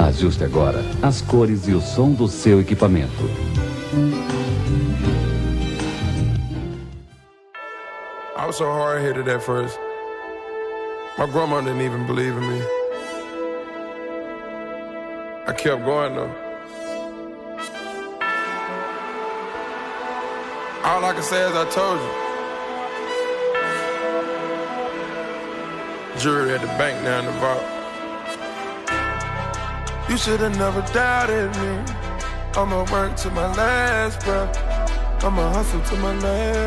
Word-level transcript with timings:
Ajuste 0.00 0.44
agora 0.44 0.82
as 1.02 1.20
cores 1.20 1.68
e 1.68 1.74
o 1.74 1.80
som 1.80 2.14
do 2.14 2.26
seu 2.26 2.58
equipamento. 2.58 3.12
I 8.34 8.46
was 8.46 8.56
so 8.56 8.64
hard 8.64 9.02
headed 9.02 9.28
at 9.28 9.42
first. 9.42 9.78
My 11.18 11.26
grandma 11.26 11.60
didn't 11.60 11.82
even 11.82 12.06
believe 12.06 12.34
in 12.34 12.48
me. 12.48 12.62
I 15.46 15.52
kept 15.52 15.84
going 15.84 16.14
though. 16.14 16.32
All 20.82 21.04
I 21.04 21.12
can 21.12 21.22
say 21.22 21.46
is 21.46 21.54
I 21.54 21.66
told 21.68 22.00
you. 22.00 22.10
Jury 26.18 26.54
at 26.54 26.62
the 26.62 26.68
bank 26.78 27.04
now 27.04 27.18
in 27.18 27.26
the 27.26 27.32
vault. 27.32 27.79
You 30.10 30.18
should 30.18 30.40
have 30.40 30.58
never 30.58 30.82
doubted 30.92 31.56
me. 31.60 31.84
I'ma 32.56 32.84
work 32.90 33.14
to 33.22 33.30
my 33.30 33.46
last 33.54 34.18
breath. 34.24 34.80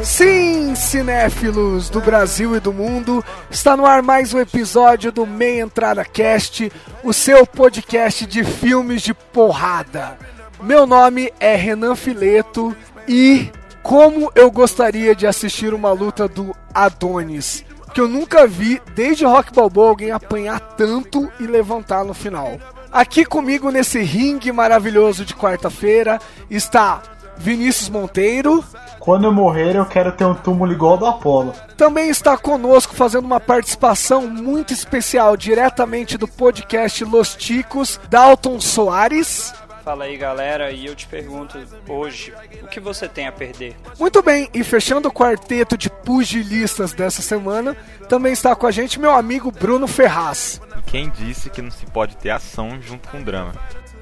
Sim, 0.06 0.76
cinéfilos 0.76 1.90
do 1.90 2.00
Brasil 2.00 2.56
e 2.56 2.62
do 2.62 2.72
mundo, 2.72 3.22
está 3.52 3.76
no 3.76 3.86
ar 3.86 4.02
mais 4.02 4.34
um 4.34 4.40
episódio 4.40 5.12
do 5.12 5.26
Meia 5.26 5.64
Entrada 5.64 6.06
Cast, 6.06 6.72
o 7.04 7.12
seu 7.12 7.46
podcast 7.46 8.26
de 8.26 8.46
filmes 8.46 9.02
de 9.02 9.14
porrada. 9.14 10.18
Meu 10.62 10.88
nome 10.88 11.34
é 11.38 11.54
Renan 11.56 11.96
Fileto 11.96 12.74
e 13.10 13.52
como 13.82 14.32
eu 14.36 14.50
gostaria 14.50 15.14
de 15.14 15.28
assistir 15.28 15.74
uma 15.74 15.92
luta 15.92 16.30
do 16.30 16.56
Adonis, 16.74 17.66
que 17.94 18.00
eu 18.00 18.08
nunca 18.08 18.48
vi 18.48 18.82
desde 18.96 19.26
Rock 19.26 19.54
Balboa 19.54 19.90
alguém 19.90 20.12
apanhar 20.12 20.62
tanto 20.78 21.30
e 21.42 21.44
levantar 21.46 22.06
no 22.06 22.14
final. 22.14 22.58
Aqui 22.94 23.26
comigo 23.26 23.72
nesse 23.72 24.04
ringue 24.04 24.52
maravilhoso 24.52 25.26
de 25.26 25.34
quarta-feira 25.34 26.20
está 26.48 27.02
Vinícius 27.36 27.90
Monteiro. 27.90 28.64
Quando 29.00 29.26
eu 29.26 29.34
morrer, 29.34 29.76
eu 29.76 29.86
quero 29.86 30.12
ter 30.12 30.24
um 30.26 30.36
túmulo 30.36 30.72
igual 30.72 30.92
ao 30.92 30.98
do 31.00 31.06
Apolo. 31.08 31.54
Também 31.76 32.10
está 32.10 32.38
conosco 32.38 32.94
fazendo 32.94 33.26
uma 33.26 33.40
participação 33.40 34.28
muito 34.28 34.72
especial 34.74 35.36
diretamente 35.36 36.20
do 36.20 36.28
podcast 36.28 37.04
Los 37.04 37.36
Ticos, 37.36 38.00
Dalton 38.12 38.62
Soares. 38.62 39.52
Fala 39.84 40.06
aí 40.06 40.16
galera, 40.16 40.72
e 40.72 40.86
eu 40.86 40.96
te 40.96 41.06
pergunto 41.06 41.62
hoje, 41.90 42.34
o 42.62 42.68
que 42.68 42.80
você 42.80 43.06
tem 43.06 43.28
a 43.28 43.34
perder? 43.34 43.76
Muito 44.00 44.22
bem, 44.22 44.50
e 44.54 44.64
fechando 44.64 45.10
o 45.10 45.12
quarteto 45.12 45.78
de 45.78 45.90
pugilistas 45.90 46.94
dessa 46.94 47.22
semana, 47.22 47.76
também 48.08 48.32
está 48.32 48.56
com 48.56 48.66
a 48.66 48.72
gente 48.72 48.98
meu 48.98 49.12
amigo 49.12 49.52
Bruno 49.52 49.86
Ferraz. 49.86 50.62
E 50.80 50.82
quem 50.84 51.10
disse 51.10 51.50
que 51.50 51.62
não 51.62 51.70
se 51.70 51.86
pode 51.88 52.16
ter 52.16 52.30
ação 52.30 52.82
junto 52.82 53.10
com 53.10 53.22
drama? 53.22 53.54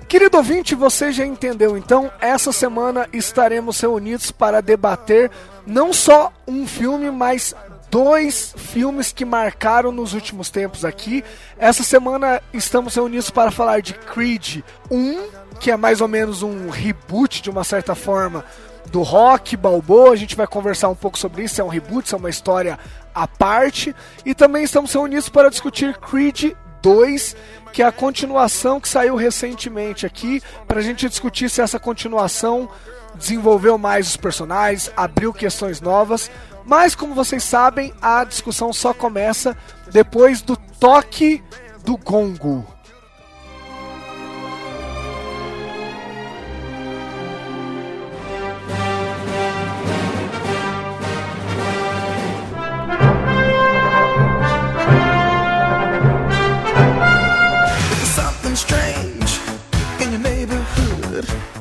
Querido 0.07 0.37
ouvinte, 0.37 0.75
você 0.75 1.11
já 1.11 1.25
entendeu 1.25 1.75
então? 1.75 2.11
Essa 2.19 2.51
semana 2.51 3.07
estaremos 3.11 3.79
reunidos 3.79 4.29
para 4.29 4.61
debater 4.61 5.31
não 5.65 5.93
só 5.93 6.31
um 6.47 6.67
filme, 6.67 7.09
mas 7.09 7.55
dois 7.91 8.55
filmes 8.57 9.11
que 9.11 9.25
marcaram 9.25 9.91
nos 9.91 10.13
últimos 10.13 10.49
tempos 10.49 10.85
aqui. 10.85 11.23
Essa 11.59 11.83
semana 11.83 12.41
estamos 12.53 12.95
reunidos 12.95 13.29
para 13.29 13.51
falar 13.51 13.81
de 13.81 13.93
Creed 13.93 14.61
1, 14.89 15.27
que 15.59 15.69
é 15.69 15.75
mais 15.75 15.99
ou 15.99 16.07
menos 16.07 16.41
um 16.41 16.69
reboot 16.69 17.41
de 17.41 17.49
uma 17.49 17.65
certa 17.65 17.93
forma 17.93 18.45
do 18.87 19.01
Rock 19.01 19.57
Balboa. 19.57 20.13
A 20.13 20.15
gente 20.15 20.37
vai 20.37 20.47
conversar 20.47 20.87
um 20.87 20.95
pouco 20.95 21.19
sobre 21.19 21.43
isso, 21.43 21.59
é 21.59 21.63
um 21.63 21.67
reboot, 21.67 22.13
é 22.13 22.17
uma 22.17 22.29
história 22.29 22.79
à 23.13 23.27
parte. 23.27 23.93
E 24.25 24.33
também 24.33 24.63
estamos 24.63 24.93
reunidos 24.93 25.27
para 25.27 25.49
discutir 25.49 25.97
Creed 25.97 26.53
2, 26.81 27.35
que 27.73 27.83
é 27.83 27.85
a 27.85 27.91
continuação 27.91 28.79
que 28.79 28.87
saiu 28.87 29.15
recentemente 29.15 30.05
aqui, 30.05 30.41
para 30.65 30.79
a 30.79 30.83
gente 30.83 31.09
discutir 31.09 31.49
se 31.49 31.61
essa 31.61 31.77
continuação 31.77 32.69
desenvolveu 33.15 33.77
mais 33.77 34.07
os 34.07 34.17
personagens, 34.17 34.91
abriu 34.95 35.33
questões 35.33 35.81
novas. 35.81 36.31
Mas 36.71 36.95
como 36.95 37.13
vocês 37.13 37.43
sabem, 37.43 37.93
a 38.01 38.23
discussão 38.23 38.71
só 38.71 38.93
começa 38.93 39.57
depois 39.91 40.41
do 40.41 40.55
toque 40.55 41.43
do 41.83 41.97
gongo. 41.97 42.65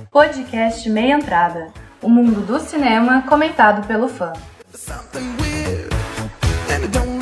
Podcast 0.08 0.88
Meia 0.88 1.14
Entrada. 1.14 1.72
O 2.00 2.08
mundo 2.08 2.46
do 2.46 2.60
cinema 2.60 3.22
comentado 3.22 3.84
pelo 3.88 4.08
fã. 4.08 4.32
Something 4.72 5.36
weird. 5.38 5.92
And 6.70 6.84
it 6.84 6.92
don't 6.92 7.19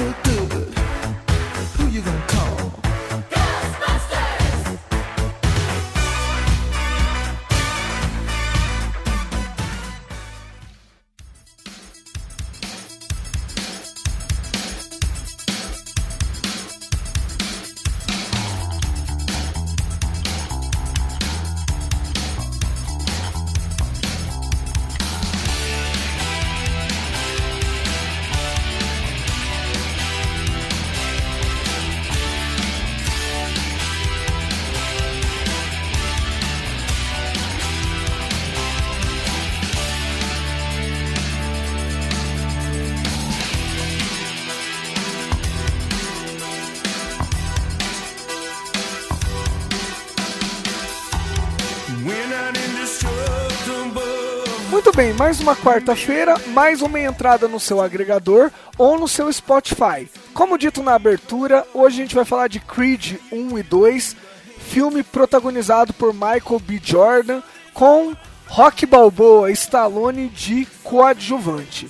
bem, 54.98 55.12
mais 55.12 55.38
uma 55.38 55.54
quarta-feira, 55.54 56.34
mais 56.48 56.82
uma 56.82 56.98
entrada 56.98 57.46
no 57.46 57.60
seu 57.60 57.80
agregador 57.80 58.50
ou 58.76 58.98
no 58.98 59.06
seu 59.06 59.32
Spotify. 59.32 60.10
Como 60.34 60.58
dito 60.58 60.82
na 60.82 60.96
abertura, 60.96 61.64
hoje 61.72 61.98
a 61.98 62.02
gente 62.02 62.16
vai 62.16 62.24
falar 62.24 62.48
de 62.48 62.58
Creed 62.58 63.14
1 63.30 63.58
e 63.58 63.62
2, 63.62 64.16
filme 64.58 65.04
protagonizado 65.04 65.92
por 65.92 66.12
Michael 66.12 66.60
B. 66.60 66.80
Jordan 66.82 67.42
com 67.72 68.12
Rock 68.48 68.86
Balboa 68.86 69.52
Stallone 69.52 70.30
de 70.30 70.66
coadjuvante. 70.82 71.88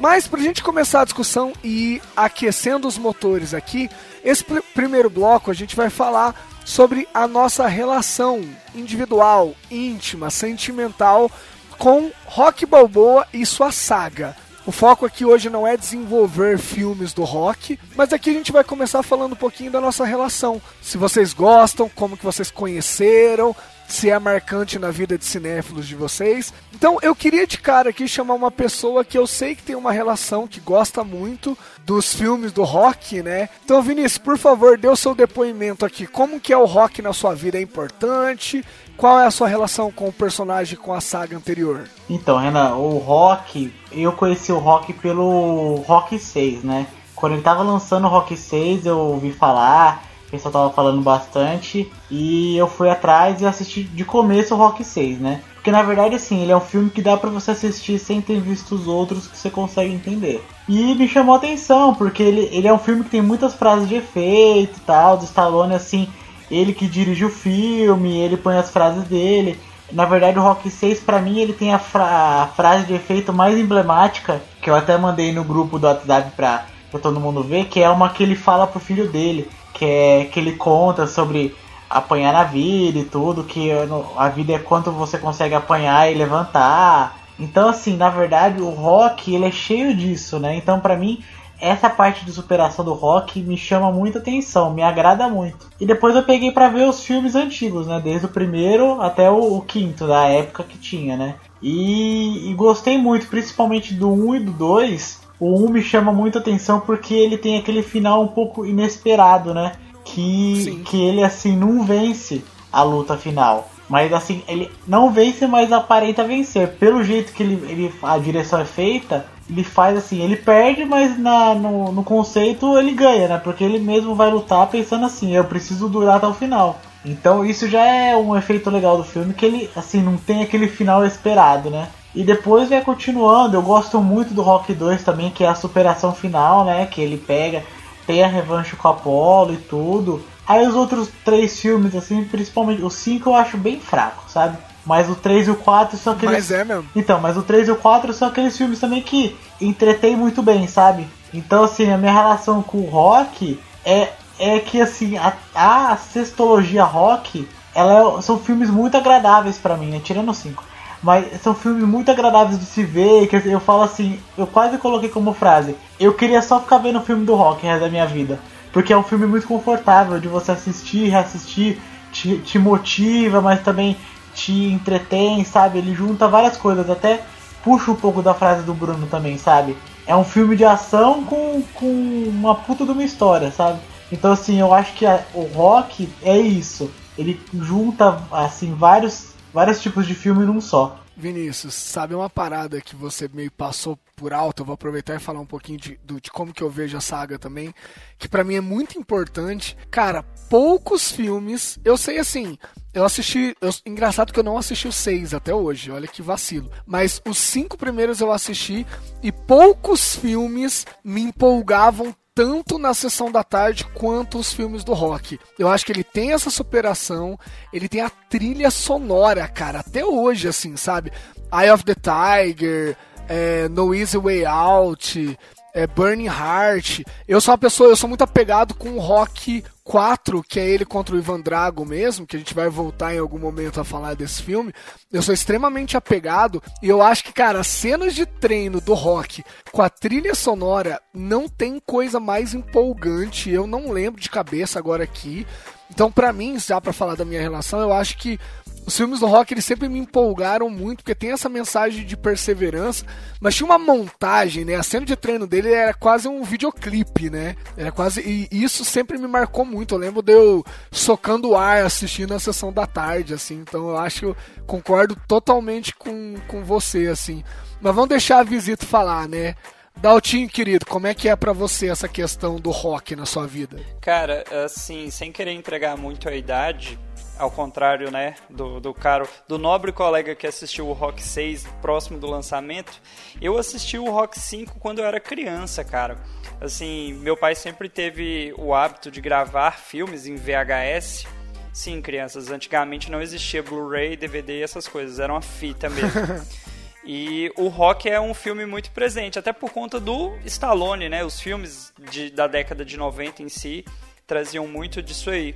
Mas 0.00 0.26
para 0.26 0.40
a 0.40 0.42
gente 0.42 0.62
começar 0.62 1.02
a 1.02 1.04
discussão 1.04 1.52
e 1.62 1.96
ir 1.96 2.02
aquecendo 2.16 2.88
os 2.88 2.96
motores 2.96 3.52
aqui, 3.52 3.90
esse 4.24 4.42
pr- 4.42 4.62
primeiro 4.74 5.10
bloco 5.10 5.50
a 5.50 5.54
gente 5.54 5.76
vai 5.76 5.90
falar 5.90 6.34
sobre 6.64 7.06
a 7.12 7.28
nossa 7.28 7.66
relação 7.66 8.40
individual, 8.74 9.54
íntima, 9.70 10.30
sentimental 10.30 11.30
com 11.78 12.10
Rock 12.24 12.66
Balboa 12.66 13.26
e 13.32 13.44
sua 13.44 13.72
saga. 13.72 14.36
O 14.66 14.72
foco 14.72 15.06
aqui 15.06 15.24
hoje 15.24 15.48
não 15.48 15.64
é 15.64 15.76
desenvolver 15.76 16.58
filmes 16.58 17.12
do 17.12 17.22
rock, 17.22 17.78
mas 17.94 18.12
aqui 18.12 18.30
a 18.30 18.32
gente 18.32 18.50
vai 18.50 18.64
começar 18.64 19.00
falando 19.04 19.34
um 19.34 19.36
pouquinho 19.36 19.70
da 19.70 19.80
nossa 19.80 20.04
relação. 20.04 20.60
Se 20.82 20.98
vocês 20.98 21.32
gostam, 21.32 21.88
como 21.88 22.16
que 22.16 22.24
vocês 22.24 22.50
conheceram, 22.50 23.54
se 23.88 24.10
é 24.10 24.18
marcante 24.18 24.78
na 24.78 24.90
vida 24.90 25.16
de 25.16 25.24
cinéfilos 25.24 25.86
de 25.86 25.94
vocês. 25.94 26.52
Então 26.74 26.98
eu 27.00 27.14
queria 27.14 27.46
de 27.46 27.58
cara 27.58 27.90
aqui 27.90 28.08
chamar 28.08 28.34
uma 28.34 28.50
pessoa 28.50 29.04
que 29.04 29.16
eu 29.16 29.26
sei 29.26 29.54
que 29.54 29.62
tem 29.62 29.76
uma 29.76 29.92
relação, 29.92 30.46
que 30.46 30.60
gosta 30.60 31.04
muito 31.04 31.56
dos 31.84 32.12
filmes 32.12 32.52
do 32.52 32.64
rock, 32.64 33.22
né? 33.22 33.48
Então 33.64 33.82
Vinícius, 33.82 34.18
por 34.18 34.36
favor, 34.36 34.76
dê 34.76 34.88
o 34.88 34.96
seu 34.96 35.14
depoimento 35.14 35.86
aqui. 35.86 36.06
Como 36.06 36.40
que 36.40 36.52
é 36.52 36.56
o 36.56 36.64
rock 36.64 37.00
na 37.00 37.12
sua 37.12 37.34
vida? 37.34 37.58
É 37.58 37.62
importante? 37.62 38.64
Qual 38.96 39.20
é 39.20 39.26
a 39.26 39.30
sua 39.30 39.46
relação 39.46 39.92
com 39.92 40.08
o 40.08 40.12
personagem, 40.12 40.78
com 40.78 40.94
a 40.94 41.02
saga 41.02 41.36
anterior? 41.36 41.84
Então, 42.08 42.38
Renan, 42.38 42.76
o 42.76 42.96
Rock, 42.96 43.70
eu 43.92 44.10
conheci 44.12 44.50
o 44.50 44.58
Rock 44.58 44.94
pelo 44.94 45.82
Rock 45.86 46.18
6, 46.18 46.64
né? 46.64 46.86
Quando 47.14 47.32
ele 47.32 47.42
tava 47.42 47.62
lançando 47.62 48.06
o 48.06 48.10
Rock 48.10 48.34
6, 48.34 48.86
eu 48.86 48.98
ouvi 48.98 49.32
falar, 49.32 50.02
o 50.26 50.30
pessoal 50.30 50.52
tava 50.52 50.70
falando 50.70 51.02
bastante, 51.02 51.92
e 52.10 52.56
eu 52.56 52.66
fui 52.66 52.88
atrás 52.88 53.40
e 53.40 53.46
assisti 53.46 53.84
de 53.84 54.02
começo 54.02 54.54
o 54.54 54.56
Rock 54.56 54.82
6, 54.82 55.20
né? 55.20 55.42
Porque 55.54 55.70
na 55.70 55.82
verdade, 55.82 56.14
assim, 56.14 56.40
ele 56.40 56.52
é 56.52 56.56
um 56.56 56.60
filme 56.60 56.88
que 56.88 57.02
dá 57.02 57.18
pra 57.18 57.28
você 57.28 57.50
assistir 57.50 57.98
sem 57.98 58.22
ter 58.22 58.40
visto 58.40 58.74
os 58.74 58.86
outros 58.86 59.26
que 59.26 59.36
você 59.36 59.50
consegue 59.50 59.92
entender. 59.92 60.42
E 60.66 60.94
me 60.94 61.06
chamou 61.06 61.34
a 61.34 61.38
atenção, 61.38 61.94
porque 61.94 62.22
ele, 62.22 62.48
ele 62.50 62.68
é 62.68 62.72
um 62.72 62.78
filme 62.78 63.04
que 63.04 63.10
tem 63.10 63.20
muitas 63.20 63.52
frases 63.52 63.88
de 63.88 63.96
efeito 63.96 64.78
e 64.78 64.80
tal, 64.82 65.18
do 65.18 65.24
Stallone, 65.24 65.74
assim, 65.74 66.08
ele 66.50 66.72
que 66.72 66.86
dirige 66.86 67.24
o 67.24 67.30
filme, 67.30 68.18
ele 68.18 68.36
põe 68.36 68.56
as 68.56 68.70
frases 68.70 69.04
dele. 69.04 69.58
Na 69.92 70.04
verdade, 70.04 70.38
o 70.38 70.42
Rock 70.42 70.68
6, 70.68 71.00
para 71.00 71.20
mim, 71.20 71.38
ele 71.38 71.52
tem 71.52 71.72
a, 71.72 71.78
fra 71.78 72.42
a, 72.42 72.46
frase 72.48 72.86
de 72.86 72.94
efeito 72.94 73.32
mais 73.32 73.56
emblemática, 73.56 74.40
que 74.60 74.68
eu 74.68 74.74
até 74.74 74.98
mandei 74.98 75.32
no 75.32 75.44
grupo 75.44 75.78
do 75.78 75.86
WhatsApp 75.86 76.32
pra, 76.36 76.66
pra 76.90 77.00
todo 77.00 77.20
mundo 77.20 77.42
ver, 77.42 77.66
que 77.66 77.80
é 77.80 77.88
uma 77.88 78.08
que 78.08 78.22
ele 78.22 78.34
fala 78.34 78.66
pro 78.66 78.80
filho 78.80 79.08
dele, 79.08 79.48
que 79.72 79.84
é 79.84 80.24
que 80.24 80.40
ele 80.40 80.52
conta 80.52 81.06
sobre 81.06 81.54
apanhar 81.88 82.32
na 82.32 82.42
vida 82.42 82.98
e 82.98 83.04
tudo, 83.04 83.44
que 83.44 83.70
a 84.16 84.28
vida 84.28 84.54
é 84.54 84.58
quanto 84.58 84.90
você 84.90 85.18
consegue 85.18 85.54
apanhar 85.54 86.10
e 86.10 86.14
levantar. 86.14 87.16
Então, 87.38 87.68
assim, 87.68 87.96
na 87.96 88.08
verdade, 88.08 88.60
o 88.60 88.70
rock 88.70 89.34
ele 89.34 89.46
é 89.46 89.52
cheio 89.52 89.94
disso, 89.94 90.38
né? 90.40 90.56
Então, 90.56 90.80
para 90.80 90.96
mim, 90.96 91.22
essa 91.60 91.88
parte 91.88 92.24
de 92.24 92.32
superação 92.32 92.84
do 92.84 92.92
rock 92.92 93.40
me 93.40 93.56
chama 93.56 93.90
muita 93.90 94.18
atenção, 94.18 94.72
me 94.72 94.82
agrada 94.82 95.28
muito. 95.28 95.66
E 95.80 95.86
depois 95.86 96.14
eu 96.14 96.22
peguei 96.22 96.50
para 96.50 96.68
ver 96.68 96.88
os 96.88 97.02
filmes 97.02 97.34
antigos, 97.34 97.86
né? 97.86 98.00
Desde 98.02 98.26
o 98.26 98.30
primeiro 98.30 99.00
até 99.00 99.30
o, 99.30 99.56
o 99.56 99.60
quinto, 99.62 100.06
da 100.06 100.26
época 100.26 100.64
que 100.64 100.78
tinha, 100.78 101.16
né? 101.16 101.36
E, 101.62 102.50
e, 102.50 102.54
gostei 102.54 102.98
muito, 102.98 103.26
principalmente 103.28 103.94
do 103.94 104.12
1 104.12 104.36
e 104.36 104.40
do 104.40 104.52
2. 104.52 105.20
O 105.40 105.66
1 105.66 105.70
me 105.70 105.82
chama 105.82 106.12
muita 106.12 106.38
atenção 106.38 106.80
porque 106.80 107.14
ele 107.14 107.38
tem 107.38 107.58
aquele 107.58 107.82
final 107.82 108.22
um 108.22 108.28
pouco 108.28 108.64
inesperado, 108.64 109.54
né? 109.54 109.72
Que, 110.04 110.82
que 110.84 111.02
ele 111.02 111.22
assim 111.24 111.56
não 111.56 111.84
vence 111.84 112.44
a 112.72 112.82
luta 112.82 113.16
final. 113.16 113.68
Mas 113.88 114.12
assim, 114.12 114.42
ele 114.48 114.70
não 114.86 115.10
vence, 115.10 115.46
mas 115.46 115.72
aparenta 115.72 116.24
vencer. 116.24 116.68
Pelo 116.74 117.02
jeito 117.02 117.32
que 117.32 117.42
ele, 117.42 117.54
ele 117.70 117.94
a 118.02 118.18
direção 118.18 118.60
é 118.60 118.64
feita, 118.64 119.26
ele 119.48 119.62
faz 119.62 119.96
assim, 119.96 120.20
ele 120.20 120.36
perde, 120.36 120.84
mas 120.84 121.18
na, 121.18 121.54
no, 121.54 121.92
no 121.92 122.02
conceito 122.02 122.76
ele 122.78 122.92
ganha, 122.92 123.28
né? 123.28 123.38
Porque 123.38 123.62
ele 123.62 123.78
mesmo 123.78 124.14
vai 124.14 124.30
lutar 124.30 124.66
pensando 124.66 125.06
assim, 125.06 125.34
eu 125.34 125.44
preciso 125.44 125.88
durar 125.88 126.16
até 126.16 126.26
o 126.26 126.34
final. 126.34 126.80
Então 127.04 127.44
isso 127.44 127.68
já 127.68 127.84
é 127.84 128.16
um 128.16 128.36
efeito 128.36 128.68
legal 128.68 128.96
do 128.96 129.04
filme, 129.04 129.32
que 129.32 129.46
ele 129.46 129.70
assim 129.76 130.02
não 130.02 130.16
tem 130.16 130.42
aquele 130.42 130.68
final 130.68 131.06
esperado, 131.06 131.70
né? 131.70 131.88
E 132.14 132.24
depois 132.24 132.68
vai 132.68 132.80
continuando, 132.80 133.56
eu 133.56 133.62
gosto 133.62 134.00
muito 134.00 134.34
do 134.34 134.42
Rock 134.42 134.72
2 134.72 135.04
também, 135.04 135.30
que 135.30 135.44
é 135.44 135.48
a 135.48 135.54
superação 135.54 136.14
final, 136.14 136.64
né? 136.64 136.86
Que 136.86 137.00
ele 137.00 137.18
pega, 137.18 137.62
tem 138.06 138.24
a 138.24 138.26
revanche 138.26 138.74
com 138.74 138.88
o 138.88 138.90
Apollo 138.90 139.54
e 139.54 139.58
tudo. 139.58 140.24
Aí 140.48 140.66
os 140.66 140.74
outros 140.74 141.10
três 141.24 141.60
filmes, 141.60 141.94
assim, 141.94 142.24
principalmente 142.24 142.82
o 142.82 142.90
5 142.90 143.28
eu 143.28 143.34
acho 143.34 143.56
bem 143.56 143.78
fraco, 143.78 144.24
sabe? 144.28 144.56
Mas 144.86 145.10
o 145.10 145.16
3 145.16 145.48
e 145.48 145.50
o 145.50 145.56
4 145.56 145.98
são 145.98 146.12
aqueles. 146.12 146.32
Mas 146.32 146.50
é 146.52 146.64
mesmo. 146.64 146.86
Então, 146.94 147.20
mas 147.20 147.36
o 147.36 147.42
3 147.42 147.66
e 147.66 147.70
o 147.72 147.76
4 147.76 148.14
são 148.14 148.28
aqueles 148.28 148.56
filmes 148.56 148.78
também 148.78 149.02
que 149.02 149.36
entretêm 149.60 150.16
muito 150.16 150.42
bem, 150.42 150.68
sabe? 150.68 151.08
Então, 151.34 151.64
assim, 151.64 151.90
a 151.90 151.98
minha 151.98 152.12
relação 152.12 152.62
com 152.62 152.78
o 152.78 152.88
rock 152.88 153.58
é, 153.84 154.10
é 154.38 154.60
que, 154.60 154.80
assim, 154.80 155.18
a, 155.18 155.32
a 155.54 155.96
sextologia 155.96 156.84
rock, 156.84 157.48
ela 157.74 158.18
é, 158.18 158.22
são 158.22 158.38
filmes 158.38 158.70
muito 158.70 158.96
agradáveis 158.96 159.58
para 159.58 159.76
mim, 159.76 159.90
né? 159.90 160.00
Tirando 160.02 160.30
o 160.30 160.34
5. 160.34 160.62
Mas 161.02 161.42
são 161.42 161.54
filmes 161.54 161.82
muito 161.84 162.10
agradáveis 162.10 162.58
de 162.58 162.64
se 162.64 162.84
ver, 162.84 163.26
que 163.26 163.36
eu 163.36 163.60
falo 163.60 163.82
assim, 163.82 164.18
eu 164.38 164.46
quase 164.46 164.78
coloquei 164.78 165.08
como 165.08 165.34
frase, 165.34 165.76
eu 166.00 166.14
queria 166.14 166.40
só 166.40 166.60
ficar 166.60 166.78
vendo 166.78 166.98
o 166.98 167.02
filme 167.02 167.26
do 167.26 167.34
rock 167.34 167.66
resto 167.66 167.80
da 167.80 167.90
minha 167.90 168.06
vida. 168.06 168.38
Porque 168.72 168.92
é 168.92 168.96
um 168.96 169.02
filme 169.02 169.26
muito 169.26 169.46
confortável 169.46 170.18
de 170.18 170.28
você 170.28 170.52
assistir, 170.52 171.08
reassistir, 171.08 171.78
te, 172.12 172.38
te 172.38 172.58
motiva, 172.58 173.40
mas 173.40 173.62
também 173.62 173.96
te 174.36 174.52
entretém, 174.52 175.42
sabe? 175.42 175.78
Ele 175.78 175.94
junta 175.94 176.28
várias 176.28 176.56
coisas, 176.56 176.88
até 176.90 177.22
puxa 177.64 177.90
um 177.90 177.96
pouco 177.96 178.22
da 178.22 178.34
frase 178.34 178.62
do 178.62 178.74
Bruno 178.74 179.06
também, 179.06 179.38
sabe? 179.38 179.76
É 180.06 180.14
um 180.14 180.22
filme 180.22 180.54
de 180.54 180.64
ação 180.64 181.24
com, 181.24 181.62
com 181.74 181.86
uma 182.28 182.54
puta 182.54 182.84
de 182.84 182.92
uma 182.92 183.02
história, 183.02 183.50
sabe? 183.50 183.80
Então 184.12 184.30
assim, 184.30 184.60
eu 184.60 184.72
acho 184.72 184.92
que 184.92 185.06
a, 185.06 185.24
o 185.34 185.42
rock 185.54 186.08
é 186.22 186.38
isso. 186.38 186.90
Ele 187.18 187.40
junta 187.54 188.20
assim 188.30 188.74
vários 188.74 189.34
vários 189.52 189.80
tipos 189.80 190.06
de 190.06 190.14
filme 190.14 190.44
num 190.44 190.60
só. 190.60 190.98
Vinícius, 191.16 191.74
sabe 191.74 192.14
uma 192.14 192.28
parada 192.28 192.80
que 192.80 192.94
você 192.94 193.28
meio 193.32 193.50
passou 193.50 193.98
por 194.14 194.32
alto? 194.32 194.62
Eu 194.62 194.66
vou 194.66 194.74
aproveitar 194.74 195.14
e 195.14 195.18
falar 195.18 195.40
um 195.40 195.46
pouquinho 195.46 195.78
de, 195.78 195.98
do, 196.04 196.20
de 196.20 196.30
como 196.30 196.52
que 196.52 196.62
eu 196.62 196.68
vejo 196.68 196.96
a 196.96 197.00
saga 197.00 197.38
também, 197.38 197.74
que 198.18 198.28
para 198.28 198.44
mim 198.44 198.56
é 198.56 198.60
muito 198.60 198.98
importante. 198.98 199.76
Cara, 199.90 200.22
poucos 200.50 201.10
filmes, 201.10 201.78
eu 201.84 201.96
sei 201.96 202.18
assim, 202.18 202.58
eu 202.92 203.04
assisti. 203.04 203.56
Eu, 203.60 203.70
engraçado 203.84 204.32
que 204.32 204.38
eu 204.38 204.44
não 204.44 204.58
assisti 204.58 204.88
os 204.88 204.96
seis 204.96 205.32
até 205.32 205.54
hoje, 205.54 205.90
olha 205.90 206.08
que 206.08 206.22
vacilo. 206.22 206.70
Mas 206.86 207.20
os 207.26 207.38
cinco 207.38 207.76
primeiros 207.76 208.20
eu 208.20 208.30
assisti 208.30 208.86
e 209.22 209.32
poucos 209.32 210.16
filmes 210.16 210.86
me 211.02 211.22
empolgavam 211.22 212.14
tanto 212.36 212.78
na 212.78 212.92
sessão 212.92 213.32
da 213.32 213.42
tarde 213.42 213.86
quanto 213.94 214.38
os 214.38 214.52
filmes 214.52 214.84
do 214.84 214.92
rock. 214.92 215.40
Eu 215.58 215.68
acho 215.68 215.86
que 215.86 215.90
ele 215.90 216.04
tem 216.04 216.32
essa 216.32 216.50
superação, 216.50 217.40
ele 217.72 217.88
tem 217.88 218.02
a 218.02 218.10
trilha 218.10 218.70
sonora, 218.70 219.48
cara, 219.48 219.80
até 219.80 220.04
hoje, 220.04 220.46
assim, 220.46 220.76
sabe? 220.76 221.10
Eye 221.50 221.70
of 221.70 221.82
the 221.82 221.94
Tiger, 221.94 222.94
é, 223.26 223.70
No 223.70 223.94
Easy 223.94 224.18
Way 224.18 224.44
Out, 224.44 225.38
é, 225.76 225.86
Burning 225.86 226.24
Heart. 226.24 227.02
Eu 227.28 227.38
sou 227.38 227.52
uma 227.52 227.58
pessoa, 227.58 227.90
eu 227.90 227.96
sou 227.96 228.08
muito 228.08 228.24
apegado 228.24 228.74
com 228.74 228.92
o 228.92 228.98
rock 228.98 229.62
4, 229.84 230.42
que 230.42 230.58
é 230.58 230.66
ele 230.66 230.86
contra 230.86 231.14
o 231.14 231.18
Ivan 231.18 231.38
Drago 231.38 231.84
mesmo, 231.84 232.26
que 232.26 232.34
a 232.34 232.38
gente 232.38 232.54
vai 232.54 232.70
voltar 232.70 233.14
em 233.14 233.18
algum 233.18 233.38
momento 233.38 233.78
a 233.78 233.84
falar 233.84 234.14
desse 234.14 234.42
filme. 234.42 234.72
Eu 235.12 235.20
sou 235.20 235.34
extremamente 235.34 235.94
apegado 235.94 236.62
e 236.82 236.88
eu 236.88 237.02
acho 237.02 237.22
que, 237.22 237.32
cara, 237.32 237.60
as 237.60 237.66
cenas 237.66 238.14
de 238.14 238.24
treino 238.24 238.80
do 238.80 238.94
rock 238.94 239.44
com 239.70 239.82
a 239.82 239.90
trilha 239.90 240.34
sonora 240.34 240.98
não 241.12 241.46
tem 241.46 241.78
coisa 241.78 242.18
mais 242.18 242.54
empolgante. 242.54 243.50
Eu 243.50 243.66
não 243.66 243.92
lembro 243.92 244.18
de 244.18 244.30
cabeça 244.30 244.78
agora 244.78 245.04
aqui. 245.04 245.46
Então, 245.90 246.10
para 246.10 246.32
mim, 246.32 246.58
já 246.58 246.80
para 246.80 246.94
falar 246.94 247.16
da 247.16 247.24
minha 247.24 247.40
relação, 247.40 247.80
eu 247.80 247.92
acho 247.92 248.16
que 248.16 248.40
os 248.86 248.96
filmes 248.96 249.18
do 249.18 249.26
rock 249.26 249.52
eles 249.52 249.64
sempre 249.64 249.88
me 249.88 249.98
empolgaram 249.98 250.70
muito, 250.70 250.98
porque 250.98 251.14
tem 251.14 251.32
essa 251.32 251.48
mensagem 251.48 252.06
de 252.06 252.16
perseverança, 252.16 253.04
mas 253.40 253.56
tinha 253.56 253.66
uma 253.66 253.78
montagem, 253.78 254.64
né? 254.64 254.76
A 254.76 254.82
cena 254.82 255.04
de 255.04 255.16
treino 255.16 255.44
dele 255.44 255.72
era 255.72 255.92
quase 255.92 256.28
um 256.28 256.44
videoclipe, 256.44 257.28
né? 257.28 257.56
Era 257.76 257.90
quase. 257.90 258.20
E 258.20 258.48
isso 258.52 258.84
sempre 258.84 259.18
me 259.18 259.26
marcou 259.26 259.64
muito. 259.64 259.94
Eu 259.94 259.98
lembro 259.98 260.22
de 260.22 260.32
eu 260.32 260.64
socando 260.92 261.50
o 261.50 261.56
ar 261.56 261.84
assistindo 261.84 262.32
a 262.32 262.38
sessão 262.38 262.72
da 262.72 262.86
tarde, 262.86 263.34
assim. 263.34 263.56
Então 263.56 263.88
eu 263.88 263.96
acho 263.96 264.20
que 264.20 264.26
eu 264.26 264.36
concordo 264.66 265.16
totalmente 265.26 265.92
com, 265.92 266.36
com 266.46 266.62
você, 266.62 267.08
assim. 267.08 267.42
Mas 267.80 267.92
vamos 267.92 268.08
deixar 268.08 268.38
a 268.38 268.44
visita 268.44 268.86
falar, 268.86 269.28
né? 269.28 269.56
Daltinho, 269.96 270.48
querido, 270.48 270.84
como 270.86 271.06
é 271.06 271.14
que 271.14 271.28
é 271.28 271.34
para 271.34 271.52
você 271.52 271.88
essa 271.88 272.06
questão 272.06 272.56
do 272.56 272.70
rock 272.70 273.16
na 273.16 273.24
sua 273.24 273.46
vida? 273.46 273.80
Cara, 274.00 274.44
assim, 274.64 275.10
sem 275.10 275.32
querer 275.32 275.52
entregar 275.52 275.96
muito 275.96 276.28
a 276.28 276.36
idade, 276.36 276.98
ao 277.38 277.50
contrário, 277.50 278.10
né, 278.10 278.34
do, 278.48 278.80
do 278.80 278.94
caro, 278.94 279.28
do 279.46 279.58
nobre 279.58 279.92
colega 279.92 280.34
que 280.34 280.46
assistiu 280.46 280.88
o 280.88 280.92
Rock 280.92 281.22
6 281.22 281.66
próximo 281.80 282.18
do 282.18 282.26
lançamento, 282.26 283.00
eu 283.40 283.58
assisti 283.58 283.98
o 283.98 284.10
Rock 284.10 284.38
5 284.38 284.78
quando 284.78 285.00
eu 285.00 285.04
era 285.04 285.20
criança, 285.20 285.84
cara. 285.84 286.18
Assim, 286.60 287.12
meu 287.14 287.36
pai 287.36 287.54
sempre 287.54 287.88
teve 287.88 288.54
o 288.56 288.74
hábito 288.74 289.10
de 289.10 289.20
gravar 289.20 289.72
filmes 289.72 290.26
em 290.26 290.36
VHS. 290.36 291.26
Sim, 291.72 292.00
crianças, 292.00 292.50
antigamente 292.50 293.10
não 293.10 293.20
existia 293.20 293.62
Blu-ray, 293.62 294.16
DVD 294.16 294.60
e 294.60 294.62
essas 294.62 294.88
coisas, 294.88 295.20
era 295.20 295.32
uma 295.32 295.42
fita 295.42 295.90
mesmo. 295.90 296.10
E 297.08 297.52
o 297.56 297.68
rock 297.68 298.10
é 298.10 298.20
um 298.20 298.34
filme 298.34 298.66
muito 298.66 298.90
presente, 298.90 299.38
até 299.38 299.52
por 299.52 299.70
conta 299.70 300.00
do 300.00 300.36
Stallone, 300.44 301.08
né? 301.08 301.24
Os 301.24 301.38
filmes 301.38 301.92
de, 302.10 302.30
da 302.30 302.48
década 302.48 302.84
de 302.84 302.96
90 302.96 303.44
em 303.44 303.48
si 303.48 303.84
traziam 304.26 304.66
muito 304.66 305.00
disso 305.00 305.30
aí. 305.30 305.54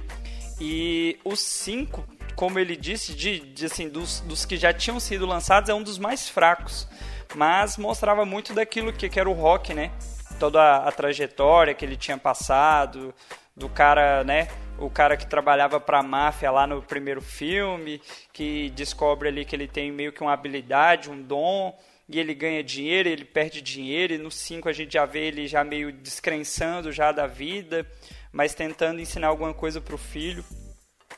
E 0.61 1.19
os 1.25 1.41
cinco, 1.41 2.07
como 2.37 2.59
ele 2.59 2.77
disse, 2.77 3.15
de, 3.15 3.41
de 3.41 3.65
assim, 3.65 3.89
dos, 3.89 4.21
dos, 4.21 4.45
que 4.45 4.59
já 4.59 4.73
tinham 4.75 5.01
sido 5.01 5.25
lançados, 5.25 5.71
é 5.71 5.75
um 5.75 5.83
dos 5.83 5.99
mais 5.99 6.29
fracos. 6.29 6.87
Mas 7.35 7.79
mostrava 7.79 8.27
muito 8.27 8.53
daquilo 8.53 8.93
que, 8.93 9.09
que 9.09 9.19
era 9.19 9.31
o 9.31 9.33
rock, 9.33 9.73
né? 9.73 9.91
Toda 10.39 10.61
a, 10.61 10.89
a 10.89 10.93
trajetória 10.93 11.73
que 11.73 11.85
ele 11.85 11.97
tinha 11.97 12.19
passado, 12.19 13.15
do 13.57 13.71
cara, 13.71 14.23
né? 14.23 14.49
O 14.79 14.91
cara 14.91 15.17
que 15.17 15.27
trabalhava 15.27 15.81
para 15.81 16.01
a 16.01 16.03
máfia 16.03 16.51
lá 16.51 16.67
no 16.67 16.83
primeiro 16.83 17.23
filme, 17.23 18.01
que 18.33 18.71
descobre 18.71 19.29
ali 19.29 19.45
que 19.45 19.57
ele 19.57 19.69
tem 19.69 19.91
meio 19.91 20.13
que 20.13 20.21
uma 20.23 20.33
habilidade, 20.33 21.11
um 21.11 21.23
dom, 21.23 21.75
e 22.09 22.19
ele 22.19 22.35
ganha 22.35 22.63
dinheiro, 22.63 23.09
ele 23.09 23.25
perde 23.25 23.63
dinheiro, 23.63 24.15
e 24.15 24.19
no 24.19 24.31
5 24.31 24.69
a 24.69 24.73
gente 24.73 24.95
já 24.95 25.07
vê 25.07 25.29
ele 25.29 25.47
já 25.47 25.63
meio 25.63 25.93
descrençando 25.93 26.91
já 26.91 27.13
da 27.13 27.27
vida 27.27 27.87
mas 28.33 28.55
tentando 28.55 29.01
ensinar 29.01 29.29
alguma 29.29 29.53
coisa 29.53 29.81
para 29.81 29.95
o 29.95 29.99
filho. 29.99 30.45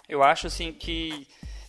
Eu 0.09 0.23
acho 0.23 0.47
assim 0.47 0.73
que 0.73 1.27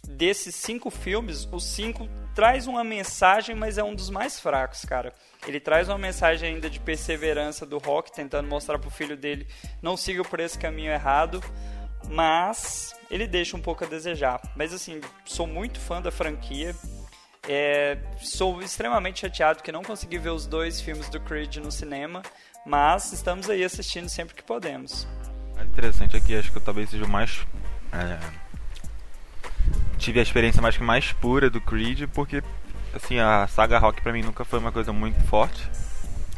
desses 0.08 0.56
cinco 0.56 0.90
filmes, 0.90 1.48
os 1.52 1.64
cinco 1.64 2.10
traz 2.36 2.68
uma 2.68 2.84
mensagem, 2.84 3.56
mas 3.56 3.78
é 3.78 3.84
um 3.84 3.94
dos 3.94 4.10
mais 4.10 4.40
fracos, 4.40 4.84
cara. 4.86 5.14
Ele 5.48 5.60
traz 5.60 5.88
uma 5.88 5.98
mensagem 5.98 6.56
ainda 6.56 6.70
de 6.70 6.80
perseverança 6.80 7.66
do 7.66 7.78
Rock, 7.78 8.12
tentando 8.12 8.48
mostrar 8.48 8.80
pro 8.80 8.90
filho 8.90 9.16
dele 9.16 9.48
não 9.82 9.96
siga 9.96 10.24
por 10.24 10.40
esse 10.40 10.58
caminho 10.58 10.92
errado, 10.92 11.44
mas 12.10 12.96
ele 13.10 13.28
deixa 13.28 13.56
um 13.56 13.62
pouco 13.62 13.84
a 13.84 13.88
desejar. 13.88 14.42
Mas 14.56 14.74
assim, 14.74 15.00
sou 15.26 15.46
muito 15.46 15.80
fã 15.80 16.02
da 16.02 16.12
franquia. 16.12 16.76
É, 17.48 17.98
sou 18.20 18.62
extremamente 18.62 19.20
chateado 19.20 19.62
que 19.62 19.72
não 19.72 19.84
consegui 19.84 20.18
ver 20.18 20.30
os 20.30 20.48
dois 20.48 20.80
filmes 20.80 21.10
do 21.10 21.20
Creed 21.20 21.58
no 21.58 21.74
cinema, 21.74 22.24
mas 22.66 23.12
estamos 23.12 23.50
aí 23.50 23.66
assistindo 23.66 24.08
sempre 24.08 24.34
que 24.34 24.42
podemos 24.42 25.06
mais 25.64 25.70
interessante 25.72 26.16
aqui, 26.18 26.36
acho 26.36 26.52
que 26.52 26.60
talvez 26.60 26.90
seja 26.90 27.06
o 27.06 27.10
mais 27.10 27.40
É, 27.92 28.18
tive 29.98 30.20
a 30.20 30.24
experiência 30.24 30.62
mais 30.62 30.76
que 30.78 30.84
mais 30.84 31.12
pura 31.14 31.50
do 31.50 31.62
Creed, 31.62 32.08
porque 32.14 32.44
assim, 32.94 33.20
a 33.20 33.48
saga 33.48 33.78
rock 33.80 34.02
pra 34.02 34.12
mim 34.12 34.22
nunca 34.22 34.44
foi 34.44 34.60
uma 34.60 34.72
coisa 34.72 34.92
muito 34.92 35.22
forte. 35.28 35.68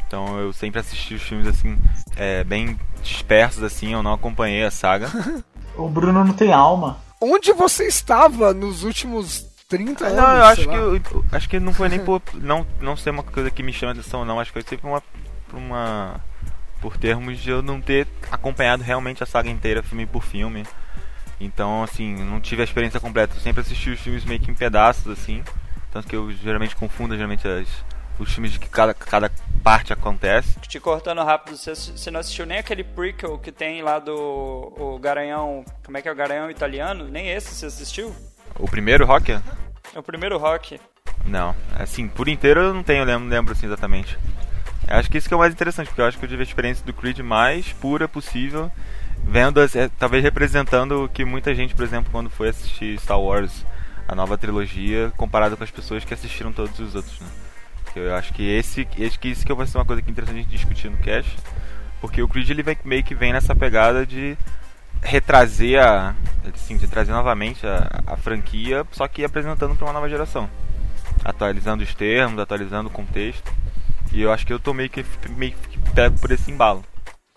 Então 0.06 0.38
eu 0.38 0.52
sempre 0.52 0.78
assisti 0.80 1.14
os 1.14 1.22
filmes 1.22 1.46
assim, 1.48 1.76
é, 2.14 2.44
bem 2.44 2.78
dispersos 3.02 3.62
assim, 3.62 3.92
eu 3.92 4.02
não 4.02 4.12
acompanhei 4.12 4.64
a 4.64 4.70
saga. 4.70 5.08
O 5.76 5.90
Bruno 5.90 6.24
não 6.24 6.32
tem 6.32 6.54
alma. 6.54 6.96
Onde 7.20 7.52
você 7.52 7.84
estava 7.86 8.54
nos 8.54 8.82
últimos 8.82 9.46
30 9.68 10.06
anos? 10.06 10.16
Não, 10.16 10.36
eu 10.38 10.44
acho 10.46 10.62
sei 10.62 10.70
que 10.70 10.76
lá? 10.76 10.82
eu- 10.84 11.24
acho 11.32 11.48
que 11.50 11.60
não 11.60 11.74
foi 11.74 11.90
nem 11.90 11.98
por 12.04 12.22
não 12.32 12.66
não 12.80 12.96
ser 12.96 13.10
uma 13.10 13.22
coisa 13.22 13.50
que 13.50 13.62
me 13.62 13.74
chama 13.74 13.92
atenção 13.92 14.24
não, 14.24 14.40
acho 14.40 14.50
que 14.54 14.62
foi 14.62 14.66
sempre 14.66 14.88
uma 14.88 15.02
uma 15.52 16.18
por 16.80 16.96
termos 16.96 17.38
de 17.38 17.50
eu 17.50 17.62
não 17.62 17.80
ter 17.80 18.06
acompanhado 18.30 18.82
realmente 18.82 19.22
a 19.22 19.26
saga 19.26 19.50
inteira 19.50 19.82
filme 19.82 20.06
por 20.06 20.22
filme. 20.22 20.64
Então, 21.40 21.82
assim, 21.82 22.14
não 22.24 22.40
tive 22.40 22.62
a 22.62 22.64
experiência 22.64 23.00
completa. 23.00 23.34
Eu 23.36 23.40
sempre 23.40 23.60
assisti 23.60 23.90
os 23.90 24.00
filmes 24.00 24.24
meio 24.24 24.40
que 24.40 24.50
em 24.50 24.54
pedaços 24.54 25.06
assim, 25.06 25.42
tanto 25.92 26.08
que 26.08 26.16
eu 26.16 26.30
geralmente 26.32 26.76
confundo 26.76 27.14
geralmente 27.14 27.46
as 27.46 27.68
os 28.18 28.32
filmes 28.32 28.52
de 28.52 28.58
que 28.58 28.68
cada, 28.68 28.94
cada 28.94 29.30
parte 29.62 29.92
acontece. 29.92 30.58
Te 30.60 30.80
cortando 30.80 31.22
rápido, 31.22 31.56
você, 31.56 31.74
você 31.74 32.10
não 32.10 32.20
assistiu 32.20 32.46
nem 32.46 32.58
aquele 32.58 32.84
prequel 32.84 33.38
que 33.38 33.52
tem 33.52 33.82
lá 33.82 33.98
do 33.98 34.14
o 34.14 34.98
Garanhão. 34.98 35.64
Como 35.84 35.96
é 35.96 36.02
que 36.02 36.08
é 36.08 36.12
o 36.12 36.16
Garanhão 36.16 36.50
italiano? 36.50 37.08
Nem 37.08 37.28
esse 37.30 37.54
você 37.54 37.66
assistiu? 37.66 38.14
O 38.58 38.68
primeiro 38.68 39.04
Rock? 39.04 39.32
É 39.32 39.98
o 39.98 40.02
primeiro 40.02 40.38
rock. 40.38 40.80
Não, 41.24 41.54
assim, 41.74 42.08
por 42.08 42.28
inteiro 42.28 42.60
eu 42.60 42.74
não 42.74 42.82
tenho, 42.82 43.04
lembro, 43.04 43.28
lembro 43.28 43.52
assim 43.52 43.66
exatamente. 43.66 44.18
Acho 44.88 45.10
que 45.10 45.18
isso 45.18 45.28
que 45.28 45.34
é 45.34 45.36
o 45.36 45.40
mais 45.40 45.52
interessante, 45.52 45.88
porque 45.88 46.00
eu 46.00 46.06
acho 46.06 46.18
que 46.18 46.24
eu 46.24 46.28
tive 46.28 46.42
a 46.42 46.46
experiência 46.46 46.84
do 46.84 46.92
Creed 46.92 47.18
mais 47.18 47.72
pura 47.72 48.06
possível, 48.06 48.70
vendo, 49.24 49.60
é, 49.60 49.90
talvez 49.98 50.22
representando 50.22 51.04
o 51.04 51.08
que 51.08 51.24
muita 51.24 51.54
gente, 51.54 51.74
por 51.74 51.84
exemplo, 51.84 52.10
quando 52.12 52.30
foi 52.30 52.50
assistir 52.50 52.98
Star 53.00 53.20
Wars, 53.20 53.64
a 54.06 54.14
nova 54.14 54.38
trilogia, 54.38 55.12
comparado 55.16 55.56
com 55.56 55.64
as 55.64 55.70
pessoas 55.70 56.04
que 56.04 56.14
assistiram 56.14 56.52
todos 56.52 56.78
os 56.78 56.94
outros, 56.94 57.20
né? 57.20 57.26
Eu 57.96 58.14
acho 58.14 58.32
que 58.34 58.46
esse, 58.46 58.86
acho 59.06 59.18
que 59.18 59.28
isso 59.28 59.44
que 59.44 59.54
vai 59.54 59.66
ser 59.66 59.78
uma 59.78 59.84
coisa 59.84 60.02
que 60.02 60.08
é 60.08 60.12
interessante 60.12 60.40
gente 60.40 60.50
discutir 60.50 60.90
no 60.90 60.98
cast, 60.98 61.34
porque 62.00 62.22
o 62.22 62.28
Creed 62.28 62.50
ele 62.50 62.62
vem, 62.62 62.76
meio 62.84 63.02
que 63.02 63.14
vem 63.14 63.32
nessa 63.32 63.54
pegada 63.54 64.04
de 64.04 64.36
retrazer 65.02 65.82
a, 65.82 66.14
assim, 66.54 66.76
de 66.76 66.86
trazer 66.86 67.12
novamente 67.12 67.66
a, 67.66 68.02
a 68.06 68.16
franquia, 68.16 68.86
só 68.92 69.08
que 69.08 69.24
apresentando 69.24 69.74
para 69.74 69.86
uma 69.86 69.94
nova 69.94 70.08
geração 70.08 70.48
atualizando 71.24 71.82
os 71.82 71.94
termos, 71.94 72.38
atualizando 72.38 72.88
o 72.88 72.92
contexto. 72.92 73.52
E 74.16 74.22
eu 74.22 74.32
acho 74.32 74.46
que 74.46 74.52
eu 74.52 74.58
tô 74.58 74.72
meio 74.72 74.88
que, 74.88 75.04
meio 75.36 75.52
que 75.52 75.78
pego 75.94 76.18
por 76.18 76.32
esse 76.32 76.50
embalo. 76.50 76.82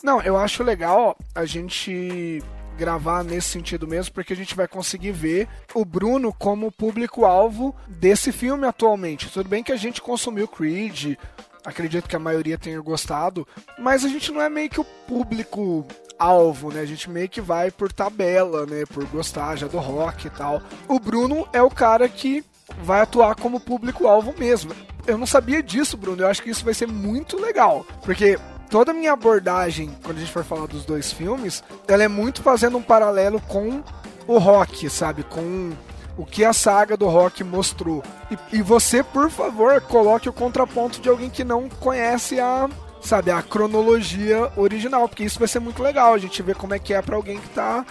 Não, 0.02 0.22
eu 0.22 0.38
acho 0.38 0.64
legal 0.64 1.14
a 1.36 1.44
gente 1.44 2.42
gravar 2.78 3.22
nesse 3.22 3.50
sentido 3.50 3.86
mesmo, 3.86 4.14
porque 4.14 4.32
a 4.32 4.36
gente 4.36 4.56
vai 4.56 4.66
conseguir 4.66 5.12
ver 5.12 5.50
o 5.74 5.84
Bruno 5.84 6.32
como 6.32 6.72
público-alvo 6.72 7.76
desse 7.86 8.32
filme 8.32 8.66
atualmente. 8.66 9.30
Tudo 9.30 9.50
bem 9.50 9.62
que 9.62 9.74
a 9.74 9.76
gente 9.76 10.02
consumiu 10.02 10.48
Creed, 10.48 11.18
acredito 11.66 12.08
que 12.08 12.16
a 12.16 12.20
maioria 12.20 12.58
tenha 12.58 12.80
gostado, 12.80 13.46
mas 13.78 14.06
a 14.06 14.08
gente 14.08 14.32
não 14.32 14.42
é 14.42 14.48
meio 14.48 14.70
que 14.70 14.80
o 14.80 14.86
público 14.86 15.86
alvo, 16.18 16.72
né? 16.72 16.80
A 16.80 16.86
gente 16.86 17.10
meio 17.10 17.28
que 17.28 17.42
vai 17.42 17.72
por 17.72 17.92
tabela, 17.92 18.66
né? 18.66 18.86
Por 18.86 19.06
gostar 19.08 19.58
já 19.58 19.68
do 19.68 19.80
rock 19.80 20.28
e 20.28 20.30
tal. 20.30 20.62
O 20.88 20.98
Bruno 20.98 21.46
é 21.52 21.62
o 21.62 21.70
cara 21.70 22.08
que 22.08 22.42
vai 22.84 23.02
atuar 23.02 23.36
como 23.36 23.60
público-alvo 23.60 24.34
mesmo. 24.38 24.72
Eu 25.08 25.18
não 25.18 25.26
sabia 25.26 25.64
disso, 25.64 25.98
Bruno. 25.98 26.22
Eu 26.22 26.28
acho 26.28 26.44
que 26.44 26.50
isso 26.50 26.66
vai 26.66 26.74
ser 26.74 26.88
muito 26.88 27.40
legal, 27.40 27.86
porque 28.04 28.38
toda 28.70 28.92
a 28.92 28.94
minha 28.94 29.14
abordagem, 29.14 29.90
quando 30.04 30.18
a 30.18 30.20
gente 30.20 30.32
for 30.32 30.44
falar 30.44 30.68
dos 30.68 30.86
dois 30.86 31.12
filmes, 31.12 31.64
ela 31.88 32.04
é 32.04 32.08
muito 32.08 32.42
fazendo 32.44 32.78
um 32.78 32.82
paralelo 32.82 33.42
com 33.42 33.84
o 34.28 34.38
rock, 34.38 34.90
sabe? 34.90 35.24
Com 35.24 35.72
o 36.18 36.26
que 36.26 36.46
a 36.46 36.54
saga 36.54 36.96
do 36.96 37.08
rock 37.08 37.44
mostrou. 37.44 38.04
E, 38.30 38.58
e 38.58 38.62
você, 38.62 39.02
por 39.02 39.30
favor, 39.30 39.80
coloque 39.82 40.30
o 40.30 40.34
contraponto 40.34 41.02
de 41.02 41.10
alguém 41.10 41.30
que 41.30 41.44
não 41.44 41.68
conhece 41.70 42.40
a, 42.40 42.70
sabe, 43.02 43.32
a 43.32 43.42
cronologia 43.42 44.52
original, 44.56 45.08
porque 45.08 45.24
isso 45.24 45.40
vai 45.40 45.48
ser 45.48 45.60
muito 45.60 45.82
legal. 45.82 46.14
A 46.14 46.18
gente 46.18 46.44
ver 46.44 46.56
como 46.56 46.74
é 46.74 46.80
que 46.80 46.94
é 46.94 47.02
pra 47.02 47.16
alguém 47.16 47.40
que 47.40 47.50
tá 47.50 47.86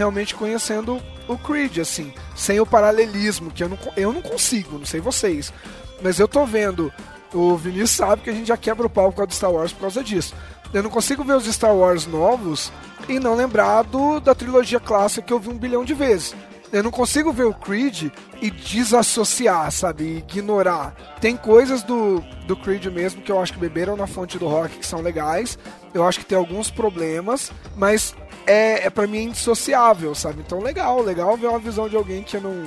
realmente 0.00 0.34
conhecendo 0.34 0.98
o 1.28 1.36
Creed, 1.36 1.76
assim, 1.78 2.10
sem 2.34 2.58
o 2.58 2.64
paralelismo, 2.64 3.50
que 3.50 3.62
eu 3.62 3.68
não, 3.68 3.78
eu 3.98 4.12
não 4.14 4.22
consigo, 4.22 4.78
não 4.78 4.86
sei 4.86 4.98
vocês. 4.98 5.52
Mas 6.00 6.18
eu 6.18 6.26
tô 6.26 6.46
vendo, 6.46 6.90
o 7.34 7.54
Vinícius 7.54 7.90
sabe 7.90 8.22
que 8.22 8.30
a 8.30 8.32
gente 8.32 8.48
já 8.48 8.56
quebra 8.56 8.86
o 8.86 8.90
por 8.90 9.12
causa 9.12 9.26
do 9.26 9.34
Star 9.34 9.52
Wars 9.52 9.72
por 9.74 9.82
causa 9.82 10.02
disso. 10.02 10.34
Eu 10.72 10.82
não 10.82 10.88
consigo 10.88 11.22
ver 11.22 11.34
os 11.34 11.44
Star 11.44 11.74
Wars 11.74 12.06
novos 12.06 12.72
e 13.10 13.20
não 13.20 13.34
lembrar 13.34 13.82
do, 13.82 14.20
da 14.20 14.34
trilogia 14.34 14.80
clássica 14.80 15.26
que 15.26 15.32
eu 15.34 15.38
vi 15.38 15.50
um 15.50 15.58
bilhão 15.58 15.84
de 15.84 15.92
vezes. 15.92 16.34
Eu 16.72 16.82
não 16.84 16.90
consigo 16.90 17.32
ver 17.32 17.44
o 17.44 17.54
Creed 17.54 18.12
e 18.40 18.50
desassociar, 18.50 19.70
sabe? 19.72 20.04
E 20.04 20.18
ignorar. 20.18 20.94
Tem 21.20 21.36
coisas 21.36 21.82
do, 21.82 22.20
do 22.46 22.56
Creed 22.56 22.86
mesmo 22.86 23.22
que 23.22 23.32
eu 23.32 23.40
acho 23.40 23.52
que 23.52 23.58
beberam 23.58 23.96
na 23.96 24.06
fonte 24.06 24.38
do 24.38 24.46
rock 24.46 24.78
que 24.78 24.86
são 24.86 25.00
legais. 25.00 25.58
Eu 25.92 26.06
acho 26.06 26.20
que 26.20 26.24
tem 26.24 26.38
alguns 26.38 26.70
problemas, 26.70 27.50
mas 27.76 28.14
é, 28.46 28.86
é 28.86 28.90
para 28.90 29.06
mim 29.06 29.18
é 29.18 29.22
indissociável, 29.22 30.14
sabe? 30.14 30.42
Então 30.46 30.60
legal, 30.60 31.02
legal 31.02 31.36
ver 31.36 31.48
uma 31.48 31.58
visão 31.58 31.88
de 31.88 31.96
alguém 31.96 32.22
que 32.22 32.38
não 32.38 32.64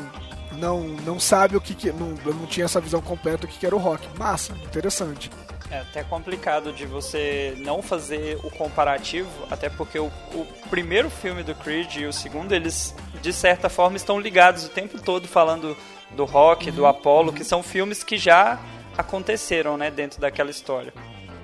não, 0.57 0.81
não 1.05 1.19
sabe 1.19 1.57
o 1.57 1.61
que, 1.61 1.73
que 1.73 1.91
não, 1.91 2.09
não 2.25 2.45
tinha 2.45 2.65
essa 2.65 2.79
visão 2.79 3.01
completa 3.01 3.39
do 3.39 3.47
que, 3.47 3.57
que 3.57 3.65
era 3.65 3.75
o 3.75 3.79
rock. 3.79 4.07
Massa, 4.17 4.53
interessante. 4.65 5.29
É 5.73 5.79
até 5.79 6.03
complicado 6.03 6.71
de 6.71 6.85
você 6.85 7.55
não 7.57 7.81
fazer 7.81 8.37
o 8.43 8.51
comparativo, 8.51 9.27
até 9.49 9.71
porque 9.71 9.97
o, 9.97 10.05
o 10.05 10.45
primeiro 10.69 11.09
filme 11.09 11.41
do 11.41 11.55
Creed 11.55 11.95
e 11.95 12.05
o 12.05 12.13
segundo, 12.13 12.53
eles 12.53 12.93
de 13.23 13.33
certa 13.33 13.69
forma 13.69 13.97
estão 13.97 14.19
ligados 14.19 14.65
o 14.65 14.69
tempo 14.69 15.01
todo 15.01 15.27
falando 15.27 15.75
do 16.11 16.25
rock, 16.25 16.69
do 16.69 16.85
Apollo, 16.85 17.33
que 17.33 17.43
são 17.43 17.63
filmes 17.63 18.03
que 18.03 18.19
já 18.19 18.59
aconteceram, 18.95 19.75
né, 19.75 19.89
dentro 19.89 20.21
daquela 20.21 20.51
história. 20.51 20.93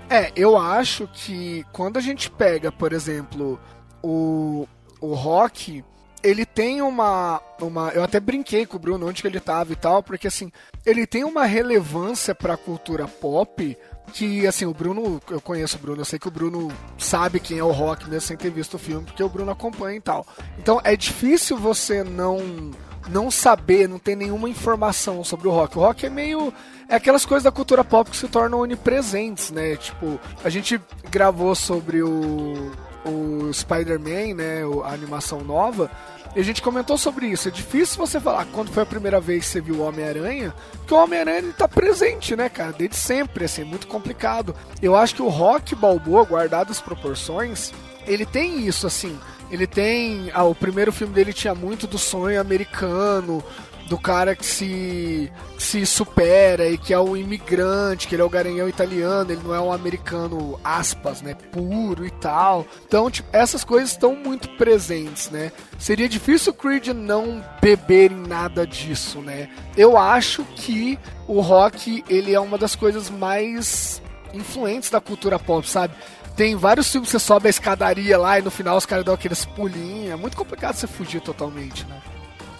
É, 0.07 0.31
eu 0.35 0.55
acho 0.55 1.09
que 1.11 1.65
quando 1.73 1.97
a 1.97 2.01
gente 2.01 2.29
pega, 2.29 2.71
por 2.71 2.93
exemplo, 2.93 3.59
o, 4.03 4.67
o 5.01 5.15
rock, 5.15 5.83
ele 6.21 6.45
tem 6.45 6.81
uma, 6.81 7.41
uma. 7.59 7.89
Eu 7.89 8.03
até 8.03 8.19
brinquei 8.19 8.65
com 8.65 8.77
o 8.77 8.79
Bruno 8.79 9.07
onde 9.07 9.21
que 9.21 9.27
ele 9.27 9.39
tava 9.39 9.73
e 9.73 9.75
tal, 9.75 10.03
porque 10.03 10.27
assim, 10.27 10.51
ele 10.85 11.07
tem 11.07 11.23
uma 11.23 11.45
relevância 11.45 12.35
pra 12.35 12.57
cultura 12.57 13.07
pop 13.07 13.77
que, 14.09 14.47
assim, 14.47 14.65
o 14.65 14.73
Bruno, 14.73 15.21
eu 15.29 15.39
conheço 15.39 15.77
o 15.77 15.79
Bruno, 15.79 16.01
eu 16.01 16.05
sei 16.05 16.19
que 16.19 16.27
o 16.27 16.31
Bruno 16.31 16.69
sabe 16.97 17.39
quem 17.39 17.57
é 17.59 17.63
o 17.63 17.71
rock 17.71 18.09
mesmo 18.09 18.21
sem 18.21 18.37
ter 18.37 18.49
visto 18.49 18.75
o 18.75 18.79
filme, 18.79 19.05
porque 19.05 19.23
o 19.23 19.29
Bruno 19.29 19.51
acompanha 19.51 19.97
e 19.97 20.01
tal. 20.01 20.25
Então 20.57 20.81
é 20.83 20.95
difícil 20.95 21.57
você 21.57 22.03
não 22.03 22.71
não 23.09 23.31
saber, 23.31 23.87
não 23.87 23.97
ter 23.97 24.15
nenhuma 24.15 24.49
informação 24.49 25.23
sobre 25.23 25.47
o 25.47 25.51
rock. 25.51 25.77
O 25.77 25.81
rock 25.81 26.05
é 26.05 26.09
meio. 26.09 26.53
É 26.87 26.95
aquelas 26.95 27.25
coisas 27.25 27.43
da 27.43 27.51
cultura 27.51 27.83
pop 27.83 28.09
que 28.09 28.17
se 28.17 28.27
tornam 28.27 28.59
onipresentes, 28.59 29.51
né? 29.51 29.75
Tipo, 29.75 30.19
a 30.43 30.49
gente 30.49 30.79
gravou 31.09 31.55
sobre 31.55 32.01
o, 32.01 32.71
o 33.05 33.53
Spider-Man, 33.53 34.35
né? 34.35 34.61
A 34.83 34.93
animação 34.93 35.41
nova. 35.41 35.89
E 36.35 36.39
a 36.39 36.43
gente 36.43 36.61
comentou 36.61 36.97
sobre 36.97 37.27
isso. 37.27 37.47
É 37.47 37.51
difícil 37.51 37.97
você 37.97 38.19
falar 38.19 38.45
quando 38.45 38.71
foi 38.71 38.83
a 38.83 38.85
primeira 38.85 39.19
vez 39.19 39.45
que 39.45 39.51
você 39.51 39.61
viu 39.61 39.75
o 39.75 39.81
Homem-Aranha, 39.81 40.53
porque 40.77 40.93
o 40.93 40.97
Homem-Aranha 40.97 41.53
tá 41.57 41.67
presente, 41.67 42.35
né, 42.35 42.49
cara? 42.49 42.71
Desde 42.71 42.95
sempre, 42.95 43.45
assim, 43.45 43.63
muito 43.63 43.87
complicado. 43.87 44.55
Eu 44.81 44.95
acho 44.95 45.15
que 45.15 45.21
o 45.21 45.27
rock 45.27 45.75
balboa, 45.75 46.23
guardado 46.23 46.71
as 46.71 46.79
proporções, 46.79 47.71
ele 48.05 48.25
tem 48.25 48.65
isso, 48.67 48.85
assim. 48.85 49.17
Ele 49.51 49.65
tem. 49.65 50.29
Ah, 50.33 50.43
o 50.43 50.53
primeiro 50.53 50.91
filme 50.91 51.13
dele 51.13 51.33
tinha 51.33 51.55
muito 51.55 51.87
do 51.87 51.97
sonho 51.97 52.39
americano, 52.39 53.43
do 53.89 53.97
cara 53.97 54.35
que 54.35 54.45
se, 54.45 55.31
que 55.57 55.63
se 55.63 55.85
supera 55.85 56.69
e 56.69 56.77
que 56.77 56.93
é 56.93 56.99
o 56.99 57.17
imigrante, 57.17 58.07
que 58.07 58.13
ele 58.13 58.21
é 58.21 58.25
o 58.25 58.29
garanhão 58.29 58.69
italiano, 58.69 59.31
ele 59.31 59.41
não 59.43 59.53
é 59.53 59.59
um 59.59 59.73
americano, 59.73 60.59
aspas, 60.63 61.21
né? 61.23 61.33
Puro 61.33 62.05
e 62.05 62.11
tal. 62.11 62.65
Então, 62.85 63.09
tipo, 63.09 63.27
essas 63.33 63.63
coisas 63.63 63.89
estão 63.89 64.15
muito 64.15 64.47
presentes, 64.49 65.31
né? 65.31 65.51
Seria 65.79 66.07
difícil 66.07 66.53
o 66.53 66.55
Creed 66.55 66.89
não 66.89 67.43
beber 67.59 68.11
em 68.11 68.27
nada 68.27 68.65
disso, 68.65 69.19
né? 69.21 69.49
Eu 69.75 69.97
acho 69.97 70.45
que 70.55 70.99
o 71.27 71.41
rock, 71.41 72.03
ele 72.07 72.33
é 72.33 72.39
uma 72.39 72.57
das 72.57 72.75
coisas 72.75 73.09
mais 73.09 74.01
influentes 74.33 74.91
da 74.91 75.01
cultura 75.01 75.39
pop, 75.39 75.67
sabe? 75.67 75.95
Tem 76.35 76.55
vários 76.55 76.91
filmes 76.91 77.09
que 77.09 77.19
você 77.19 77.25
sobe 77.25 77.47
a 77.47 77.49
escadaria 77.49 78.17
lá 78.17 78.37
e 78.37 78.41
no 78.43 78.51
final 78.51 78.77
os 78.77 78.85
caras 78.85 79.03
dão 79.03 79.15
aqueles 79.15 79.45
pulinhos. 79.45 80.11
É 80.11 80.15
muito 80.15 80.37
complicado 80.37 80.75
você 80.75 80.85
fugir 80.85 81.21
totalmente, 81.21 81.85
né? 81.85 81.99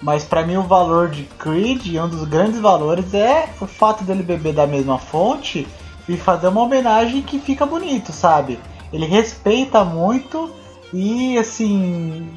Mas 0.02 0.24
pra 0.24 0.46
mim 0.46 0.56
o 0.56 0.64
valor 0.64 1.10
de 1.10 1.24
Creed, 1.24 1.96
um 1.98 2.08
dos 2.08 2.24
grandes 2.24 2.60
valores 2.60 3.14
é 3.14 3.50
o 3.60 3.68
fato 3.68 4.04
dele 4.04 4.24
beber 4.24 4.54
da 4.54 4.66
mesma 4.66 4.98
fonte 4.98 5.68
e 6.08 6.16
fazer 6.16 6.48
uma 6.48 6.62
homenagem 6.62 7.22
que 7.22 7.38
fica 7.40 7.66
bonito, 7.66 8.12
sabe? 8.14 8.60
Ele 8.94 9.06
respeita 9.06 9.84
muito 9.84 10.52
e 10.94 11.38
assim 11.38 12.28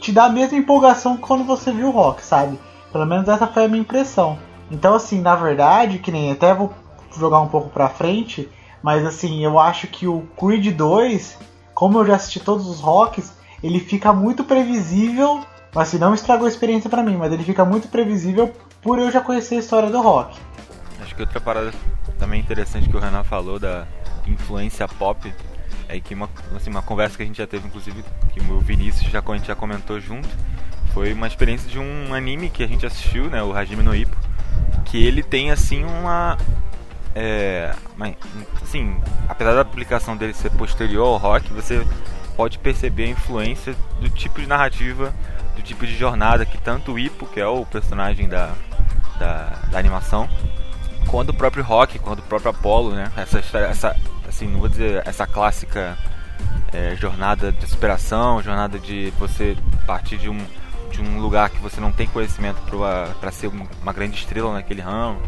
te 0.00 0.12
dá 0.12 0.26
a 0.26 0.28
mesma 0.28 0.58
empolgação 0.58 1.16
que 1.16 1.22
quando 1.22 1.44
você 1.44 1.72
viu 1.72 1.88
o 1.88 1.92
rock, 1.92 2.24
sabe? 2.24 2.58
Pelo 2.92 3.06
menos 3.06 3.26
essa 3.26 3.46
foi 3.46 3.64
a 3.64 3.68
minha 3.68 3.80
impressão. 3.80 4.38
Então 4.70 4.94
assim, 4.94 5.20
na 5.20 5.34
verdade, 5.34 5.98
que 5.98 6.12
nem 6.12 6.30
até 6.30 6.54
vou 6.54 6.72
jogar 7.18 7.40
um 7.40 7.48
pouco 7.48 7.70
pra 7.70 7.88
frente, 7.88 8.48
mas 8.82 9.04
assim, 9.06 9.42
eu 9.42 9.58
acho 9.58 9.86
que 9.86 10.06
o 10.06 10.28
Creed 10.38 10.76
2, 10.76 11.38
como 11.74 11.98
eu 11.98 12.06
já 12.06 12.16
assisti 12.16 12.38
todos 12.38 12.68
os 12.68 12.80
rocks, 12.80 13.32
ele 13.62 13.80
fica 13.80 14.12
muito 14.12 14.44
previsível 14.44 15.40
assim, 15.74 15.98
não 15.98 16.14
estragou 16.14 16.46
a 16.46 16.48
experiência 16.48 16.90
para 16.90 17.02
mim, 17.02 17.16
mas 17.16 17.32
ele 17.32 17.44
fica 17.44 17.64
muito 17.64 17.88
previsível 17.88 18.52
por 18.80 18.98
eu 18.98 19.10
já 19.10 19.20
conhecer 19.20 19.56
a 19.56 19.58
história 19.58 19.90
do 19.90 20.00
rock. 20.00 20.38
Acho 21.00 21.14
que 21.14 21.22
outra 21.22 21.40
parada 21.40 21.72
também 22.18 22.40
interessante 22.40 22.88
que 22.88 22.96
o 22.96 23.00
Renan 23.00 23.24
falou 23.24 23.58
da 23.58 23.86
influência 24.26 24.86
pop 24.86 25.32
é 25.88 26.00
que 26.00 26.14
uma, 26.14 26.28
assim, 26.54 26.70
uma 26.70 26.82
conversa 26.82 27.16
que 27.16 27.22
a 27.22 27.26
gente 27.26 27.38
já 27.38 27.46
teve, 27.46 27.66
inclusive, 27.66 28.04
que 28.32 28.40
o 28.40 28.60
Vinícius 28.60 29.10
já, 29.10 29.22
a 29.26 29.36
gente 29.36 29.46
já 29.46 29.54
comentou 29.54 30.00
junto, 30.00 30.28
foi 30.94 31.12
uma 31.12 31.26
experiência 31.26 31.68
de 31.68 31.78
um 31.78 32.14
anime 32.14 32.48
que 32.48 32.62
a 32.62 32.66
gente 32.66 32.86
assistiu, 32.86 33.28
né, 33.28 33.42
o 33.42 33.52
Hajime 33.52 33.82
no 33.82 33.94
Ippo, 33.94 34.16
que 34.84 35.04
ele 35.04 35.22
tem 35.22 35.50
assim 35.50 35.84
uma 35.84 36.36
é, 37.14 37.74
assim, 38.62 38.96
apesar 39.28 39.54
da 39.54 39.60
aplicação 39.60 40.16
dele 40.16 40.32
ser 40.32 40.50
posterior 40.50 41.06
ao 41.06 41.16
rock, 41.16 41.52
você 41.52 41.86
pode 42.36 42.58
perceber 42.58 43.04
a 43.04 43.08
influência 43.08 43.74
do 44.00 44.08
tipo 44.08 44.40
de 44.40 44.46
narrativa, 44.46 45.14
do 45.54 45.62
tipo 45.62 45.86
de 45.86 45.96
jornada 45.96 46.44
que 46.44 46.58
tanto 46.58 46.92
o 46.92 46.98
Ippo, 46.98 47.26
que 47.26 47.40
é 47.40 47.46
o 47.46 47.64
personagem 47.66 48.28
da, 48.28 48.52
da, 49.18 49.58
da 49.70 49.78
animação, 49.78 50.28
quanto 51.06 51.30
o 51.30 51.34
próprio 51.34 51.62
rock, 51.62 51.98
quanto 51.98 52.20
o 52.20 52.22
próprio 52.22 52.50
Apollo, 52.50 52.94
né? 52.94 53.10
Essa, 53.16 53.38
essa 53.58 53.96
assim, 54.28 54.48
não 54.48 54.60
vou 54.60 54.68
dizer 54.68 55.02
essa 55.06 55.26
clássica 55.26 55.96
é, 56.72 56.96
jornada 56.96 57.52
de 57.52 57.66
superação, 57.66 58.42
jornada 58.42 58.78
de 58.78 59.12
você 59.18 59.56
partir 59.86 60.16
de 60.16 60.28
um, 60.28 60.38
de 60.90 61.00
um 61.00 61.20
lugar 61.20 61.50
que 61.50 61.58
você 61.58 61.80
não 61.80 61.92
tem 61.92 62.06
conhecimento 62.06 62.60
para 63.20 63.30
ser 63.30 63.48
uma 63.48 63.92
grande 63.92 64.16
estrela 64.16 64.52
naquele 64.52 64.80
ramo 64.80 65.20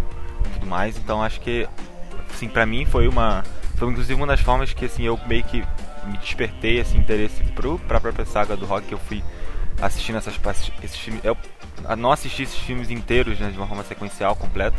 tudo 0.54 0.66
mais. 0.66 0.96
Então 0.96 1.22
acho 1.22 1.40
que, 1.40 1.68
assim, 2.32 2.48
pra 2.48 2.64
mim 2.64 2.84
foi 2.84 3.06
uma. 3.06 3.44
Foi 3.76 3.88
inclusive 3.88 4.14
uma 4.14 4.26
das 4.26 4.40
formas 4.40 4.72
que 4.72 4.84
assim, 4.84 5.02
eu 5.02 5.18
meio 5.26 5.42
que 5.44 5.64
me 6.06 6.16
despertei 6.18 6.78
esse 6.78 6.96
interesse 6.96 7.42
pro, 7.54 7.78
pra 7.78 8.00
própria 8.00 8.24
saga 8.24 8.56
do 8.56 8.66
rock 8.66 8.86
que 8.86 8.94
eu 8.94 8.98
fui 8.98 9.22
assistindo 9.80 10.16
essas, 10.16 10.38
esses 10.82 10.98
filmes. 10.98 11.24
Eu 11.24 11.36
não 11.96 12.12
assisti 12.12 12.42
esses 12.42 12.58
filmes 12.58 12.90
inteiros 12.90 13.38
né, 13.38 13.50
de 13.50 13.56
uma 13.56 13.66
forma 13.66 13.82
sequencial, 13.84 14.34
completa, 14.36 14.76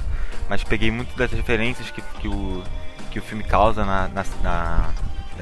mas 0.50 0.64
peguei 0.64 0.92
muito 0.92 1.16
das 1.18 1.32
referências 1.32 1.92
que, 1.92 2.02
que, 2.20 2.28
o, 2.28 2.64
que 3.12 3.20
o 3.20 3.22
filme 3.22 3.44
causa 3.44 3.86
na, 3.86 4.08
na, 4.08 4.94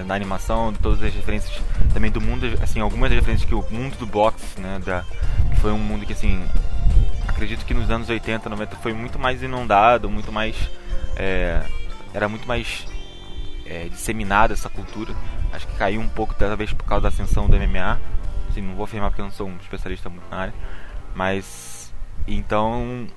na, 0.05 0.15
animação, 0.15 0.73
todas 0.73 1.01
as 1.03 1.13
referências 1.13 1.61
também 1.93 2.11
do 2.11 2.19
mundo, 2.19 2.45
assim, 2.61 2.79
algumas 2.79 3.11
referências 3.11 3.47
que 3.47 3.55
o 3.55 3.65
mundo 3.69 3.97
do 3.97 4.05
boxe, 4.05 4.59
né, 4.59 4.79
da, 4.83 5.03
que 5.49 5.59
foi 5.61 5.71
um 5.71 5.77
mundo 5.77 6.05
que 6.05 6.13
assim 6.13 6.43
acredito 7.43 7.65
que 7.65 7.73
nos 7.73 7.89
anos 7.89 8.09
80, 8.09 8.49
90 8.49 8.75
foi 8.77 8.93
muito 8.93 9.19
mais 9.19 9.43
inundado, 9.43 10.09
muito 10.09 10.31
mais. 10.31 10.55
É, 11.15 11.61
era 12.13 12.29
muito 12.29 12.47
mais 12.47 12.85
é, 13.65 13.89
disseminada 13.89 14.53
essa 14.53 14.69
cultura. 14.69 15.13
Acho 15.51 15.67
que 15.67 15.75
caiu 15.75 15.99
um 15.99 16.07
pouco, 16.07 16.33
talvez 16.33 16.71
por 16.71 16.85
causa 16.85 17.03
da 17.03 17.09
ascensão 17.09 17.49
do 17.49 17.57
MMA. 17.57 17.99
Assim, 18.53 18.61
não 18.61 18.75
vou 18.75 18.85
afirmar 18.85 19.09
porque 19.09 19.21
eu 19.21 19.25
não 19.25 19.31
sou 19.31 19.47
um 19.47 19.57
especialista 19.57 20.09
muito 20.09 20.29
na 20.29 20.37
área. 20.37 20.53
Mas. 21.15 21.93
Então. 22.27 23.07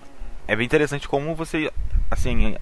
É 0.49 0.57
bem 0.57 0.64
interessante 0.64 1.07
como 1.07 1.35
você. 1.35 1.71
Assim. 2.11 2.57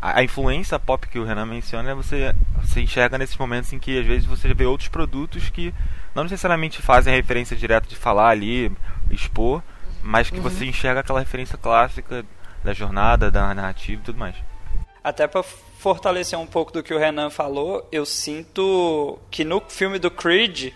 A, 0.00 0.20
a 0.20 0.24
influência 0.24 0.78
pop 0.78 1.06
que 1.06 1.18
o 1.18 1.24
Renan 1.24 1.46
menciona, 1.46 1.94
você, 1.94 2.34
você 2.60 2.80
enxerga 2.80 3.18
nesses 3.18 3.36
momentos 3.36 3.72
em 3.72 3.78
que 3.78 4.00
às 4.00 4.06
vezes 4.06 4.26
você 4.26 4.52
vê 4.52 4.66
outros 4.66 4.88
produtos 4.88 5.48
que 5.48 5.72
não 6.14 6.24
necessariamente 6.24 6.82
fazem 6.82 7.14
referência 7.14 7.56
direta 7.56 7.88
de 7.88 7.94
falar 7.94 8.30
ali, 8.30 8.72
expor, 9.10 9.62
mas 10.02 10.28
que 10.28 10.36
uhum. 10.38 10.42
você 10.42 10.66
enxerga 10.66 11.00
aquela 11.00 11.20
referência 11.20 11.56
clássica 11.56 12.24
da 12.64 12.72
jornada, 12.72 13.30
da 13.30 13.54
narrativa 13.54 14.00
e 14.02 14.04
tudo 14.04 14.18
mais. 14.18 14.34
Até 15.04 15.26
para 15.26 15.42
fortalecer 15.42 16.38
um 16.38 16.46
pouco 16.46 16.72
do 16.72 16.82
que 16.82 16.94
o 16.94 16.98
Renan 16.98 17.28
falou, 17.28 17.88
eu 17.90 18.06
sinto 18.06 19.18
que 19.30 19.44
no 19.44 19.60
filme 19.60 19.98
do 19.98 20.10
Creed 20.10 20.72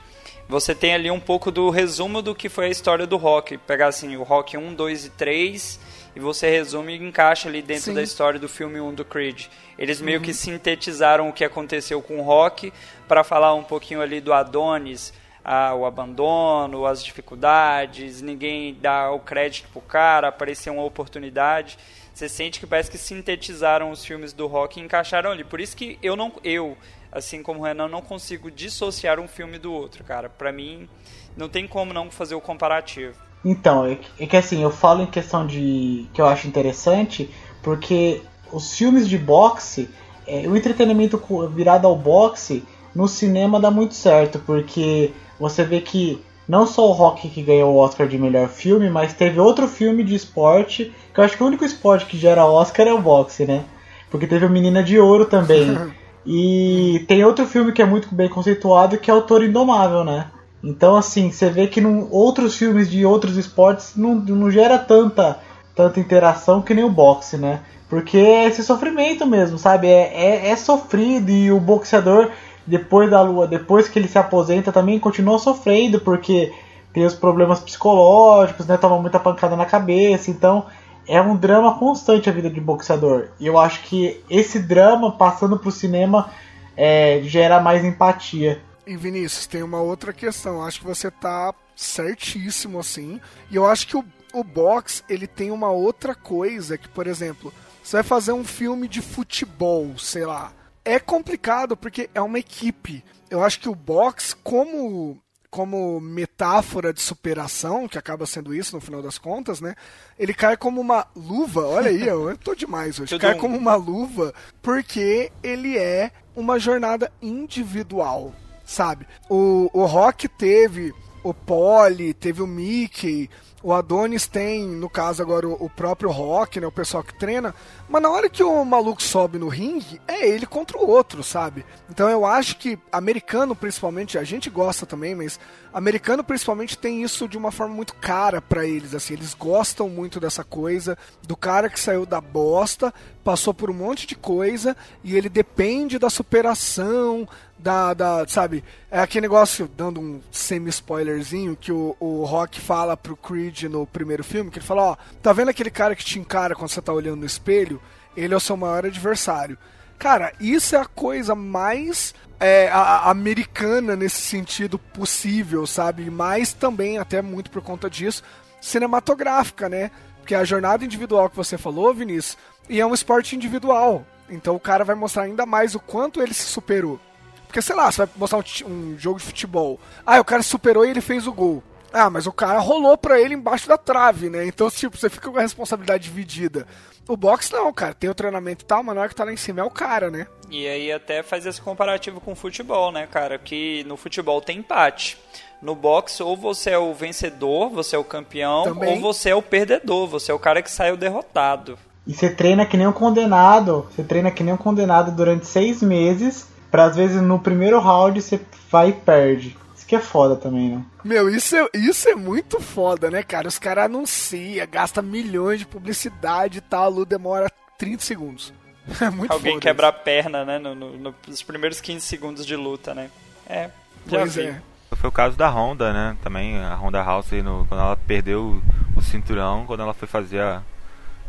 você 0.48 0.74
tem 0.74 0.94
ali 0.94 1.10
um 1.10 1.20
pouco 1.20 1.50
do 1.50 1.70
resumo 1.70 2.22
do 2.22 2.34
que 2.34 2.48
foi 2.48 2.66
a 2.66 2.70
história 2.70 3.06
do 3.06 3.16
rock. 3.16 3.58
Pegar 3.58 3.88
assim, 3.88 4.16
o 4.16 4.22
rock 4.22 4.56
1, 4.56 4.74
2 4.74 5.06
e 5.06 5.10
3 5.10 5.80
e 6.16 6.20
você 6.20 6.48
resume 6.48 6.96
e 6.96 7.02
encaixa 7.02 7.48
ali 7.48 7.60
dentro 7.60 7.84
Sim. 7.84 7.94
da 7.94 8.02
história 8.02 8.40
do 8.40 8.48
filme 8.48 8.80
1 8.80 8.94
do 8.94 9.04
Creed. 9.04 9.46
Eles 9.78 10.00
meio 10.00 10.18
uhum. 10.18 10.24
que 10.24 10.32
sintetizaram 10.32 11.28
o 11.28 11.32
que 11.32 11.44
aconteceu 11.44 12.00
com 12.00 12.18
o 12.18 12.22
rock 12.22 12.72
para 13.06 13.22
falar 13.22 13.54
um 13.54 13.62
pouquinho 13.62 14.00
ali 14.00 14.20
do 14.20 14.32
Adonis, 14.32 15.12
ah, 15.44 15.74
o 15.74 15.84
abandono, 15.84 16.86
as 16.86 17.04
dificuldades, 17.04 18.22
ninguém 18.22 18.74
dá 18.80 19.10
o 19.10 19.20
crédito 19.20 19.68
pro 19.70 19.82
cara, 19.82 20.28
apareceu 20.28 20.72
uma 20.72 20.84
oportunidade. 20.84 21.78
Você 22.14 22.30
sente 22.30 22.58
que 22.58 22.66
parece 22.66 22.90
que 22.90 22.96
sintetizaram 22.96 23.90
os 23.90 24.02
filmes 24.02 24.32
do 24.32 24.46
rock 24.46 24.80
e 24.80 24.82
encaixaram 24.82 25.30
ali. 25.30 25.44
Por 25.44 25.60
isso 25.60 25.76
que 25.76 25.98
eu 26.02 26.16
não 26.16 26.32
eu, 26.42 26.78
assim 27.10 27.42
como 27.42 27.60
o 27.60 27.62
Renan, 27.64 27.88
não 27.88 28.02
consigo 28.02 28.50
dissociar 28.50 29.18
um 29.18 29.28
filme 29.28 29.58
do 29.58 29.72
outro, 29.72 30.04
cara. 30.04 30.28
Para 30.28 30.52
mim 30.52 30.88
não 31.36 31.48
tem 31.48 31.66
como 31.66 31.92
não 31.92 32.10
fazer 32.10 32.34
o 32.34 32.40
comparativo. 32.40 33.14
Então, 33.44 33.86
é, 33.86 33.98
é 34.18 34.26
que 34.26 34.36
assim, 34.36 34.62
eu 34.62 34.70
falo 34.70 35.02
em 35.02 35.06
questão 35.06 35.46
de 35.46 36.06
que 36.12 36.20
eu 36.20 36.26
acho 36.26 36.48
interessante, 36.48 37.30
porque 37.62 38.22
os 38.52 38.76
filmes 38.76 39.08
de 39.08 39.18
boxe, 39.18 39.88
é, 40.26 40.48
o 40.48 40.56
entretenimento 40.56 41.22
virado 41.54 41.86
ao 41.86 41.96
boxe 41.96 42.64
no 42.94 43.06
cinema 43.06 43.60
dá 43.60 43.70
muito 43.70 43.94
certo, 43.94 44.38
porque 44.40 45.12
você 45.38 45.62
vê 45.62 45.80
que 45.80 46.22
não 46.48 46.66
só 46.66 46.88
o 46.88 46.92
Rock 46.92 47.28
que 47.28 47.42
ganhou 47.42 47.74
o 47.74 47.78
Oscar 47.78 48.06
de 48.06 48.18
melhor 48.18 48.48
filme, 48.48 48.88
mas 48.88 49.12
teve 49.12 49.38
outro 49.38 49.68
filme 49.68 50.02
de 50.02 50.14
esporte, 50.14 50.92
que 51.12 51.20
eu 51.20 51.24
acho 51.24 51.36
que 51.36 51.42
o 51.42 51.46
único 51.46 51.64
esporte 51.64 52.06
que 52.06 52.16
gera 52.16 52.46
Oscar 52.46 52.86
é 52.86 52.92
o 52.92 53.00
boxe, 53.00 53.44
né? 53.44 53.64
Porque 54.10 54.26
teve 54.26 54.46
o 54.46 54.50
Menina 54.50 54.82
de 54.82 54.98
Ouro 54.98 55.26
também. 55.26 55.76
e 56.26 57.04
tem 57.06 57.24
outro 57.24 57.46
filme 57.46 57.72
que 57.72 57.80
é 57.80 57.86
muito 57.86 58.12
bem 58.12 58.28
conceituado, 58.28 58.98
que 58.98 59.10
é 59.10 59.14
o 59.14 59.22
Toro 59.22 59.44
Indomável, 59.44 60.02
né? 60.02 60.26
Então, 60.62 60.96
assim, 60.96 61.30
você 61.30 61.48
vê 61.48 61.68
que 61.68 61.80
num, 61.80 62.08
outros 62.10 62.56
filmes 62.56 62.90
de 62.90 63.06
outros 63.06 63.36
esportes 63.36 63.92
não, 63.94 64.16
não 64.16 64.50
gera 64.50 64.78
tanta, 64.78 65.38
tanta 65.74 66.00
interação 66.00 66.60
que 66.60 66.74
nem 66.74 66.82
o 66.82 66.90
boxe, 66.90 67.36
né? 67.36 67.60
Porque 67.88 68.18
é 68.18 68.46
esse 68.46 68.64
sofrimento 68.64 69.24
mesmo, 69.24 69.56
sabe? 69.56 69.86
É, 69.86 70.12
é, 70.12 70.48
é 70.48 70.56
sofrido 70.56 71.30
e 71.30 71.52
o 71.52 71.60
boxeador 71.60 72.30
depois 72.66 73.08
da 73.08 73.22
lua, 73.22 73.46
depois 73.46 73.88
que 73.88 73.96
ele 73.96 74.08
se 74.08 74.18
aposenta, 74.18 74.72
também 74.72 74.98
continua 74.98 75.38
sofrendo, 75.38 76.00
porque 76.00 76.52
tem 76.92 77.04
os 77.04 77.14
problemas 77.14 77.60
psicológicos, 77.60 78.66
né? 78.66 78.76
Toma 78.76 78.98
muita 78.98 79.20
pancada 79.20 79.54
na 79.54 79.64
cabeça, 79.64 80.30
então 80.30 80.66
é 81.08 81.20
um 81.20 81.36
drama 81.36 81.78
constante 81.78 82.28
a 82.28 82.32
vida 82.32 82.50
de 82.50 82.60
boxeador. 82.60 83.28
E 83.38 83.46
eu 83.46 83.58
acho 83.58 83.82
que 83.82 84.22
esse 84.28 84.58
drama, 84.58 85.16
passando 85.16 85.58
pro 85.58 85.70
cinema, 85.70 86.30
é, 86.76 87.20
gera 87.24 87.60
mais 87.60 87.84
empatia. 87.84 88.60
E 88.86 88.96
Vinícius, 88.96 89.46
tem 89.46 89.62
uma 89.62 89.80
outra 89.80 90.12
questão. 90.12 90.62
Acho 90.62 90.80
que 90.80 90.86
você 90.86 91.10
tá 91.10 91.54
certíssimo 91.74 92.78
assim. 92.78 93.20
E 93.50 93.56
eu 93.56 93.66
acho 93.66 93.86
que 93.86 93.96
o, 93.96 94.04
o 94.32 94.44
box 94.44 95.02
ele 95.08 95.26
tem 95.26 95.50
uma 95.50 95.70
outra 95.70 96.14
coisa 96.14 96.78
que, 96.78 96.88
por 96.88 97.06
exemplo, 97.06 97.52
você 97.82 97.96
vai 97.96 98.04
fazer 98.04 98.32
um 98.32 98.44
filme 98.44 98.88
de 98.88 99.00
futebol, 99.00 99.98
sei 99.98 100.24
lá 100.24 100.52
é 100.86 101.00
complicado 101.00 101.76
porque 101.76 102.08
é 102.14 102.20
uma 102.22 102.38
equipe. 102.38 103.04
Eu 103.28 103.42
acho 103.42 103.58
que 103.58 103.68
o 103.68 103.74
box, 103.74 104.32
como 104.32 105.20
como 105.50 106.00
metáfora 106.00 106.92
de 106.92 107.00
superação, 107.00 107.88
que 107.88 107.98
acaba 107.98 108.26
sendo 108.26 108.54
isso 108.54 108.74
no 108.74 108.80
final 108.80 109.02
das 109.02 109.18
contas, 109.18 109.60
né? 109.60 109.74
Ele 110.18 110.34
cai 110.34 110.56
como 110.56 110.80
uma 110.80 111.06
luva, 111.14 111.66
olha 111.66 111.90
aí, 111.90 112.06
eu 112.06 112.36
tô 112.36 112.54
demais 112.54 112.98
hoje. 112.98 113.18
Cai 113.18 113.34
como 113.36 113.56
uma 113.56 113.74
luva 113.74 114.34
porque 114.62 115.30
ele 115.42 115.76
é 115.76 116.10
uma 116.34 116.58
jornada 116.58 117.10
individual, 117.22 118.34
sabe? 118.64 119.06
O, 119.28 119.70
o 119.72 119.84
Rock 119.84 120.28
teve 120.28 120.92
o 121.22 121.34
Polly, 121.34 122.14
teve 122.14 122.40
o 122.42 122.46
Mickey, 122.46 123.28
o 123.66 123.72
Adonis 123.72 124.28
tem, 124.28 124.64
no 124.64 124.88
caso 124.88 125.20
agora, 125.20 125.48
o, 125.48 125.68
próprio 125.68 126.08
Rock, 126.08 126.60
né? 126.60 126.68
O 126.68 126.70
pessoal 126.70 127.02
que 127.02 127.12
treina. 127.18 127.52
Mas 127.88 128.00
na 128.00 128.08
hora 128.08 128.30
que 128.30 128.40
o 128.40 128.64
maluco 128.64 129.02
sobe 129.02 129.40
no 129.40 129.48
ringue, 129.48 130.00
é 130.06 130.28
ele 130.28 130.46
contra 130.46 130.78
o 130.78 130.88
outro, 130.88 131.24
sabe? 131.24 131.66
Então 131.90 132.08
eu 132.08 132.24
acho 132.24 132.58
que 132.58 132.78
americano, 132.92 133.56
principalmente, 133.56 134.16
a 134.18 134.22
gente 134.22 134.48
gosta 134.48 134.86
também, 134.86 135.16
mas 135.16 135.40
americano 135.74 136.22
principalmente 136.22 136.78
tem 136.78 137.02
isso 137.02 137.26
de 137.26 137.36
uma 137.36 137.50
forma 137.50 137.74
muito 137.74 137.96
cara 137.96 138.40
para 138.40 138.64
eles, 138.64 138.94
assim. 138.94 139.14
Eles 139.14 139.34
gostam 139.34 139.88
muito 139.88 140.20
dessa 140.20 140.44
coisa 140.44 140.96
do 141.26 141.36
cara 141.36 141.68
que 141.68 141.80
saiu 141.80 142.06
da 142.06 142.20
bosta, 142.20 142.94
passou 143.26 143.52
por 143.52 143.68
um 143.68 143.74
monte 143.74 144.06
de 144.06 144.14
coisa 144.14 144.76
e 145.02 145.16
ele 145.16 145.28
depende 145.28 145.98
da 145.98 146.08
superação, 146.08 147.28
da, 147.58 147.92
da, 147.92 148.24
sabe, 148.28 148.62
é 148.88 149.00
aquele 149.00 149.22
negócio, 149.22 149.68
dando 149.76 150.00
um 150.00 150.20
semi-spoilerzinho, 150.30 151.56
que 151.56 151.72
o, 151.72 151.96
o 151.98 152.24
Rock 152.24 152.60
fala 152.60 152.96
pro 152.96 153.16
Creed 153.16 153.64
no 153.64 153.84
primeiro 153.84 154.22
filme, 154.22 154.48
que 154.48 154.60
ele 154.60 154.64
fala, 154.64 154.92
ó, 154.92 154.96
tá 155.20 155.32
vendo 155.32 155.48
aquele 155.48 155.72
cara 155.72 155.96
que 155.96 156.04
te 156.04 156.20
encara 156.20 156.54
quando 156.54 156.70
você 156.70 156.80
tá 156.80 156.92
olhando 156.92 157.18
no 157.18 157.26
espelho? 157.26 157.82
Ele 158.16 158.32
é 158.32 158.36
o 158.36 158.40
seu 158.40 158.56
maior 158.56 158.86
adversário. 158.86 159.58
Cara, 159.98 160.32
isso 160.38 160.76
é 160.76 160.78
a 160.78 160.86
coisa 160.86 161.34
mais 161.34 162.14
é, 162.38 162.68
a, 162.68 163.10
americana 163.10 163.96
nesse 163.96 164.20
sentido 164.20 164.78
possível, 164.78 165.66
sabe? 165.66 166.08
Mas 166.12 166.52
também, 166.52 166.98
até 166.98 167.20
muito 167.20 167.50
por 167.50 167.60
conta 167.60 167.90
disso, 167.90 168.22
cinematográfica, 168.60 169.68
né? 169.68 169.90
Porque 170.26 170.34
a 170.34 170.44
jornada 170.44 170.84
individual 170.84 171.30
que 171.30 171.36
você 171.36 171.56
falou, 171.56 171.94
Vinícius, 171.94 172.36
e 172.68 172.80
é 172.80 172.86
um 172.86 172.94
esporte 172.94 173.36
individual. 173.36 174.04
Então 174.28 174.54
o 174.54 174.60
cara 174.60 174.84
vai 174.84 174.96
mostrar 174.96 175.24
ainda 175.24 175.46
mais 175.46 175.74
o 175.74 175.80
quanto 175.80 176.20
ele 176.20 176.34
se 176.34 176.44
superou. 176.44 177.00
Porque, 177.46 177.62
sei 177.62 177.76
lá, 177.76 177.90
você 177.90 177.98
vai 178.04 178.08
mostrar 178.16 178.38
um, 178.38 178.70
um, 178.70 178.98
jogo 178.98 179.18
de 179.18 179.24
futebol. 179.24 179.80
Ah, 180.04 180.20
o 180.20 180.24
cara 180.24 180.42
superou 180.42 180.84
e 180.84 180.90
ele 180.90 181.00
fez 181.00 181.26
o 181.26 181.32
gol. 181.32 181.62
Ah, 181.92 182.10
mas 182.10 182.26
o 182.26 182.32
cara 182.32 182.58
rolou 182.58 182.98
pra 182.98 183.20
ele 183.20 183.34
embaixo 183.34 183.68
da 183.68 183.78
trave, 183.78 184.28
né? 184.28 184.44
Então, 184.44 184.68
tipo, 184.70 184.96
você 184.96 185.08
fica 185.08 185.30
com 185.30 185.38
a 185.38 185.42
responsabilidade 185.42 186.04
dividida. 186.04 186.66
O 187.08 187.16
boxe 187.16 187.52
não, 187.52 187.72
cara. 187.72 187.94
Tem 187.94 188.10
o 188.10 188.14
treinamento 188.14 188.64
e 188.64 188.66
tal, 188.66 188.82
mas 188.82 188.94
na 188.94 189.00
hora 189.00 189.08
que 189.08 189.14
tá 189.14 189.24
lá 189.24 189.32
em 189.32 189.36
cima 189.36 189.60
é 189.60 189.64
o 189.64 189.70
cara, 189.70 190.10
né? 190.10 190.26
E 190.50 190.66
aí 190.66 190.92
até 190.92 191.22
faz 191.22 191.46
esse 191.46 191.60
comparativo 191.60 192.20
com 192.20 192.32
o 192.32 192.36
futebol, 192.36 192.90
né, 192.90 193.06
cara? 193.06 193.38
Que 193.38 193.84
no 193.84 193.96
futebol 193.96 194.40
tem 194.40 194.58
empate. 194.58 195.16
No 195.62 195.74
boxe, 195.74 196.22
ou 196.22 196.36
você 196.36 196.70
é 196.70 196.78
o 196.78 196.92
vencedor, 196.92 197.70
você 197.70 197.96
é 197.96 197.98
o 197.98 198.04
campeão, 198.04 198.64
Também. 198.64 198.94
ou 198.94 199.00
você 199.00 199.30
é 199.30 199.34
o 199.34 199.40
perdedor, 199.40 200.06
você 200.06 200.30
é 200.30 200.34
o 200.34 200.38
cara 200.38 200.60
que 200.60 200.70
saiu 200.70 200.96
derrotado. 200.96 201.78
E 202.06 202.14
você 202.14 202.30
treina 202.30 202.64
que 202.64 202.76
nem 202.76 202.86
um 202.86 202.92
condenado. 202.92 203.86
Você 203.90 204.02
treina 204.04 204.30
que 204.30 204.42
nem 204.44 204.54
um 204.54 204.58
condenado 204.58 205.10
durante 205.12 205.46
seis 205.46 205.82
meses. 205.82 206.46
Pra 206.70 206.84
às 206.84 206.96
vezes 206.96 207.20
no 207.22 207.38
primeiro 207.38 207.78
round 207.80 208.20
você 208.20 208.40
vai 208.70 208.90
e 208.90 208.92
perde. 208.92 209.56
Isso 209.76 209.86
que 209.86 209.94
é 209.96 210.00
foda 210.00 210.36
também, 210.36 210.70
né? 210.76 210.82
Meu, 211.04 211.28
isso 211.28 211.54
é, 211.56 211.66
isso 211.74 212.08
é 212.08 212.14
muito 212.14 212.60
foda, 212.60 213.10
né, 213.10 213.22
cara? 213.22 213.46
Os 213.48 213.58
caras 213.58 213.84
anunciam, 213.86 214.66
gastam 214.70 215.02
milhões 215.02 215.60
de 215.60 215.66
publicidade 215.66 216.58
e 216.58 216.60
tal, 216.60 216.84
a 216.84 216.88
luta 216.88 217.10
demora 217.16 217.50
30 217.78 218.02
segundos. 218.02 218.52
É 219.00 219.10
muito 219.10 219.32
Alguém 219.32 219.54
foda 219.54 219.62
quebra 219.62 219.88
a 219.88 219.90
isso. 219.90 220.00
perna, 220.04 220.44
né, 220.44 220.58
no- 220.60 220.74
no- 220.74 221.14
nos 221.26 221.42
primeiros 221.42 221.80
15 221.80 222.06
segundos 222.06 222.46
de 222.46 222.54
luta, 222.54 222.94
né? 222.94 223.10
É, 223.48 223.68
já 224.06 224.18
Pois 224.20 224.34
vi. 224.36 224.42
é. 224.42 224.60
Foi 224.94 225.08
o 225.08 225.12
caso 225.12 225.36
da 225.36 225.48
Honda, 225.50 225.92
né? 225.92 226.16
Também 226.22 226.56
a 226.58 226.74
Honda 226.76 227.02
House, 227.02 227.32
no, 227.32 227.66
quando 227.68 227.80
ela 227.80 227.96
perdeu 227.96 228.60
o, 228.94 228.98
o 228.98 229.02
cinturão, 229.02 229.66
quando 229.66 229.80
ela 229.82 229.92
foi 229.92 230.06
fazer 230.06 230.40
a, 230.40 230.62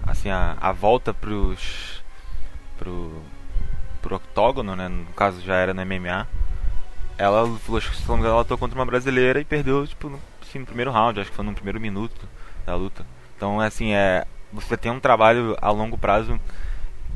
assim, 0.07 0.29
a, 0.29 0.57
a 0.59 0.71
volta 0.71 1.13
pros, 1.13 2.03
pro, 2.77 3.21
pro 4.01 4.15
octógono, 4.15 4.75
né? 4.75 4.87
No 4.87 5.05
caso 5.13 5.41
já 5.41 5.55
era 5.55 5.73
no 5.73 5.85
MMA. 5.85 6.27
Ela, 7.17 7.43
acho 7.43 7.91
que, 7.91 7.97
se 7.97 8.07
não 8.07 8.15
me 8.15 8.21
engano, 8.21 8.35
ela 8.35 8.41
lutou 8.41 8.57
contra 8.57 8.77
uma 8.77 8.85
brasileira 8.85 9.39
e 9.39 9.45
perdeu, 9.45 9.85
tipo, 9.85 10.09
no, 10.09 10.19
assim, 10.41 10.59
no 10.59 10.65
primeiro 10.65 10.91
round, 10.91 11.19
acho 11.19 11.29
que 11.29 11.35
foi 11.35 11.45
no 11.45 11.53
primeiro 11.53 11.79
minuto 11.79 12.27
da 12.65 12.75
luta. 12.75 13.05
Então, 13.35 13.59
assim, 13.59 13.93
é, 13.93 14.25
você 14.53 14.77
tem 14.77 14.91
um 14.91 14.99
trabalho 14.99 15.57
a 15.61 15.69
longo 15.71 15.97
prazo 15.97 16.39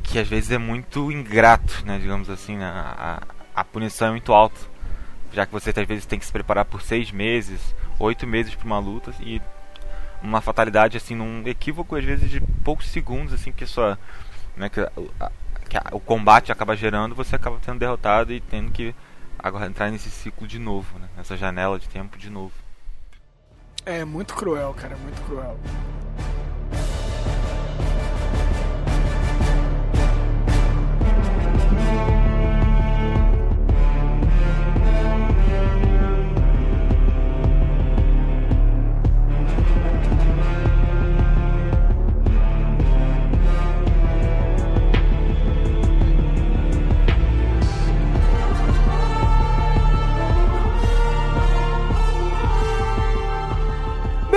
que 0.02 0.18
às 0.18 0.28
vezes 0.28 0.50
é 0.50 0.58
muito 0.58 1.10
ingrato, 1.10 1.84
né? 1.86 1.98
Digamos 1.98 2.28
assim, 2.28 2.56
né? 2.56 2.66
a, 2.66 3.22
a 3.54 3.64
punição 3.64 4.08
é 4.08 4.10
muito 4.10 4.32
alta 4.32 4.72
já 5.32 5.46
que 5.46 5.52
você 5.52 5.70
às 5.70 5.86
vezes 5.86 6.06
tem 6.06 6.18
que 6.18 6.26
se 6.26 6.32
preparar 6.32 6.64
por 6.64 6.82
seis 6.82 7.10
meses, 7.10 7.74
oito 7.98 8.26
meses 8.26 8.54
para 8.54 8.66
uma 8.66 8.78
luta 8.78 9.12
e 9.20 9.40
uma 10.22 10.40
fatalidade 10.40 10.96
assim 10.96 11.14
num 11.14 11.42
equívoco 11.46 11.96
às 11.96 12.04
vezes 12.04 12.30
de 12.30 12.40
poucos 12.64 12.88
segundos 12.88 13.32
assim 13.34 13.52
que 13.52 13.66
só 13.66 13.96
né, 14.56 14.68
que, 14.68 14.80
a- 14.80 15.30
que 15.68 15.76
a- 15.76 15.84
o 15.92 16.00
combate 16.00 16.52
acaba 16.52 16.76
gerando 16.76 17.14
você 17.14 17.36
acaba 17.36 17.58
sendo 17.64 17.78
derrotado 17.78 18.32
e 18.32 18.40
tendo 18.40 18.70
que 18.70 18.94
agora 19.38 19.66
entrar 19.66 19.90
nesse 19.90 20.10
ciclo 20.10 20.46
de 20.46 20.58
novo 20.58 20.98
né, 20.98 21.08
nessa 21.16 21.36
janela 21.36 21.78
de 21.78 21.88
tempo 21.88 22.16
de 22.18 22.30
novo 22.30 22.52
É 23.84 24.04
muito 24.04 24.34
cruel, 24.34 24.72
cara, 24.74 24.96
muito 24.96 25.20
cruel. 25.22 25.58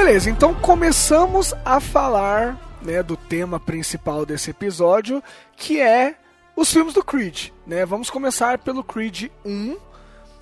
Beleza, 0.06 0.30
então 0.30 0.54
começamos 0.54 1.52
a 1.66 1.80
falar 1.80 2.78
né, 2.80 3.02
do 3.02 3.18
tema 3.18 3.60
principal 3.60 4.24
desse 4.24 4.52
episódio, 4.52 5.22
que 5.58 5.82
é 5.82 6.14
os 6.56 6.72
filmes 6.72 6.94
do 6.94 7.04
Creed. 7.04 7.50
Né? 7.66 7.84
Vamos 7.88 8.12
começar 8.12 8.60
pelo 8.60 8.84
Creed 8.84 9.30
1, 9.44 9.76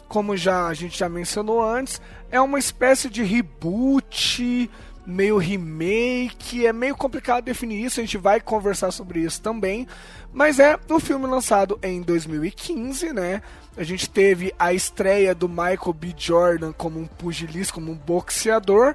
como 0.10 0.36
já 0.36 0.68
a 0.68 0.74
gente 0.74 1.00
já 1.00 1.08
mencionou 1.08 1.64
antes, 1.64 2.02
é 2.30 2.42
uma 2.42 2.60
espécie 2.60 3.10
de 3.10 3.24
reboot, 3.24 4.70
meio 5.06 5.38
remake, 5.38 6.68
é 6.68 6.74
meio 6.74 6.98
complicado 6.98 7.46
definir 7.46 7.86
isso, 7.86 8.02
a 8.02 8.04
gente 8.04 8.18
vai 8.18 8.42
conversar 8.42 8.92
sobre 8.92 9.22
isso 9.22 9.42
também, 9.42 9.88
mas 10.34 10.60
é 10.60 10.78
um 10.90 11.00
filme 11.00 11.26
lançado 11.26 11.80
em 11.82 12.02
2015, 12.02 13.14
né? 13.14 13.42
A 13.78 13.84
gente 13.84 14.10
teve 14.10 14.54
a 14.60 14.74
estreia 14.74 15.34
do 15.34 15.48
Michael 15.48 15.94
B. 15.94 16.14
Jordan 16.18 16.74
como 16.74 17.00
um 17.00 17.08
pugilista, 17.08 17.74
como 17.74 17.94
um 17.94 17.96
boxeador. 17.96 18.94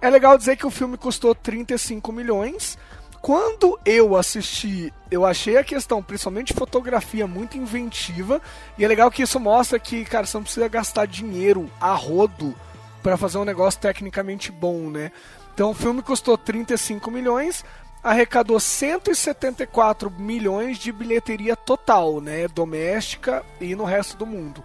É 0.00 0.08
legal 0.08 0.38
dizer 0.38 0.56
que 0.56 0.66
o 0.66 0.70
filme 0.70 0.96
custou 0.96 1.34
35 1.34 2.12
milhões. 2.12 2.78
Quando 3.20 3.78
eu 3.84 4.16
assisti, 4.16 4.92
eu 5.10 5.26
achei 5.26 5.56
a 5.56 5.64
questão, 5.64 6.02
principalmente 6.02 6.48
de 6.48 6.58
fotografia, 6.58 7.26
muito 7.26 7.58
inventiva. 7.58 8.40
E 8.78 8.84
é 8.84 8.88
legal 8.88 9.10
que 9.10 9.22
isso 9.22 9.40
mostra 9.40 9.78
que, 9.78 10.04
cara, 10.04 10.24
você 10.24 10.36
não 10.36 10.44
precisa 10.44 10.68
gastar 10.68 11.06
dinheiro 11.06 11.68
a 11.80 11.92
rodo 11.94 12.54
para 13.02 13.16
fazer 13.16 13.38
um 13.38 13.44
negócio 13.44 13.80
tecnicamente 13.80 14.52
bom, 14.52 14.88
né? 14.88 15.10
Então 15.52 15.70
o 15.70 15.74
filme 15.74 16.00
custou 16.00 16.38
35 16.38 17.10
milhões, 17.10 17.64
arrecadou 18.02 18.60
174 18.60 20.10
milhões 20.12 20.78
de 20.78 20.92
bilheteria 20.92 21.56
total, 21.56 22.20
né? 22.20 22.46
Doméstica 22.46 23.44
e 23.60 23.74
no 23.74 23.84
resto 23.84 24.16
do 24.16 24.24
mundo. 24.24 24.62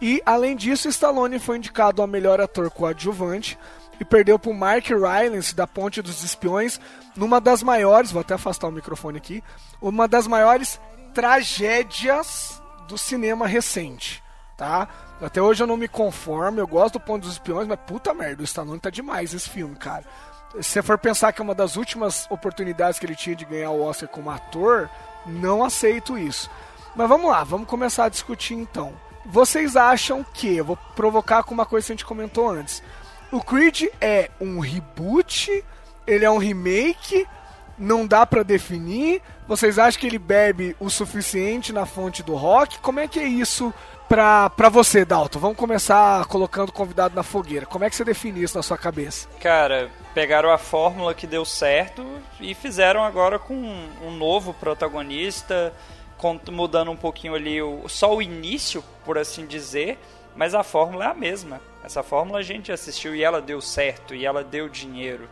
E 0.00 0.20
além 0.26 0.56
disso, 0.56 0.88
Stallone 0.88 1.38
foi 1.38 1.58
indicado 1.58 2.02
a 2.02 2.06
melhor 2.06 2.40
ator 2.40 2.68
coadjuvante 2.70 3.56
e 4.00 4.04
perdeu 4.04 4.38
para 4.38 4.50
o 4.50 4.54
Mark 4.54 4.86
Rylance 4.88 5.54
da 5.54 5.66
Ponte 5.66 6.02
dos 6.02 6.22
Espiões 6.22 6.80
numa 7.16 7.40
das 7.40 7.62
maiores, 7.62 8.10
vou 8.10 8.20
até 8.20 8.34
afastar 8.34 8.68
o 8.68 8.72
microfone 8.72 9.18
aqui, 9.18 9.42
uma 9.80 10.08
das 10.08 10.26
maiores 10.26 10.80
tragédias 11.12 12.60
do 12.88 12.98
cinema 12.98 13.46
recente, 13.46 14.22
tá? 14.56 14.88
Até 15.22 15.40
hoje 15.40 15.62
eu 15.62 15.66
não 15.66 15.76
me 15.76 15.88
conformo, 15.88 16.58
eu 16.58 16.66
gosto 16.66 16.94
do 16.94 17.00
Ponte 17.00 17.22
dos 17.22 17.32
Espiões, 17.32 17.68
mas 17.68 17.78
puta 17.86 18.12
merda, 18.12 18.42
o 18.42 18.44
Stallone 18.44 18.80
tá 18.80 18.90
demais 18.90 19.32
esse 19.32 19.48
filme, 19.48 19.76
cara. 19.76 20.04
Se 20.60 20.70
você 20.70 20.82
for 20.82 20.98
pensar 20.98 21.32
que 21.32 21.40
é 21.40 21.44
uma 21.44 21.54
das 21.54 21.76
últimas 21.76 22.26
oportunidades 22.30 22.98
que 22.98 23.06
ele 23.06 23.16
tinha 23.16 23.34
de 23.34 23.44
ganhar 23.44 23.70
o 23.70 23.82
Oscar 23.82 24.08
como 24.08 24.30
ator, 24.30 24.88
não 25.26 25.64
aceito 25.64 26.18
isso. 26.18 26.50
Mas 26.94 27.08
vamos 27.08 27.30
lá, 27.30 27.42
vamos 27.42 27.68
começar 27.68 28.04
a 28.04 28.08
discutir 28.08 28.54
então. 28.54 28.92
Vocês 29.26 29.74
acham 29.74 30.24
que, 30.34 30.56
eu 30.56 30.64
vou 30.64 30.76
provocar 30.94 31.42
com 31.42 31.54
uma 31.54 31.66
coisa 31.66 31.86
que 31.86 31.92
a 31.92 31.96
gente 31.96 32.04
comentou 32.04 32.48
antes. 32.48 32.82
O 33.34 33.42
Creed 33.42 33.88
é 34.00 34.30
um 34.40 34.60
reboot, 34.60 35.64
ele 36.06 36.24
é 36.24 36.30
um 36.30 36.38
remake, 36.38 37.26
não 37.76 38.06
dá 38.06 38.24
pra 38.24 38.44
definir. 38.44 39.20
Vocês 39.48 39.76
acham 39.76 40.00
que 40.00 40.06
ele 40.06 40.20
bebe 40.20 40.76
o 40.78 40.88
suficiente 40.88 41.72
na 41.72 41.84
fonte 41.84 42.22
do 42.22 42.36
rock? 42.36 42.78
Como 42.78 43.00
é 43.00 43.08
que 43.08 43.18
é 43.18 43.24
isso 43.24 43.74
pra, 44.08 44.48
pra 44.50 44.68
você, 44.68 45.04
Dalton? 45.04 45.40
Vamos 45.40 45.56
começar 45.56 46.24
colocando 46.26 46.68
o 46.68 46.72
convidado 46.72 47.16
na 47.16 47.24
fogueira. 47.24 47.66
Como 47.66 47.84
é 47.84 47.90
que 47.90 47.96
você 47.96 48.04
define 48.04 48.40
isso 48.40 48.56
na 48.56 48.62
sua 48.62 48.78
cabeça? 48.78 49.26
Cara, 49.40 49.90
pegaram 50.14 50.52
a 50.52 50.56
fórmula 50.56 51.12
que 51.12 51.26
deu 51.26 51.44
certo 51.44 52.06
e 52.40 52.54
fizeram 52.54 53.02
agora 53.02 53.36
com 53.36 53.56
um, 54.00 54.12
novo 54.12 54.54
protagonista, 54.54 55.72
mudando 56.52 56.92
um 56.92 56.96
pouquinho 56.96 57.34
ali 57.34 57.60
o, 57.60 57.88
só 57.88 58.14
o 58.14 58.22
início, 58.22 58.84
por 59.04 59.18
assim 59.18 59.44
dizer, 59.44 59.98
mas 60.36 60.54
a 60.54 60.62
fórmula 60.62 61.06
é 61.06 61.08
a 61.08 61.14
mesma. 61.14 61.60
Essa 61.84 62.02
fórmula 62.02 62.38
a 62.38 62.42
gente 62.42 62.72
assistiu 62.72 63.14
e 63.14 63.22
ela 63.22 63.40
deu 63.42 63.60
certo, 63.60 64.14
e 64.14 64.24
ela 64.24 64.42
deu 64.42 64.68
dinheiro. 64.68 65.28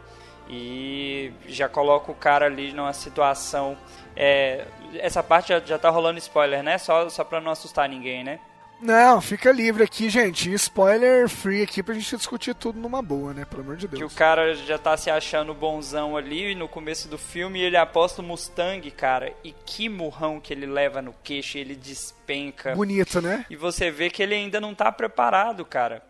E 0.48 1.32
já 1.46 1.68
coloca 1.68 2.12
o 2.12 2.14
cara 2.14 2.46
ali 2.46 2.72
numa 2.72 2.92
situação. 2.92 3.76
é, 4.14 4.66
essa 4.94 5.22
parte 5.22 5.48
já, 5.48 5.60
já 5.60 5.78
tá 5.78 5.88
rolando 5.88 6.18
spoiler, 6.18 6.62
né? 6.62 6.76
Só, 6.78 7.08
só 7.08 7.24
pra 7.24 7.40
não 7.40 7.50
assustar 7.52 7.88
ninguém, 7.88 8.22
né? 8.22 8.38
Não, 8.82 9.20
fica 9.20 9.52
livre 9.52 9.84
aqui, 9.84 10.10
gente. 10.10 10.52
Spoiler 10.54 11.28
free 11.28 11.62
aqui 11.62 11.84
pra 11.84 11.94
gente 11.94 12.16
discutir 12.16 12.52
tudo 12.52 12.80
numa 12.80 13.00
boa, 13.00 13.32
né? 13.32 13.44
Pelo 13.44 13.62
amor 13.62 13.76
de 13.76 13.86
Que 13.86 13.94
o 13.94 13.98
Deus. 14.00 14.12
cara 14.12 14.54
já 14.56 14.76
tá 14.76 14.96
se 14.96 15.08
achando 15.08 15.54
bonzão 15.54 16.16
ali 16.16 16.52
no 16.56 16.66
começo 16.66 17.06
do 17.06 17.16
filme 17.16 17.60
e 17.60 17.62
ele 17.62 17.76
aposta 17.76 18.20
o 18.20 18.24
Mustang, 18.24 18.90
cara. 18.90 19.32
E 19.44 19.52
que 19.64 19.88
murrão 19.88 20.40
que 20.40 20.52
ele 20.52 20.66
leva 20.66 21.00
no 21.00 21.14
queixo, 21.22 21.56
e 21.56 21.60
ele 21.60 21.76
despenca. 21.76 22.74
Bonito, 22.74 23.22
né? 23.22 23.46
E 23.48 23.54
você 23.54 23.88
vê 23.88 24.10
que 24.10 24.20
ele 24.20 24.34
ainda 24.34 24.60
não 24.60 24.74
tá 24.74 24.90
preparado, 24.90 25.64
cara. 25.64 26.02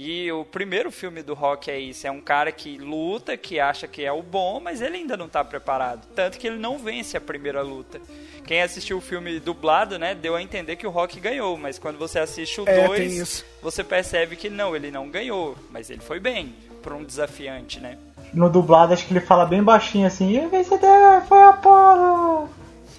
E 0.00 0.30
o 0.30 0.44
primeiro 0.44 0.92
filme 0.92 1.24
do 1.24 1.34
Rock 1.34 1.68
é 1.72 1.76
isso, 1.76 2.06
é 2.06 2.10
um 2.12 2.20
cara 2.20 2.52
que 2.52 2.78
luta, 2.78 3.36
que 3.36 3.58
acha 3.58 3.88
que 3.88 4.04
é 4.04 4.12
o 4.12 4.22
bom, 4.22 4.60
mas 4.60 4.80
ele 4.80 4.96
ainda 4.96 5.16
não 5.16 5.28
tá 5.28 5.42
preparado. 5.42 6.06
Tanto 6.14 6.38
que 6.38 6.46
ele 6.46 6.56
não 6.56 6.78
vence 6.78 7.16
a 7.16 7.20
primeira 7.20 7.62
luta. 7.62 8.00
Quem 8.46 8.62
assistiu 8.62 8.98
o 8.98 9.00
filme 9.00 9.40
dublado, 9.40 9.98
né, 9.98 10.14
deu 10.14 10.36
a 10.36 10.40
entender 10.40 10.76
que 10.76 10.86
o 10.86 10.90
Rock 10.90 11.18
ganhou, 11.18 11.58
mas 11.58 11.80
quando 11.80 11.98
você 11.98 12.20
assiste 12.20 12.60
o 12.60 12.64
É, 12.68 12.86
2, 12.86 12.96
tem 12.96 13.08
isso. 13.20 13.44
você 13.60 13.82
percebe 13.82 14.36
que 14.36 14.48
não, 14.48 14.76
ele 14.76 14.92
não 14.92 15.08
ganhou, 15.08 15.56
mas 15.68 15.90
ele 15.90 16.00
foi 16.00 16.20
bem 16.20 16.54
pra 16.80 16.94
um 16.94 17.02
desafiante, 17.02 17.80
né? 17.80 17.98
No 18.32 18.48
dublado, 18.48 18.92
acho 18.92 19.04
que 19.04 19.12
ele 19.12 19.20
fala 19.20 19.46
bem 19.46 19.64
baixinho 19.64 20.06
assim: 20.06 20.30
E 20.30 20.46
o 20.46 20.48
vencedor 20.48 21.22
foi 21.26 21.42
Apolo! 21.42 22.48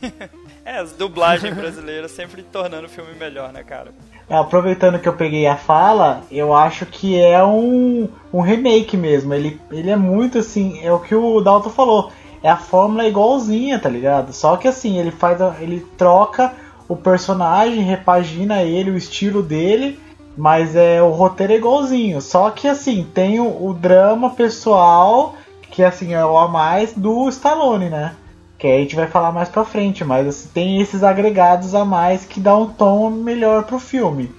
É, 0.66 0.78
as 0.78 0.92
dublagens 0.92 1.56
brasileiras 1.56 2.12
sempre 2.12 2.44
tornando 2.44 2.86
o 2.86 2.90
filme 2.90 3.14
melhor, 3.16 3.52
né, 3.52 3.64
cara? 3.64 3.92
Aproveitando 4.30 5.00
que 5.00 5.10
eu 5.10 5.14
peguei 5.14 5.48
a 5.48 5.58
fala, 5.58 6.22
eu 6.32 6.54
acho 6.54 6.86
que 6.86 7.20
é 7.20 7.44
um, 7.44 8.08
um 8.32 8.42
remake 8.42 8.96
mesmo. 8.96 9.34
Ele, 9.34 9.60
ele 9.72 9.90
é 9.90 9.96
muito 9.96 10.38
assim, 10.38 10.80
é 10.84 10.92
o 10.94 11.00
que 11.00 11.16
o 11.16 11.42
Dalton 11.42 11.72
falou. 11.72 12.12
É 12.44 12.50
a 12.50 12.58
fórmula 12.58 13.08
igualzinha, 13.08 13.80
tá 13.80 13.90
ligado? 13.90 14.32
Só 14.32 14.56
que 14.56 14.68
assim, 14.68 14.98
ele 14.98 15.12
faz. 15.12 15.40
Ele 15.60 15.86
troca 15.98 16.54
o 16.88 16.96
personagem, 16.96 17.82
repagina 17.82 18.62
ele, 18.64 18.92
o 18.92 18.98
estilo 18.98 19.42
dele, 19.42 20.00
mas 20.38 20.76
é 20.76 21.02
o 21.02 21.10
roteiro 21.10 21.54
é 21.54 21.58
igualzinho. 21.58 22.22
Só 22.22 22.50
que 22.52 22.68
assim, 22.68 23.08
tem 23.14 23.40
o, 23.40 23.66
o 23.66 23.74
drama 23.74 24.30
pessoal, 24.30 25.36
que 25.72 25.84
assim, 25.84 26.14
é 26.14 26.24
o 26.24 26.38
a 26.38 26.48
mais 26.48 26.94
do 26.94 27.28
Stallone, 27.30 27.90
né? 27.90 28.16
Que 28.60 28.68
a 28.68 28.78
gente 28.78 28.96
vai 28.96 29.08
falar 29.08 29.32
mais 29.32 29.48
pra 29.48 29.64
frente, 29.64 30.04
mas 30.04 30.28
assim, 30.28 30.50
tem 30.54 30.82
esses 30.82 31.02
agregados 31.02 31.74
a 31.74 31.86
mais 31.86 32.26
que 32.26 32.42
dá 32.42 32.56
um 32.58 32.68
tom 32.68 33.10
melhor 33.10 33.64
pro 33.64 33.80
filme. 33.80 34.30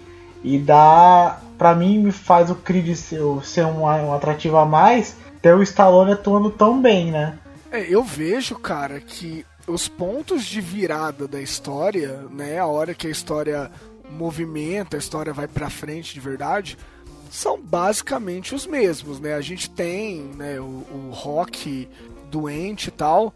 E 0.44 0.58
dá, 0.58 1.40
pra 1.56 1.74
mim, 1.74 1.98
me 1.98 2.12
faz 2.12 2.50
o 2.50 2.54
Creed 2.54 2.94
ser, 2.94 3.22
ser 3.42 3.64
um, 3.64 3.84
um 3.84 4.12
atrativo 4.12 4.58
a 4.58 4.66
mais, 4.66 5.16
ter 5.40 5.54
o 5.54 5.62
Stallone 5.62 6.12
atuando 6.12 6.50
tão 6.50 6.80
bem, 6.80 7.10
né? 7.10 7.38
É, 7.72 7.82
eu 7.88 8.04
vejo, 8.04 8.56
cara, 8.56 9.00
que 9.00 9.44
os 9.66 9.88
pontos 9.88 10.44
de 10.44 10.60
virada 10.60 11.26
da 11.26 11.40
história, 11.40 12.24
né, 12.30 12.58
a 12.58 12.66
hora 12.66 12.94
que 12.94 13.06
a 13.06 13.10
história 13.10 13.70
movimenta, 14.10 14.96
a 14.96 14.98
história 14.98 15.32
vai 15.32 15.48
pra 15.48 15.70
frente 15.70 16.12
de 16.12 16.20
verdade, 16.20 16.76
são 17.30 17.58
basicamente 17.58 18.54
os 18.54 18.66
mesmos, 18.66 19.18
né? 19.18 19.34
A 19.34 19.40
gente 19.40 19.70
tem, 19.70 20.22
né, 20.36 20.60
o, 20.60 20.84
o 20.92 21.10
rock 21.12 21.88
doente 22.30 22.88
e 22.88 22.90
tal, 22.90 23.32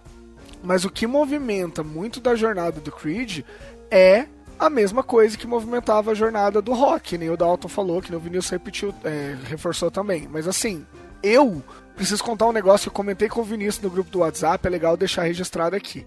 mas 0.64 0.85
o 0.85 0.90
que 0.90 1.07
movimenta 1.07 1.83
muito 1.83 2.20
da 2.20 2.35
jornada 2.35 2.81
do 2.81 2.90
Creed 2.90 3.44
é 3.90 4.27
a 4.59 4.70
mesma 4.70 5.03
coisa 5.03 5.37
que 5.37 5.46
movimentava 5.46 6.11
a 6.11 6.14
jornada 6.14 6.62
do 6.62 6.72
Rock, 6.72 7.18
nem 7.18 7.29
o 7.29 7.37
Dalton 7.37 7.68
falou, 7.68 8.00
que 8.00 8.14
o 8.14 8.18
Vinícius 8.18 8.50
repetiu, 8.50 8.94
é, 9.05 9.37
reforçou 9.44 9.90
também. 9.90 10.27
Mas 10.31 10.48
assim, 10.48 10.87
eu 11.22 11.62
preciso 11.94 12.24
contar 12.24 12.46
um 12.46 12.53
negócio 12.53 12.85
que 12.85 12.88
eu 12.88 12.96
comentei 12.96 13.29
com 13.29 13.40
o 13.40 13.44
Vinícius 13.44 13.83
no 13.83 13.90
grupo 13.90 14.11
do 14.11 14.20
WhatsApp, 14.20 14.66
é 14.66 14.70
legal 14.70 14.96
deixar 14.96 15.24
registrado 15.24 15.77
aqui. 15.77 16.07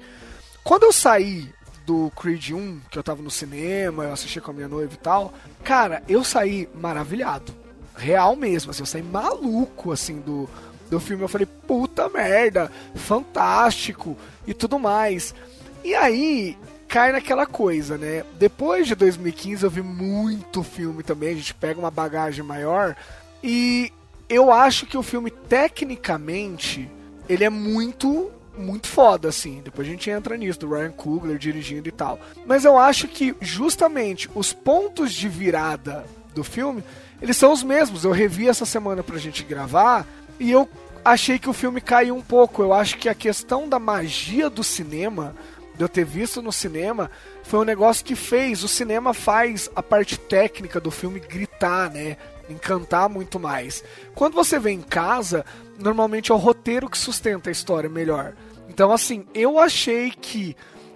Quando 0.63 0.83
eu 0.83 0.91
saí 0.91 1.49
do 1.85 2.11
Creed 2.11 2.51
1, 2.51 2.81
que 2.91 2.97
eu 2.97 3.03
tava 3.03 3.21
no 3.21 3.31
cinema, 3.31 4.03
eu 4.03 4.13
assisti 4.13 4.41
com 4.41 4.51
a 4.51 4.53
minha 4.53 4.67
noiva 4.67 4.93
e 4.93 4.97
tal, 4.97 5.33
cara, 5.63 6.03
eu 6.07 6.23
saí 6.23 6.67
maravilhado. 6.73 7.53
Real 7.95 8.35
mesmo, 8.35 8.71
assim, 8.71 8.81
eu 8.81 8.85
saí 8.85 9.01
maluco, 9.01 9.91
assim, 9.91 10.19
do, 10.19 10.49
do 10.89 10.99
filme. 10.99 11.23
Eu 11.23 11.27
falei, 11.27 11.47
puta 11.67 12.09
merda, 12.09 12.71
fantástico 12.95 14.17
e 14.45 14.53
tudo 14.53 14.79
mais. 14.79 15.33
E 15.83 15.93
aí 15.95 16.57
cai 16.87 17.11
naquela 17.11 17.45
coisa, 17.45 17.97
né? 17.97 18.23
Depois 18.39 18.87
de 18.87 18.95
2015 18.95 19.63
eu 19.63 19.69
vi 19.69 19.81
muito 19.81 20.63
filme 20.63 21.03
também, 21.03 21.29
a 21.29 21.35
gente 21.35 21.53
pega 21.53 21.79
uma 21.79 21.91
bagagem 21.91 22.43
maior 22.43 22.95
e 23.43 23.91
eu 24.29 24.51
acho 24.51 24.85
que 24.85 24.97
o 24.97 25.03
filme 25.03 25.29
tecnicamente 25.29 26.89
ele 27.27 27.43
é 27.43 27.49
muito 27.49 28.31
muito 28.57 28.87
foda 28.87 29.29
assim. 29.29 29.61
Depois 29.63 29.87
a 29.87 29.91
gente 29.91 30.09
entra 30.09 30.35
nisso 30.35 30.59
do 30.59 30.69
Ryan 30.69 30.91
Coogler 30.91 31.37
dirigindo 31.37 31.87
e 31.87 31.91
tal. 31.91 32.19
Mas 32.45 32.65
eu 32.65 32.77
acho 32.77 33.07
que 33.07 33.35
justamente 33.39 34.29
os 34.33 34.51
pontos 34.51 35.13
de 35.13 35.29
virada 35.29 36.05
do 36.33 36.43
filme, 36.43 36.83
eles 37.21 37.37
são 37.37 37.51
os 37.51 37.61
mesmos. 37.61 38.03
Eu 38.03 38.11
revi 38.11 38.47
essa 38.49 38.65
semana 38.65 39.03
pra 39.03 39.19
gente 39.19 39.43
gravar 39.43 40.07
e 40.39 40.51
eu 40.51 40.69
achei 41.03 41.39
que 41.39 41.49
o 41.49 41.53
filme 41.53 41.81
caiu 41.81 42.15
um 42.15 42.21
pouco. 42.21 42.61
Eu 42.61 42.73
acho 42.73 42.97
que 42.97 43.09
a 43.09 43.15
questão 43.15 43.67
da 43.67 43.79
magia 43.79 44.49
do 44.49 44.63
cinema, 44.63 45.35
de 45.75 45.83
eu 45.83 45.89
ter 45.89 46.05
visto 46.05 46.41
no 46.41 46.51
cinema, 46.51 47.09
foi 47.43 47.59
um 47.59 47.65
negócio 47.65 48.05
que 48.05 48.15
fez. 48.15 48.63
O 48.63 48.67
cinema 48.67 49.13
faz 49.13 49.69
a 49.75 49.81
parte 49.81 50.17
técnica 50.17 50.79
do 50.79 50.91
filme 50.91 51.19
gritar, 51.19 51.89
né? 51.89 52.17
Encantar 52.49 53.09
muito 53.09 53.39
mais. 53.39 53.83
Quando 54.13 54.33
você 54.33 54.59
vê 54.59 54.71
em 54.71 54.81
casa, 54.81 55.45
normalmente 55.79 56.31
é 56.31 56.35
o 56.35 56.37
roteiro 56.37 56.89
que 56.89 56.97
sustenta 56.97 57.49
a 57.49 57.51
história 57.51 57.89
melhor. 57.89 58.33
Então, 58.69 58.91
assim, 58.91 59.25
eu 59.33 59.57
achei 59.57 60.11
que 60.11 60.55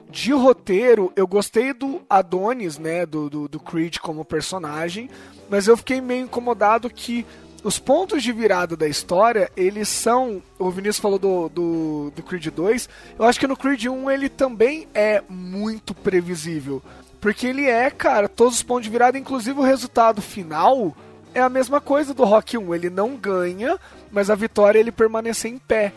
de 0.10 0.34
roteiro, 0.34 1.12
eu 1.16 1.26
gostei 1.26 1.74
do 1.74 2.02
Adonis, 2.10 2.78
né? 2.78 3.06
Do, 3.06 3.30
do, 3.30 3.48
do 3.48 3.60
Creed 3.60 3.98
como 4.00 4.26
personagem, 4.26 5.10
mas 5.50 5.68
eu 5.68 5.78
fiquei 5.78 6.02
meio 6.02 6.26
incomodado 6.26 6.90
que 6.90 7.26
os 7.64 7.78
pontos 7.78 8.24
de 8.24 8.32
virada 8.32 8.76
da 8.76 8.88
história, 8.88 9.52
eles 9.56 9.88
são. 9.88 10.42
O 10.58 10.72
Vinícius 10.72 11.00
falou 11.00 11.20
do, 11.20 11.50
do, 11.50 12.12
do, 12.16 12.24
Creed 12.24 12.48
2. 12.48 12.90
Eu 13.20 13.26
acho 13.26 13.40
que 13.40 13.48
no 13.48 13.56
Creed 13.56 13.86
1 13.86 14.10
ele 14.10 14.30
também 14.30 14.88
é 14.94 15.22
muito 15.30 15.94
previsível. 15.94 16.82
Porque 17.20 17.46
ele 17.46 17.66
é, 17.66 17.92
cara, 17.92 18.28
todos 18.28 18.56
os 18.56 18.64
pontos 18.64 18.86
de 18.86 18.90
virada, 18.90 19.18
inclusive 19.18 19.60
o 19.60 19.64
resultado 19.64 20.22
final, 20.22 20.96
é 21.36 21.40
a 21.40 21.50
mesma 21.50 21.80
coisa 21.80 22.16
do 22.16 22.24
Rock 22.24 22.58
1. 22.58 22.74
Ele 22.74 22.90
não 22.90 23.16
ganha, 23.16 23.78
mas 24.12 24.32
a 24.32 24.36
vitória 24.36 24.80
ele 24.80 24.92
permanece 24.92 25.48
em 25.48 25.60
pé. 25.60 25.94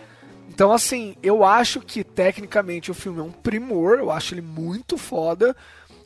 Então, 0.51 0.71
assim, 0.71 1.17
eu 1.23 1.43
acho 1.43 1.81
que 1.81 2.05
tecnicamente 2.05 2.91
o 2.91 2.95
filme 2.95 3.21
é 3.21 3.23
um 3.23 3.33
primor, 3.33 3.99
eu 3.99 4.11
acho 4.11 4.35
ele 4.35 4.43
muito 4.43 4.99
foda. 4.99 5.57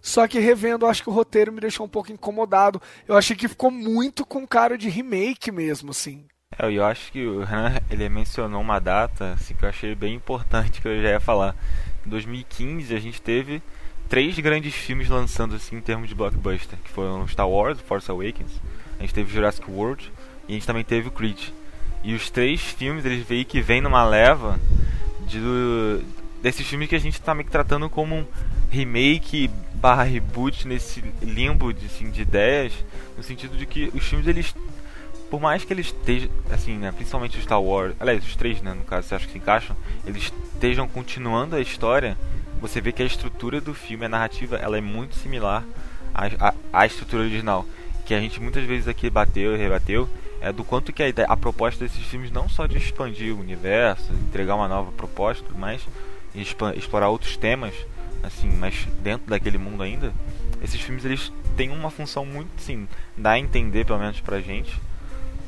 Só 0.08 0.26
que 0.26 0.38
revendo, 0.38 0.86
acho 0.86 1.02
que 1.02 1.10
o 1.10 1.12
roteiro 1.12 1.52
me 1.52 1.60
deixou 1.60 1.84
um 1.84 1.88
pouco 1.88 2.10
incomodado. 2.10 2.80
Eu 3.06 3.14
achei 3.14 3.36
que 3.36 3.46
ficou 3.46 3.70
muito 3.70 4.24
com 4.24 4.46
cara 4.46 4.78
de 4.78 4.88
remake 4.88 5.52
mesmo, 5.52 5.90
assim. 5.90 6.24
É, 6.58 6.72
eu 6.72 6.82
acho 6.82 7.12
que 7.12 7.26
o 7.26 7.44
Renan, 7.44 7.78
ele 7.90 8.08
mencionou 8.08 8.62
uma 8.62 8.78
data 8.78 9.34
assim, 9.34 9.52
que 9.52 9.66
eu 9.66 9.68
achei 9.68 9.94
bem 9.94 10.14
importante, 10.14 10.80
que 10.80 10.88
eu 10.88 11.02
já 11.02 11.10
ia 11.10 11.20
falar. 11.20 11.54
Em 12.06 12.08
2015 12.08 12.94
a 12.94 12.98
gente 12.98 13.20
teve 13.20 13.60
três 14.08 14.38
grandes 14.38 14.74
filmes 14.74 15.10
lançando 15.10 15.54
assim 15.54 15.76
em 15.76 15.80
termos 15.82 16.08
de 16.08 16.14
blockbuster, 16.14 16.78
que 16.82 16.88
foram 16.88 17.28
Star 17.28 17.46
Wars, 17.46 17.78
Force 17.78 18.10
Awakens, 18.10 18.62
a 18.98 19.02
gente 19.02 19.12
teve 19.12 19.30
Jurassic 19.30 19.70
World 19.70 20.10
e 20.48 20.52
a 20.52 20.54
gente 20.54 20.66
também 20.66 20.84
teve 20.84 21.08
o 21.08 21.12
Creed. 21.12 21.50
E 22.02 22.14
os 22.14 22.30
três 22.30 22.62
filmes 22.62 23.04
eles 23.04 23.26
veem 23.26 23.44
que 23.44 23.60
vem 23.60 23.82
numa 23.82 24.06
leva 24.06 24.58
de, 25.26 25.38
desses 26.40 26.66
filmes 26.66 26.88
que 26.88 26.96
a 26.96 26.98
gente 26.98 27.20
está 27.20 27.34
meio 27.34 27.44
que 27.44 27.52
tratando 27.52 27.90
como 27.90 28.16
um 28.16 28.26
remake 28.70 29.50
barra 29.80 30.02
reboot 30.02 30.66
nesse 30.66 31.02
limbo 31.22 31.72
de, 31.72 31.86
assim, 31.86 32.10
de 32.10 32.22
ideias, 32.22 32.72
no 33.16 33.22
sentido 33.22 33.56
de 33.56 33.66
que 33.66 33.90
os 33.94 34.04
filmes 34.04 34.26
eles 34.26 34.54
por 35.30 35.40
mais 35.40 35.64
que 35.64 35.72
eles 35.72 35.86
estejam, 35.86 36.30
assim, 36.50 36.78
né, 36.78 36.90
principalmente 36.90 37.38
o 37.38 37.42
Star 37.42 37.60
Wars, 37.60 37.94
aliás, 38.00 38.24
os 38.24 38.34
três, 38.34 38.62
né, 38.62 38.72
no 38.72 38.84
caso, 38.84 39.08
você 39.08 39.14
acha 39.14 39.26
que 39.26 39.32
se 39.32 39.38
encaixam, 39.38 39.76
eles 40.06 40.32
estejam 40.54 40.88
continuando 40.88 41.54
a 41.54 41.60
história, 41.60 42.16
você 42.60 42.80
vê 42.80 42.92
que 42.92 43.02
a 43.02 43.06
estrutura 43.06 43.60
do 43.60 43.74
filme, 43.74 44.06
a 44.06 44.08
narrativa, 44.08 44.56
ela 44.56 44.78
é 44.78 44.80
muito 44.80 45.14
similar 45.16 45.64
à, 46.14 46.48
à, 46.48 46.54
à 46.72 46.86
estrutura 46.86 47.22
original, 47.22 47.66
que 48.06 48.14
a 48.14 48.20
gente 48.20 48.40
muitas 48.40 48.64
vezes 48.64 48.88
aqui 48.88 49.10
bateu 49.10 49.54
e 49.54 49.58
rebateu, 49.58 50.08
é 50.40 50.52
do 50.52 50.64
quanto 50.64 50.92
que 50.92 51.02
a, 51.02 51.08
ideia, 51.08 51.28
a 51.28 51.36
proposta 51.36 51.84
desses 51.84 52.02
filmes 52.06 52.30
não 52.30 52.48
só 52.48 52.66
de 52.66 52.78
expandir 52.78 53.34
o 53.34 53.40
universo, 53.40 54.12
entregar 54.12 54.54
uma 54.54 54.68
nova 54.68 54.90
proposta, 54.92 55.44
mas 55.54 55.86
explorar 56.74 57.10
outros 57.10 57.36
temas, 57.36 57.74
assim, 58.22 58.50
mas 58.50 58.86
dentro 59.02 59.28
daquele 59.28 59.58
mundo 59.58 59.82
ainda, 59.82 60.12
esses 60.62 60.80
filmes 60.80 61.04
eles 61.04 61.32
têm 61.56 61.70
uma 61.70 61.90
função 61.90 62.24
muito, 62.24 62.50
sim, 62.60 62.88
dá 63.16 63.32
a 63.32 63.38
entender, 63.38 63.84
pelo 63.84 63.98
menos 63.98 64.20
pra 64.20 64.40
gente, 64.40 64.80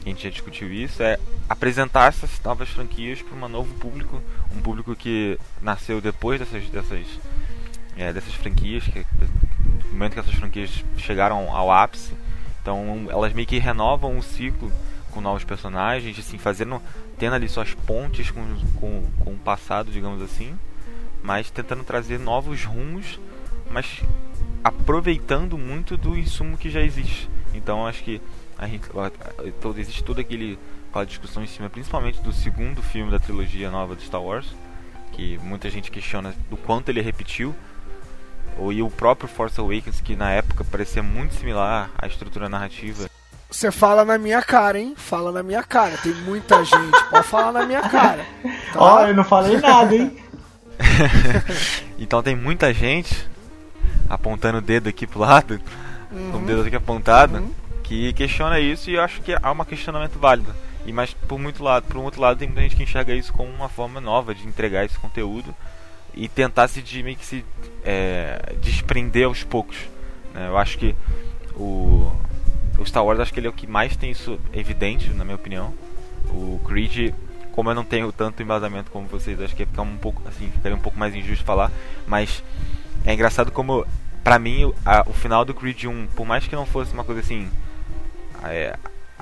a 0.04 0.08
gente 0.08 0.22
já 0.22 0.30
discutiu 0.30 0.72
isso, 0.72 1.02
é 1.02 1.18
apresentar 1.48 2.08
essas 2.08 2.40
novas 2.42 2.68
franquias 2.68 3.20
para 3.20 3.36
um 3.36 3.48
novo 3.48 3.74
público, 3.74 4.20
um 4.54 4.60
público 4.60 4.96
que 4.96 5.38
nasceu 5.60 6.00
depois 6.00 6.40
dessas 6.40 6.64
dessas 6.70 7.06
é, 7.96 8.12
dessas 8.12 8.32
franquias, 8.34 8.84
que, 8.84 9.04
no 9.84 9.92
momento 9.92 10.14
que 10.14 10.20
essas 10.20 10.34
franquias 10.34 10.84
chegaram 10.96 11.54
ao 11.54 11.70
ápice, 11.70 12.14
então 12.62 13.06
elas 13.10 13.32
meio 13.32 13.46
que 13.46 13.58
renovam 13.58 14.16
o 14.16 14.22
ciclo 14.22 14.72
com 15.10 15.20
novos 15.20 15.44
personagens, 15.44 16.18
assim, 16.18 16.38
fazendo, 16.38 16.80
tendo 17.18 17.34
ali 17.34 17.48
suas 17.48 17.74
pontes 17.74 18.30
com, 18.30 18.42
com, 18.76 19.06
com 19.18 19.30
o 19.32 19.38
passado, 19.38 19.90
digamos 19.90 20.22
assim, 20.22 20.56
mas 21.22 21.50
tentando 21.50 21.84
trazer 21.84 22.18
novos 22.18 22.64
rumos, 22.64 23.18
mas 23.70 24.02
aproveitando 24.62 25.56
muito 25.56 25.96
do 25.96 26.16
insumo 26.16 26.56
que 26.56 26.70
já 26.70 26.80
existe. 26.80 27.28
Então 27.54 27.86
acho 27.86 28.02
que 28.02 28.20
a 28.58 28.66
gente 28.66 28.88
todo, 29.60 29.78
existe 29.78 30.04
toda 30.04 30.20
aquele 30.20 30.58
aquela 30.88 31.06
discussão 31.06 31.42
em 31.42 31.46
cima, 31.46 31.70
principalmente 31.70 32.20
do 32.20 32.32
segundo 32.32 32.82
filme 32.82 33.10
da 33.10 33.18
trilogia 33.18 33.70
nova 33.70 33.94
de 33.94 34.02
Star 34.02 34.20
Wars, 34.20 34.46
que 35.12 35.38
muita 35.38 35.70
gente 35.70 35.90
questiona 35.90 36.34
do 36.50 36.56
quanto 36.56 36.88
ele 36.88 37.00
repetiu, 37.00 37.54
ou 38.58 38.72
e 38.72 38.82
o 38.82 38.90
próprio 38.90 39.28
Force 39.28 39.58
Awakens 39.58 40.00
que 40.00 40.16
na 40.16 40.30
época 40.32 40.64
parecia 40.64 41.02
muito 41.02 41.34
similar 41.34 41.90
à 41.96 42.06
estrutura 42.06 42.48
narrativa. 42.48 43.08
Você 43.50 43.70
fala 43.72 44.04
na 44.04 44.16
minha 44.16 44.42
cara, 44.42 44.78
hein? 44.78 44.94
Fala 44.96 45.32
na 45.32 45.42
minha 45.42 45.62
cara. 45.62 45.96
Tem 45.98 46.12
muita 46.12 46.62
gente. 46.64 47.04
Pode 47.10 47.26
falar 47.26 47.52
na 47.52 47.66
minha 47.66 47.82
cara. 47.82 48.24
Tá? 48.72 48.80
Ó, 48.80 49.06
eu 49.06 49.14
não 49.14 49.24
falei 49.24 49.58
nada, 49.58 49.94
hein? 49.94 50.16
então 51.98 52.22
tem 52.22 52.34
muita 52.34 52.72
gente 52.72 53.28
apontando 54.08 54.58
o 54.58 54.62
dedo 54.62 54.88
aqui 54.88 55.06
pro 55.06 55.20
lado, 55.20 55.60
uhum. 56.10 56.32
com 56.32 56.38
o 56.38 56.46
dedo 56.46 56.62
aqui 56.62 56.76
apontado, 56.76 57.38
uhum. 57.38 57.50
que 57.82 58.12
questiona 58.12 58.58
isso 58.58 58.90
e 58.90 58.94
eu 58.94 59.02
acho 59.02 59.20
que 59.20 59.36
há 59.40 59.52
um 59.52 59.64
questionamento 59.64 60.18
válido. 60.18 60.54
E 60.86 60.92
mas 60.92 61.12
por 61.12 61.38
muito 61.38 61.62
lado, 61.62 61.86
por 61.86 61.96
um 61.98 62.04
outro 62.04 62.20
lado 62.20 62.38
tem 62.38 62.48
muita 62.48 62.62
gente 62.62 62.76
que 62.76 62.82
enxerga 62.82 63.14
isso 63.14 63.32
como 63.32 63.50
uma 63.50 63.68
forma 63.68 64.00
nova 64.00 64.34
de 64.34 64.46
entregar 64.46 64.84
esse 64.84 64.98
conteúdo, 64.98 65.54
e 66.14 66.28
tentar 66.28 66.68
se 66.68 66.82
de, 66.82 67.02
meio 67.02 67.16
que 67.16 67.24
se 67.24 67.44
é, 67.84 68.54
desprender 68.60 69.26
aos 69.26 69.44
poucos. 69.44 69.76
Né? 70.34 70.48
Eu 70.48 70.58
acho 70.58 70.78
que 70.78 70.94
o, 71.54 72.10
o 72.78 72.86
Star 72.86 73.04
Wars 73.04 73.20
acho 73.20 73.32
que 73.32 73.40
ele 73.40 73.46
é 73.46 73.50
o 73.50 73.54
que 73.54 73.66
mais 73.66 73.96
tem 73.96 74.10
isso 74.10 74.38
evidente, 74.52 75.10
na 75.10 75.24
minha 75.24 75.36
opinião. 75.36 75.72
O 76.28 76.60
Creed, 76.66 77.14
como 77.60 77.68
eu 77.68 77.74
não 77.74 77.84
tenho 77.84 78.10
tanto 78.10 78.42
embasamento 78.42 78.90
como 78.90 79.06
vocês, 79.06 79.38
acho 79.38 79.54
que 79.54 79.66
ficar 79.66 79.82
um 79.82 79.98
pouco 79.98 80.22
assim, 80.26 80.50
ficaria 80.50 80.74
um 80.74 80.80
pouco 80.80 80.98
mais 80.98 81.14
injusto 81.14 81.44
falar, 81.44 81.70
mas 82.06 82.42
é 83.04 83.12
engraçado 83.12 83.52
como 83.52 83.86
pra 84.24 84.38
mim 84.38 84.72
a, 84.82 85.04
o 85.06 85.12
final 85.12 85.44
do 85.44 85.52
Creed 85.52 85.84
1, 85.84 86.06
por 86.16 86.24
mais 86.24 86.48
que 86.48 86.56
não 86.56 86.64
fosse 86.64 86.94
uma 86.94 87.04
coisa 87.04 87.20
assim 87.20 87.50
é, 88.44 88.74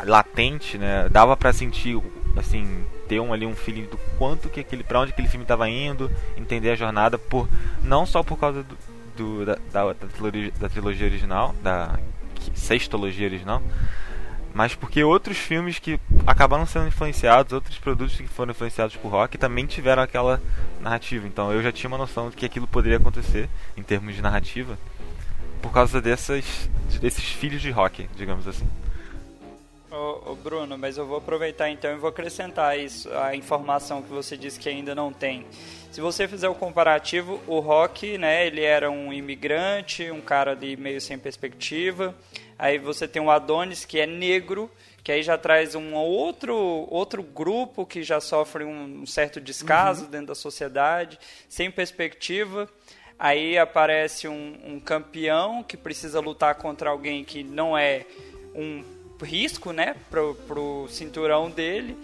latente, 0.05 0.79
né, 0.79 1.09
dava 1.09 1.37
para 1.37 1.53
sentir 1.53 2.01
assim 2.37 2.87
ter 3.09 3.19
um 3.19 3.33
ali 3.33 3.45
um 3.45 3.57
feeling 3.57 3.87
do 3.87 3.99
quanto 4.17 4.49
que 4.49 4.61
aquele 4.61 4.85
para 4.85 5.01
onde 5.01 5.11
aquele 5.11 5.27
filme 5.27 5.43
estava 5.43 5.69
indo, 5.69 6.09
entender 6.37 6.71
a 6.71 6.77
jornada 6.77 7.19
por 7.19 7.49
não 7.83 8.07
só 8.07 8.23
por 8.23 8.39
causa 8.39 8.63
do, 8.63 8.79
do 9.17 9.47
da, 9.47 9.59
da, 9.73 9.93
da, 9.95 10.07
trilogia, 10.07 10.53
da, 10.61 10.69
trilogia, 10.69 11.09
original, 11.09 11.57
da 11.61 11.99
sextologia 12.55 13.27
original, 13.27 13.61
mas 14.59 14.75
porque 14.75 15.05
outros 15.05 15.39
filmes 15.39 15.79
que 15.79 16.01
acabaram 16.27 16.67
sendo 16.67 16.89
influenciados, 16.89 17.53
outros 17.53 17.79
produtos 17.79 18.17
que 18.17 18.27
foram 18.27 18.51
influenciados 18.51 18.97
por 18.97 19.09
rock 19.09 19.39
também 19.39 19.67
tiveram 19.67 20.03
aquela 20.03 20.43
narrativa. 20.81 21.29
Então 21.29 21.53
eu 21.53 21.63
já 21.63 21.71
tinha 21.71 21.87
uma 21.87 21.97
noção 21.97 22.29
de 22.29 22.35
que 22.35 22.45
aquilo 22.45 22.67
poderia 22.67 22.99
acontecer 22.99 23.49
em 23.77 23.85
termos 23.85 24.17
de 24.17 24.21
narrativa 24.21 24.77
por 25.63 25.73
causa 25.73 26.01
dessas 26.01 26.69
desses 27.01 27.23
filhos 27.23 27.63
de 27.63 27.71
rock, 27.71 28.09
digamos 28.17 28.49
assim. 28.49 28.69
Ô, 29.93 30.33
ô, 30.33 30.35
Bruno, 30.35 30.77
mas 30.77 30.99
eu 30.99 31.07
vou 31.07 31.19
aproveitar 31.19 31.71
então 31.71 31.93
e 31.93 31.97
vou 31.97 32.11
acrescentar 32.11 32.77
isso, 32.77 33.09
a 33.15 33.37
informação 33.37 34.03
que 34.03 34.11
você 34.11 34.37
disse 34.37 34.59
que 34.59 34.69
ainda 34.69 34.93
não 34.93 35.13
tem. 35.13 35.47
Se 35.93 36.01
você 36.01 36.27
fizer 36.27 36.49
o 36.49 36.55
comparativo, 36.55 37.41
o 37.47 37.61
Rock, 37.61 38.19
né, 38.19 38.45
ele 38.47 38.63
era 38.63 38.91
um 38.91 39.13
imigrante, 39.13 40.11
um 40.11 40.21
cara 40.21 40.57
de 40.57 40.77
meio 40.77 41.01
sem 41.01 41.17
perspectiva. 41.17 42.13
Aí 42.59 42.79
você 42.79 43.07
tem 43.07 43.23
o 43.23 43.31
Adonis, 43.31 43.85
que 43.85 44.01
é 44.01 44.07
negro, 44.07 44.71
que 45.05 45.13
aí 45.13 45.23
já 45.23 45.39
traz 45.39 45.75
um 45.75 45.95
outro, 45.95 46.55
outro 46.91 47.23
grupo 47.23 47.87
que 47.87 48.03
já 48.03 48.21
sofre 48.21 48.65
um 48.65 49.07
certo 49.07 49.41
descaso 49.41 50.05
uhum. 50.05 50.11
dentro 50.11 50.27
da 50.29 50.35
sociedade, 50.35 51.19
sem 51.49 51.71
perspectiva. 51.71 52.69
Aí 53.19 53.57
aparece 53.57 54.29
um, 54.29 54.59
um 54.65 54.81
campeão 54.81 55.63
que 55.63 55.77
precisa 55.77 56.21
lutar 56.21 56.57
contra 56.57 56.91
alguém 56.91 57.25
que 57.25 57.43
não 57.43 57.77
é 57.77 58.05
um 58.55 58.85
risco, 59.23 59.73
né, 59.73 59.97
pro, 60.11 60.35
pro 60.47 60.87
cinturão 60.89 61.51
dele. 61.51 61.97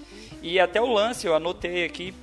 E 0.43 0.59
até 0.59 0.81
o 0.81 0.93
lance, 0.93 1.27
eu 1.27 1.35
anotei 1.35 1.85
aqui, 1.85 2.15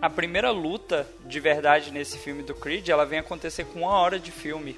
a 0.00 0.08
primeira 0.08 0.50
luta 0.50 1.06
de 1.26 1.38
verdade 1.40 1.90
nesse 1.90 2.18
filme 2.18 2.42
do 2.42 2.54
Creed, 2.54 2.88
ela 2.88 3.04
vem 3.04 3.18
acontecer 3.18 3.64
com 3.66 3.80
uma 3.80 3.92
hora 3.92 4.18
de 4.18 4.30
filme. 4.30 4.76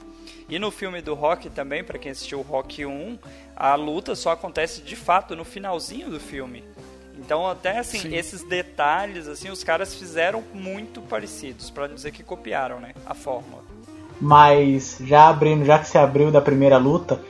E 0.49 0.59
no 0.59 0.71
filme 0.71 1.01
do 1.01 1.15
Rock 1.15 1.49
também, 1.49 1.85
para 1.85 1.99
quem 1.99 2.13
assistiu 2.13 2.41
o 2.41 2.43
Rock 2.43 2.85
1, 2.85 3.19
a 3.57 3.75
luta 3.75 4.15
só 4.15 4.33
acontece 4.33 4.83
de 4.83 4.97
fato 4.97 5.37
no 5.37 5.45
finalzinho 5.45 6.11
do 6.11 6.19
filme. 6.19 6.65
Então 7.17 7.47
até 7.47 7.79
assim, 7.79 8.01
Sim. 8.01 8.15
esses 8.17 8.43
detalhes 8.43 9.29
assim, 9.29 9.51
os 9.51 9.63
caras 9.63 9.95
fizeram 9.95 10.43
muito 10.53 11.01
parecidos, 11.03 11.71
para 11.71 11.87
dizer 11.87 12.11
que 12.11 12.23
copiaram, 12.23 12.81
né, 12.81 12.93
a 13.07 13.15
fórmula. 13.15 13.63
Mas 14.21 14.99
já 15.01 15.29
abrindo, 15.29 15.65
já 15.65 15.79
que 15.79 15.89
se 15.89 15.99
abriu 15.99 16.31
da 16.31 16.41
primeira 16.41 16.79
luta, 16.79 17.21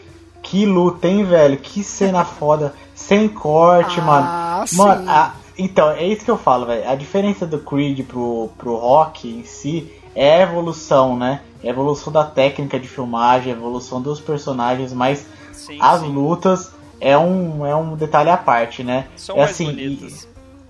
que 0.42 0.66
luta, 0.66 1.06
hein, 1.06 1.24
velho? 1.24 1.56
Que 1.58 1.84
cena 1.84 2.24
foda. 2.26 2.74
Sem 2.94 3.28
corte, 3.28 4.00
ah, 4.00 4.02
mano. 4.02 4.66
Sim. 4.66 4.76
Mano, 4.76 5.10
a, 5.10 5.34
então, 5.56 5.90
é 5.90 6.04
isso 6.06 6.24
que 6.24 6.30
eu 6.30 6.38
falo, 6.38 6.66
velho. 6.66 6.88
A 6.88 6.94
diferença 6.94 7.46
do 7.46 7.58
Creed 7.58 8.06
pro, 8.06 8.50
pro 8.58 8.76
Rock 8.76 9.28
em 9.28 9.44
si 9.44 9.92
é 10.14 10.36
a 10.36 10.42
evolução, 10.42 11.16
né? 11.16 11.40
É 11.62 11.68
a 11.68 11.70
evolução 11.70 12.12
da 12.12 12.24
técnica 12.24 12.78
de 12.78 12.88
filmagem, 12.88 13.52
a 13.52 13.56
evolução 13.56 14.00
dos 14.00 14.20
personagens, 14.20 14.92
mas 14.92 15.26
sim, 15.52 15.78
as 15.80 16.00
sim. 16.00 16.08
lutas 16.08 16.72
é 17.00 17.16
um, 17.16 17.66
é 17.66 17.74
um 17.74 17.94
detalhe 17.96 18.30
à 18.30 18.36
parte, 18.36 18.82
né? 18.82 19.06
São 19.16 19.36
é 19.36 19.42
assim. 19.42 19.70
E, 19.70 20.14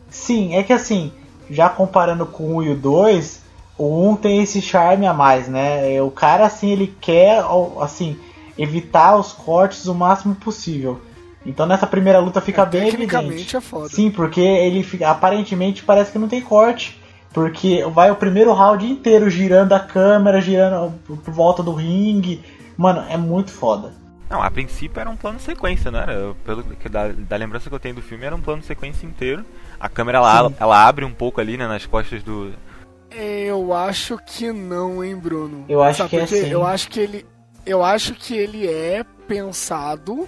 sim, 0.08 0.54
é 0.54 0.62
que 0.62 0.72
assim, 0.72 1.12
já 1.50 1.68
comparando 1.68 2.26
com 2.26 2.44
o 2.44 2.56
1 2.58 2.62
e 2.62 2.70
o 2.70 2.76
2, 2.76 3.42
o 3.78 4.08
1 4.10 4.16
tem 4.16 4.42
esse 4.42 4.60
charme 4.60 5.06
a 5.06 5.14
mais, 5.14 5.48
né? 5.48 6.00
O 6.02 6.10
cara, 6.10 6.46
assim, 6.46 6.70
ele 6.70 6.94
quer, 7.00 7.44
assim 7.80 8.18
evitar 8.58 9.16
os 9.16 9.32
cortes 9.32 9.86
o 9.86 9.94
máximo 9.94 10.34
possível. 10.34 11.00
Então 11.44 11.66
nessa 11.66 11.86
primeira 11.86 12.18
luta 12.18 12.40
fica 12.40 12.62
é, 12.62 12.66
bem 12.66 12.88
evidente. 12.88 13.56
é 13.56 13.60
foda. 13.60 13.88
Sim, 13.88 14.10
porque 14.10 14.40
ele 14.40 14.82
fica, 14.82 15.10
aparentemente 15.10 15.82
parece 15.82 16.12
que 16.12 16.18
não 16.18 16.28
tem 16.28 16.40
corte. 16.40 17.00
Porque 17.32 17.82
vai 17.86 18.10
o 18.10 18.16
primeiro 18.16 18.52
round 18.52 18.84
inteiro 18.86 19.30
girando 19.30 19.72
a 19.72 19.80
câmera, 19.80 20.40
girando 20.40 20.92
por 21.06 21.32
volta 21.32 21.62
do 21.62 21.72
ringue. 21.72 22.44
Mano, 22.76 23.04
é 23.08 23.16
muito 23.16 23.50
foda. 23.50 23.92
Não, 24.28 24.42
a 24.42 24.50
princípio 24.50 25.00
era 25.00 25.10
um 25.10 25.16
plano 25.16 25.38
sequência, 25.38 25.90
né? 25.90 26.02
Era, 26.02 26.34
pelo 26.44 26.62
que 26.62 26.88
da, 26.88 27.08
da, 27.08 27.36
lembrança 27.36 27.68
que 27.68 27.74
eu 27.74 27.80
tenho 27.80 27.94
do 27.94 28.02
filme, 28.02 28.24
era 28.24 28.34
um 28.34 28.40
plano 28.40 28.62
sequência 28.62 29.06
inteiro. 29.06 29.44
A 29.78 29.88
câmera 29.88 30.18
ela, 30.18 30.52
ela 30.58 30.86
abre 30.86 31.04
um 31.04 31.12
pouco 31.12 31.40
ali, 31.40 31.56
né, 31.56 31.66
nas 31.66 31.84
costas 31.86 32.22
do. 32.22 32.52
Eu 33.10 33.74
acho 33.74 34.18
que 34.26 34.50
não, 34.50 35.04
hein, 35.04 35.16
Bruno. 35.16 35.66
Eu 35.68 35.82
acho 35.82 35.98
Sabe 35.98 36.10
que 36.10 36.16
é 36.16 36.22
assim. 36.22 36.48
Eu 36.48 36.66
acho 36.66 36.88
que 36.88 37.00
ele, 37.00 37.26
eu 37.66 37.84
acho 37.84 38.14
que 38.14 38.34
ele 38.34 38.66
é 38.66 39.04
pensado 39.28 40.26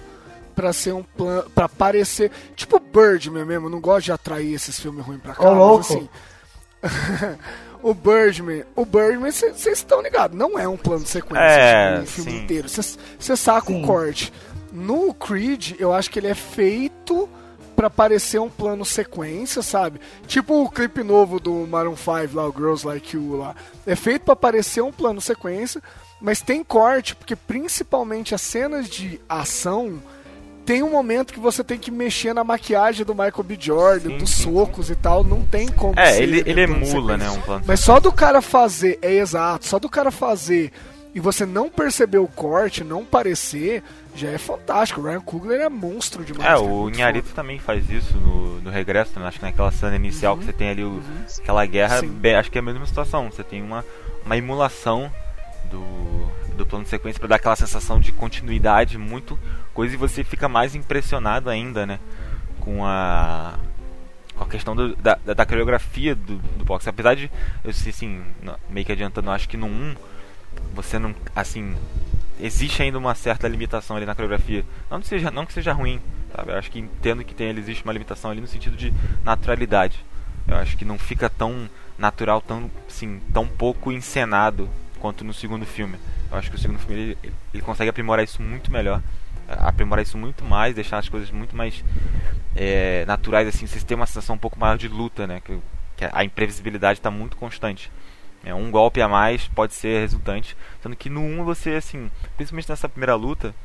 para 0.55 0.71
ser 0.73 0.93
um 0.93 1.03
plano. 1.03 1.49
para 1.51 1.67
parecer. 1.67 2.31
Tipo 2.55 2.79
Birdman 2.79 3.45
mesmo, 3.45 3.67
eu 3.67 3.69
não 3.69 3.81
gosto 3.81 4.05
de 4.05 4.11
atrair 4.11 4.53
esses 4.53 4.79
filmes 4.79 5.05
ruins 5.05 5.21
pra 5.21 5.33
cá. 5.35 5.49
Ô, 5.49 5.53
louco. 5.53 5.81
assim. 5.81 6.09
o 7.81 7.93
Birdman, 7.93 8.63
o 8.75 8.85
Birdman, 8.85 9.31
vocês 9.31 9.65
estão 9.67 10.01
ligados, 10.01 10.37
não 10.37 10.57
é 10.57 10.67
um 10.67 10.77
plano 10.77 11.03
de 11.03 11.09
sequência, 11.09 11.43
é, 11.43 11.91
tipo, 11.91 12.03
um 12.03 12.05
filme 12.05 12.31
sim. 12.31 12.43
inteiro. 12.43 12.69
Você 12.69 13.35
saca 13.35 13.71
o 13.71 13.75
um 13.75 13.81
corte. 13.83 14.31
No 14.71 15.13
Creed, 15.13 15.73
eu 15.79 15.93
acho 15.93 16.09
que 16.09 16.19
ele 16.19 16.27
é 16.27 16.35
feito 16.35 17.29
para 17.75 17.89
parecer 17.89 18.39
um 18.39 18.49
plano 18.49 18.85
sequência, 18.85 19.61
sabe? 19.61 19.99
Tipo 20.27 20.63
o 20.63 20.69
clipe 20.69 21.03
novo 21.03 21.39
do 21.39 21.67
Maroon 21.67 21.95
5 21.95 22.35
lá, 22.35 22.47
o 22.47 22.53
Girls 22.53 22.85
Like 22.85 23.15
You 23.15 23.37
lá. 23.37 23.55
É 23.85 23.95
feito 23.95 24.23
para 24.23 24.35
parecer 24.35 24.81
um 24.81 24.91
plano 24.91 25.19
sequência, 25.21 25.81
mas 26.21 26.41
tem 26.41 26.63
corte, 26.63 27.15
porque 27.15 27.35
principalmente 27.35 28.33
as 28.33 28.41
cenas 28.41 28.89
de 28.89 29.19
ação 29.27 30.01
tem 30.65 30.81
um 30.81 30.89
momento 30.89 31.33
que 31.33 31.39
você 31.39 31.63
tem 31.63 31.77
que 31.77 31.91
mexer 31.91 32.33
na 32.33 32.43
maquiagem 32.43 33.05
do 33.05 33.13
Michael 33.13 33.43
B. 33.43 33.57
Jordan, 33.59 34.09
sim, 34.09 34.17
dos 34.17 34.29
sim, 34.31 34.43
socos 34.43 34.87
sim. 34.87 34.93
e 34.93 34.95
tal, 34.95 35.23
não 35.23 35.43
tem 35.43 35.67
como. 35.67 35.97
É, 35.97 36.21
ele, 36.21 36.43
ele 36.45 36.61
emula, 36.61 37.17
né, 37.17 37.29
um 37.29 37.41
plano. 37.41 37.63
Mas 37.67 37.79
só 37.79 37.99
do 37.99 38.11
cara 38.11 38.41
fazer, 38.41 38.97
é 39.01 39.13
exato, 39.13 39.67
só 39.67 39.79
do 39.79 39.87
cara 39.87 40.11
fazer 40.11 40.71
e 41.15 41.19
você 41.21 41.45
não 41.45 41.69
perceber 41.69 42.17
o 42.17 42.27
corte, 42.27 42.83
não 42.83 43.05
parecer, 43.05 43.81
já 44.13 44.29
é 44.29 44.37
fantástico. 44.37 44.99
O 44.99 45.03
Ryan 45.05 45.21
Coogler 45.21 45.61
é 45.61 45.69
monstro 45.69 46.25
demais. 46.25 46.51
É, 46.51 46.57
o 46.57 46.89
Inharito 46.89 47.33
também 47.33 47.57
faz 47.57 47.89
isso 47.89 48.17
no, 48.17 48.59
no 48.59 48.69
Regresso, 48.69 49.17
né? 49.17 49.25
acho 49.25 49.39
que 49.39 49.45
naquela 49.45 49.71
cena 49.71 49.95
inicial 49.95 50.33
uhum, 50.33 50.39
que 50.39 50.45
você 50.45 50.51
tem 50.51 50.69
ali 50.71 50.83
o, 50.83 50.89
uhum, 50.89 51.25
aquela 51.39 51.65
guerra, 51.65 52.01
bem, 52.01 52.35
acho 52.35 52.51
que 52.51 52.57
é 52.57 52.59
a 52.59 52.63
mesma 52.63 52.85
situação. 52.85 53.31
Você 53.31 53.45
tem 53.45 53.63
uma, 53.63 53.85
uma 54.25 54.35
emulação 54.35 55.09
do, 55.71 55.79
do 56.55 56.65
plano 56.65 56.83
de 56.83 56.89
sequência 56.89 57.19
para 57.19 57.29
dar 57.29 57.35
aquela 57.35 57.55
sensação 57.55 57.99
de 57.99 58.11
continuidade, 58.11 58.97
muito 58.97 59.37
coisa, 59.73 59.93
e 59.93 59.97
você 59.97 60.23
fica 60.23 60.47
mais 60.47 60.75
impressionado 60.75 61.49
ainda, 61.49 61.85
né? 61.85 61.99
Com 62.59 62.85
a, 62.85 63.55
com 64.35 64.43
a 64.43 64.47
questão 64.47 64.75
do, 64.75 64.95
da, 64.95 65.15
da 65.15 65.45
coreografia 65.45 66.15
do, 66.15 66.37
do 66.37 66.65
boxe. 66.65 66.89
Apesar 66.89 67.15
de, 67.15 67.29
eu 67.63 67.73
sei 67.73 67.91
assim, 67.91 68.23
meio 68.69 68.85
que 68.85 68.91
adiantando, 68.91 69.29
acho 69.31 69.47
que 69.47 69.57
no 69.57 69.67
1 69.67 69.95
você 70.73 70.97
não, 70.97 71.13
assim, 71.35 71.75
existe 72.39 72.81
ainda 72.81 72.97
uma 72.97 73.15
certa 73.15 73.47
limitação 73.47 73.95
ali 73.95 74.05
na 74.05 74.15
coreografia. 74.15 74.65
Não 74.89 74.99
que 74.99 75.07
seja, 75.07 75.31
não 75.31 75.45
que 75.45 75.53
seja 75.53 75.73
ruim, 75.73 76.01
sabe? 76.35 76.51
Eu 76.51 76.57
acho 76.57 76.71
que 76.71 76.79
entendo 76.79 77.23
que 77.23 77.33
tem, 77.33 77.49
existe 77.49 77.83
uma 77.83 77.93
limitação 77.93 78.31
ali 78.31 78.41
no 78.41 78.47
sentido 78.47 78.75
de 78.75 78.93
naturalidade. 79.23 80.03
Eu 80.47 80.57
acho 80.57 80.77
que 80.77 80.85
não 80.85 80.97
fica 80.97 81.29
tão 81.29 81.69
natural, 81.97 82.41
tão, 82.41 82.69
assim, 82.87 83.19
tão 83.33 83.47
pouco 83.47 83.91
encenado 83.91 84.69
quanto 84.99 85.23
no 85.23 85.33
segundo 85.33 85.65
filme. 85.65 85.97
Eu 86.31 86.37
acho 86.37 86.49
que 86.49 86.55
o 86.55 86.59
segundo 86.59 86.79
filme 86.79 87.01
ele, 87.01 87.17
ele 87.53 87.63
consegue 87.63 87.89
aprimorar 87.89 88.23
isso 88.23 88.41
muito 88.41 88.71
melhor, 88.71 89.01
aprimorar 89.47 90.03
isso 90.03 90.17
muito 90.17 90.43
mais, 90.43 90.75
deixar 90.75 90.97
as 90.97 91.09
coisas 91.09 91.29
muito 91.31 91.55
mais 91.55 91.83
é, 92.55 93.05
naturais, 93.05 93.47
assim, 93.47 93.67
vocês 93.67 93.83
têm 93.83 93.95
uma 93.95 94.05
sensação 94.05 94.35
um 94.35 94.39
pouco 94.39 94.59
maior 94.59 94.77
de 94.77 94.87
luta, 94.87 95.27
né? 95.27 95.41
Que, 95.43 95.59
que 95.97 96.09
a 96.11 96.23
imprevisibilidade 96.23 96.99
está 96.99 97.11
muito 97.11 97.37
constante. 97.37 97.91
É, 98.43 98.53
um 98.53 98.69
golpe 98.69 99.01
a 99.01 99.07
mais 99.07 99.47
pode 99.47 99.73
ser 99.73 100.01
resultante, 100.01 100.55
sendo 100.81 100.95
que 100.95 101.09
no 101.09 101.19
1 101.19 101.43
você, 101.43 101.71
assim, 101.71 102.11
principalmente 102.37 102.69
nessa 102.69 102.87
primeira 102.87 103.15
luta, 103.15 103.55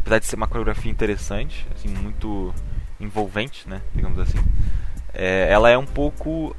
apesar 0.00 0.18
de 0.18 0.26
ser 0.26 0.36
uma 0.36 0.48
coreografia 0.48 0.90
interessante, 0.90 1.66
assim, 1.74 1.88
muito 1.88 2.52
envolvente, 2.98 3.68
né, 3.68 3.82
digamos 3.94 4.18
assim, 4.18 4.38
é, 5.14 5.48
ela 5.50 5.70
é 5.70 5.78
um 5.78 5.86
pouco 5.86 6.56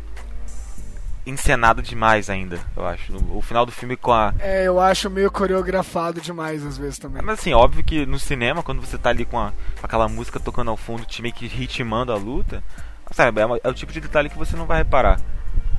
encenado 1.28 1.82
demais 1.82 2.30
ainda, 2.30 2.60
eu 2.76 2.86
acho. 2.86 3.14
O 3.32 3.42
final 3.42 3.66
do 3.66 3.72
filme 3.72 3.98
com 3.98 4.14
a. 4.14 4.34
É, 4.40 4.68
eu 4.68 4.80
acho 4.80 5.10
meio 5.10 5.30
coreografado 5.30 6.22
demais 6.22 6.66
às 6.66 6.78
vezes 6.78 6.98
também. 6.98 7.22
Mas 7.22 7.40
assim, 7.40 7.54
óbvio 7.54 7.84
que 7.84 8.06
no 8.06 8.18
cinema, 8.18 8.64
quando 8.64 8.82
você 8.82 8.98
tá 8.98 9.10
ali 9.10 9.26
com, 9.26 9.38
a, 9.38 9.52
com 9.80 9.86
aquela 9.86 10.08
música 10.08 10.40
tocando 10.40 10.72
ao 10.72 10.78
fundo, 10.78 11.06
te 11.06 11.22
meio 11.22 11.34
que 11.34 11.48
ritmando 11.48 12.14
a 12.14 12.16
luta, 12.16 12.64
sabe, 13.12 13.42
é, 13.42 13.46
uma, 13.46 13.60
é, 13.64 13.68
o 13.68 13.74
tipo 13.74 13.92
de 13.92 14.00
detalhe 14.00 14.30
que 14.30 14.38
você 14.38 14.56
não 14.56 14.66
vai 14.66 14.80
reparar. 14.80 15.20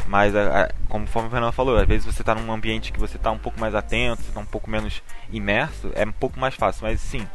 Mas, 0.07 0.35
a, 0.35 0.65
a, 0.65 0.71
conforme 0.89 1.29
o 1.29 1.31
Fernando 1.31 1.53
falou, 1.53 1.77
às 1.77 1.87
vezes 1.87 2.07
você 2.07 2.23
está 2.23 2.35
num 2.35 2.53
ambiente 2.53 2.93
que 2.93 3.01
você 3.01 3.17
está 3.17 3.31
um 3.31 3.39
pouco 3.39 3.59
mais 3.59 3.75
atento, 3.75 4.23
você 4.23 4.29
está 4.29 4.41
um 4.41 4.47
pouco 4.47 4.71
menos 4.71 5.03
imerso, 5.31 5.91
é 5.95 6.05
um 6.05 6.13
pouco 6.13 6.39
mais 6.39 6.55
fácil. 6.55 6.83
Mas 6.85 7.01
sim, 7.01 7.27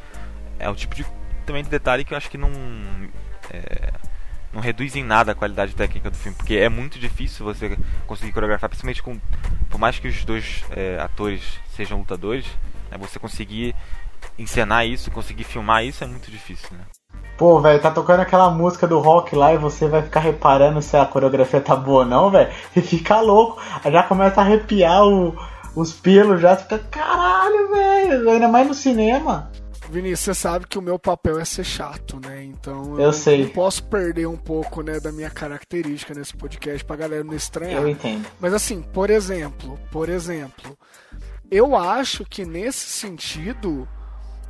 é 0.59 0.69
o 0.69 0.75
tipo 0.75 0.95
de 0.95 1.05
também 1.45 1.63
de 1.63 1.69
detalhe 1.69 2.03
que 2.03 2.13
eu 2.13 2.17
acho 2.17 2.29
que 2.29 2.37
não. 2.37 2.49
É, 3.51 3.91
não 4.53 4.61
reduz 4.61 4.95
em 4.95 5.03
nada 5.03 5.31
a 5.31 5.35
qualidade 5.35 5.75
técnica 5.75 6.09
do 6.09 6.17
filme, 6.17 6.37
porque 6.37 6.55
é 6.55 6.69
muito 6.69 6.99
difícil 6.99 7.43
você 7.43 7.77
conseguir 8.05 8.31
coreografar, 8.31 8.69
principalmente 8.69 9.01
com. 9.01 9.19
Por 9.69 9.79
mais 9.79 9.97
que 9.97 10.07
os 10.07 10.23
dois 10.23 10.63
é, 10.69 10.99
atores 11.01 11.41
sejam 11.75 11.97
lutadores, 11.97 12.45
né, 12.91 12.97
você 12.99 13.17
conseguir 13.17 13.75
encenar 14.37 14.85
isso, 14.85 15.11
conseguir 15.11 15.43
filmar 15.43 15.83
isso 15.83 16.03
é 16.03 16.07
muito 16.07 16.29
difícil, 16.29 16.69
né? 16.71 16.83
Pô, 17.37 17.59
velho, 17.59 17.81
tá 17.81 17.89
tocando 17.89 18.19
aquela 18.19 18.51
música 18.51 18.87
do 18.87 18.99
rock 18.99 19.35
lá 19.35 19.53
e 19.53 19.57
você 19.57 19.87
vai 19.87 20.03
ficar 20.03 20.19
reparando 20.19 20.81
se 20.81 20.95
a 20.95 21.05
coreografia 21.05 21.59
tá 21.59 21.75
boa 21.75 22.03
ou 22.03 22.05
não, 22.05 22.29
velho. 22.29 22.51
E 22.75 22.81
fica 22.81 23.19
louco. 23.21 23.59
Já 23.91 24.03
começa 24.03 24.39
a 24.39 24.43
arrepiar 24.43 25.03
o, 25.03 25.35
os 25.75 25.93
pelos, 25.93 26.39
já 26.39 26.55
fica, 26.55 26.77
caralho, 26.77 27.69
velho. 27.71 28.29
Ainda 28.29 28.47
mais 28.47 28.67
no 28.67 28.73
cinema. 28.73 29.51
Vinícius, 29.93 30.19
você 30.19 30.33
sabe 30.33 30.67
que 30.67 30.77
o 30.77 30.81
meu 30.81 30.97
papel 30.97 31.39
é 31.39 31.45
ser 31.45 31.63
chato, 31.63 32.19
né? 32.19 32.43
Então 32.43 32.95
eu, 32.95 33.05
eu 33.05 33.13
sei. 33.13 33.47
posso 33.49 33.83
perder 33.83 34.27
um 34.27 34.35
pouco, 34.35 34.81
né, 34.81 34.99
da 34.99 35.11
minha 35.11 35.29
característica 35.29 36.13
nesse 36.13 36.35
podcast 36.35 36.83
pra 36.83 36.95
galera 36.95 37.23
não 37.23 37.35
estranhar. 37.35 37.81
Eu 37.81 37.87
entendo. 37.87 38.25
Mas 38.39 38.53
assim, 38.53 38.81
por 38.81 39.09
exemplo, 39.09 39.79
por 39.91 40.09
exemplo, 40.09 40.77
eu 41.49 41.75
acho 41.75 42.25
que 42.25 42.43
nesse 42.43 42.87
sentido 42.89 43.87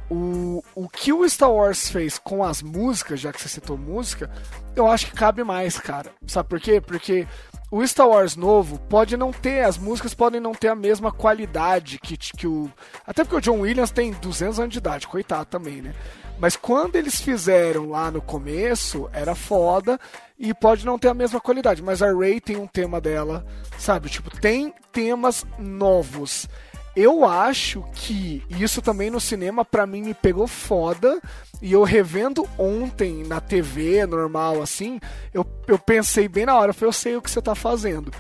o, 0.10 0.64
o 0.76 0.88
que 0.88 1.12
o 1.12 1.28
Star 1.28 1.52
Wars 1.52 1.90
fez 1.90 2.18
com 2.18 2.44
as 2.44 2.62
músicas, 2.62 3.20
já 3.20 3.32
que 3.32 3.42
você 3.42 3.50
citou 3.50 3.78
música, 3.78 4.30
eu 4.76 4.88
acho 4.88 5.08
que 5.08 5.14
cabe 5.14 5.44
mais, 5.44 5.78
cara. 5.80 6.12
Sabe 6.28 6.50
por 6.50 6.60
quê? 6.60 6.80
Porque 6.80 7.28
o 7.76 7.88
Star 7.88 8.08
Wars 8.08 8.36
novo 8.36 8.78
pode 8.88 9.18
não 9.18 9.32
ter, 9.32 9.66
as 9.66 9.80
músicas 9.80 10.14
podem 10.14 10.40
não 10.40 10.54
ter 10.54 10.68
a 10.68 10.76
mesma 10.76 11.12
qualidade 11.12 11.98
que, 11.98 12.16
que 12.16 12.46
o. 12.46 12.72
Até 13.04 13.24
porque 13.24 13.38
o 13.38 13.42
John 13.42 13.62
Williams 13.62 13.90
tem 13.90 14.12
200 14.12 14.60
anos 14.60 14.72
de 14.74 14.78
idade, 14.78 15.08
coitado 15.08 15.48
também, 15.48 15.82
né? 15.82 15.96
Mas 16.38 16.56
quando 16.56 16.98
eles 16.98 17.20
fizeram 17.20 17.90
lá 17.90 18.12
no 18.12 18.22
começo, 18.22 19.10
era 19.12 19.34
foda 19.34 20.00
e 20.38 20.54
pode 20.54 20.86
não 20.86 21.00
ter 21.00 21.08
a 21.08 21.16
mesma 21.16 21.42
qualidade. 21.42 21.82
Mas 21.82 22.04
a 22.04 22.14
Ray 22.14 22.40
tem 22.40 22.58
um 22.58 22.68
tema 22.68 23.02
dela, 23.02 23.44
sabe? 23.80 24.08
Tipo, 24.08 24.30
tem 24.40 24.72
temas 24.92 25.44
novos 25.58 26.48
eu 26.96 27.26
acho 27.26 27.84
que 27.94 28.44
isso 28.50 28.82
também 28.82 29.10
no 29.10 29.20
cinema 29.20 29.66
para 29.66 29.88
mim 29.88 30.04
me 30.04 30.14
pegou 30.14 30.48
foda 30.48 31.20
e 31.62 31.72
eu 31.74 31.84
revendo 31.84 32.48
ontem 32.58 33.24
na 33.24 33.42
TV 33.42 34.06
normal 34.06 34.62
assim, 34.62 35.00
eu, 35.34 35.46
eu 35.68 35.80
pensei 35.80 36.28
bem 36.28 36.46
na 36.46 36.56
hora, 36.56 36.70
eu, 36.70 36.74
falei, 36.74 36.90
eu 36.90 36.94
sei 36.94 37.16
o 37.16 37.22
que 37.22 37.32
você 37.32 37.42
tá 37.42 37.56
fazendo. 37.56 38.12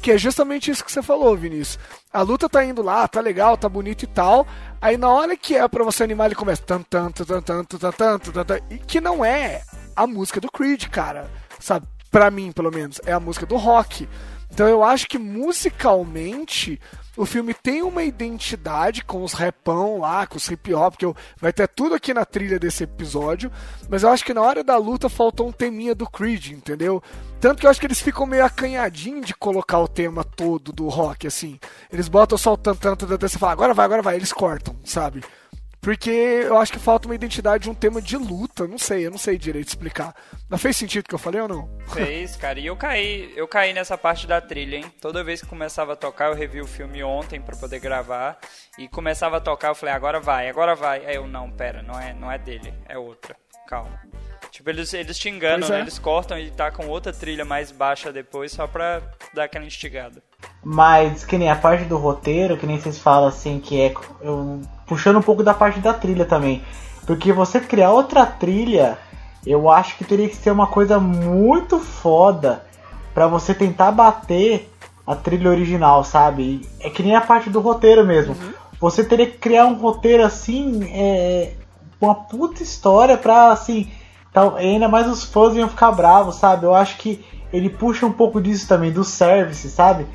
Que 0.00 0.12
é 0.12 0.18
justamente 0.18 0.68
isso 0.68 0.84
que 0.84 0.90
você 0.90 1.00
falou, 1.00 1.36
Vinícius. 1.36 1.78
A 2.12 2.22
luta 2.22 2.48
tá 2.48 2.64
indo 2.64 2.82
lá, 2.82 3.06
tá 3.06 3.20
legal, 3.20 3.56
tá 3.56 3.68
bonito 3.68 4.02
e 4.02 4.06
tal. 4.08 4.44
Aí 4.80 4.96
na 4.96 5.08
hora 5.08 5.36
que 5.36 5.54
é 5.54 5.68
para 5.68 5.84
você 5.84 6.02
animar, 6.02 6.26
ele 6.26 6.34
começa 6.34 6.60
tan 6.62 6.82
tan 6.82 7.12
tan 7.12 7.24
tan 7.40 7.62
tan 7.62 8.18
tan 8.18 8.44
tan 8.44 8.58
e 8.68 8.78
que 8.78 9.00
não 9.00 9.24
é 9.24 9.62
a 9.94 10.04
música 10.04 10.40
do 10.40 10.50
Creed, 10.50 10.88
cara. 10.88 11.30
Sabe? 11.60 11.86
Pra 12.10 12.30
mim, 12.30 12.50
pelo 12.50 12.72
menos, 12.72 13.00
é 13.06 13.12
a 13.12 13.20
música 13.20 13.46
do 13.46 13.56
rock. 13.56 14.08
Então 14.52 14.68
eu 14.68 14.84
acho 14.84 15.08
que 15.08 15.18
musicalmente 15.18 16.78
o 17.16 17.24
filme 17.24 17.54
tem 17.54 17.82
uma 17.82 18.02
identidade 18.02 19.04
com 19.04 19.22
os 19.22 19.32
repão 19.32 19.98
lá, 19.98 20.26
com 20.26 20.36
os 20.36 20.48
hip 20.48 20.74
hop, 20.74 20.96
que 20.96 21.04
eu, 21.04 21.16
vai 21.38 21.52
ter 21.52 21.68
tudo 21.68 21.94
aqui 21.94 22.12
na 22.12 22.24
trilha 22.24 22.58
desse 22.58 22.84
episódio, 22.84 23.50
mas 23.88 24.02
eu 24.02 24.10
acho 24.10 24.24
que 24.24 24.34
na 24.34 24.42
hora 24.42 24.62
da 24.62 24.76
luta 24.76 25.08
faltou 25.08 25.48
um 25.48 25.52
teminha 25.52 25.94
do 25.94 26.08
Creed, 26.08 26.52
entendeu? 26.52 27.02
Tanto 27.40 27.60
que 27.60 27.66
eu 27.66 27.70
acho 27.70 27.80
que 27.80 27.86
eles 27.86 28.00
ficam 28.00 28.26
meio 28.26 28.44
acanhadinhos 28.44 29.26
de 29.26 29.34
colocar 29.34 29.78
o 29.78 29.88
tema 29.88 30.22
todo 30.22 30.72
do 30.72 30.88
rock, 30.88 31.26
assim. 31.26 31.58
Eles 31.90 32.08
botam 32.08 32.36
só 32.36 32.52
o 32.52 32.56
tanto, 32.56 32.80
tanto, 32.80 33.06
tanto, 33.06 33.28
você 33.28 33.38
fala, 33.38 33.52
agora 33.52 33.74
vai, 33.74 33.84
agora 33.84 34.02
vai, 34.02 34.16
eles 34.16 34.32
cortam, 34.32 34.76
sabe? 34.84 35.22
Porque 35.82 36.10
eu 36.10 36.56
acho 36.58 36.72
que 36.72 36.78
falta 36.78 37.08
uma 37.08 37.14
identidade 37.16 37.64
de 37.64 37.70
um 37.70 37.74
tema 37.74 38.00
de 38.00 38.16
luta. 38.16 38.68
Não 38.68 38.78
sei, 38.78 39.04
eu 39.04 39.10
não 39.10 39.18
sei 39.18 39.36
direito 39.36 39.66
explicar. 39.66 40.14
Não 40.48 40.56
fez 40.56 40.76
sentido 40.76 41.04
o 41.04 41.08
que 41.08 41.14
eu 41.16 41.18
falei 41.18 41.40
ou 41.40 41.48
não? 41.48 41.68
Fez, 41.88 42.36
cara. 42.36 42.60
E 42.60 42.66
eu 42.66 42.76
caí, 42.76 43.32
eu 43.34 43.48
caí 43.48 43.72
nessa 43.72 43.98
parte 43.98 44.24
da 44.24 44.40
trilha, 44.40 44.76
hein? 44.76 44.84
Toda 45.00 45.24
vez 45.24 45.40
que 45.40 45.48
começava 45.48 45.94
a 45.94 45.96
tocar, 45.96 46.26
eu 46.28 46.36
revi 46.36 46.60
o 46.60 46.68
filme 46.68 47.02
ontem 47.02 47.40
para 47.40 47.56
poder 47.56 47.80
gravar. 47.80 48.38
E 48.78 48.86
começava 48.86 49.38
a 49.38 49.40
tocar, 49.40 49.70
eu 49.70 49.74
falei, 49.74 49.92
agora 49.92 50.20
vai, 50.20 50.48
agora 50.48 50.76
vai. 50.76 51.04
Aí 51.04 51.16
eu, 51.16 51.26
não, 51.26 51.50
pera, 51.50 51.82
não 51.82 51.98
é, 51.98 52.14
não 52.14 52.30
é 52.30 52.38
dele, 52.38 52.72
é 52.88 52.96
outra. 52.96 53.34
Calma. 53.66 54.00
Tipo, 54.52 54.70
eles, 54.70 54.92
eles 54.94 55.18
te 55.18 55.30
enganam, 55.30 55.66
né? 55.66 55.74
é. 55.74 55.78
né? 55.78 55.80
Eles 55.80 55.98
cortam 55.98 56.38
e 56.38 56.50
tá 56.50 56.70
com 56.70 56.86
outra 56.86 57.12
trilha 57.12 57.44
mais 57.44 57.72
baixa 57.72 58.12
depois, 58.12 58.52
só 58.52 58.68
pra 58.68 59.02
dar 59.34 59.44
aquela 59.44 59.64
instigada. 59.64 60.22
Mas 60.62 61.24
que 61.24 61.38
nem 61.38 61.50
a 61.50 61.56
parte 61.56 61.84
do 61.84 61.96
roteiro, 61.96 62.56
que 62.56 62.66
nem 62.66 62.78
vocês 62.78 62.98
falam 62.98 63.28
assim, 63.28 63.58
que 63.58 63.80
é. 63.80 63.94
Eu 64.20 64.60
puxando 64.92 65.16
um 65.16 65.22
pouco 65.22 65.42
da 65.42 65.54
parte 65.54 65.80
da 65.80 65.94
trilha 65.94 66.26
também. 66.26 66.62
Porque 67.06 67.32
você 67.32 67.58
criar 67.58 67.92
outra 67.92 68.26
trilha, 68.26 68.98
eu 69.46 69.70
acho 69.70 69.96
que 69.96 70.04
teria 70.04 70.28
que 70.28 70.36
ser 70.36 70.50
uma 70.50 70.66
coisa 70.66 71.00
muito 71.00 71.78
foda 71.78 72.62
para 73.14 73.26
você 73.26 73.54
tentar 73.54 73.90
bater 73.90 74.70
a 75.06 75.16
trilha 75.16 75.48
original, 75.50 76.04
sabe? 76.04 76.68
É 76.78 76.90
que 76.90 77.02
nem 77.02 77.16
a 77.16 77.22
parte 77.22 77.48
do 77.48 77.58
roteiro 77.58 78.04
mesmo. 78.06 78.34
Uhum. 78.34 78.52
Você 78.78 79.02
teria 79.02 79.24
que 79.24 79.38
criar 79.38 79.64
um 79.64 79.76
roteiro 79.76 80.22
assim, 80.26 80.84
é, 80.92 81.54
uma 81.98 82.14
puta 82.14 82.62
história 82.62 83.16
pra 83.16 83.50
assim. 83.50 83.90
Tal, 84.30 84.56
ainda 84.56 84.88
mais 84.88 85.08
os 85.08 85.24
fãs 85.24 85.56
iam 85.56 85.70
ficar 85.70 85.90
bravos, 85.92 86.34
sabe? 86.36 86.66
Eu 86.66 86.74
acho 86.74 86.98
que 86.98 87.24
ele 87.50 87.70
puxa 87.70 88.04
um 88.04 88.12
pouco 88.12 88.42
disso 88.42 88.68
também, 88.68 88.92
do 88.92 89.04
service, 89.04 89.70
sabe? 89.70 90.06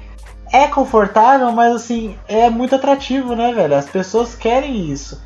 É 0.52 0.68
confortável, 0.68 1.52
mas 1.52 1.76
assim, 1.76 2.18
é 2.28 2.50
muito 2.50 2.76
atrativo, 2.76 3.36
né, 3.36 3.52
velho? 3.54 3.76
As 3.76 3.90
pessoas 3.90 4.36
querem 4.36 4.90
isso. 4.92 5.22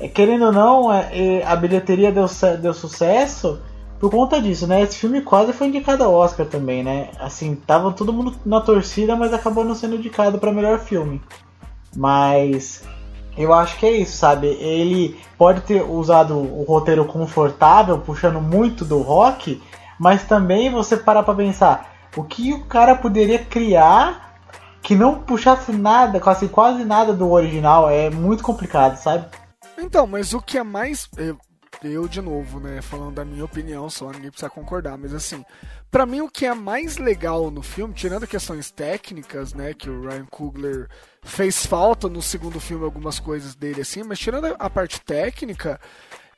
É, 0.00 0.08
querendo 0.08 0.46
ou 0.46 0.52
não, 0.52 0.92
é, 0.92 1.08
é, 1.12 1.46
a 1.46 1.54
bilheteria 1.54 2.10
deu, 2.10 2.26
deu 2.60 2.74
sucesso 2.74 3.60
por 4.00 4.10
conta 4.10 4.40
disso, 4.40 4.66
né? 4.66 4.82
Esse 4.82 4.98
filme 4.98 5.20
quase 5.20 5.52
foi 5.52 5.68
indicado 5.68 6.02
ao 6.02 6.12
Oscar 6.12 6.46
também, 6.46 6.82
né? 6.82 7.10
Assim, 7.20 7.54
tava 7.54 7.92
todo 7.92 8.12
mundo 8.12 8.34
na 8.44 8.60
torcida, 8.60 9.14
mas 9.14 9.32
acabou 9.32 9.64
não 9.64 9.74
sendo 9.74 9.96
indicado 9.96 10.38
para 10.38 10.50
melhor 10.50 10.80
filme. 10.80 11.22
Mas 11.94 12.82
eu 13.36 13.52
acho 13.52 13.78
que 13.78 13.86
é 13.86 13.92
isso, 13.92 14.16
sabe? 14.16 14.48
Ele 14.48 15.18
pode 15.38 15.60
ter 15.62 15.82
usado 15.82 16.36
o 16.36 16.64
roteiro 16.64 17.04
confortável, 17.04 17.98
puxando 17.98 18.40
muito 18.40 18.84
do 18.84 19.00
rock, 19.00 19.62
mas 19.98 20.24
também 20.24 20.70
você 20.70 20.96
parar 20.96 21.22
pra 21.22 21.34
pensar 21.34 21.92
o 22.16 22.24
que 22.24 22.52
o 22.52 22.64
cara 22.64 22.94
poderia 22.94 23.38
criar 23.38 24.31
que 24.82 24.96
não 24.96 25.20
puxasse 25.20 25.72
nada, 25.72 26.18
quase, 26.20 26.48
quase 26.48 26.84
nada 26.84 27.12
do 27.12 27.30
original, 27.30 27.88
é 27.88 28.10
muito 28.10 28.42
complicado, 28.42 28.96
sabe? 28.96 29.26
Então, 29.78 30.06
mas 30.06 30.34
o 30.34 30.40
que 30.40 30.58
é 30.58 30.62
mais. 30.62 31.08
Eu, 31.16 31.38
eu 31.82 32.08
de 32.08 32.20
novo, 32.20 32.60
né, 32.60 32.82
falando 32.82 33.14
da 33.14 33.24
minha 33.24 33.44
opinião 33.44 33.88
só, 33.88 34.10
ninguém 34.10 34.30
precisa 34.30 34.50
concordar, 34.50 34.98
mas 34.98 35.14
assim, 35.14 35.44
para 35.90 36.04
mim 36.04 36.20
o 36.20 36.28
que 36.28 36.46
é 36.46 36.54
mais 36.54 36.96
legal 36.96 37.50
no 37.50 37.62
filme, 37.62 37.94
tirando 37.94 38.26
questões 38.26 38.70
técnicas, 38.70 39.54
né, 39.54 39.72
que 39.72 39.88
o 39.88 40.02
Ryan 40.02 40.26
Coogler 40.26 40.88
fez 41.22 41.64
falta 41.64 42.08
no 42.08 42.22
segundo 42.22 42.60
filme 42.60 42.84
algumas 42.84 43.18
coisas 43.18 43.54
dele 43.54 43.80
assim, 43.80 44.02
mas 44.02 44.18
tirando 44.18 44.54
a 44.58 44.70
parte 44.70 45.00
técnica, 45.00 45.80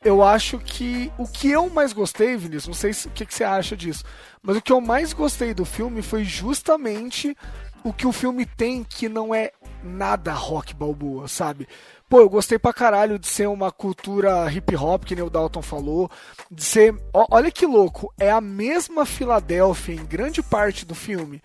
eu 0.02 0.22
acho 0.22 0.58
que 0.58 1.10
o 1.18 1.26
que 1.26 1.50
eu 1.50 1.68
mais 1.70 1.92
gostei, 1.92 2.36
Vinícius, 2.36 2.66
não 2.66 2.74
sei 2.74 2.90
o 2.90 3.10
que, 3.10 3.26
que 3.26 3.34
você 3.34 3.44
acha 3.44 3.76
disso, 3.76 4.04
mas 4.42 4.56
o 4.56 4.62
que 4.62 4.72
eu 4.72 4.80
mais 4.80 5.12
gostei 5.12 5.52
do 5.54 5.64
filme 5.64 6.02
foi 6.02 6.24
justamente 6.24 7.36
o 7.84 7.92
que 7.92 8.06
o 8.06 8.12
filme 8.12 8.46
tem 8.46 8.82
que 8.82 9.10
não 9.10 9.34
é 9.34 9.52
nada 9.82 10.32
rock 10.32 10.74
balboa, 10.74 11.28
sabe? 11.28 11.68
Pô, 12.08 12.20
eu 12.20 12.30
gostei 12.30 12.58
pra 12.58 12.72
caralho 12.72 13.18
de 13.18 13.26
ser 13.26 13.46
uma 13.46 13.70
cultura 13.70 14.50
hip 14.50 14.74
hop, 14.74 15.04
que 15.04 15.14
nem 15.14 15.22
o 15.22 15.28
Dalton 15.28 15.60
falou. 15.60 16.10
De 16.50 16.64
ser. 16.64 16.94
olha 17.12 17.50
que 17.50 17.66
louco, 17.66 18.12
é 18.18 18.30
a 18.30 18.40
mesma 18.40 19.04
Filadélfia 19.04 19.94
em 19.94 20.04
grande 20.04 20.42
parte 20.42 20.86
do 20.86 20.94
filme. 20.94 21.42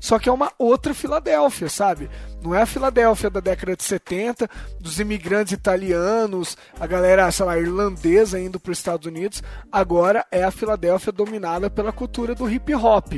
Só 0.00 0.18
que 0.18 0.28
é 0.28 0.32
uma 0.32 0.50
outra 0.58 0.94
Filadélfia, 0.94 1.68
sabe? 1.68 2.10
Não 2.42 2.54
é 2.54 2.62
a 2.62 2.66
Filadélfia 2.66 3.30
da 3.30 3.38
década 3.38 3.76
de 3.76 3.84
70, 3.84 4.48
dos 4.80 4.98
imigrantes 4.98 5.52
italianos, 5.52 6.56
a 6.80 6.86
galera, 6.86 7.30
sei 7.30 7.46
lá, 7.46 7.58
irlandesa 7.58 8.40
indo 8.40 8.58
para 8.58 8.72
os 8.72 8.78
Estados 8.78 9.06
Unidos. 9.06 9.42
Agora 9.70 10.26
é 10.32 10.42
a 10.42 10.50
Filadélfia 10.50 11.12
dominada 11.12 11.70
pela 11.70 11.92
cultura 11.92 12.34
do 12.34 12.50
hip 12.50 12.74
hop 12.74 13.12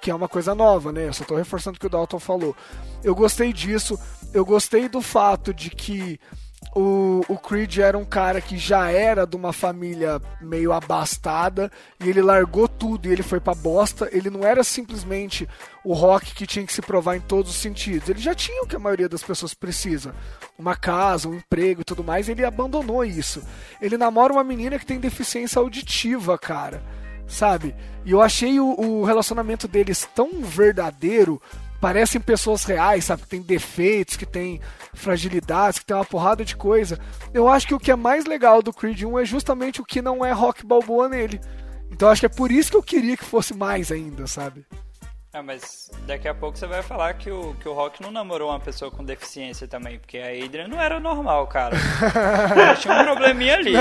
que 0.00 0.10
é 0.10 0.14
uma 0.14 0.28
coisa 0.28 0.54
nova, 0.54 0.92
né? 0.92 1.08
Eu 1.08 1.12
só 1.12 1.24
tô 1.24 1.36
reforçando 1.36 1.76
o 1.76 1.80
que 1.80 1.86
o 1.86 1.90
Dalton 1.90 2.18
falou. 2.18 2.56
Eu 3.02 3.14
gostei 3.14 3.52
disso, 3.52 3.98
eu 4.32 4.44
gostei 4.44 4.88
do 4.88 5.00
fato 5.00 5.52
de 5.52 5.70
que 5.70 6.18
o, 6.74 7.24
o 7.28 7.38
Creed 7.38 7.78
era 7.78 7.96
um 7.96 8.04
cara 8.04 8.40
que 8.40 8.58
já 8.58 8.90
era 8.90 9.26
de 9.26 9.36
uma 9.36 9.52
família 9.52 10.20
meio 10.40 10.72
abastada 10.72 11.70
e 12.00 12.08
ele 12.08 12.20
largou 12.20 12.68
tudo 12.68 13.08
e 13.08 13.12
ele 13.12 13.22
foi 13.22 13.40
pra 13.40 13.54
bosta. 13.54 14.08
Ele 14.12 14.28
não 14.28 14.44
era 14.44 14.62
simplesmente 14.62 15.48
o 15.84 15.94
rock 15.94 16.34
que 16.34 16.46
tinha 16.46 16.66
que 16.66 16.72
se 16.72 16.82
provar 16.82 17.16
em 17.16 17.20
todos 17.20 17.50
os 17.50 17.56
sentidos. 17.56 18.08
Ele 18.08 18.20
já 18.20 18.34
tinha 18.34 18.62
o 18.62 18.66
que 18.66 18.76
a 18.76 18.80
maioria 18.80 19.08
das 19.08 19.22
pessoas 19.22 19.54
precisa: 19.54 20.14
uma 20.58 20.76
casa, 20.76 21.28
um 21.28 21.34
emprego 21.34 21.80
e 21.80 21.84
tudo 21.84 22.04
mais. 22.04 22.28
ele 22.28 22.44
abandonou 22.44 23.04
isso. 23.04 23.42
Ele 23.80 23.96
namora 23.96 24.32
uma 24.32 24.44
menina 24.44 24.78
que 24.78 24.86
tem 24.86 25.00
deficiência 25.00 25.60
auditiva, 25.60 26.36
cara 26.38 26.82
sabe? 27.28 27.74
E 28.04 28.10
eu 28.10 28.22
achei 28.22 28.58
o, 28.58 28.74
o 28.80 29.04
relacionamento 29.04 29.68
deles 29.68 30.08
tão 30.14 30.42
verdadeiro, 30.42 31.40
parecem 31.80 32.20
pessoas 32.20 32.64
reais, 32.64 33.04
sabe? 33.04 33.22
Que 33.22 33.28
tem 33.28 33.42
defeitos, 33.42 34.16
que 34.16 34.26
tem 34.26 34.60
fragilidades, 34.94 35.78
que 35.78 35.86
tem 35.86 35.96
uma 35.96 36.04
porrada 36.04 36.44
de 36.44 36.56
coisa. 36.56 36.98
Eu 37.32 37.48
acho 37.48 37.66
que 37.66 37.74
o 37.74 37.78
que 37.78 37.90
é 37.90 37.96
mais 37.96 38.24
legal 38.24 38.62
do 38.62 38.72
Creed 38.72 39.02
1 39.02 39.18
é 39.18 39.24
justamente 39.24 39.80
o 39.80 39.84
que 39.84 40.02
não 40.02 40.24
é 40.24 40.32
rock 40.32 40.66
balboa 40.66 41.08
nele. 41.08 41.40
Então 41.90 42.08
acho 42.08 42.20
que 42.20 42.26
é 42.26 42.30
por 42.30 42.50
isso 42.50 42.70
que 42.70 42.76
eu 42.76 42.82
queria 42.82 43.16
que 43.16 43.24
fosse 43.24 43.54
mais 43.54 43.92
ainda, 43.92 44.26
sabe? 44.26 44.66
Ah, 45.30 45.42
mas 45.42 45.90
daqui 46.06 46.26
a 46.26 46.34
pouco 46.34 46.56
você 46.56 46.66
vai 46.66 46.82
falar 46.82 47.12
que 47.12 47.30
o, 47.30 47.54
que 47.60 47.68
o 47.68 47.74
Rock 47.74 48.00
não 48.02 48.10
namorou 48.10 48.48
uma 48.48 48.58
pessoa 48.58 48.90
com 48.90 49.04
deficiência 49.04 49.68
também, 49.68 49.98
porque 49.98 50.16
a 50.16 50.44
Adrian 50.44 50.68
não 50.68 50.80
era 50.80 50.98
normal, 50.98 51.46
cara. 51.46 51.76
tinha 52.80 52.94
um 52.94 53.04
probleminha 53.04 53.56
ali. 53.56 53.74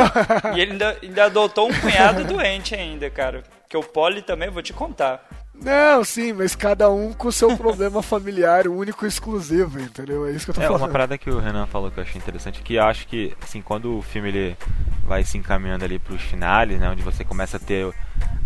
E 0.55 0.59
ele 0.59 0.73
ainda, 0.73 0.97
ainda 1.01 1.25
adotou 1.25 1.69
um 1.69 1.79
cunhado 1.79 2.23
doente 2.27 2.75
ainda, 2.75 3.09
cara. 3.09 3.43
Que 3.69 3.77
o 3.77 3.81
Polly 3.81 4.21
também, 4.21 4.49
vou 4.49 4.61
te 4.61 4.73
contar. 4.73 5.25
Não, 5.55 6.03
sim, 6.03 6.33
mas 6.33 6.53
cada 6.53 6.91
um 6.91 7.13
com 7.13 7.29
o 7.29 7.31
seu 7.31 7.55
problema 7.57 8.03
familiar, 8.03 8.67
único 8.67 9.05
e 9.05 9.07
exclusivo, 9.07 9.79
entendeu? 9.79 10.27
É 10.27 10.31
isso 10.31 10.45
que 10.45 10.51
eu 10.51 10.55
tô 10.55 10.61
é, 10.61 10.65
falando. 10.65 10.81
uma 10.81 10.89
parada 10.89 11.17
que 11.17 11.29
o 11.29 11.39
Renan 11.39 11.65
falou 11.65 11.89
que 11.89 11.97
eu 11.97 12.03
achei 12.03 12.17
interessante, 12.17 12.61
que 12.61 12.75
eu 12.75 12.83
acho 12.83 13.07
que, 13.07 13.35
assim, 13.41 13.61
quando 13.61 13.97
o 13.97 14.01
filme 14.01 14.27
ele 14.27 14.57
vai 15.05 15.23
se 15.23 15.37
encaminhando 15.37 15.85
ali 15.85 15.97
pros 15.97 16.21
finales, 16.21 16.77
né, 16.77 16.89
onde 16.89 17.01
você 17.01 17.23
começa 17.23 17.55
a 17.55 17.59
ter 17.59 17.91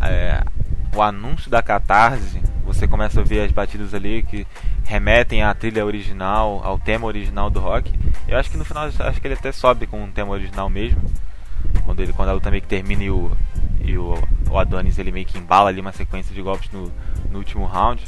é, 0.02 0.42
o 0.96 1.02
anúncio 1.02 1.50
da 1.50 1.62
catarse, 1.62 2.42
você 2.74 2.88
começa 2.88 3.20
a 3.20 3.24
ver 3.24 3.42
as 3.42 3.52
batidas 3.52 3.94
ali 3.94 4.24
que 4.24 4.46
remetem 4.86 5.44
à 5.44 5.54
trilha 5.54 5.86
original, 5.86 6.62
ao 6.64 6.80
tema 6.80 7.06
original 7.06 7.50
do 7.50 7.60
rock. 7.60 7.94
Eu 8.28 8.38
acho 8.38 8.50
que 8.50 8.58
no 8.58 8.66
final 8.66 8.86
acho 8.86 9.22
que 9.22 9.28
ele 9.28 9.34
até 9.34 9.52
sobe 9.52 9.88
com 9.88 10.04
o 10.04 10.08
tema 10.08 10.32
original 10.32 10.70
mesmo. 10.70 11.02
Quando 11.86 12.02
ele 12.02 12.14
quando 12.14 12.30
a 12.30 12.34
luta 12.34 12.50
meio 12.50 12.62
que 12.62 12.68
termina 12.68 13.04
e 13.04 13.10
o 13.10 13.32
e 13.84 13.98
o, 13.98 14.16
o 14.50 14.58
Adonis 14.58 14.98
ele 14.98 15.12
meio 15.12 15.26
que 15.26 15.38
embala 15.38 15.70
ali 15.70 15.82
uma 15.82 15.92
sequência 15.92 16.34
de 16.34 16.42
golpes 16.42 16.70
no, 16.72 16.92
no 17.30 17.40
último 17.40 17.66
round. 17.66 18.04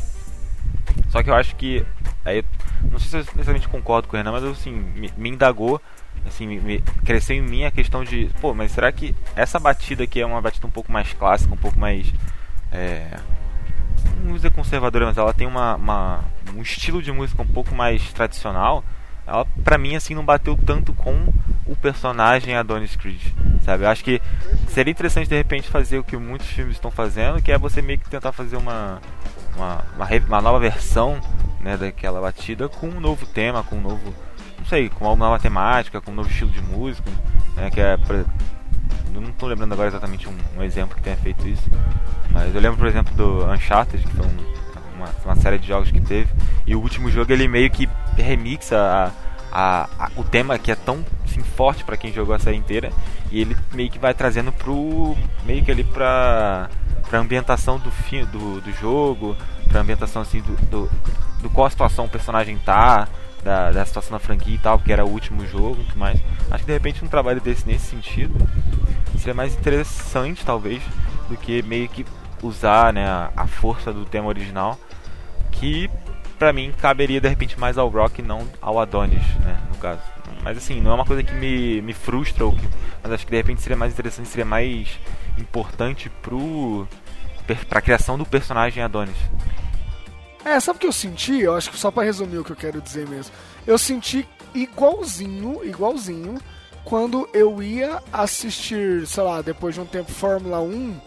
Só 1.09 1.21
que 1.21 1.29
eu 1.29 1.35
acho 1.35 1.55
que 1.55 1.85
aí 2.23 2.43
não 2.91 2.99
sei 2.99 3.09
se 3.09 3.15
eu 3.15 3.19
necessariamente 3.19 3.67
concordo 3.67 4.07
com 4.07 4.15
o 4.15 4.17
Renan, 4.17 4.31
mas 4.31 4.43
assim, 4.43 4.71
me, 4.71 5.11
me 5.17 5.29
indagou 5.29 5.81
assim, 6.27 6.47
me, 6.47 6.59
me, 6.59 6.81
cresceu 7.03 7.35
em 7.35 7.41
mim 7.41 7.63
a 7.65 7.71
questão 7.71 8.03
de, 8.03 8.29
pô, 8.39 8.53
mas 8.53 8.71
será 8.71 8.91
que 8.91 9.15
essa 9.35 9.59
batida 9.59 10.03
aqui 10.03 10.21
é 10.21 10.25
uma 10.25 10.41
batida 10.41 10.65
um 10.65 10.71
pouco 10.71 10.91
mais 10.91 11.11
clássica, 11.13 11.53
um 11.53 11.57
pouco 11.57 11.77
mais 11.77 12.11
é, 12.71 13.19
dizer 14.31 14.51
conservadora, 14.51 15.05
mas 15.05 15.17
ela 15.17 15.33
tem 15.33 15.45
uma, 15.45 15.75
uma, 15.75 16.23
um 16.55 16.61
estilo 16.61 17.01
de 17.01 17.11
música 17.11 17.41
um 17.41 17.47
pouco 17.47 17.75
mais 17.75 18.13
tradicional. 18.13 18.83
Ela, 19.25 19.45
pra 19.63 19.77
mim, 19.77 19.95
assim, 19.95 20.13
não 20.13 20.25
bateu 20.25 20.57
tanto 20.57 20.93
com 20.93 21.33
o 21.65 21.75
personagem 21.75 22.55
Adonis 22.55 22.95
Creed, 22.95 23.21
sabe? 23.63 23.83
Eu 23.83 23.89
acho 23.89 24.03
que 24.03 24.21
seria 24.67 24.91
interessante, 24.91 25.29
de 25.29 25.35
repente, 25.35 25.69
fazer 25.69 25.97
o 25.97 26.03
que 26.03 26.17
muitos 26.17 26.47
filmes 26.47 26.75
estão 26.75 26.91
fazendo, 26.91 27.41
que 27.41 27.51
é 27.51 27.57
você 27.57 27.81
meio 27.81 27.99
que 27.99 28.09
tentar 28.09 28.31
fazer 28.33 28.57
uma, 28.57 29.01
uma, 29.55 29.83
uma, 29.95 30.07
uma 30.27 30.41
nova 30.41 30.59
versão 30.59 31.21
né, 31.61 31.77
daquela 31.77 32.19
batida 32.19 32.67
com 32.67 32.87
um 32.87 32.99
novo 32.99 33.25
tema, 33.25 33.63
com 33.63 33.77
um 33.77 33.81
novo, 33.81 34.13
não 34.57 34.65
sei, 34.65 34.89
com 34.89 35.05
uma 35.05 35.15
nova 35.15 35.39
temática, 35.39 36.01
com 36.01 36.11
um 36.11 36.15
novo 36.15 36.29
estilo 36.29 36.51
de 36.51 36.61
música, 36.61 37.09
né, 37.55 37.71
que 37.71 37.79
é, 37.79 37.97
eu 39.13 39.21
não 39.21 39.29
estou 39.29 39.47
lembrando 39.49 39.73
agora 39.73 39.89
exatamente 39.89 40.27
um, 40.27 40.35
um 40.57 40.63
exemplo 40.63 40.95
que 40.95 41.01
tenha 41.01 41.17
feito 41.17 41.47
isso, 41.47 41.69
mas 42.31 42.53
eu 42.53 42.61
lembro, 42.61 42.77
por 42.77 42.87
exemplo, 42.87 43.13
do 43.15 43.45
Uncharted, 43.51 44.03
que 44.03 44.15
foi 44.15 44.25
um, 44.25 44.53
uma, 44.95 45.09
uma, 45.25 45.35
série 45.35 45.59
de 45.59 45.67
jogos 45.67 45.91
que 45.91 46.01
teve. 46.01 46.29
E 46.65 46.75
o 46.75 46.81
último 46.81 47.09
jogo 47.11 47.31
ele 47.31 47.47
meio 47.47 47.69
que 47.69 47.87
remixa 48.17 48.77
a, 48.77 49.11
a, 49.51 50.05
a, 50.05 50.11
o 50.15 50.23
tema 50.23 50.57
que 50.57 50.71
é 50.71 50.75
tão 50.75 51.05
assim, 51.25 51.41
forte 51.41 51.83
para 51.83 51.97
quem 51.97 52.11
jogou 52.11 52.33
a 52.33 52.39
série 52.39 52.57
inteira. 52.57 52.91
E 53.31 53.41
ele 53.41 53.55
meio 53.71 53.89
que 53.89 53.99
vai 53.99 54.13
trazendo 54.13 54.51
pro. 54.51 55.15
meio 55.45 55.63
que 55.63 55.71
ali 55.71 55.83
pra. 55.83 56.69
pra 57.09 57.19
ambientação 57.19 57.79
do, 57.79 57.91
fim, 57.91 58.25
do, 58.25 58.61
do 58.61 58.71
jogo, 58.73 59.35
pra 59.67 59.81
ambientação 59.81 60.21
assim 60.21 60.41
do, 60.41 60.55
do, 60.67 60.89
do 61.41 61.49
qual 61.49 61.69
situação 61.69 62.05
o 62.05 62.09
personagem 62.09 62.57
tá. 62.57 63.07
Da, 63.43 63.71
da 63.71 63.85
situação 63.85 64.13
da 64.13 64.19
franquia 64.19 64.55
e 64.55 64.57
tal, 64.57 64.79
que 64.79 64.91
era 64.91 65.03
o 65.03 65.09
último 65.09 65.45
jogo 65.45 65.81
e 65.81 65.83
tudo 65.83 65.99
mais. 65.99 66.17
Acho 66.49 66.63
que 66.63 66.67
de 66.67 66.71
repente 66.71 67.03
um 67.03 67.09
trabalho 67.09 67.41
desse 67.41 67.67
nesse 67.67 67.87
sentido 67.87 68.33
seria 69.23 69.33
mais 69.33 69.55
interessante, 69.55 70.45
talvez, 70.45 70.83
do 71.29 71.37
que 71.37 71.61
meio 71.63 71.87
que 71.87 72.05
usar 72.41 72.91
né, 72.91 73.05
a, 73.35 73.47
força 73.47 73.93
do 73.93 74.03
tema 74.03 74.27
original, 74.27 74.77
que 75.51 75.89
para 76.37 76.51
mim 76.51 76.73
caberia 76.81 77.21
de 77.21 77.29
repente 77.29 77.57
mais 77.57 77.77
ao 77.77 77.87
Rock 77.87 78.19
e 78.19 78.23
não 78.23 78.45
ao 78.61 78.79
Adonis, 78.79 79.25
né, 79.39 79.57
no 79.69 79.77
caso. 79.77 80.01
Mas 80.43 80.57
assim, 80.57 80.81
não 80.81 80.91
é 80.91 80.93
uma 80.95 81.05
coisa 81.05 81.23
que 81.23 81.33
me, 81.33 81.81
me 81.81 81.93
frustra, 81.93 82.43
ou 82.43 82.53
que, 82.53 82.67
mas 83.01 83.13
acho 83.13 83.25
que 83.25 83.31
de 83.31 83.37
repente 83.37 83.61
seria 83.61 83.77
mais 83.77 83.93
interessante, 83.93 84.27
seria 84.27 84.45
mais 84.45 84.99
importante 85.37 86.09
pro 86.21 86.85
pra 87.69 87.81
criação 87.81 88.17
do 88.17 88.25
personagem 88.25 88.83
Adonis. 88.83 89.15
É, 90.45 90.59
sabe 90.59 90.77
o 90.77 90.79
que 90.79 90.87
eu 90.87 90.91
senti? 90.91 91.39
Eu 91.39 91.55
acho 91.55 91.71
que 91.71 91.77
só 91.77 91.89
para 91.89 92.03
resumir 92.03 92.37
o 92.37 92.43
que 92.43 92.51
eu 92.51 92.55
quero 92.55 92.81
dizer 92.81 93.07
mesmo. 93.07 93.33
Eu 93.65 93.77
senti 93.77 94.27
igualzinho, 94.53 95.63
igualzinho 95.63 96.37
quando 96.83 97.29
eu 97.33 97.63
ia 97.63 98.01
assistir, 98.11 99.07
sei 99.07 99.23
lá, 99.23 99.41
depois 99.41 99.73
de 99.73 99.81
um 99.81 99.85
tempo 99.85 100.11
Fórmula 100.11 100.59
1 100.59 100.99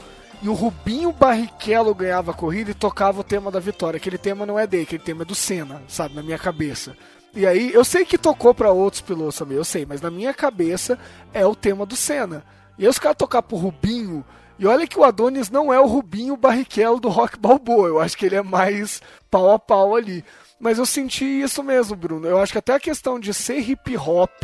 e 0.43 0.49
o 0.49 0.55
Rubinho 0.55 1.13
Barrichello 1.13 1.95
ganhava 1.95 2.31
a 2.31 2.35
corrida 2.35 2.71
e 2.71 2.75
tocava 2.75 3.21
o 3.21 3.25
tema 3.25 3.51
da 3.51 3.61
vitória. 3.61 3.99
Aquele 3.99 4.19
tema 4.19 4.47
não 4.47 4.59
é 4.59 4.67
dele, 4.67 4.85
aquele 4.85 5.03
tema 5.03 5.23
é 5.23 5.25
do 5.25 5.35
Senna, 5.35 5.83
sabe, 5.89 6.15
na 6.15 6.23
minha 6.23 6.39
cabeça. 6.39 6.97
E 7.35 7.47
aí, 7.47 7.73
eu 7.73 7.85
sei 7.85 8.05
que 8.05 8.17
tocou 8.17 8.55
para 8.55 8.71
outros 8.71 9.03
pilotos 9.03 9.37
também, 9.37 9.59
eu 9.59 9.65
sei, 9.65 9.85
mas 9.85 10.01
na 10.01 10.11
minha 10.11 10.33
cabeça 10.33 10.99
é 11.35 11.45
o 11.45 11.55
tema 11.55 11.85
do 11.85 11.95
Senna. 11.95 12.43
E 12.79 12.85
aí 12.85 12.89
os 12.89 12.99
caras 12.99 13.17
tocar 13.17 13.43
pro 13.43 13.57
Rubinho, 13.57 14.25
e 14.59 14.67
olha 14.67 14.87
que 14.87 14.99
o 14.99 15.05
Adonis 15.05 15.51
não 15.51 15.73
é 15.73 15.79
o 15.79 15.87
Rubinho 15.87 16.37
Barrichello 16.37 17.01
do 17.01 17.09
Rock 17.09 17.39
Balboa, 17.39 17.89
eu 17.89 18.01
acho 18.01 18.17
que 18.17 18.27
ele 18.27 18.37
é 18.37 18.43
mais 18.43 19.01
pau 19.31 19.51
a 19.51 19.59
pau 19.59 19.95
ali. 19.95 20.25
Mas 20.59 20.79
eu 20.79 20.87
senti 20.87 21.25
isso 21.25 21.63
mesmo, 21.63 21.95
Bruno. 21.95 22.27
Eu 22.27 22.41
acho 22.41 22.53
que 22.53 22.59
até 22.59 22.75
a 22.75 22.81
questão 22.81 23.21
de 23.21 23.35
ser 23.35 23.59
hip 23.59 23.97
hop, 23.97 24.43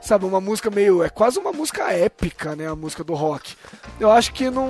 sabe, 0.00 0.26
uma 0.26 0.40
música 0.40 0.70
meio. 0.70 1.02
É 1.02 1.08
quase 1.08 1.38
uma 1.38 1.50
música 1.52 1.90
épica, 1.90 2.54
né? 2.54 2.68
A 2.68 2.76
música 2.76 3.02
do 3.02 3.14
rock. 3.14 3.56
Eu 3.98 4.10
acho 4.10 4.32
que 4.32 4.50
não. 4.50 4.68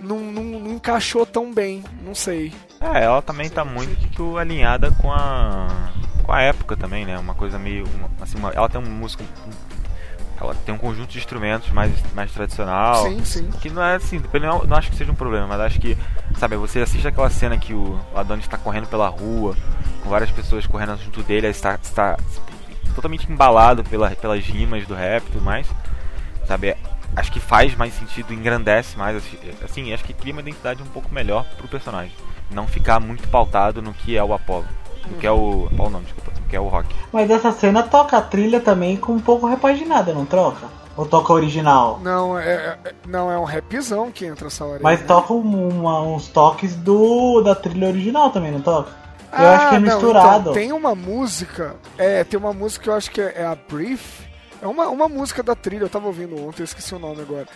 Não, 0.00 0.20
não, 0.20 0.44
não 0.44 0.70
encaixou 0.74 1.26
tão 1.26 1.52
bem, 1.52 1.82
não 2.04 2.14
sei. 2.14 2.52
É, 2.80 3.02
ela 3.02 3.20
também 3.20 3.50
tá 3.50 3.64
muito 3.64 4.38
alinhada 4.38 4.92
com 4.92 5.10
a 5.10 5.90
com 6.28 6.32
a 6.34 6.42
época 6.42 6.76
também, 6.76 7.06
né? 7.06 7.18
Uma 7.18 7.34
coisa 7.34 7.58
meio 7.58 7.84
assim, 8.20 8.36
uma, 8.36 8.50
ela 8.50 8.68
tem 8.68 8.78
uma 8.78 8.90
música 8.90 9.24
ela 10.40 10.54
tem 10.54 10.74
um 10.74 10.78
conjunto 10.78 11.10
de 11.10 11.18
instrumentos 11.18 11.70
mais, 11.70 11.92
mais 12.14 12.32
tradicional. 12.32 13.02
Sim, 13.02 13.24
sim. 13.24 13.50
Que 13.60 13.70
não 13.70 13.82
é 13.82 13.96
assim, 13.96 14.22
não, 14.40 14.64
não 14.64 14.76
acho 14.76 14.90
que 14.90 14.96
seja 14.96 15.10
um 15.10 15.14
problema, 15.14 15.46
mas 15.46 15.60
acho 15.60 15.80
que, 15.80 15.96
sabe, 16.38 16.56
você 16.56 16.80
assiste 16.80 17.06
aquela 17.06 17.28
cena 17.28 17.58
que 17.58 17.74
o 17.74 17.98
Adonis 18.14 18.44
está 18.44 18.56
correndo 18.56 18.86
pela 18.86 19.08
rua, 19.08 19.56
com 20.02 20.10
várias 20.10 20.30
pessoas 20.30 20.66
correndo 20.66 20.96
junto 20.98 21.22
dele, 21.22 21.48
está, 21.48 21.78
está 21.82 22.16
totalmente 22.94 23.30
embalado 23.30 23.84
pela, 23.84 24.10
pelas 24.10 24.44
rimas 24.44 24.86
do 24.86 24.94
rap 24.94 25.24
e 25.26 25.32
tudo 25.32 25.44
mais. 25.44 25.66
Sabe? 26.46 26.76
Acho 27.16 27.32
que 27.32 27.40
faz 27.40 27.74
mais 27.74 27.94
sentido, 27.94 28.32
engrandece 28.32 28.96
mais. 28.96 29.22
Assim, 29.62 29.92
acho 29.92 30.04
que 30.04 30.12
cria 30.12 30.32
uma 30.32 30.40
identidade 30.40 30.82
um 30.82 30.86
pouco 30.86 31.12
melhor 31.12 31.44
pro 31.56 31.68
personagem. 31.68 32.12
Não 32.50 32.66
ficar 32.66 33.00
muito 33.00 33.28
pautado 33.28 33.82
no 33.82 33.92
que 33.92 34.16
é 34.16 34.22
o 34.22 34.32
Apollo. 34.32 34.66
Que 35.20 35.26
é 35.26 35.32
o. 35.32 35.68
Apollo 35.72 35.90
não, 35.90 36.02
desculpa. 36.02 36.32
No 36.40 36.48
que 36.48 36.56
é 36.56 36.60
o 36.60 36.68
rock. 36.68 36.94
Mas 37.12 37.30
essa 37.30 37.52
cena 37.52 37.82
toca 37.82 38.16
a 38.16 38.22
trilha 38.22 38.60
também 38.60 38.96
com 38.96 39.12
um 39.12 39.20
pouco 39.20 39.46
repaginada, 39.46 40.12
não 40.12 40.24
troca? 40.24 40.66
Ou 40.96 41.06
toca 41.06 41.32
original? 41.32 42.00
Não, 42.02 42.36
é, 42.36 42.76
é, 42.84 42.94
não, 43.06 43.30
é 43.30 43.38
um 43.38 43.44
rapzão 43.44 44.10
que 44.10 44.26
entra 44.26 44.48
essa 44.48 44.64
hora. 44.64 44.80
Mas 44.82 45.00
né? 45.00 45.06
toca 45.06 45.32
uma, 45.32 46.02
uns 46.02 46.26
toques 46.26 46.74
do 46.74 47.40
da 47.40 47.54
trilha 47.54 47.86
original 47.86 48.30
também, 48.30 48.50
não 48.50 48.60
toca? 48.60 48.90
Eu 49.32 49.46
ah, 49.46 49.56
acho 49.56 49.68
que 49.68 49.74
é 49.76 49.78
misturado. 49.78 50.26
Não, 50.26 50.40
então, 50.40 50.52
tem 50.54 50.72
uma 50.72 50.94
música, 50.94 51.76
é, 51.96 52.24
tem 52.24 52.38
uma 52.38 52.52
música 52.52 52.82
que 52.82 52.90
eu 52.90 52.94
acho 52.94 53.10
que 53.10 53.20
é, 53.20 53.34
é, 53.36 53.46
a 53.46 53.54
Brief. 53.54 54.26
É 54.60 54.66
uma, 54.66 54.88
uma 54.88 55.08
música 55.08 55.42
da 55.42 55.54
trilha, 55.54 55.84
eu 55.84 55.88
tava 55.88 56.06
ouvindo 56.06 56.34
ontem, 56.34 56.62
eu 56.62 56.64
esqueci 56.64 56.94
o 56.94 56.98
nome 56.98 57.20
agora. 57.20 57.46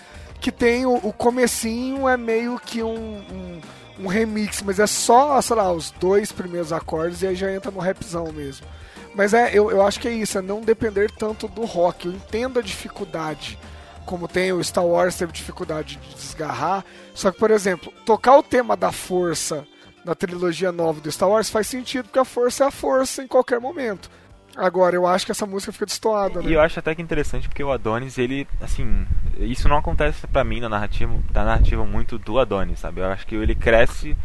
Que 0.41 0.53
tem 0.53 0.87
o, 0.87 0.95
o 1.03 1.13
comecinho 1.13 2.09
é 2.09 2.17
meio 2.17 2.61
que 2.65 2.81
um, 2.83 2.95
um, 2.95 3.61
um, 3.99 4.07
remix, 4.07 4.63
mas 4.63 4.79
é 4.79 4.87
só, 4.87 5.41
sei 5.41 5.57
lá, 5.57 5.73
os 5.73 5.91
dois 5.93 6.33
primeiros 6.33 6.73
acordes 6.73 7.23
e 7.23 7.27
aí 7.27 7.35
já 7.35 7.53
entra 7.53 7.71
no 7.71 7.81
rapzão 7.81 8.31
mesmo. 8.33 8.67
Mas 9.15 9.35
é, 9.35 9.51
eu, 9.53 9.71
eu 9.71 9.87
acho 9.87 10.01
que 10.01 10.09
é 10.09 10.13
isso, 10.13 10.39
é 10.39 10.43
não 10.43 10.61
depender 10.61 11.11
tanto 11.11 11.47
do 11.47 11.65
rock. 11.65 12.07
Eu 12.07 12.13
entendo 12.13 12.59
a 12.59 12.63
dificuldade. 12.63 13.59
Como 14.07 14.27
tem 14.27 14.53
o 14.53 14.65
Star 14.65 14.85
Wars 14.85 15.17
teve 15.17 15.33
dificuldade 15.33 15.97
de 15.97 16.15
desgarrar. 16.15 16.85
Só 17.15 17.31
que, 17.31 17.39
por 17.39 17.51
exemplo, 17.51 17.93
tocar 18.05 18.37
o 18.37 18.43
tema 18.43 18.77
da 18.77 18.91
força 18.91 19.67
na 20.05 20.15
trilogia 20.15 20.73
nova 20.73 21.01
do 21.01 21.13
Star 21.13 21.29
Wars 21.29 21.51
faz 21.51 21.67
sentido, 21.67 22.07
porque 22.07 22.19
a 22.19 22.25
força 22.25 22.65
é 22.65 22.67
a 22.67 22.71
força 22.71 23.23
em 23.23 23.29
qualquer 23.29 23.61
momento. 23.61 24.11
Agora, 24.57 24.95
eu 24.95 25.07
acho 25.07 25.25
que 25.25 25.33
essa 25.33 25.47
música 25.47 25.73
fica 25.73 25.87
destoada, 25.87 26.43
né? 26.43 26.51
E 26.51 26.53
eu 26.53 26.61
acho 26.61 26.79
até 26.79 26.95
que 26.95 27.03
interessante 27.03 27.49
porque 27.49 27.65
o 27.65 27.73
Adonis, 27.73 28.19
ele, 28.19 28.47
assim, 28.61 29.07
isso 29.39 29.69
não 29.69 29.77
acontece 29.77 30.27
para 30.27 30.45
mim 30.45 30.61
na 30.61 30.69
narrativa, 30.69 31.15
da 31.31 31.45
narrativa 31.45 31.85
muito 31.85 32.19
do 32.19 32.39
Adonis, 32.39 32.81
sabe? 32.81 33.01
Eu 33.01 33.07
acho 33.07 33.27
que 33.27 33.35
ele 33.35 33.55
cresce, 33.55 34.17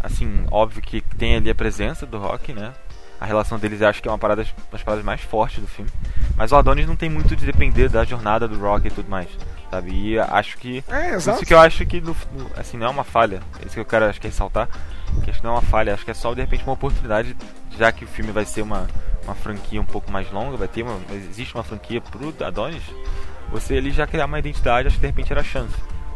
assim, 0.00 0.46
óbvio 0.50 0.82
que 0.82 1.00
tem 1.18 1.36
ali 1.36 1.50
a 1.50 1.54
presença 1.54 2.06
do 2.06 2.18
rock, 2.18 2.52
né? 2.52 2.72
A 3.20 3.24
relação 3.24 3.58
deles 3.58 3.80
eu 3.80 3.88
acho 3.88 4.02
que 4.02 4.08
é 4.08 4.10
uma 4.10 4.18
parada, 4.18 4.44
das 4.70 4.82
paradas 4.82 5.04
mais 5.04 5.20
fortes 5.20 5.60
do 5.60 5.68
filme. 5.68 5.90
Mas 6.36 6.50
o 6.50 6.56
Adonis 6.56 6.86
não 6.86 6.96
tem 6.96 7.08
muito 7.08 7.36
de 7.36 7.46
depender 7.46 7.88
da 7.88 8.04
jornada 8.04 8.48
do 8.48 8.58
rock 8.58 8.86
e 8.88 8.90
tudo 8.90 9.08
mais, 9.08 9.28
sabe? 9.70 9.92
E 9.92 10.18
acho 10.18 10.58
que. 10.58 10.82
É, 10.88 11.10
exato. 11.10 11.38
Isso 11.38 11.46
que 11.46 11.54
eu 11.54 11.60
acho 11.60 11.86
que, 11.86 12.00
no, 12.00 12.16
assim, 12.56 12.76
não 12.76 12.86
é 12.86 12.90
uma 12.90 13.04
falha. 13.04 13.40
É 13.60 13.66
isso 13.66 13.74
que 13.74 13.80
eu 13.80 13.84
quero 13.84 14.06
acho 14.06 14.20
que 14.20 14.26
ressaltar 14.26 14.68
que 15.20 15.30
acho 15.30 15.40
que 15.40 15.44
não 15.44 15.52
é 15.52 15.54
uma 15.56 15.62
falha, 15.62 15.94
acho 15.94 16.04
que 16.04 16.10
é 16.10 16.14
só 16.14 16.32
de 16.34 16.40
repente 16.40 16.64
uma 16.64 16.72
oportunidade, 16.72 17.36
já 17.76 17.92
que 17.92 18.04
o 18.04 18.08
filme 18.08 18.32
vai 18.32 18.44
ser 18.44 18.62
uma, 18.62 18.88
uma 19.24 19.34
franquia 19.34 19.80
um 19.80 19.84
pouco 19.84 20.10
mais 20.10 20.30
longa, 20.30 20.56
vai 20.56 20.68
ter 20.68 20.82
uma, 20.82 20.98
existe 21.12 21.54
uma 21.54 21.62
franquia 21.62 22.00
pro 22.00 22.34
Adonis, 22.44 22.82
você 23.50 23.76
ali 23.76 23.90
já 23.90 24.06
criar 24.06 24.26
uma 24.26 24.38
identidade, 24.38 24.88
acho 24.88 24.96
que 24.96 25.02
de 25.02 25.06
repente 25.06 25.32
era 25.32 25.42
a 25.42 25.44
chance. 25.44 25.74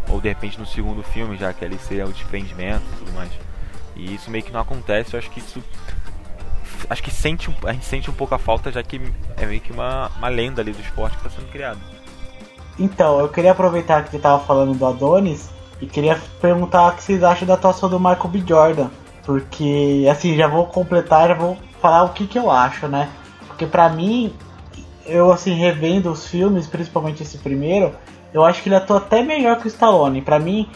Ou 0.08 0.20
de 0.20 0.28
repente 0.28 0.58
no 0.58 0.66
segundo 0.66 1.02
filme, 1.02 1.36
já 1.36 1.52
que 1.52 1.64
ali 1.64 1.78
seria 1.78 2.06
o 2.06 2.12
desprendimento 2.12 2.84
e 2.94 2.98
tudo 2.98 3.12
mais. 3.12 3.30
E 3.94 4.14
isso 4.14 4.30
meio 4.30 4.44
que 4.44 4.52
não 4.52 4.60
acontece, 4.60 5.14
eu 5.14 5.18
acho 5.18 5.30
que 5.30 5.40
isso. 5.40 5.62
Acho 6.88 7.02
que 7.02 7.10
sente, 7.10 7.54
a 7.64 7.72
gente 7.72 7.84
sente 7.84 8.10
um 8.10 8.14
pouco 8.14 8.34
a 8.34 8.38
falta, 8.38 8.70
já 8.70 8.82
que 8.82 9.00
é 9.36 9.46
meio 9.46 9.60
que 9.60 9.72
uma, 9.72 10.10
uma 10.16 10.28
lenda 10.28 10.62
ali 10.62 10.72
do 10.72 10.80
esporte 10.80 11.16
que 11.16 11.26
está 11.26 11.40
sendo 11.40 11.50
criado. 11.50 11.80
Então, 12.78 13.18
eu 13.18 13.28
queria 13.28 13.52
aproveitar 13.52 14.04
que 14.04 14.10
você 14.10 14.18
estava 14.18 14.44
falando 14.44 14.76
do 14.76 14.86
Adonis 14.86 15.48
e 15.80 15.86
queria 15.86 16.18
perguntar 16.40 16.88
o 16.88 16.92
que 16.92 17.02
vocês 17.02 17.22
acham 17.22 17.46
da 17.46 17.54
atuação 17.54 17.88
do 17.88 17.98
Michael 17.98 18.28
B. 18.28 18.42
Jordan. 18.46 18.88
Porque, 19.24 20.06
assim, 20.10 20.36
já 20.36 20.46
vou 20.46 20.66
completar, 20.66 21.28
já 21.28 21.34
vou 21.34 21.56
falar 21.80 22.04
o 22.04 22.10
que, 22.10 22.26
que 22.26 22.38
eu 22.38 22.50
acho, 22.50 22.86
né? 22.86 23.08
Porque 23.46 23.66
pra 23.66 23.88
mim, 23.88 24.32
eu, 25.04 25.32
assim, 25.32 25.54
revendo 25.54 26.10
os 26.10 26.26
filmes, 26.26 26.66
principalmente 26.66 27.22
esse 27.22 27.38
primeiro, 27.38 27.92
eu 28.32 28.44
acho 28.44 28.62
que 28.62 28.68
ele 28.68 28.76
atua 28.76 28.98
até 28.98 29.22
melhor 29.22 29.58
que 29.58 29.66
o 29.66 29.68
Stallone. 29.68 30.22
Pra 30.22 30.38
mim, 30.38 30.68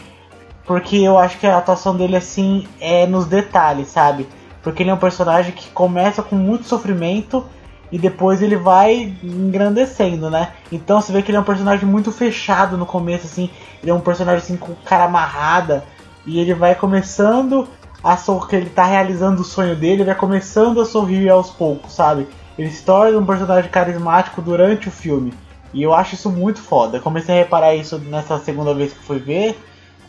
porque 0.65 0.97
eu 0.97 1.17
acho 1.17 1.39
que 1.39 1.47
a 1.47 1.57
atuação 1.57 1.95
dele, 1.95 2.15
assim, 2.15 2.67
é 2.79 3.05
nos 3.05 3.25
detalhes, 3.25 3.87
sabe? 3.87 4.27
Porque 4.61 4.83
ele 4.83 4.89
é 4.89 4.93
um 4.93 4.97
personagem 4.97 5.53
que 5.53 5.69
começa 5.69 6.21
com 6.21 6.35
muito 6.35 6.67
sofrimento 6.67 7.45
e 7.91 7.99
depois 7.99 8.41
ele 8.41 8.55
vai 8.55 9.13
engrandecendo, 9.23 10.29
né? 10.29 10.53
Então 10.71 11.01
você 11.01 11.11
vê 11.11 11.21
que 11.21 11.29
ele 11.29 11.37
é 11.37 11.41
um 11.41 11.45
personagem 11.45 11.87
muito 11.87 12.11
fechado 12.11 12.77
no 12.77 12.85
começo, 12.85 13.25
assim. 13.25 13.49
Ele 13.81 13.91
é 13.91 13.93
um 13.93 13.99
personagem 13.99 14.43
assim 14.43 14.57
com 14.57 14.73
cara 14.85 15.05
amarrada 15.05 15.83
e 16.25 16.39
ele 16.39 16.53
vai 16.53 16.73
começando 16.73 17.67
a 18.03 18.15
sorrir, 18.17 18.57
ele 18.57 18.69
tá 18.69 18.85
realizando 18.85 19.41
o 19.41 19.45
sonho 19.45 19.75
dele, 19.75 20.03
vai 20.03 20.15
começando 20.15 20.79
a 20.79 20.85
sorrir 20.85 21.29
aos 21.29 21.49
poucos, 21.49 21.93
sabe? 21.93 22.27
Ele 22.57 22.69
se 22.69 22.83
torna 22.83 23.17
um 23.17 23.25
personagem 23.25 23.69
carismático 23.69 24.41
durante 24.41 24.87
o 24.87 24.91
filme. 24.91 25.33
E 25.73 25.83
eu 25.83 25.93
acho 25.93 26.15
isso 26.15 26.29
muito 26.29 26.59
foda. 26.61 26.99
Comecei 26.99 27.35
a 27.35 27.37
reparar 27.37 27.75
isso 27.75 27.97
nessa 27.97 28.37
segunda 28.39 28.73
vez 28.73 28.93
que 28.93 29.03
fui 29.03 29.19
ver. 29.19 29.57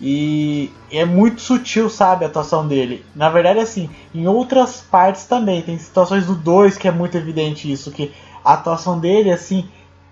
E 0.05 0.73
é 0.91 1.05
muito 1.05 1.41
sutil, 1.41 1.89
sabe, 1.89 2.25
a 2.25 2.29
atuação 2.29 2.67
dele. 2.67 3.07
Na 3.15 3.31
verdade, 3.31 3.61
assim, 3.61 3.89
em 4.13 4.27
outras 4.27 4.81
partes 4.81 5.27
também. 5.27 5.63
Tem 5.63 5.79
situações 5.79 6.27
do 6.27 6.35
2 6.35 6.77
que 6.77 6.89
é 6.89 6.91
muito 6.91 7.17
evidente 7.17 7.71
isso. 7.71 7.93
Que 7.93 8.13
a 8.45 8.55
atuação 8.55 8.99
dele, 8.99 9.31
assim, 9.31 9.69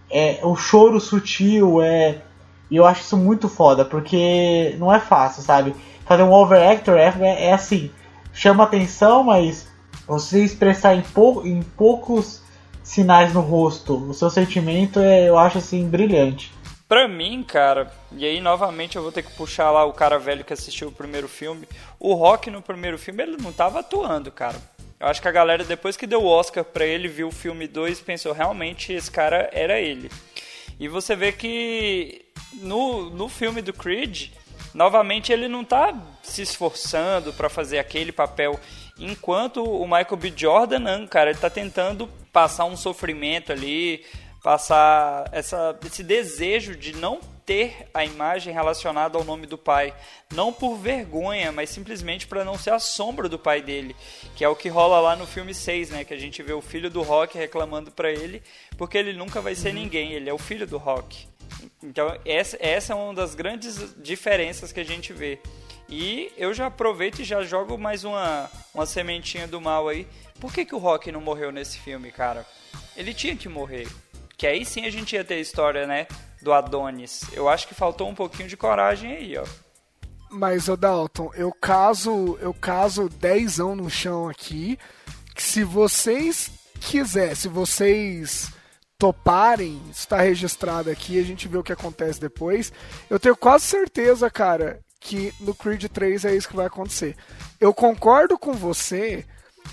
é 0.08 0.38
o 0.44 0.54
choro 0.54 1.00
sutil, 1.00 1.82
é. 1.82 2.18
E 2.70 2.76
eu 2.76 2.86
acho 2.86 3.00
isso 3.00 3.16
muito 3.16 3.48
foda, 3.48 3.84
porque 3.84 4.76
não 4.78 4.94
é 4.94 5.00
fácil, 5.00 5.42
sabe? 5.42 5.74
Fazer 6.06 6.22
um 6.22 6.32
overactor 6.32 6.96
é, 6.96 7.12
é, 7.20 7.46
é 7.46 7.52
assim, 7.52 7.90
chama 8.32 8.62
atenção, 8.62 9.24
mas 9.24 9.66
você 10.06 10.44
expressar 10.44 10.94
em, 10.94 11.02
pou, 11.02 11.44
em 11.44 11.62
poucos 11.62 12.42
sinais 12.80 13.34
no 13.34 13.40
rosto 13.40 13.96
o 13.96 14.14
seu 14.14 14.30
sentimento, 14.30 15.00
é, 15.00 15.28
eu 15.28 15.36
acho 15.36 15.58
assim, 15.58 15.88
brilhante. 15.88 16.52
Pra 16.90 17.06
mim, 17.06 17.44
cara, 17.44 17.88
e 18.10 18.26
aí 18.26 18.40
novamente 18.40 18.96
eu 18.96 19.02
vou 19.04 19.12
ter 19.12 19.22
que 19.22 19.30
puxar 19.34 19.70
lá 19.70 19.84
o 19.84 19.92
cara 19.92 20.18
velho 20.18 20.42
que 20.42 20.52
assistiu 20.52 20.88
o 20.88 20.92
primeiro 20.92 21.28
filme. 21.28 21.68
O 22.00 22.14
Rock 22.14 22.50
no 22.50 22.60
primeiro 22.60 22.98
filme 22.98 23.22
ele 23.22 23.36
não 23.36 23.52
tava 23.52 23.78
atuando, 23.78 24.32
cara. 24.32 24.60
Eu 24.98 25.06
acho 25.06 25.22
que 25.22 25.28
a 25.28 25.30
galera, 25.30 25.62
depois 25.62 25.96
que 25.96 26.04
deu 26.04 26.20
o 26.20 26.26
Oscar 26.26 26.64
pra 26.64 26.84
ele, 26.84 27.06
viu 27.06 27.28
o 27.28 27.32
filme 27.32 27.68
2 27.68 28.00
pensou 28.00 28.32
realmente 28.32 28.92
esse 28.92 29.08
cara 29.08 29.48
era 29.52 29.78
ele. 29.78 30.10
E 30.80 30.88
você 30.88 31.14
vê 31.14 31.30
que 31.30 32.24
no, 32.54 33.08
no 33.08 33.28
filme 33.28 33.62
do 33.62 33.72
Creed, 33.72 34.30
novamente 34.74 35.32
ele 35.32 35.46
não 35.46 35.62
tá 35.62 35.96
se 36.24 36.42
esforçando 36.42 37.32
para 37.32 37.48
fazer 37.48 37.78
aquele 37.78 38.10
papel. 38.10 38.58
Enquanto 38.98 39.62
o 39.62 39.84
Michael 39.84 40.16
B. 40.16 40.32
Jordan, 40.36 40.80
não, 40.80 41.06
cara, 41.06 41.30
ele 41.30 41.38
tá 41.38 41.48
tentando 41.48 42.08
passar 42.32 42.64
um 42.64 42.76
sofrimento 42.76 43.52
ali, 43.52 44.04
passar 44.42 45.28
essa, 45.32 45.78
esse 45.84 46.02
desejo 46.02 46.74
de 46.74 46.94
não 46.96 47.20
ter 47.44 47.88
a 47.92 48.04
imagem 48.04 48.54
relacionada 48.54 49.18
ao 49.18 49.24
nome 49.24 49.46
do 49.46 49.58
pai, 49.58 49.92
não 50.32 50.52
por 50.52 50.76
vergonha, 50.76 51.50
mas 51.50 51.70
simplesmente 51.70 52.26
para 52.26 52.44
não 52.44 52.56
ser 52.56 52.70
a 52.70 52.78
sombra 52.78 53.28
do 53.28 53.38
pai 53.38 53.60
dele, 53.60 53.96
que 54.36 54.44
é 54.44 54.48
o 54.48 54.54
que 54.54 54.68
rola 54.68 55.00
lá 55.00 55.16
no 55.16 55.26
filme 55.26 55.52
6, 55.52 55.90
né, 55.90 56.04
que 56.04 56.14
a 56.14 56.18
gente 56.18 56.42
vê 56.42 56.52
o 56.52 56.62
filho 56.62 56.88
do 56.88 57.02
Rock 57.02 57.36
reclamando 57.36 57.90
para 57.90 58.10
ele, 58.10 58.42
porque 58.78 58.96
ele 58.96 59.12
nunca 59.12 59.40
vai 59.40 59.54
ser 59.54 59.74
ninguém, 59.74 60.12
ele 60.12 60.30
é 60.30 60.32
o 60.32 60.38
filho 60.38 60.66
do 60.66 60.78
Rock. 60.78 61.26
Então, 61.82 62.16
essa, 62.24 62.56
essa 62.60 62.92
é 62.92 62.96
uma 62.96 63.14
das 63.14 63.34
grandes 63.34 63.94
diferenças 64.00 64.70
que 64.72 64.80
a 64.80 64.84
gente 64.84 65.12
vê. 65.12 65.40
E 65.88 66.32
eu 66.36 66.54
já 66.54 66.66
aproveito 66.66 67.18
e 67.18 67.24
já 67.24 67.42
jogo 67.42 67.76
mais 67.76 68.04
uma, 68.04 68.48
uma 68.72 68.86
sementinha 68.86 69.48
do 69.48 69.60
mal 69.60 69.88
aí. 69.88 70.06
Por 70.38 70.52
que, 70.52 70.64
que 70.64 70.74
o 70.74 70.78
Rock 70.78 71.10
não 71.10 71.20
morreu 71.20 71.50
nesse 71.50 71.78
filme, 71.78 72.12
cara? 72.12 72.46
Ele 72.96 73.12
tinha 73.12 73.34
que 73.34 73.48
morrer. 73.48 73.88
Que 74.40 74.46
aí 74.46 74.64
sim 74.64 74.86
a 74.86 74.90
gente 74.90 75.14
ia 75.14 75.22
ter 75.22 75.34
a 75.34 75.38
história, 75.38 75.86
né? 75.86 76.06
Do 76.40 76.50
Adonis. 76.50 77.24
Eu 77.34 77.46
acho 77.46 77.68
que 77.68 77.74
faltou 77.74 78.08
um 78.08 78.14
pouquinho 78.14 78.48
de 78.48 78.56
coragem 78.56 79.12
aí, 79.12 79.36
ó. 79.36 79.44
Mas, 80.30 80.66
o 80.66 80.78
Dalton, 80.78 81.30
eu 81.34 81.52
caso, 81.52 82.38
eu 82.40 82.54
caso 82.54 83.10
dezão 83.10 83.76
no 83.76 83.90
chão 83.90 84.30
aqui. 84.30 84.78
Que 85.34 85.42
se 85.42 85.62
vocês 85.62 86.50
quiserem, 86.80 87.34
se 87.34 87.48
vocês 87.48 88.50
toparem, 88.96 89.78
está 89.90 90.22
registrado 90.22 90.88
aqui, 90.88 91.20
a 91.20 91.22
gente 91.22 91.46
vê 91.46 91.58
o 91.58 91.62
que 91.62 91.74
acontece 91.74 92.18
depois. 92.18 92.72
Eu 93.10 93.20
tenho 93.20 93.36
quase 93.36 93.66
certeza, 93.66 94.30
cara, 94.30 94.80
que 94.98 95.34
no 95.38 95.54
Creed 95.54 95.84
3 95.84 96.24
é 96.24 96.34
isso 96.34 96.48
que 96.48 96.56
vai 96.56 96.64
acontecer. 96.64 97.14
Eu 97.60 97.74
concordo 97.74 98.38
com 98.38 98.54
você 98.54 99.22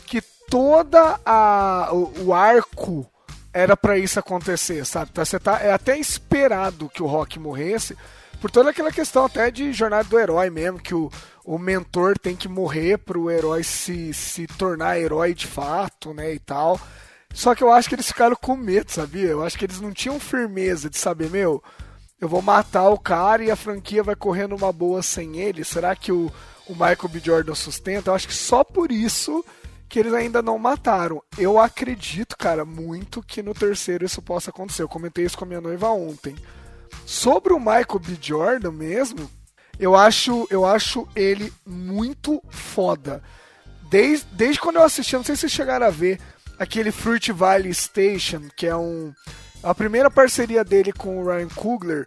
que 0.06 0.20
toda 0.50 1.22
a 1.26 1.90
o, 1.94 2.26
o 2.26 2.34
arco 2.34 3.10
era 3.58 3.76
para 3.76 3.98
isso 3.98 4.20
acontecer, 4.20 4.86
sabe? 4.86 5.12
Tá, 5.12 5.26
você 5.26 5.40
tá, 5.40 5.60
é 5.60 5.72
até 5.72 5.98
esperado 5.98 6.88
que 6.90 7.02
o 7.02 7.08
Rock 7.08 7.40
morresse, 7.40 7.98
por 8.40 8.52
toda 8.52 8.70
aquela 8.70 8.92
questão 8.92 9.26
até 9.26 9.50
de 9.50 9.74
jornada 9.74 10.04
do 10.04 10.20
herói 10.20 10.52
mesmo, 10.52 10.80
que 10.80 10.94
o, 10.94 11.10
o 11.44 11.58
mentor 11.58 12.20
tem 12.20 12.36
que 12.36 12.48
morrer 12.48 13.00
para 13.00 13.18
o 13.18 13.32
herói 13.32 13.64
se, 13.64 14.14
se 14.14 14.46
tornar 14.46 15.00
herói 15.00 15.34
de 15.34 15.48
fato, 15.48 16.14
né, 16.14 16.36
e 16.36 16.40
tal. 16.40 16.80
Só 17.34 17.56
que 17.56 17.64
eu 17.64 17.72
acho 17.72 17.90
que 17.90 17.96
eles 17.96 18.08
ficaram 18.08 18.36
com 18.36 18.56
medo, 18.56 18.92
sabia? 18.92 19.30
Eu 19.30 19.44
acho 19.44 19.58
que 19.58 19.66
eles 19.66 19.82
não 19.82 19.92
tinham 19.92 20.20
firmeza 20.20 20.88
de 20.88 20.98
saber, 21.00 21.32
meu, 21.32 21.64
eu 22.22 22.30
vou 22.30 22.44
matar 22.44 22.90
o 22.90 23.00
cara 23.00 23.44
e 23.44 23.50
a 23.50 23.56
franquia 23.56 24.04
vai 24.04 24.16
correr 24.16 24.46
numa 24.46 24.72
boa 24.72 25.02
sem 25.02 25.38
ele. 25.38 25.64
Será 25.64 25.96
que 25.96 26.12
o, 26.12 26.32
o 26.68 26.74
Michael 26.74 27.10
B. 27.10 27.20
Jordan 27.24 27.56
sustenta? 27.56 28.12
Eu 28.12 28.16
acho 28.16 28.28
que 28.28 28.36
só 28.36 28.64
por 28.64 28.92
isso 28.92 29.44
que 29.90 30.00
eles 30.00 30.14
ainda 30.14 30.42
não 30.42 30.58
mataram. 30.58 31.22
Eu 31.38 31.60
acredito, 31.60 32.38
cara, 32.38 32.66
muito 32.66 33.24
que 33.24 33.42
no 33.42 33.54
terceiro 33.54 34.06
isso 34.06 34.22
possa 34.22 34.50
acontecer. 34.50 34.84
Eu 34.84 34.90
comentei 34.90 35.26
isso 35.26 35.38
com 35.38 35.46
a 35.46 35.48
minha 35.48 35.62
noiva 35.62 35.90
ontem. 35.90 36.36
Sobre 37.06 37.54
o 37.54 37.60
Michael 37.60 38.00
B. 38.00 38.18
Jordan 38.22 38.72
mesmo, 38.72 39.30
eu 39.80 39.96
acho, 39.96 40.48
eu 40.50 40.66
acho 40.66 41.08
ele 41.16 41.54
muito 41.66 42.42
foda. 42.50 43.24
Desde, 43.90 44.26
desde 44.34 44.60
quando 44.60 44.78
eu 44.78 44.84
assisti, 44.84 45.16
não 45.16 45.24
sei 45.24 45.36
se 45.36 45.42
vocês 45.42 45.52
chegaram 45.52 45.88
a 45.88 45.92
ver 45.92 46.20
aquele 46.60 46.92
Fruit 46.92 47.32
Valley 47.32 47.74
Station, 47.74 48.50
que 48.56 48.68
é 48.68 48.76
um 48.76 49.14
a 49.64 49.74
primeira 49.74 50.10
parceria 50.10 50.64
dele 50.64 50.94
com 50.94 51.20
o 51.20 51.26
Ryan 51.26 51.50
Coogler, 51.50 52.06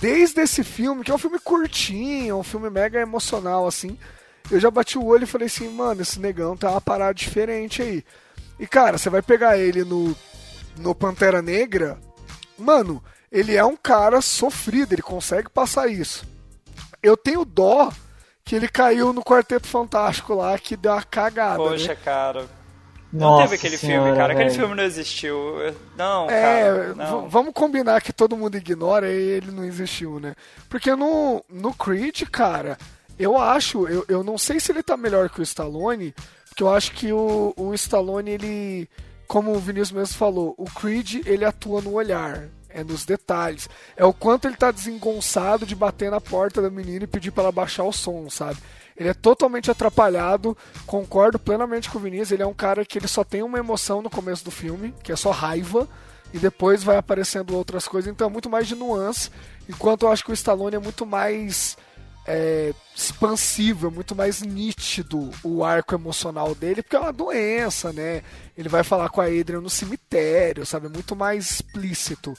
desde 0.00 0.40
esse 0.40 0.64
filme, 0.64 1.04
que 1.04 1.10
é 1.10 1.14
um 1.14 1.18
filme 1.18 1.38
curtinho, 1.38 2.36
um 2.36 2.42
filme 2.42 2.68
mega 2.68 3.00
emocional 3.00 3.66
assim, 3.66 3.98
eu 4.50 4.60
já 4.60 4.70
bati 4.70 4.98
o 4.98 5.06
olho 5.06 5.24
e 5.24 5.26
falei 5.26 5.46
assim, 5.46 5.68
mano, 5.68 6.02
esse 6.02 6.20
negão 6.20 6.56
tá 6.56 6.70
uma 6.70 6.80
parada 6.80 7.14
diferente 7.14 7.82
aí. 7.82 8.04
E 8.58 8.66
cara, 8.66 8.98
você 8.98 9.08
vai 9.08 9.22
pegar 9.22 9.58
ele 9.58 9.84
no, 9.84 10.14
no 10.76 10.94
Pantera 10.94 11.40
Negra, 11.40 11.98
mano, 12.58 13.02
ele 13.30 13.56
é 13.56 13.64
um 13.64 13.76
cara 13.76 14.20
sofrido, 14.20 14.92
ele 14.92 15.02
consegue 15.02 15.48
passar 15.48 15.88
isso. 15.88 16.24
Eu 17.02 17.16
tenho 17.16 17.44
dó 17.44 17.90
que 18.44 18.54
ele 18.56 18.68
caiu 18.68 19.12
no 19.12 19.22
Quarteto 19.22 19.66
Fantástico 19.66 20.34
lá, 20.34 20.58
que 20.58 20.76
deu 20.76 20.92
uma 20.92 21.02
cagada. 21.02 21.56
Poxa, 21.56 21.88
né? 21.88 21.98
cara. 22.04 22.60
Não 23.12 23.38
teve 23.38 23.56
aquele 23.56 23.76
senhora, 23.76 24.04
filme, 24.04 24.16
cara. 24.16 24.34
Velho. 24.34 24.40
Aquele 24.40 24.58
filme 24.58 24.74
não 24.74 24.84
existiu. 24.84 25.56
Não, 25.96 26.30
é, 26.30 26.62
cara. 26.62 26.94
Não. 26.94 27.28
Vamos 27.28 27.52
combinar 27.52 28.00
que 28.02 28.12
todo 28.12 28.36
mundo 28.36 28.56
ignora 28.56 29.10
e 29.10 29.16
ele 29.16 29.50
não 29.50 29.64
existiu, 29.64 30.20
né? 30.20 30.34
Porque 30.68 30.94
no, 30.94 31.44
no 31.48 31.74
Creed, 31.74 32.22
cara, 32.30 32.78
eu 33.20 33.36
acho, 33.36 33.86
eu, 33.86 34.04
eu 34.08 34.24
não 34.24 34.38
sei 34.38 34.58
se 34.58 34.72
ele 34.72 34.82
tá 34.82 34.96
melhor 34.96 35.28
que 35.28 35.40
o 35.40 35.42
Stallone, 35.42 36.14
porque 36.48 36.62
eu 36.62 36.72
acho 36.72 36.92
que 36.92 37.12
o, 37.12 37.52
o 37.54 37.74
Stallone, 37.74 38.30
ele, 38.30 38.88
como 39.28 39.52
o 39.52 39.58
Vinícius 39.58 39.92
mesmo 39.92 40.16
falou, 40.16 40.54
o 40.56 40.64
Creed, 40.64 41.26
ele 41.26 41.44
atua 41.44 41.82
no 41.82 41.92
olhar, 41.92 42.48
é 42.70 42.82
nos 42.82 43.04
detalhes. 43.04 43.68
É 43.94 44.04
o 44.06 44.12
quanto 44.12 44.48
ele 44.48 44.56
tá 44.56 44.70
desengonçado 44.70 45.66
de 45.66 45.74
bater 45.74 46.10
na 46.10 46.20
porta 46.20 46.62
da 46.62 46.70
menina 46.70 47.04
e 47.04 47.06
pedir 47.06 47.30
para 47.30 47.44
ela 47.44 47.52
baixar 47.52 47.84
o 47.84 47.92
som, 47.92 48.30
sabe? 48.30 48.58
Ele 48.96 49.10
é 49.10 49.14
totalmente 49.14 49.70
atrapalhado, 49.70 50.56
concordo 50.86 51.38
plenamente 51.38 51.90
com 51.90 51.98
o 51.98 52.00
Vinícius, 52.00 52.32
ele 52.32 52.42
é 52.42 52.46
um 52.46 52.54
cara 52.54 52.84
que 52.86 52.98
ele 52.98 53.08
só 53.08 53.22
tem 53.22 53.42
uma 53.42 53.58
emoção 53.58 54.00
no 54.00 54.08
começo 54.08 54.44
do 54.44 54.50
filme, 54.50 54.94
que 55.02 55.12
é 55.12 55.16
só 55.16 55.30
raiva, 55.30 55.86
e 56.32 56.38
depois 56.38 56.82
vai 56.82 56.96
aparecendo 56.96 57.56
outras 57.56 57.86
coisas, 57.86 58.10
então 58.10 58.26
é 58.26 58.30
muito 58.30 58.48
mais 58.48 58.66
de 58.66 58.74
nuance, 58.74 59.30
enquanto 59.68 60.06
eu 60.06 60.12
acho 60.12 60.24
que 60.24 60.30
o 60.30 60.34
Stallone 60.34 60.76
é 60.76 60.78
muito 60.78 61.04
mais 61.04 61.76
é, 62.26 62.72
expansivo, 62.94 63.86
é 63.88 63.90
muito 63.90 64.14
mais 64.14 64.42
nítido 64.42 65.30
o 65.42 65.64
arco 65.64 65.94
emocional 65.94 66.54
dele, 66.54 66.82
porque 66.82 66.96
é 66.96 67.00
uma 67.00 67.12
doença, 67.12 67.92
né? 67.92 68.22
Ele 68.56 68.68
vai 68.68 68.82
falar 68.84 69.08
com 69.08 69.20
a 69.20 69.24
Adrian 69.26 69.60
no 69.60 69.70
cemitério, 69.70 70.64
sabe? 70.66 70.86
É 70.86 70.90
muito 70.90 71.16
mais 71.16 71.50
explícito. 71.50 72.34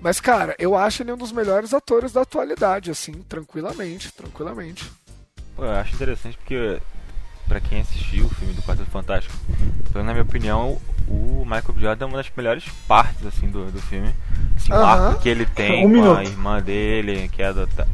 Mas, 0.00 0.20
cara, 0.20 0.54
eu 0.58 0.76
acho 0.76 1.02
ele 1.02 1.12
um 1.12 1.16
dos 1.16 1.32
melhores 1.32 1.72
atores 1.72 2.12
da 2.12 2.22
atualidade, 2.22 2.90
assim, 2.90 3.12
tranquilamente, 3.28 4.12
tranquilamente. 4.12 4.90
Pô, 5.56 5.64
eu 5.64 5.72
acho 5.72 5.94
interessante 5.94 6.36
porque, 6.36 6.78
pra 7.48 7.60
quem 7.60 7.80
assistiu 7.80 8.26
o 8.26 8.30
filme 8.30 8.52
do 8.54 8.62
Quarteto 8.62 8.90
Fantástico, 8.90 9.34
na 9.94 10.02
minha 10.12 10.22
opinião, 10.22 10.80
o 11.08 11.44
Michael. 11.44 11.74
Jordan 11.78 12.04
é 12.04 12.08
uma 12.08 12.16
das 12.18 12.30
melhores 12.36 12.64
partes, 12.86 13.24
assim, 13.26 13.48
do, 13.48 13.70
do 13.70 13.80
filme. 13.80 14.12
Assim, 14.56 14.72
Aham. 14.72 14.82
O 14.82 14.86
arco 15.08 15.22
que 15.22 15.28
ele 15.28 15.46
tem 15.46 15.80
Um 15.86 15.88
com 15.88 15.94
minuto. 15.96 16.18
a 16.18 16.24
irmã 16.24 16.60
dele, 16.60 17.28
que 17.28 17.42
é 17.42 17.46
adotada. 17.46 17.88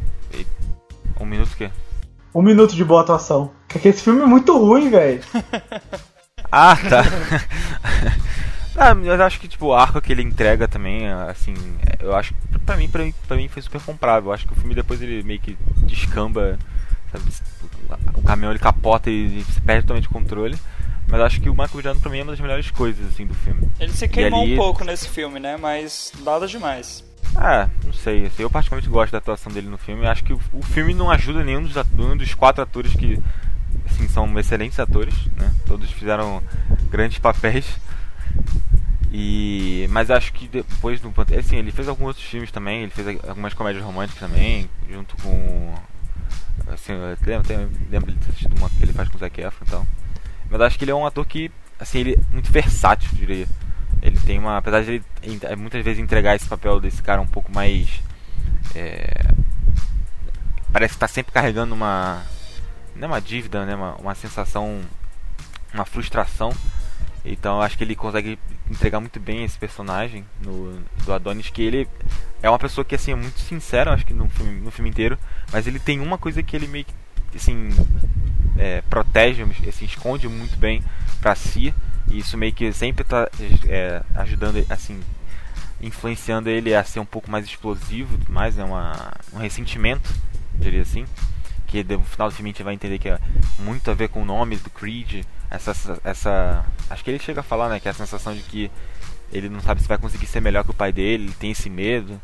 Um 1.31 1.33
minuto 1.33 1.53
o 1.53 1.55
quê? 1.55 1.71
Um 2.35 2.41
minuto 2.41 2.75
de 2.75 2.83
boa 2.83 3.01
atuação. 3.01 3.51
Porque 3.69 3.87
esse 3.87 4.03
filme 4.03 4.21
é 4.21 4.25
muito 4.25 4.57
ruim, 4.57 4.89
velho. 4.89 5.21
Ah, 6.51 6.75
tá. 6.75 7.03
ah, 8.75 8.93
mas 8.93 9.05
eu 9.07 9.23
acho 9.23 9.39
que 9.39 9.47
tipo, 9.47 9.67
o 9.67 9.73
arco 9.73 10.01
que 10.01 10.11
ele 10.11 10.21
entrega 10.21 10.67
também, 10.67 11.07
assim, 11.07 11.53
eu 11.99 12.13
acho 12.13 12.33
que 12.33 12.59
pra 12.65 12.75
mim, 12.75 12.89
pra 12.89 13.03
mim, 13.05 13.13
pra 13.25 13.37
mim 13.37 13.47
foi 13.47 13.61
super 13.61 13.79
comprável. 13.81 14.29
Eu 14.29 14.33
acho 14.33 14.45
que 14.45 14.51
o 14.51 14.55
filme 14.55 14.75
depois 14.75 15.01
ele 15.01 15.23
meio 15.23 15.39
que 15.39 15.57
descamba, 15.85 16.59
sabe? 17.09 17.23
O 18.15 18.21
caminhão 18.23 18.51
ele 18.51 18.59
capota 18.59 19.09
e, 19.09 19.45
se 19.45 19.61
perde 19.61 19.83
totalmente 19.83 20.07
o 20.07 20.11
controle. 20.11 20.57
Mas 21.07 21.19
eu 21.21 21.25
acho 21.25 21.39
que 21.39 21.49
o 21.49 21.53
Michael. 21.53 21.81
Jordan 21.83 21.99
pra 22.01 22.11
mim 22.11 22.19
é 22.19 22.23
uma 22.23 22.31
das 22.31 22.41
melhores 22.41 22.69
coisas 22.71 23.07
assim 23.07 23.25
do 23.25 23.33
filme. 23.35 23.69
Ele 23.79 23.93
se 23.93 24.07
queimou 24.09 24.41
ali- 24.41 24.53
um 24.55 24.57
pouco 24.57 24.83
nesse 24.83 25.07
filme, 25.07 25.39
né? 25.39 25.55
Mas 25.55 26.11
nada 26.21 26.47
demais. 26.47 27.01
Ah, 27.35 27.69
não 27.85 27.93
sei, 27.93 28.25
assim, 28.25 28.43
eu 28.43 28.49
particularmente 28.49 28.91
gosto 28.91 29.11
da 29.11 29.17
atuação 29.19 29.51
dele 29.51 29.67
no 29.67 29.77
filme. 29.77 30.05
Acho 30.05 30.23
que 30.23 30.33
o, 30.33 30.61
filme 30.63 30.93
não 30.93 31.09
ajuda 31.09 31.43
nenhum 31.43 31.63
dos, 31.63 31.75
nenhum 31.91 32.17
dos 32.17 32.33
quatro 32.33 32.61
atores 32.61 32.93
que 32.93 33.19
assim, 33.85 34.07
são 34.07 34.37
excelentes 34.39 34.79
atores, 34.79 35.13
né? 35.37 35.53
Todos 35.65 35.89
fizeram 35.91 36.41
grandes 36.89 37.19
papéis. 37.19 37.65
E 39.11 39.87
mas 39.89 40.09
acho 40.09 40.31
que 40.31 40.47
depois 40.47 41.01
do 41.01 41.13
assim, 41.37 41.57
ele 41.57 41.71
fez 41.71 41.87
alguns 41.87 42.07
outros 42.07 42.25
filmes 42.25 42.49
também, 42.49 42.83
ele 42.83 42.91
fez 42.91 43.07
algumas 43.27 43.53
comédias 43.53 43.83
românticas 43.83 44.21
também, 44.21 44.69
junto 44.89 45.17
com 45.17 45.73
assim, 46.67 46.93
eu 46.93 47.17
lembro, 47.25 47.47
tem- 47.47 47.69
lembro 47.89 48.13
de 48.13 48.47
uma 48.57 48.69
que 48.69 48.83
ele 48.83 48.93
faz 48.93 49.09
com 49.09 49.17
o 49.17 49.19
Zac 49.19 49.41
Efron 49.41 49.65
e 49.65 49.69
tal. 49.69 49.87
Mas 50.49 50.59
eu 50.59 50.65
acho 50.65 50.77
que 50.77 50.85
ele 50.85 50.91
é 50.91 50.95
um 50.95 51.05
ator 51.05 51.25
que 51.25 51.51
assim, 51.77 51.99
ele 51.99 52.13
é 52.13 52.33
muito 52.33 52.51
versátil, 52.51 53.09
eu 53.13 53.17
diria. 53.17 53.47
Ele 54.01 54.19
tem 54.19 54.39
uma. 54.39 54.57
Apesar 54.57 54.83
de 54.83 54.91
ele 54.91 55.03
en- 55.23 55.55
muitas 55.57 55.83
vezes 55.83 56.01
entregar 56.01 56.35
esse 56.35 56.47
papel 56.47 56.79
desse 56.79 57.01
cara 57.01 57.21
um 57.21 57.27
pouco 57.27 57.51
mais. 57.53 57.87
é, 58.75 59.25
parece 60.71 60.93
que 60.95 60.99
tá 60.99 61.07
sempre 61.07 61.31
carregando 61.31 61.73
uma. 61.75 62.23
Não 62.95 63.03
é 63.05 63.11
uma 63.11 63.21
dívida, 63.21 63.65
né? 63.65 63.75
Uma, 63.75 63.95
uma 63.95 64.15
sensação. 64.15 64.81
Uma 65.73 65.85
frustração. 65.85 66.51
Então 67.23 67.57
eu 67.57 67.61
acho 67.61 67.77
que 67.77 67.83
ele 67.83 67.95
consegue 67.95 68.37
entregar 68.69 68.99
muito 68.99 69.19
bem 69.19 69.43
esse 69.43 69.57
personagem 69.57 70.25
no, 70.43 70.81
do 71.05 71.13
Adonis, 71.13 71.49
que 71.49 71.61
ele 71.61 71.87
é 72.41 72.49
uma 72.49 72.57
pessoa 72.57 72.83
que 72.83 72.95
assim 72.95 73.11
é 73.11 73.15
muito 73.15 73.39
sincera, 73.39 73.93
acho 73.93 74.05
que 74.05 74.13
no 74.13 74.27
filme, 74.27 74.59
no 74.59 74.71
filme 74.71 74.89
inteiro, 74.89 75.19
mas 75.53 75.67
ele 75.67 75.77
tem 75.77 75.99
uma 75.99 76.17
coisa 76.17 76.41
que 76.41 76.55
ele 76.55 76.65
meio 76.67 76.83
que 76.83 77.37
assim 77.37 77.69
é, 78.57 78.81
protege, 78.89 79.43
assim, 79.69 79.85
esconde 79.85 80.27
muito 80.27 80.57
bem 80.57 80.83
pra 81.21 81.35
si, 81.35 81.73
e 82.11 82.19
isso 82.19 82.37
meio 82.37 82.51
que 82.51 82.71
sempre 82.73 83.03
tá 83.03 83.29
é, 83.67 84.03
ajudando, 84.15 84.63
assim, 84.69 84.99
influenciando 85.81 86.49
ele 86.49 86.75
a 86.75 86.83
ser 86.83 86.99
um 86.99 87.05
pouco 87.05 87.31
mais 87.31 87.45
explosivo, 87.45 88.19
mais 88.29 88.55
né, 88.57 88.63
uma, 88.63 89.13
um 89.33 89.37
ressentimento, 89.37 90.13
diria 90.55 90.81
assim, 90.81 91.05
que 91.67 91.83
no 91.83 92.03
final 92.03 92.29
do 92.29 92.35
filme 92.35 92.49
a 92.49 92.53
gente 92.53 92.63
vai 92.63 92.73
entender 92.73 92.99
que 92.99 93.09
é 93.09 93.17
muito 93.59 93.89
a 93.89 93.93
ver 93.93 94.09
com 94.09 94.21
o 94.21 94.25
nome 94.25 94.57
do 94.57 94.69
Creed, 94.69 95.23
essa, 95.49 95.99
essa, 96.03 96.65
acho 96.89 97.03
que 97.03 97.09
ele 97.09 97.19
chega 97.19 97.39
a 97.39 97.43
falar, 97.43 97.69
né, 97.69 97.79
que 97.79 97.87
é 97.87 97.91
a 97.91 97.93
sensação 97.93 98.35
de 98.35 98.41
que 98.41 98.69
ele 99.31 99.47
não 99.47 99.61
sabe 99.61 99.81
se 99.81 99.87
vai 99.87 99.97
conseguir 99.97 100.27
ser 100.27 100.41
melhor 100.41 100.65
que 100.65 100.71
o 100.71 100.75
pai 100.75 100.91
dele, 100.91 101.23
ele 101.23 101.33
tem 101.33 101.51
esse 101.51 101.69
medo, 101.69 102.21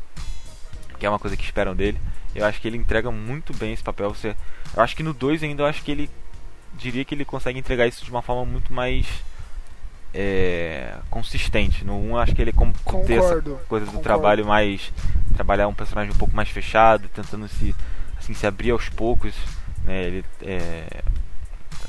que 0.98 1.06
é 1.06 1.08
uma 1.08 1.18
coisa 1.18 1.36
que 1.36 1.44
esperam 1.44 1.74
dele. 1.74 1.98
Eu 2.34 2.44
acho 2.44 2.60
que 2.60 2.68
ele 2.68 2.76
entrega 2.76 3.10
muito 3.10 3.54
bem 3.54 3.72
esse 3.72 3.82
papel. 3.82 4.10
Você, 4.10 4.36
eu 4.76 4.82
acho 4.82 4.94
que 4.94 5.02
no 5.02 5.14
2 5.14 5.42
ainda 5.42 5.62
eu 5.62 5.66
acho 5.66 5.82
que 5.82 5.90
ele 5.90 6.10
diria 6.74 7.04
que 7.04 7.14
ele 7.14 7.24
consegue 7.24 7.58
entregar 7.58 7.86
isso 7.86 8.04
de 8.04 8.10
uma 8.10 8.20
forma 8.20 8.44
muito 8.44 8.72
mais 8.72 9.06
é, 10.14 10.94
consistente. 11.10 11.84
No 11.84 11.94
1 11.94 12.04
um, 12.06 12.10
eu 12.10 12.18
acho 12.18 12.34
que 12.34 12.42
ele 12.42 12.52
como 12.52 12.72
ter 13.06 13.14
essa 13.18 13.40
coisa 13.68 13.84
do 13.86 13.92
concordo. 13.92 14.00
trabalho 14.02 14.46
mais 14.46 14.92
trabalhar 15.34 15.68
um 15.68 15.74
personagem 15.74 16.12
um 16.12 16.16
pouco 16.18 16.34
mais 16.34 16.48
fechado, 16.48 17.08
tentando 17.08 17.46
se 17.48 17.74
assim 18.18 18.34
se 18.34 18.46
abrir 18.46 18.70
aos 18.70 18.88
poucos, 18.88 19.34
né? 19.84 20.02
Ele 20.04 20.24
é, 20.42 21.02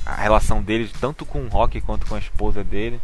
a 0.05 0.15
relação 0.15 0.61
dele 0.61 0.89
tanto 0.99 1.25
com 1.25 1.39
o 1.43 1.47
Rock 1.47 1.81
quanto 1.81 2.05
com 2.05 2.15
a 2.15 2.19
esposa 2.19 2.63
dele 2.63 2.99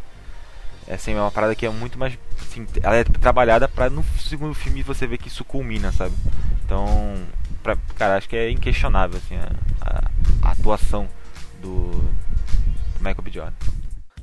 é 0.87 0.93
assim, 0.95 1.13
é 1.13 1.19
uma 1.19 1.31
parada 1.31 1.55
que 1.55 1.65
é 1.65 1.69
muito 1.69 1.97
mais 1.97 2.17
assim, 2.41 2.67
ela 2.83 2.95
é 2.95 3.03
trabalhada 3.03 3.67
pra 3.67 3.89
no 3.89 4.03
segundo 4.19 4.53
filme 4.53 4.83
você 4.83 5.07
ver 5.07 5.17
que 5.17 5.27
isso 5.27 5.43
culmina, 5.43 5.91
sabe? 5.91 6.13
Então, 6.63 7.23
pra, 7.63 7.75
cara, 7.95 8.17
acho 8.17 8.29
que 8.29 8.35
é 8.35 8.51
inquestionável 8.51 9.17
assim 9.17 9.35
a, 9.35 9.49
a- 9.81 10.11
a 10.43 10.51
atuação 10.51 11.07
do, 11.59 11.89
do 11.91 12.99
Michael 12.99 13.21
B. 13.23 13.31
Jordan. 13.31 13.53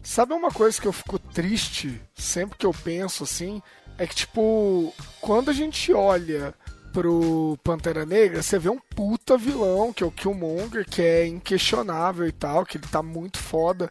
Sabe 0.02 0.34
uma 0.34 0.50
coisa 0.50 0.80
que 0.80 0.86
eu 0.88 0.92
fico 0.92 1.18
triste 1.18 2.00
sempre 2.14 2.58
que 2.58 2.66
eu 2.66 2.72
penso 2.72 3.24
assim? 3.24 3.62
É 3.98 4.06
que, 4.06 4.14
tipo, 4.14 4.92
quando 5.20 5.50
a 5.50 5.52
gente 5.52 5.92
olha 5.92 6.54
pro 6.92 7.58
Pantera 7.62 8.04
Negra, 8.04 8.42
você 8.42 8.58
vê 8.58 8.68
um 8.68 8.78
puta 8.78 9.38
vilão, 9.38 9.92
que 9.92 10.02
é 10.02 10.06
o 10.06 10.10
Killmonger, 10.10 10.84
que 10.88 11.00
é 11.00 11.26
inquestionável 11.26 12.26
e 12.26 12.32
tal, 12.32 12.66
que 12.66 12.76
ele 12.76 12.86
tá 12.90 13.02
muito 13.02 13.38
foda. 13.38 13.90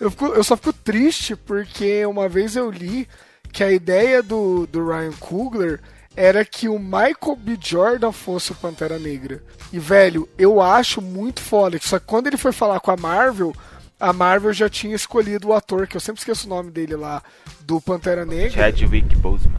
Eu, 0.00 0.10
fico- 0.10 0.26
eu 0.28 0.44
só 0.44 0.56
fico 0.56 0.72
triste 0.72 1.34
porque 1.34 2.06
uma 2.06 2.28
vez 2.28 2.54
eu 2.56 2.70
li 2.70 3.08
que 3.52 3.64
a 3.64 3.70
ideia 3.72 4.22
do, 4.22 4.66
do 4.66 4.86
Ryan 4.86 5.12
Coogler 5.18 5.80
era 6.16 6.44
que 6.44 6.68
o 6.68 6.78
Michael 6.78 7.36
B. 7.36 7.58
Jordan 7.60 8.12
fosse 8.12 8.52
o 8.52 8.54
Pantera 8.54 8.98
Negra. 8.98 9.42
E, 9.72 9.78
velho, 9.78 10.28
eu 10.38 10.60
acho 10.60 11.00
muito 11.02 11.40
foda. 11.40 11.78
Só 11.82 11.98
que 11.98 12.06
quando 12.06 12.28
ele 12.28 12.36
foi 12.36 12.52
falar 12.52 12.80
com 12.80 12.90
a 12.90 12.96
Marvel, 12.96 13.54
a 13.98 14.12
Marvel 14.12 14.52
já 14.52 14.68
tinha 14.68 14.94
escolhido 14.94 15.48
o 15.48 15.54
ator, 15.54 15.86
que 15.86 15.96
eu 15.96 16.00
sempre 16.00 16.20
esqueço 16.20 16.46
o 16.46 16.50
nome 16.50 16.70
dele 16.70 16.96
lá, 16.96 17.22
do 17.60 17.80
Pantera 17.80 18.24
Negra. 18.24 18.50
Chadwick 18.50 19.16
Boseman. 19.16 19.58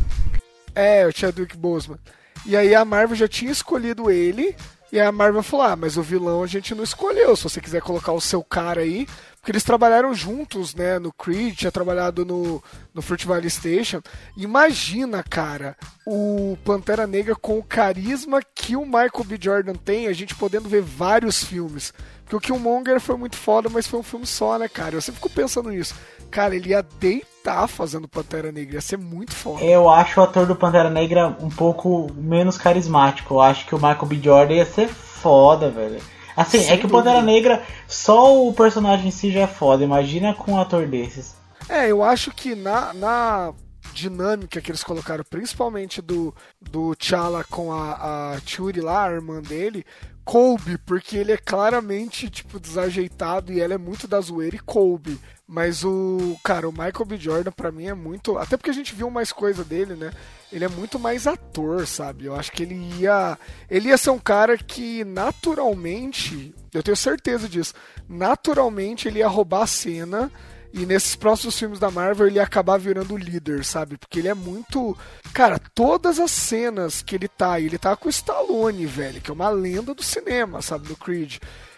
É, 0.73 1.05
o 1.05 1.11
Chadwick 1.11 1.57
Boseman. 1.57 1.99
E 2.45 2.55
aí 2.55 2.73
a 2.73 2.85
Marvel 2.85 3.15
já 3.15 3.27
tinha 3.27 3.51
escolhido 3.51 4.09
ele, 4.09 4.55
e 4.91 4.99
aí 4.99 5.05
a 5.05 5.11
Marvel 5.11 5.43
falou: 5.43 5.65
ah, 5.65 5.75
mas 5.75 5.97
o 5.97 6.01
vilão 6.01 6.41
a 6.41 6.47
gente 6.47 6.73
não 6.73 6.83
escolheu, 6.83 7.35
se 7.35 7.43
você 7.43 7.59
quiser 7.59 7.81
colocar 7.81 8.13
o 8.13 8.21
seu 8.21 8.43
cara 8.43 8.81
aí. 8.81 9.07
Porque 9.39 9.51
eles 9.51 9.63
trabalharam 9.63 10.13
juntos, 10.13 10.75
né, 10.75 10.99
no 10.99 11.13
Creed, 11.13 11.55
tinha 11.55 11.71
trabalhado 11.71 12.25
no, 12.25 12.61
no 12.93 13.01
Fruit 13.01 13.25
Valley 13.25 13.49
Station. 13.49 14.01
Imagina, 14.35 15.23
cara, 15.23 15.77
o 16.05 16.57
Pantera 16.65 17.07
Negra 17.07 17.35
com 17.35 17.57
o 17.57 17.63
carisma 17.63 18.41
que 18.53 18.75
o 18.75 18.85
Michael 18.85 19.23
B. 19.25 19.37
Jordan 19.39 19.73
tem, 19.73 20.07
a 20.07 20.13
gente 20.13 20.35
podendo 20.35 20.67
ver 20.67 20.81
vários 20.81 21.43
filmes. 21.43 21.93
Porque 22.25 22.35
o 22.35 22.39
Killmonger 22.39 22.99
foi 22.99 23.17
muito 23.17 23.35
foda, 23.35 23.69
mas 23.69 23.87
foi 23.87 23.99
um 23.99 24.03
filme 24.03 24.25
só, 24.25 24.59
né, 24.59 24.67
cara? 24.67 24.95
Eu 24.95 25.01
sempre 25.01 25.19
fico 25.19 25.33
pensando 25.33 25.71
nisso. 25.71 25.95
Cara, 26.29 26.55
ele 26.55 26.69
ia 26.69 26.85
deitar 26.99 27.67
fazendo 27.67 28.07
Pantera 28.07 28.51
Negra, 28.51 28.75
ia 28.75 28.81
ser 28.81 28.97
muito 28.97 29.33
foda. 29.33 29.63
Eu 29.63 29.89
acho 29.89 30.19
o 30.19 30.23
ator 30.23 30.45
do 30.45 30.55
Pantera 30.55 30.89
Negra 30.91 31.35
um 31.41 31.49
pouco 31.49 32.11
menos 32.13 32.57
carismático. 32.57 33.33
Eu 33.33 33.41
acho 33.41 33.65
que 33.65 33.73
o 33.73 33.79
Michael 33.79 34.05
B. 34.05 34.19
Jordan 34.21 34.53
ia 34.53 34.65
ser 34.65 34.89
foda, 34.89 35.71
velho. 35.71 35.99
Assim, 36.39 36.59
Sem 36.59 36.71
é 36.71 36.77
que 36.77 36.85
o 36.85 36.89
Pantera. 36.89 37.21
Negra, 37.21 37.61
só 37.85 38.47
o 38.47 38.53
personagem 38.53 39.09
em 39.09 39.11
si 39.11 39.29
já 39.29 39.41
é 39.41 39.47
foda. 39.47 39.83
Imagina 39.83 40.33
com 40.33 40.53
um 40.53 40.57
ator 40.61 40.87
desses. 40.87 41.35
É, 41.67 41.91
eu 41.91 42.01
acho 42.01 42.31
que 42.31 42.55
na, 42.55 42.93
na 42.93 43.53
dinâmica 43.93 44.61
que 44.61 44.71
eles 44.71 44.81
colocaram, 44.81 45.25
principalmente 45.29 46.01
do, 46.01 46.33
do 46.61 46.95
T'Challa 46.95 47.43
com 47.43 47.73
a, 47.73 48.35
a 48.35 48.39
Shuri 48.45 48.79
lá, 48.79 49.05
a 49.05 49.11
irmã 49.11 49.41
dele, 49.41 49.85
coube, 50.23 50.77
porque 50.77 51.17
ele 51.17 51.33
é 51.33 51.37
claramente, 51.37 52.29
tipo, 52.29 52.57
desajeitado 52.57 53.51
e 53.51 53.59
ela 53.59 53.73
é 53.73 53.77
muito 53.77 54.07
da 54.07 54.21
zoeira 54.21 54.55
e 54.55 54.59
coube. 54.59 55.19
Mas 55.45 55.83
o, 55.83 56.37
cara, 56.41 56.69
o 56.69 56.71
Michael 56.71 57.05
B. 57.05 57.17
Jordan 57.17 57.51
pra 57.51 57.69
mim 57.69 57.87
é 57.87 57.93
muito. 57.93 58.37
Até 58.37 58.55
porque 58.55 58.69
a 58.69 58.73
gente 58.73 58.95
viu 58.95 59.09
mais 59.09 59.33
coisa 59.33 59.65
dele, 59.65 59.95
né? 59.95 60.11
Ele 60.51 60.65
é 60.65 60.67
muito 60.67 60.97
mais 60.97 61.27
ator, 61.27 61.85
sabe? 61.85 62.25
Eu 62.25 62.35
acho 62.35 62.51
que 62.51 62.63
ele 62.63 62.75
ia. 62.99 63.37
Ele 63.69 63.89
ia 63.89 63.97
ser 63.97 64.09
um 64.09 64.19
cara 64.19 64.57
que 64.57 65.03
naturalmente. 65.05 66.53
Eu 66.73 66.81
tenho 66.81 66.97
certeza 66.97 67.47
disso. 67.47 67.73
Naturalmente 68.07 69.07
ele 69.07 69.19
ia 69.19 69.27
roubar 69.27 69.63
a 69.63 69.67
cena. 69.67 70.31
E 70.71 70.85
nesses 70.85 71.15
próximos 71.15 71.57
filmes 71.57 71.79
da 71.79 71.89
Marvel 71.89 72.27
ele 72.27 72.35
ia 72.35 72.43
acabar 72.43 72.77
virando 72.77 73.15
o 73.15 73.17
líder, 73.17 73.65
sabe? 73.65 73.97
Porque 73.97 74.19
ele 74.19 74.27
é 74.27 74.33
muito. 74.33 74.95
Cara, 75.33 75.59
todas 75.73 76.19
as 76.19 76.31
cenas 76.31 77.01
que 77.01 77.15
ele 77.15 77.27
tá, 77.27 77.59
ele 77.59 77.77
tá 77.77 77.95
com 77.95 78.07
o 78.07 78.11
Stallone, 78.11 78.85
velho, 78.85 79.19
que 79.19 79.31
é 79.31 79.33
uma 79.33 79.49
lenda 79.49 79.95
do 79.95 80.03
cinema, 80.03 80.61
sabe? 80.61 80.87
Do 80.87 80.95
Creed. 80.95 81.37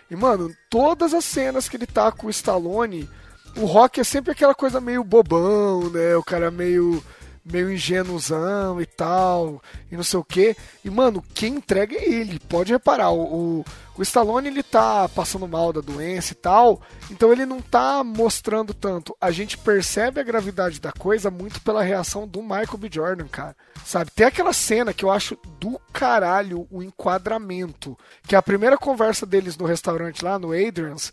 E, 0.09 0.15
mano, 0.15 0.53
todas 0.69 1.13
as 1.13 1.23
cenas 1.23 1.69
que 1.69 1.77
ele 1.77 1.87
tá 1.87 2.11
com 2.11 2.27
o 2.27 2.29
Stallone, 2.29 3.09
o 3.55 3.65
Rock 3.65 4.01
é 4.01 4.03
sempre 4.03 4.31
aquela 4.31 4.53
coisa 4.53 4.81
meio 4.81 5.05
bobão, 5.05 5.89
né? 5.89 6.15
O 6.17 6.23
cara 6.23 6.51
meio 6.51 7.01
meio 7.43 7.71
ingênuozão 7.71 8.79
e 8.81 8.85
tal, 8.85 9.61
e 9.91 9.95
não 9.95 10.03
sei 10.03 10.19
o 10.19 10.23
que. 10.23 10.55
E, 10.83 10.89
mano, 10.89 11.23
quem 11.33 11.55
entrega 11.55 11.95
é 11.95 12.03
ele. 12.03 12.39
Pode 12.39 12.71
reparar, 12.71 13.11
o, 13.11 13.59
o, 13.59 13.65
o 13.97 14.01
Stallone 14.01 14.47
ele 14.47 14.63
tá 14.63 15.09
passando 15.09 15.47
mal 15.47 15.73
da 15.73 15.81
doença 15.81 16.33
e 16.33 16.35
tal, 16.35 16.81
então 17.09 17.31
ele 17.31 17.45
não 17.45 17.61
tá 17.61 18.03
mostrando 18.03 18.73
tanto. 18.73 19.15
A 19.19 19.31
gente 19.31 19.57
percebe 19.57 20.19
a 20.19 20.23
gravidade 20.23 20.79
da 20.79 20.91
coisa 20.91 21.31
muito 21.31 21.61
pela 21.61 21.83
reação 21.83 22.27
do 22.27 22.41
Michael 22.41 22.77
B. 22.77 22.89
Jordan, 22.91 23.27
cara. 23.27 23.55
Sabe? 23.83 24.11
Tem 24.11 24.27
aquela 24.27 24.53
cena 24.53 24.93
que 24.93 25.03
eu 25.03 25.11
acho 25.11 25.37
do 25.59 25.79
caralho 25.91 26.67
o 26.69 26.83
enquadramento, 26.83 27.97
que 28.27 28.35
é 28.35 28.37
a 28.37 28.43
primeira 28.43 28.77
conversa 28.77 29.25
deles 29.25 29.57
no 29.57 29.65
restaurante 29.65 30.23
lá, 30.23 30.37
no 30.37 30.51
Adrian's, 30.51 31.11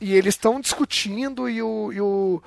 e 0.00 0.14
eles 0.14 0.34
estão 0.34 0.60
discutindo 0.60 1.48
e 1.48 1.62
o, 1.62 1.92
e 1.92 2.00
o 2.00 2.42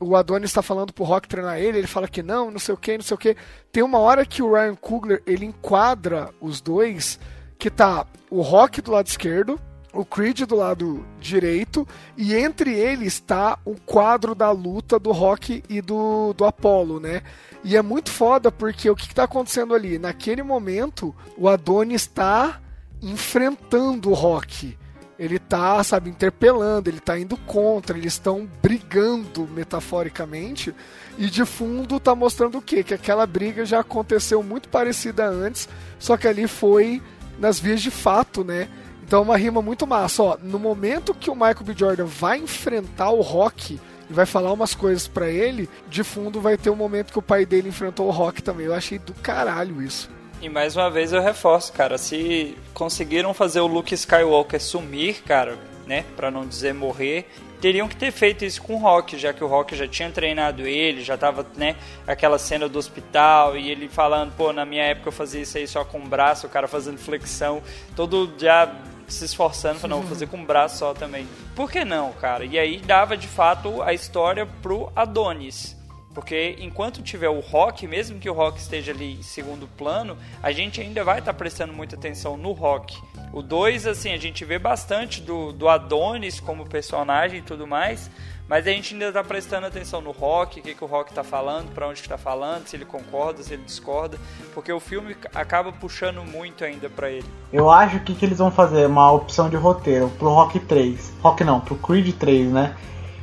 o 0.00 0.16
Adonis 0.16 0.50
está 0.50 0.62
falando 0.62 0.92
pro 0.92 1.04
Rock 1.04 1.28
treinar 1.28 1.58
ele, 1.58 1.78
ele 1.78 1.86
fala 1.86 2.08
que 2.08 2.22
não, 2.22 2.50
não 2.50 2.58
sei 2.58 2.74
o 2.74 2.78
que, 2.78 2.96
não 2.96 3.04
sei 3.04 3.14
o 3.14 3.18
que. 3.18 3.36
Tem 3.72 3.82
uma 3.82 3.98
hora 3.98 4.26
que 4.26 4.42
o 4.42 4.52
Ryan 4.52 4.74
Coogler 4.74 5.22
ele 5.26 5.46
enquadra 5.46 6.30
os 6.40 6.60
dois, 6.60 7.18
que 7.58 7.70
tá 7.70 8.06
o 8.30 8.42
Rock 8.42 8.80
do 8.80 8.90
lado 8.92 9.06
esquerdo, 9.06 9.58
o 9.92 10.04
Creed 10.04 10.42
do 10.42 10.56
lado 10.56 11.06
direito, 11.18 11.86
e 12.16 12.34
entre 12.34 12.74
eles 12.74 13.14
está 13.14 13.58
o 13.64 13.74
quadro 13.80 14.34
da 14.34 14.50
luta 14.50 14.98
do 14.98 15.10
Rock 15.12 15.62
e 15.68 15.80
do, 15.80 16.34
do 16.34 16.44
Apollo, 16.44 17.00
né? 17.00 17.22
E 17.64 17.76
é 17.76 17.82
muito 17.82 18.10
foda 18.10 18.52
porque 18.52 18.90
o 18.90 18.94
que, 18.94 19.06
está 19.06 19.24
acontecendo 19.24 19.74
ali? 19.74 19.98
Naquele 19.98 20.42
momento, 20.42 21.14
o 21.36 21.48
Adonis 21.48 22.02
está 22.02 22.60
enfrentando 23.02 24.10
o 24.10 24.14
Rock 24.14 24.76
ele 25.18 25.38
tá, 25.38 25.82
sabe, 25.82 26.10
interpelando, 26.10 26.90
ele 26.90 27.00
tá 27.00 27.18
indo 27.18 27.36
contra, 27.38 27.96
eles 27.96 28.12
estão 28.12 28.48
brigando 28.62 29.48
metaforicamente, 29.48 30.74
e 31.18 31.26
de 31.26 31.44
fundo 31.44 31.98
tá 31.98 32.14
mostrando 32.14 32.58
o 32.58 32.62
quê? 32.62 32.82
Que 32.82 32.94
aquela 32.94 33.26
briga 33.26 33.64
já 33.64 33.80
aconteceu 33.80 34.42
muito 34.42 34.68
parecida 34.68 35.26
antes, 35.26 35.68
só 35.98 36.16
que 36.16 36.28
ali 36.28 36.46
foi 36.46 37.02
nas 37.38 37.58
vias 37.58 37.80
de 37.80 37.90
fato, 37.90 38.44
né? 38.44 38.68
Então 39.06 39.20
é 39.20 39.22
uma 39.22 39.36
rima 39.36 39.62
muito 39.62 39.86
massa, 39.86 40.22
ó, 40.22 40.38
no 40.42 40.58
momento 40.58 41.14
que 41.14 41.30
o 41.30 41.34
Michael 41.34 41.64
B. 41.64 41.74
Jordan 41.76 42.06
vai 42.06 42.38
enfrentar 42.38 43.10
o 43.10 43.20
Rock 43.20 43.80
e 44.08 44.12
vai 44.12 44.26
falar 44.26 44.52
umas 44.52 44.74
coisas 44.74 45.08
para 45.08 45.30
ele, 45.30 45.68
de 45.88 46.04
fundo 46.04 46.40
vai 46.40 46.56
ter 46.56 46.70
um 46.70 46.76
momento 46.76 47.12
que 47.12 47.18
o 47.18 47.22
pai 47.22 47.46
dele 47.46 47.68
enfrentou 47.68 48.06
o 48.06 48.10
Rock 48.10 48.42
também. 48.42 48.66
Eu 48.66 48.74
achei 48.74 48.98
do 48.98 49.14
caralho 49.14 49.82
isso. 49.82 50.10
E 50.46 50.48
mais 50.48 50.76
uma 50.76 50.88
vez 50.88 51.12
eu 51.12 51.20
reforço, 51.20 51.72
cara, 51.72 51.98
se 51.98 52.56
conseguiram 52.72 53.34
fazer 53.34 53.58
o 53.58 53.66
Luke 53.66 53.92
Skywalker 53.92 54.62
sumir, 54.62 55.24
cara, 55.24 55.58
né, 55.88 56.04
para 56.14 56.30
não 56.30 56.46
dizer 56.46 56.72
morrer, 56.72 57.28
teriam 57.60 57.88
que 57.88 57.96
ter 57.96 58.12
feito 58.12 58.44
isso 58.44 58.62
com 58.62 58.76
o 58.76 58.78
Rock, 58.78 59.18
já 59.18 59.32
que 59.32 59.42
o 59.42 59.48
Rock 59.48 59.74
já 59.74 59.88
tinha 59.88 60.08
treinado 60.08 60.64
ele, 60.64 61.02
já 61.02 61.18
tava, 61.18 61.44
né, 61.56 61.74
aquela 62.06 62.38
cena 62.38 62.68
do 62.68 62.78
hospital 62.78 63.56
e 63.56 63.72
ele 63.72 63.88
falando, 63.88 64.36
pô, 64.36 64.52
na 64.52 64.64
minha 64.64 64.84
época 64.84 65.08
eu 65.08 65.12
fazia 65.12 65.42
isso 65.42 65.58
aí 65.58 65.66
só 65.66 65.84
com 65.84 65.98
o 65.98 66.06
braço, 66.06 66.46
o 66.46 66.50
cara 66.50 66.68
fazendo 66.68 66.98
flexão, 66.98 67.60
todo 67.96 68.32
já 68.38 68.72
se 69.08 69.24
esforçando 69.24 69.80
para 69.80 69.88
não 69.88 69.98
vou 69.98 70.10
fazer 70.10 70.28
com 70.28 70.40
o 70.40 70.46
braço 70.46 70.78
só 70.78 70.94
também. 70.94 71.26
Por 71.56 71.68
que 71.68 71.84
não, 71.84 72.12
cara? 72.12 72.44
E 72.44 72.56
aí 72.56 72.78
dava 72.78 73.16
de 73.16 73.26
fato 73.26 73.82
a 73.82 73.92
história 73.92 74.46
pro 74.62 74.92
Adonis. 74.94 75.76
Porque 76.16 76.56
enquanto 76.60 77.02
tiver 77.02 77.28
o 77.28 77.40
rock, 77.40 77.86
mesmo 77.86 78.18
que 78.18 78.30
o 78.30 78.32
rock 78.32 78.58
esteja 78.58 78.90
ali 78.90 79.18
em 79.18 79.22
segundo 79.22 79.68
plano, 79.76 80.16
a 80.42 80.50
gente 80.50 80.80
ainda 80.80 81.04
vai 81.04 81.18
estar 81.18 81.34
tá 81.34 81.38
prestando 81.38 81.74
muita 81.74 81.94
atenção 81.94 82.38
no 82.38 82.52
rock. 82.52 82.98
O 83.34 83.42
2, 83.42 83.86
assim, 83.86 84.14
a 84.14 84.16
gente 84.16 84.42
vê 84.42 84.58
bastante 84.58 85.20
do, 85.20 85.52
do 85.52 85.68
Adonis 85.68 86.40
como 86.40 86.66
personagem 86.66 87.40
e 87.40 87.42
tudo 87.42 87.66
mais, 87.66 88.10
mas 88.48 88.66
a 88.66 88.70
gente 88.70 88.94
ainda 88.94 89.08
está 89.08 89.22
prestando 89.22 89.66
atenção 89.66 90.00
no 90.00 90.10
rock, 90.10 90.58
o 90.58 90.62
que, 90.62 90.74
que 90.74 90.82
o 90.82 90.86
rock 90.86 91.10
está 91.10 91.22
falando, 91.22 91.74
para 91.74 91.86
onde 91.86 92.00
está 92.00 92.16
falando, 92.16 92.66
se 92.66 92.76
ele 92.76 92.86
concorda, 92.86 93.42
se 93.42 93.52
ele 93.52 93.64
discorda, 93.64 94.18
porque 94.54 94.72
o 94.72 94.80
filme 94.80 95.14
acaba 95.34 95.70
puxando 95.70 96.24
muito 96.24 96.64
ainda 96.64 96.88
para 96.88 97.10
ele. 97.10 97.26
Eu 97.52 97.70
acho 97.70 98.00
que, 98.00 98.14
que 98.14 98.24
eles 98.24 98.38
vão 98.38 98.50
fazer 98.50 98.86
uma 98.86 99.12
opção 99.12 99.50
de 99.50 99.56
roteiro 99.56 100.08
pro 100.18 100.30
Rock 100.30 100.60
3. 100.60 101.12
Rock 101.20 101.44
não, 101.44 101.60
pro 101.60 101.76
Creed 101.76 102.14
3, 102.14 102.50
né? 102.50 102.74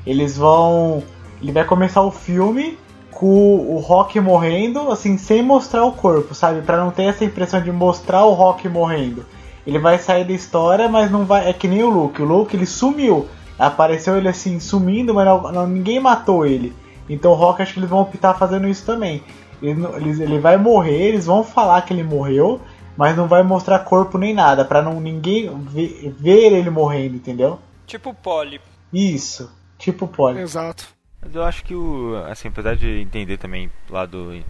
Eles 0.05 0.37
vão. 0.37 1.03
Ele 1.41 1.51
vai 1.51 1.65
começar 1.65 2.03
o 2.03 2.11
filme 2.11 2.77
com 3.23 3.55
o 3.73 3.79
Rock 3.79 4.19
morrendo, 4.19 4.91
assim, 4.91 5.17
sem 5.17 5.41
mostrar 5.41 5.85
o 5.85 5.93
corpo, 5.93 6.35
sabe? 6.35 6.61
Para 6.61 6.83
não 6.83 6.91
ter 6.91 7.03
essa 7.03 7.23
impressão 7.23 7.61
de 7.61 7.71
mostrar 7.71 8.25
o 8.25 8.33
Rock 8.33 8.67
morrendo. 8.67 9.25
Ele 9.65 9.79
vai 9.79 9.97
sair 9.97 10.25
da 10.25 10.33
história, 10.33 10.89
mas 10.89 11.09
não 11.09 11.23
vai. 11.23 11.49
É 11.49 11.53
que 11.53 11.65
nem 11.65 11.81
o 11.81 11.89
Luke. 11.89 12.21
O 12.21 12.25
Luke 12.25 12.53
ele 12.53 12.65
sumiu. 12.65 13.29
Apareceu 13.57 14.17
ele 14.17 14.27
assim 14.27 14.59
sumindo, 14.59 15.13
mas 15.13 15.25
não, 15.25 15.51
não, 15.53 15.65
ninguém 15.65 16.01
matou 16.01 16.45
ele. 16.45 16.75
Então 17.07 17.31
o 17.31 17.33
Rock 17.33 17.61
acho 17.61 17.71
que 17.71 17.79
eles 17.79 17.89
vão 17.89 18.01
optar 18.01 18.33
fazendo 18.33 18.67
isso 18.67 18.85
também. 18.85 19.23
Ele, 19.61 19.85
ele, 19.95 20.23
ele 20.23 20.39
vai 20.39 20.57
morrer, 20.57 21.03
eles 21.03 21.25
vão 21.25 21.45
falar 21.45 21.81
que 21.83 21.93
ele 21.93 22.03
morreu, 22.03 22.59
mas 22.97 23.15
não 23.15 23.25
vai 23.25 23.41
mostrar 23.41 23.79
corpo 23.79 24.17
nem 24.17 24.33
nada, 24.33 24.65
para 24.65 24.81
não 24.81 24.99
ninguém 24.99 25.49
ver, 25.59 26.13
ver 26.19 26.51
ele 26.51 26.69
morrendo, 26.69 27.15
entendeu? 27.15 27.57
Tipo 27.87 28.13
Polly. 28.13 28.59
Isso, 28.91 29.49
tipo 29.77 30.09
Polly. 30.09 30.41
Exato. 30.41 30.87
Mas 31.23 31.35
eu 31.35 31.43
acho 31.43 31.63
que 31.63 31.73
o. 31.73 32.15
Assim, 32.29 32.49
apesar 32.49 32.75
de 32.75 33.01
entender 33.01 33.37
também 33.37 33.71
o 33.89 33.93
lado 33.93 34.43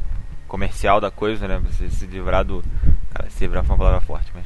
comercial 0.47 0.99
da 0.99 1.11
coisa, 1.11 1.47
né? 1.47 1.61
Você 1.69 1.89
se 1.89 2.05
livrar 2.05 2.43
do. 2.43 2.63
Cara, 3.13 3.29
se 3.29 3.43
livrar 3.43 3.63
foi 3.63 3.75
uma 3.75 3.77
palavra 3.77 4.01
forte, 4.01 4.31
mas. 4.33 4.45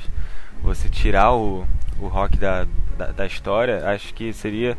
Você 0.62 0.90
tirar 0.90 1.34
o, 1.34 1.68
o 2.00 2.08
rock 2.08 2.38
da, 2.38 2.66
da, 2.98 3.12
da 3.12 3.26
história, 3.26 3.88
acho 3.90 4.14
que 4.14 4.34
seria. 4.34 4.78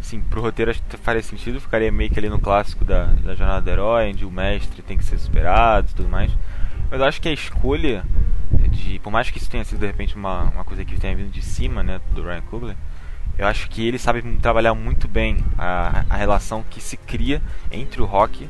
Sim, 0.00 0.20
pro 0.20 0.40
roteiro 0.40 0.70
acho 0.70 0.82
que 0.82 0.96
faria 0.96 1.22
sentido, 1.22 1.60
ficaria 1.60 1.90
meio 1.90 2.08
que 2.08 2.18
ali 2.18 2.28
no 2.28 2.38
clássico 2.38 2.84
da, 2.84 3.06
da 3.06 3.34
jornada 3.34 3.60
do 3.62 3.70
herói, 3.70 4.10
onde 4.10 4.24
o 4.24 4.30
mestre 4.30 4.80
tem 4.80 4.96
que 4.96 5.04
ser 5.04 5.18
superado 5.18 5.88
e 5.90 5.94
tudo 5.94 6.08
mais. 6.08 6.30
Mas 6.90 7.00
eu 7.00 7.06
acho 7.06 7.20
que 7.20 7.28
a 7.28 7.32
escolha 7.32 8.04
de. 8.70 8.98
Por 9.00 9.10
mais 9.10 9.30
que 9.30 9.38
isso 9.38 9.50
tenha 9.50 9.64
sido 9.64 9.80
de 9.80 9.86
repente 9.86 10.16
uma, 10.16 10.44
uma 10.44 10.64
coisa 10.64 10.84
que 10.84 10.98
tenha 10.98 11.16
vindo 11.16 11.30
de 11.30 11.42
cima, 11.42 11.82
né, 11.82 12.00
do 12.12 12.22
Ryan 12.22 12.42
Coogler, 12.42 12.76
eu 13.38 13.46
acho 13.46 13.70
que 13.70 13.86
ele 13.86 13.98
sabe 13.98 14.20
trabalhar 14.38 14.74
muito 14.74 15.06
bem 15.06 15.38
a, 15.56 16.04
a 16.10 16.16
relação 16.16 16.64
que 16.68 16.80
se 16.80 16.96
cria 16.96 17.40
entre 17.70 18.02
o 18.02 18.04
Rock 18.04 18.48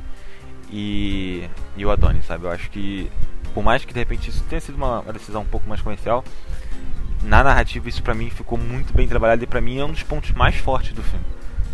e, 0.70 1.49
e 1.76 1.84
o 1.84 1.91
Adonis, 1.91 2.24
sabe? 2.24 2.47
Eu 2.47 2.51
acho 2.51 2.70
que, 2.70 3.11
por 3.53 3.62
mais 3.62 3.84
que 3.84 3.93
de 3.93 3.99
repente 3.99 4.30
isso 4.30 4.43
tenha 4.49 4.61
sido 4.61 4.76
uma, 4.76 5.01
uma 5.01 5.12
decisão 5.12 5.43
um 5.43 5.47
pouco 5.47 5.68
mais 5.68 5.82
comercial, 5.82 6.24
na 7.22 7.45
narrativa 7.45 7.89
isso 7.89 8.03
pra 8.03 8.14
mim 8.14 8.30
ficou 8.30 8.57
muito 8.57 8.95
bem 8.95 9.07
trabalhado 9.07 9.45
e 9.45 9.47
pra 9.47 9.61
mim 9.61 9.78
é 9.78 9.84
um 9.84 9.93
dos 9.93 10.03
pontos 10.03 10.30
mais 10.32 10.57
fortes 10.57 10.93
do 10.93 11.03
filme. 11.03 11.24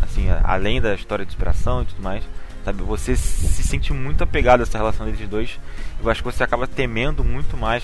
Assim, 0.01 0.27
além 0.43 0.81
da 0.81 0.93
história 0.93 1.25
de 1.25 1.31
inspiração 1.31 1.83
e 1.83 1.85
tudo 1.85 2.01
mais, 2.01 2.23
sabe? 2.65 2.83
Você 2.83 3.15
se 3.15 3.63
sente 3.63 3.93
muito 3.93 4.23
apegado 4.23 4.59
a 4.59 4.63
essa 4.63 4.77
relação 4.77 5.05
deles 5.05 5.27
dois. 5.29 5.57
Eu 6.03 6.09
acho 6.09 6.21
que 6.21 6.31
você 6.31 6.43
acaba 6.43 6.67
temendo 6.67 7.23
muito 7.23 7.55
mais 7.55 7.83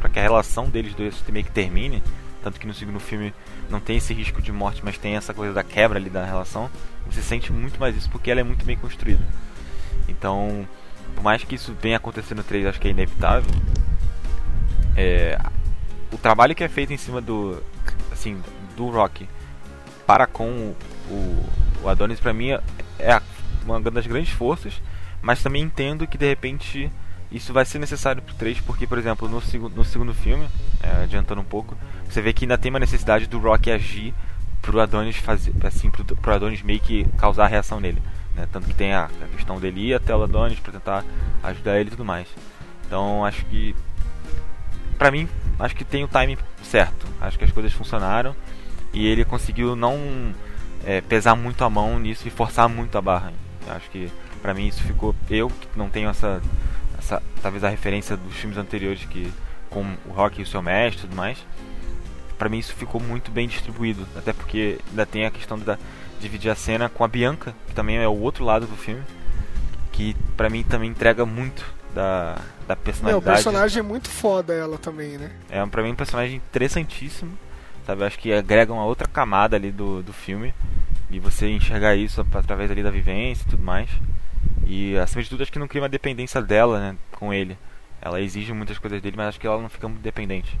para 0.00 0.08
que 0.10 0.18
a 0.18 0.22
relação 0.22 0.68
deles 0.68 0.94
dois 0.94 1.22
meio 1.28 1.44
que 1.44 1.52
termine. 1.52 2.02
Tanto 2.42 2.58
que 2.58 2.66
no 2.66 2.74
segundo 2.74 3.00
filme 3.00 3.32
não 3.70 3.80
tem 3.80 3.96
esse 3.96 4.12
risco 4.12 4.40
de 4.40 4.52
morte, 4.52 4.82
mas 4.84 4.98
tem 4.98 5.16
essa 5.16 5.34
coisa 5.34 5.52
da 5.52 5.62
quebra 5.62 5.98
ali 5.98 6.10
da 6.10 6.24
relação, 6.24 6.70
você 7.06 7.22
sente 7.22 7.52
muito 7.52 7.78
mais 7.78 7.96
isso 7.96 8.10
porque 8.10 8.30
ela 8.30 8.40
é 8.40 8.44
muito 8.44 8.64
bem 8.64 8.76
construída. 8.76 9.22
Então, 10.08 10.66
por 11.14 11.22
mais 11.22 11.42
que 11.44 11.54
isso 11.54 11.74
venha 11.80 11.96
acontecer 11.96 12.34
no 12.34 12.42
3, 12.42 12.66
acho 12.66 12.80
que 12.80 12.88
é 12.88 12.90
inevitável. 12.90 13.50
É, 14.96 15.38
o 16.12 16.18
trabalho 16.18 16.54
que 16.54 16.62
é 16.62 16.68
feito 16.68 16.92
em 16.92 16.96
cima 16.96 17.20
do 17.20 17.60
assim 18.12 18.40
do 18.76 18.88
Rock 18.90 19.28
para 20.06 20.26
com 20.26 20.74
o, 21.10 21.46
o 21.82 21.88
Adonis 21.88 22.20
para 22.20 22.32
mim 22.32 22.50
é 22.98 23.20
uma 23.64 23.80
das 23.80 24.06
grandes 24.06 24.32
forças, 24.32 24.80
mas 25.20 25.42
também 25.42 25.62
entendo 25.62 26.06
que 26.06 26.18
de 26.18 26.28
repente 26.28 26.90
isso 27.34 27.52
vai 27.52 27.64
ser 27.64 27.78
necessário 27.78 28.22
pro 28.22 28.34
3, 28.34 28.60
porque, 28.60 28.86
por 28.86 28.96
exemplo, 28.96 29.28
no, 29.28 29.40
seg 29.40 29.60
no 29.60 29.84
segundo 29.84 30.14
filme, 30.14 30.48
é, 30.82 31.02
adiantando 31.02 31.40
um 31.40 31.44
pouco, 31.44 31.76
você 32.08 32.22
vê 32.22 32.32
que 32.32 32.44
ainda 32.44 32.56
tem 32.56 32.70
uma 32.70 32.78
necessidade 32.78 33.26
do 33.26 33.38
Rock 33.38 33.70
agir 33.70 34.14
pro 34.62 34.80
Adonis 34.80 35.16
fazer, 35.16 35.52
assim, 35.64 35.90
pro, 35.90 36.04
pro 36.04 36.34
Adonis 36.34 36.62
meio 36.62 36.80
que 36.80 37.04
causar 37.18 37.48
reação 37.48 37.80
nele. 37.80 38.00
Né? 38.34 38.46
Tanto 38.52 38.66
que 38.66 38.74
tem 38.74 38.92
a, 38.92 39.04
a 39.04 39.36
questão 39.36 39.58
dele 39.58 39.88
ir 39.88 39.94
até 39.94 40.14
o 40.14 40.22
Adonis 40.22 40.58
pra 40.60 40.72
tentar 40.72 41.04
ajudar 41.42 41.78
ele 41.78 41.88
e 41.88 41.90
tudo 41.90 42.04
mais. 42.04 42.28
Então 42.86 43.24
acho 43.24 43.44
que. 43.46 43.74
Pra 44.98 45.10
mim, 45.10 45.28
acho 45.58 45.74
que 45.74 45.84
tem 45.84 46.04
o 46.04 46.08
timing 46.08 46.38
certo. 46.62 47.06
Acho 47.20 47.38
que 47.38 47.44
as 47.44 47.52
coisas 47.52 47.72
funcionaram 47.72 48.34
e 48.92 49.06
ele 49.06 49.24
conseguiu 49.24 49.74
não 49.74 50.32
é, 50.84 51.00
pesar 51.00 51.34
muito 51.34 51.64
a 51.64 51.70
mão 51.70 51.98
nisso 51.98 52.26
e 52.26 52.30
forçar 52.30 52.68
muito 52.68 52.96
a 52.96 53.02
barra. 53.02 53.32
Acho 53.68 53.90
que 53.90 54.10
pra 54.40 54.54
mim 54.54 54.68
isso 54.68 54.82
ficou. 54.82 55.14
Eu 55.28 55.48
que 55.48 55.68
não 55.76 55.88
tenho 55.88 56.08
essa 56.08 56.40
essa, 57.04 57.22
talvez 57.42 57.62
a 57.62 57.68
referência 57.68 58.16
dos 58.16 58.34
filmes 58.34 58.56
anteriores 58.56 59.04
que 59.04 59.30
com 59.68 59.84
o 60.06 60.12
Rock 60.12 60.40
e 60.40 60.42
o 60.42 60.46
seu 60.46 60.62
mestre 60.62 61.04
e 61.04 61.08
tudo 61.08 61.14
mais. 61.16 61.38
Para 62.38 62.48
mim 62.48 62.58
isso 62.58 62.74
ficou 62.74 63.00
muito 63.00 63.30
bem 63.30 63.46
distribuído, 63.46 64.06
até 64.16 64.32
porque 64.32 64.78
ainda 64.90 65.06
tem 65.06 65.26
a 65.26 65.30
questão 65.30 65.58
da 65.58 65.78
dividir 66.20 66.50
a 66.50 66.54
cena 66.54 66.88
com 66.88 67.04
a 67.04 67.08
Bianca, 67.08 67.54
que 67.66 67.74
também 67.74 67.98
é 67.98 68.08
o 68.08 68.18
outro 68.18 68.44
lado 68.44 68.66
do 68.66 68.76
filme, 68.76 69.02
que 69.92 70.16
para 70.36 70.48
mim 70.48 70.62
também 70.62 70.90
entrega 70.90 71.26
muito 71.26 71.64
da, 71.94 72.40
da 72.66 72.74
personalidade. 72.74 73.26
É, 73.26 73.30
o 73.30 73.34
personagem 73.34 73.80
é 73.80 73.82
muito 73.82 74.08
foda 74.08 74.54
ela 74.54 74.78
também, 74.78 75.18
né? 75.18 75.30
É 75.50 75.64
para 75.66 75.82
mim 75.82 75.90
um 75.90 75.94
personagem 75.94 76.36
interessantíssimo, 76.36 77.36
sabe? 77.86 78.04
Acho 78.04 78.18
que 78.18 78.32
agrega 78.32 78.72
uma 78.72 78.84
outra 78.84 79.06
camada 79.06 79.56
ali 79.56 79.70
do, 79.70 80.02
do 80.02 80.12
filme 80.12 80.54
e 81.10 81.20
você 81.20 81.48
enxergar 81.48 81.94
isso 81.94 82.26
através 82.34 82.70
ali 82.70 82.82
da 82.82 82.90
vivência 82.90 83.44
e 83.46 83.50
tudo 83.50 83.62
mais. 83.62 83.90
E 84.66 84.96
acima 84.96 85.22
de 85.22 85.28
tudo 85.28 85.42
acho 85.42 85.52
que 85.52 85.58
não 85.58 85.68
cria 85.68 85.82
uma 85.82 85.88
dependência 85.88 86.40
dela, 86.40 86.80
né, 86.80 86.96
com 87.12 87.32
ele. 87.32 87.58
Ela 88.00 88.20
exige 88.20 88.52
muitas 88.52 88.78
coisas 88.78 89.00
dele, 89.00 89.16
mas 89.16 89.28
acho 89.28 89.40
que 89.40 89.46
ela 89.46 89.60
não 89.60 89.68
fica 89.68 89.88
muito 89.88 90.02
dependente. 90.02 90.58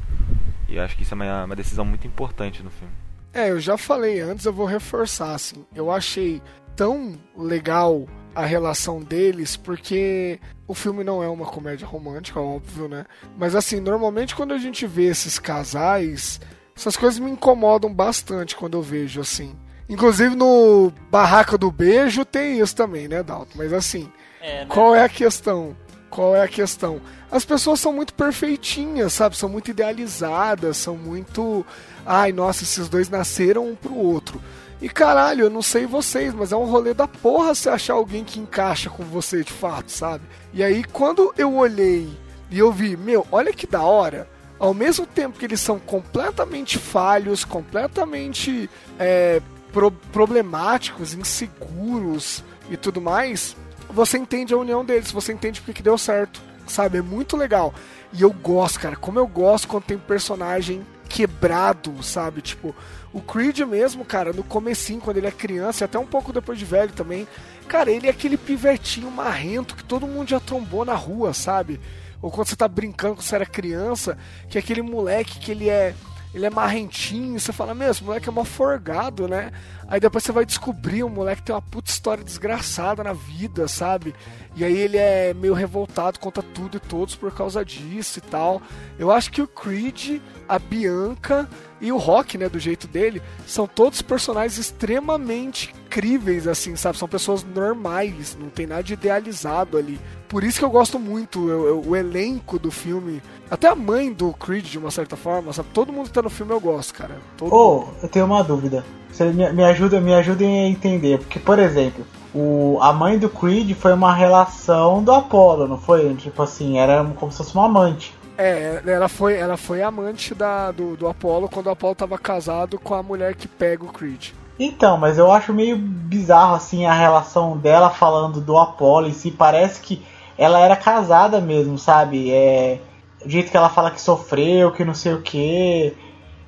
E 0.68 0.78
acho 0.78 0.96
que 0.96 1.02
isso 1.02 1.14
é 1.14 1.16
uma, 1.16 1.44
uma 1.44 1.56
decisão 1.56 1.84
muito 1.84 2.06
importante 2.06 2.62
no 2.62 2.70
filme. 2.70 2.92
É, 3.32 3.50
eu 3.50 3.60
já 3.60 3.76
falei 3.76 4.20
antes, 4.20 4.46
eu 4.46 4.52
vou 4.52 4.66
reforçar, 4.66 5.34
assim. 5.34 5.64
Eu 5.74 5.90
achei 5.90 6.40
tão 6.76 7.18
legal 7.36 8.06
a 8.34 8.44
relação 8.44 9.00
deles, 9.00 9.56
porque 9.56 10.40
o 10.66 10.74
filme 10.74 11.04
não 11.04 11.22
é 11.22 11.28
uma 11.28 11.46
comédia 11.46 11.86
romântica, 11.86 12.40
óbvio, 12.40 12.88
né? 12.88 13.04
Mas 13.38 13.54
assim, 13.54 13.80
normalmente 13.80 14.34
quando 14.34 14.52
a 14.52 14.58
gente 14.58 14.86
vê 14.86 15.04
esses 15.04 15.38
casais, 15.38 16.40
essas 16.76 16.96
coisas 16.96 17.18
me 17.20 17.30
incomodam 17.30 17.92
bastante 17.92 18.56
quando 18.56 18.76
eu 18.76 18.82
vejo, 18.82 19.20
assim. 19.20 19.54
Inclusive 19.88 20.34
no 20.34 20.92
Barraca 21.10 21.58
do 21.58 21.70
Beijo 21.70 22.24
tem 22.24 22.58
isso 22.60 22.74
também, 22.74 23.06
né, 23.08 23.22
Dalton? 23.22 23.52
Mas 23.56 23.72
assim, 23.72 24.10
É, 24.40 24.60
né? 24.60 24.66
qual 24.68 24.94
é 24.94 25.02
a 25.02 25.08
questão? 25.08 25.76
Qual 26.08 26.34
é 26.34 26.42
a 26.42 26.48
questão? 26.48 27.00
As 27.30 27.44
pessoas 27.44 27.80
são 27.80 27.92
muito 27.92 28.14
perfeitinhas, 28.14 29.12
sabe? 29.12 29.36
São 29.36 29.48
muito 29.48 29.70
idealizadas, 29.70 30.76
são 30.76 30.96
muito. 30.96 31.66
Ai, 32.06 32.30
nossa, 32.32 32.62
esses 32.62 32.88
dois 32.88 33.08
nasceram 33.10 33.66
um 33.68 33.74
pro 33.74 33.94
outro. 33.96 34.40
E 34.80 34.88
caralho, 34.88 35.42
eu 35.46 35.50
não 35.50 35.62
sei 35.62 35.86
vocês, 35.86 36.32
mas 36.32 36.52
é 36.52 36.56
um 36.56 36.66
rolê 36.66 36.94
da 36.94 37.08
porra 37.08 37.54
você 37.54 37.68
achar 37.68 37.94
alguém 37.94 38.22
que 38.22 38.38
encaixa 38.38 38.88
com 38.90 39.02
você 39.02 39.42
de 39.42 39.52
fato, 39.52 39.90
sabe? 39.90 40.24
E 40.52 40.62
aí, 40.62 40.84
quando 40.84 41.34
eu 41.36 41.54
olhei 41.54 42.08
e 42.50 42.58
eu 42.58 42.70
vi, 42.70 42.96
meu, 42.96 43.26
olha 43.32 43.52
que 43.52 43.66
da 43.66 43.82
hora. 43.82 44.28
Ao 44.56 44.72
mesmo 44.72 45.04
tempo 45.04 45.38
que 45.38 45.44
eles 45.44 45.60
são 45.60 45.78
completamente 45.80 46.78
falhos, 46.78 47.44
completamente 47.44 48.70
é, 48.98 49.42
pro- 49.74 49.90
problemáticos, 49.90 51.12
inseguros 51.12 52.42
e 52.70 52.76
tudo 52.76 53.00
mais, 53.00 53.54
você 53.90 54.16
entende 54.16 54.54
a 54.54 54.56
união 54.56 54.84
deles, 54.84 55.10
você 55.12 55.32
entende 55.32 55.60
porque 55.60 55.74
que 55.74 55.82
deu 55.82 55.98
certo, 55.98 56.40
sabe? 56.66 56.98
É 56.98 57.02
muito 57.02 57.36
legal. 57.36 57.74
E 58.12 58.22
eu 58.22 58.32
gosto, 58.32 58.80
cara, 58.80 58.96
como 58.96 59.18
eu 59.18 59.26
gosto 59.26 59.68
quando 59.68 59.84
tem 59.84 59.98
personagem 59.98 60.86
quebrado, 61.08 62.02
sabe? 62.02 62.40
Tipo, 62.40 62.74
o 63.12 63.20
Creed 63.20 63.60
mesmo, 63.60 64.04
cara, 64.04 64.32
no 64.32 64.42
comecinho, 64.42 65.00
quando 65.00 65.18
ele 65.18 65.26
é 65.26 65.30
criança, 65.32 65.84
e 65.84 65.86
até 65.86 65.98
um 65.98 66.06
pouco 66.06 66.32
depois 66.32 66.58
de 66.58 66.64
velho 66.64 66.92
também, 66.92 67.28
cara, 67.68 67.90
ele 67.90 68.06
é 68.06 68.10
aquele 68.10 68.36
pivetinho 68.36 69.10
marrento 69.10 69.76
que 69.76 69.84
todo 69.84 70.06
mundo 70.06 70.28
já 70.30 70.40
trombou 70.40 70.84
na 70.84 70.94
rua, 70.94 71.34
sabe? 71.34 71.80
Ou 72.22 72.30
quando 72.30 72.48
você 72.48 72.56
tá 72.56 72.66
brincando 72.66 73.16
quando 73.16 73.26
você 73.26 73.34
era 73.34 73.44
criança, 73.46 74.16
que 74.48 74.56
é 74.56 74.60
aquele 74.60 74.80
moleque 74.80 75.38
que 75.38 75.50
ele 75.50 75.68
é 75.68 75.94
ele 76.34 76.46
é 76.46 76.50
marrentinho, 76.50 77.38
você 77.38 77.52
fala, 77.52 77.72
meu, 77.74 77.88
esse 77.88 78.02
moleque 78.02 78.28
é 78.28 78.32
mó 78.32 78.42
forgado, 78.42 79.28
né? 79.28 79.52
Aí 79.86 80.00
depois 80.00 80.24
você 80.24 80.32
vai 80.32 80.44
descobrir, 80.44 81.04
o 81.04 81.08
moleque 81.08 81.42
tem 81.42 81.54
uma 81.54 81.62
puta 81.62 81.88
história 81.88 82.24
desgraçada 82.24 83.04
na 83.04 83.12
vida, 83.12 83.68
sabe? 83.68 84.12
E 84.56 84.64
aí 84.64 84.76
ele 84.76 84.96
é 84.96 85.32
meio 85.32 85.54
revoltado 85.54 86.18
contra 86.18 86.42
tudo 86.42 86.78
e 86.78 86.80
todos 86.80 87.14
por 87.14 87.32
causa 87.32 87.64
disso 87.64 88.18
e 88.18 88.22
tal. 88.22 88.60
Eu 88.98 89.12
acho 89.12 89.30
que 89.30 89.40
o 89.40 89.46
Creed, 89.46 90.20
a 90.48 90.58
Bianca 90.58 91.48
e 91.84 91.92
o 91.92 91.96
Rock, 91.98 92.36
né, 92.38 92.48
do 92.48 92.58
jeito 92.58 92.88
dele, 92.88 93.22
são 93.46 93.66
todos 93.66 94.00
personagens 94.02 94.58
extremamente 94.58 95.74
críveis, 95.90 96.46
assim, 96.48 96.74
sabe? 96.76 96.96
São 96.98 97.06
pessoas 97.06 97.44
normais, 97.44 98.36
não 98.40 98.48
tem 98.48 98.66
nada 98.66 98.82
de 98.82 98.94
idealizado 98.94 99.76
ali. 99.76 100.00
Por 100.28 100.42
isso 100.42 100.58
que 100.58 100.64
eu 100.64 100.70
gosto 100.70 100.98
muito, 100.98 101.48
eu- 101.48 101.66
eu- 101.66 101.82
o 101.86 101.94
elenco 101.94 102.58
do 102.58 102.70
filme, 102.70 103.22
até 103.50 103.68
a 103.68 103.74
mãe 103.74 104.12
do 104.12 104.32
Creed, 104.32 104.64
de 104.66 104.78
uma 104.78 104.90
certa 104.90 105.16
forma, 105.16 105.52
sabe? 105.52 105.68
Todo 105.72 105.92
mundo 105.92 106.06
que 106.06 106.12
tá 106.12 106.22
no 106.22 106.30
filme 106.30 106.52
eu 106.52 106.60
gosto, 106.60 106.94
cara. 106.94 107.18
Todo 107.36 107.54
Ô, 107.54 107.78
mundo. 107.80 107.88
eu 108.02 108.08
tenho 108.08 108.24
uma 108.26 108.42
dúvida. 108.42 108.84
Você 109.12 109.24
me, 109.26 109.52
me 109.52 109.62
ajuda, 109.64 110.00
me 110.00 110.12
ajudem 110.14 110.64
a 110.64 110.68
entender. 110.68 111.18
Porque, 111.18 111.38
por 111.38 111.58
exemplo, 111.60 112.04
o, 112.34 112.78
a 112.80 112.92
mãe 112.92 113.16
do 113.16 113.28
Creed 113.28 113.72
foi 113.76 113.92
uma 113.92 114.12
relação 114.12 115.04
do 115.04 115.12
Apollo, 115.12 115.68
não 115.68 115.78
foi? 115.78 116.12
Tipo 116.14 116.42
assim, 116.42 116.78
era 116.78 117.04
como 117.16 117.30
se 117.30 117.38
fosse 117.38 117.54
uma 117.54 117.66
amante. 117.66 118.12
É, 118.36 118.82
ela 118.86 119.08
foi, 119.08 119.34
ela 119.36 119.56
foi 119.56 119.82
amante 119.82 120.34
da, 120.34 120.70
do, 120.72 120.96
do 120.96 121.06
Apollo 121.08 121.48
quando 121.48 121.66
o 121.66 121.70
Apollo 121.70 121.94
tava 121.94 122.18
casado 122.18 122.78
com 122.78 122.94
a 122.94 123.02
mulher 123.02 123.34
que 123.34 123.46
pega 123.46 123.84
o 123.84 123.92
Creed. 123.92 124.30
Então, 124.58 124.96
mas 124.96 125.18
eu 125.18 125.30
acho 125.32 125.52
meio 125.52 125.76
bizarro 125.76 126.54
assim 126.54 126.86
a 126.86 126.92
relação 126.92 127.56
dela 127.56 127.90
falando 127.90 128.40
do 128.40 128.56
Apollo 128.58 129.08
em 129.08 129.12
si. 129.12 129.30
Parece 129.30 129.80
que 129.80 130.02
ela 130.38 130.60
era 130.60 130.76
casada 130.76 131.40
mesmo, 131.40 131.78
sabe? 131.78 132.30
É, 132.32 132.80
o 133.24 133.28
jeito 133.28 133.50
que 133.50 133.56
ela 133.56 133.68
fala 133.68 133.90
que 133.90 134.00
sofreu, 134.00 134.72
que 134.72 134.84
não 134.84 134.94
sei 134.94 135.14
o 135.14 135.22
que. 135.22 135.94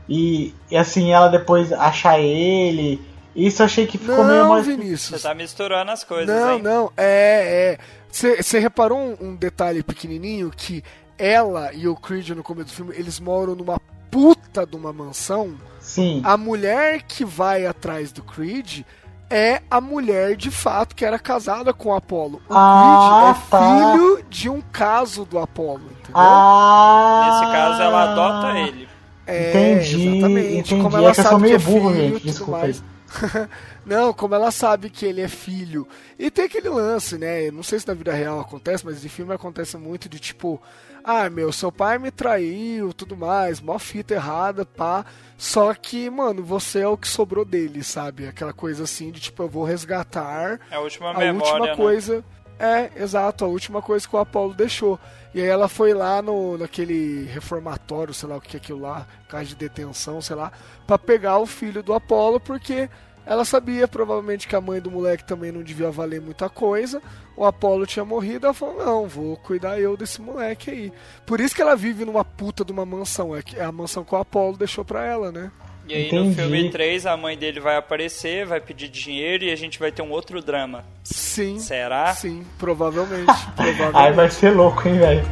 E, 0.08 0.54
e 0.70 0.76
assim, 0.76 1.12
ela 1.12 1.28
depois 1.28 1.72
achar 1.72 2.18
ele. 2.20 3.00
Isso 3.34 3.62
eu 3.62 3.66
achei 3.66 3.86
que 3.86 3.98
ficou 3.98 4.24
meio 4.24 4.42
Não, 4.44 4.48
mais. 4.50 4.64
Você 4.64 4.76
Vinícius. 4.76 5.22
tá 5.22 5.34
misturando 5.34 5.90
as 5.90 6.04
coisas, 6.04 6.34
Não, 6.34 6.54
hein? 6.54 6.62
não, 6.62 6.92
é, 6.96 7.78
é. 7.78 7.78
Você 8.10 8.58
reparou 8.58 8.98
um, 8.98 9.16
um 9.20 9.36
detalhe 9.36 9.82
pequenininho 9.82 10.50
que 10.56 10.82
ela 11.18 11.72
e 11.72 11.86
o 11.88 11.96
Creed 11.96 12.30
no 12.30 12.42
começo 12.42 12.68
do 12.68 12.72
filme, 12.74 12.94
eles 12.96 13.18
moram 13.20 13.54
numa 13.54 13.80
puta 14.10 14.66
de 14.66 14.76
uma 14.76 14.92
mansão. 14.92 15.54
Sim. 15.80 16.20
A 16.24 16.36
mulher 16.36 17.02
que 17.02 17.24
vai 17.24 17.66
atrás 17.66 18.12
do 18.12 18.22
Creed 18.22 18.82
é 19.28 19.60
a 19.70 19.80
mulher 19.80 20.36
de 20.36 20.50
fato 20.50 20.94
que 20.94 21.04
era 21.04 21.18
casada 21.18 21.72
com 21.72 21.88
o 21.90 21.94
Apollo. 21.94 22.40
O 22.48 22.54
Ah, 22.54 23.34
Creed 23.34 23.36
é 23.36 23.50
tá. 23.50 23.92
filho 23.92 24.24
de 24.30 24.48
um 24.48 24.60
caso 24.72 25.24
do 25.24 25.38
Apollo, 25.38 25.82
entendeu? 26.00 26.14
Ah! 26.14 27.28
Nesse 27.40 27.52
caso, 27.52 27.82
ela 27.82 28.12
adota 28.12 28.58
ele. 28.58 28.88
É, 29.26 29.50
Entendi, 29.72 30.08
exatamente. 30.18 30.48
entendi. 30.58 30.82
Como 30.82 30.96
É 30.96 31.00
ela 31.02 31.12
que 31.12 31.18
eu 31.20 31.24
sou 31.24 31.32
sabe 31.32 31.42
meio 31.42 31.58
que 31.58 31.66
é 31.66 31.68
burro, 31.72 31.90
filho, 31.90 32.02
gente, 32.04 32.12
tudo 32.20 32.30
desculpa 32.30 32.58
mais. 32.60 32.82
Não, 33.84 34.12
como 34.12 34.34
ela 34.34 34.50
sabe 34.50 34.90
que 34.90 35.06
ele 35.06 35.20
é 35.20 35.28
filho. 35.28 35.86
E 36.18 36.30
tem 36.30 36.44
aquele 36.46 36.68
lance, 36.68 37.16
né? 37.18 37.50
Não 37.50 37.62
sei 37.62 37.78
se 37.78 37.88
na 37.88 37.94
vida 37.94 38.12
real 38.12 38.40
acontece, 38.40 38.84
mas 38.84 39.04
em 39.04 39.08
filme 39.08 39.32
acontece 39.34 39.76
muito 39.76 40.08
de 40.08 40.18
tipo, 40.18 40.60
ah, 41.04 41.30
meu, 41.30 41.52
seu 41.52 41.70
pai 41.70 41.98
me 41.98 42.10
traiu, 42.10 42.92
tudo 42.92 43.16
mais, 43.16 43.60
mó 43.60 43.78
fita 43.78 44.14
errada, 44.14 44.66
pá. 44.66 45.04
Só 45.38 45.72
que, 45.74 46.10
mano, 46.10 46.42
você 46.42 46.80
é 46.80 46.88
o 46.88 46.96
que 46.96 47.06
sobrou 47.08 47.44
dele, 47.44 47.84
sabe? 47.84 48.26
Aquela 48.26 48.52
coisa 48.52 48.84
assim 48.84 49.10
de 49.10 49.20
tipo, 49.20 49.42
eu 49.42 49.48
vou 49.48 49.64
resgatar 49.64 50.58
É 50.70 50.76
a 50.76 50.80
última 50.80 51.10
a 51.10 51.18
memória, 51.18 51.52
última 51.52 51.66
né? 51.66 51.76
coisa. 51.76 52.24
É, 52.58 52.90
exato, 52.96 53.44
a 53.44 53.48
última 53.48 53.82
coisa 53.82 54.08
que 54.08 54.16
o 54.16 54.18
Apolo 54.18 54.54
deixou. 54.54 54.98
E 55.34 55.40
aí 55.40 55.46
ela 55.46 55.68
foi 55.68 55.92
lá 55.92 56.22
no, 56.22 56.56
naquele 56.56 57.24
reformatório, 57.26 58.14
sei 58.14 58.28
lá 58.28 58.36
o 58.36 58.40
que 58.40 58.56
é 58.56 58.58
aquilo 58.58 58.80
lá, 58.80 59.06
casa 59.28 59.44
de 59.44 59.54
detenção, 59.56 60.22
sei 60.22 60.34
lá, 60.34 60.50
pra 60.86 60.98
pegar 60.98 61.38
o 61.38 61.44
filho 61.44 61.82
do 61.82 61.92
Apolo, 61.92 62.40
porque 62.40 62.88
ela 63.26 63.44
sabia 63.44 63.88
provavelmente 63.88 64.46
que 64.48 64.54
a 64.56 64.60
mãe 64.60 64.80
do 64.80 64.90
moleque 64.90 65.24
também 65.24 65.50
não 65.52 65.62
devia 65.62 65.90
valer 65.90 66.20
muita 66.20 66.48
coisa. 66.48 67.02
O 67.36 67.44
Apolo 67.44 67.84
tinha 67.84 68.04
morrido, 68.04 68.46
ela 68.46 68.54
falou: 68.54 68.78
Não, 68.78 69.06
vou 69.08 69.36
cuidar 69.36 69.78
eu 69.80 69.96
desse 69.96 70.22
moleque 70.22 70.70
aí. 70.70 70.92
Por 71.26 71.40
isso 71.40 71.54
que 71.54 71.60
ela 71.60 71.74
vive 71.76 72.04
numa 72.04 72.24
puta 72.24 72.64
de 72.64 72.72
uma 72.72 72.86
mansão, 72.86 73.34
é 73.36 73.42
que- 73.42 73.56
é 73.56 73.64
a 73.64 73.72
mansão 73.72 74.04
que 74.04 74.14
o 74.14 74.18
Apolo 74.18 74.56
deixou 74.56 74.84
pra 74.84 75.04
ela, 75.04 75.30
né? 75.32 75.50
E 75.88 75.94
aí 75.94 76.10
no 76.12 76.24
Entendi. 76.24 76.34
filme 76.34 76.70
3 76.70 77.06
a 77.06 77.16
mãe 77.16 77.36
dele 77.38 77.60
vai 77.60 77.76
aparecer, 77.76 78.44
vai 78.44 78.60
pedir 78.60 78.88
dinheiro 78.88 79.44
e 79.44 79.52
a 79.52 79.56
gente 79.56 79.78
vai 79.78 79.92
ter 79.92 80.02
um 80.02 80.10
outro 80.10 80.42
drama. 80.42 80.84
Sim. 81.04 81.58
Será? 81.60 82.12
Sim, 82.14 82.44
provavelmente. 82.58 83.26
provavelmente. 83.54 83.96
Aí 83.96 84.12
vai 84.12 84.28
ser 84.30 84.50
louco, 84.50 84.88
hein, 84.88 84.98
velho? 84.98 85.22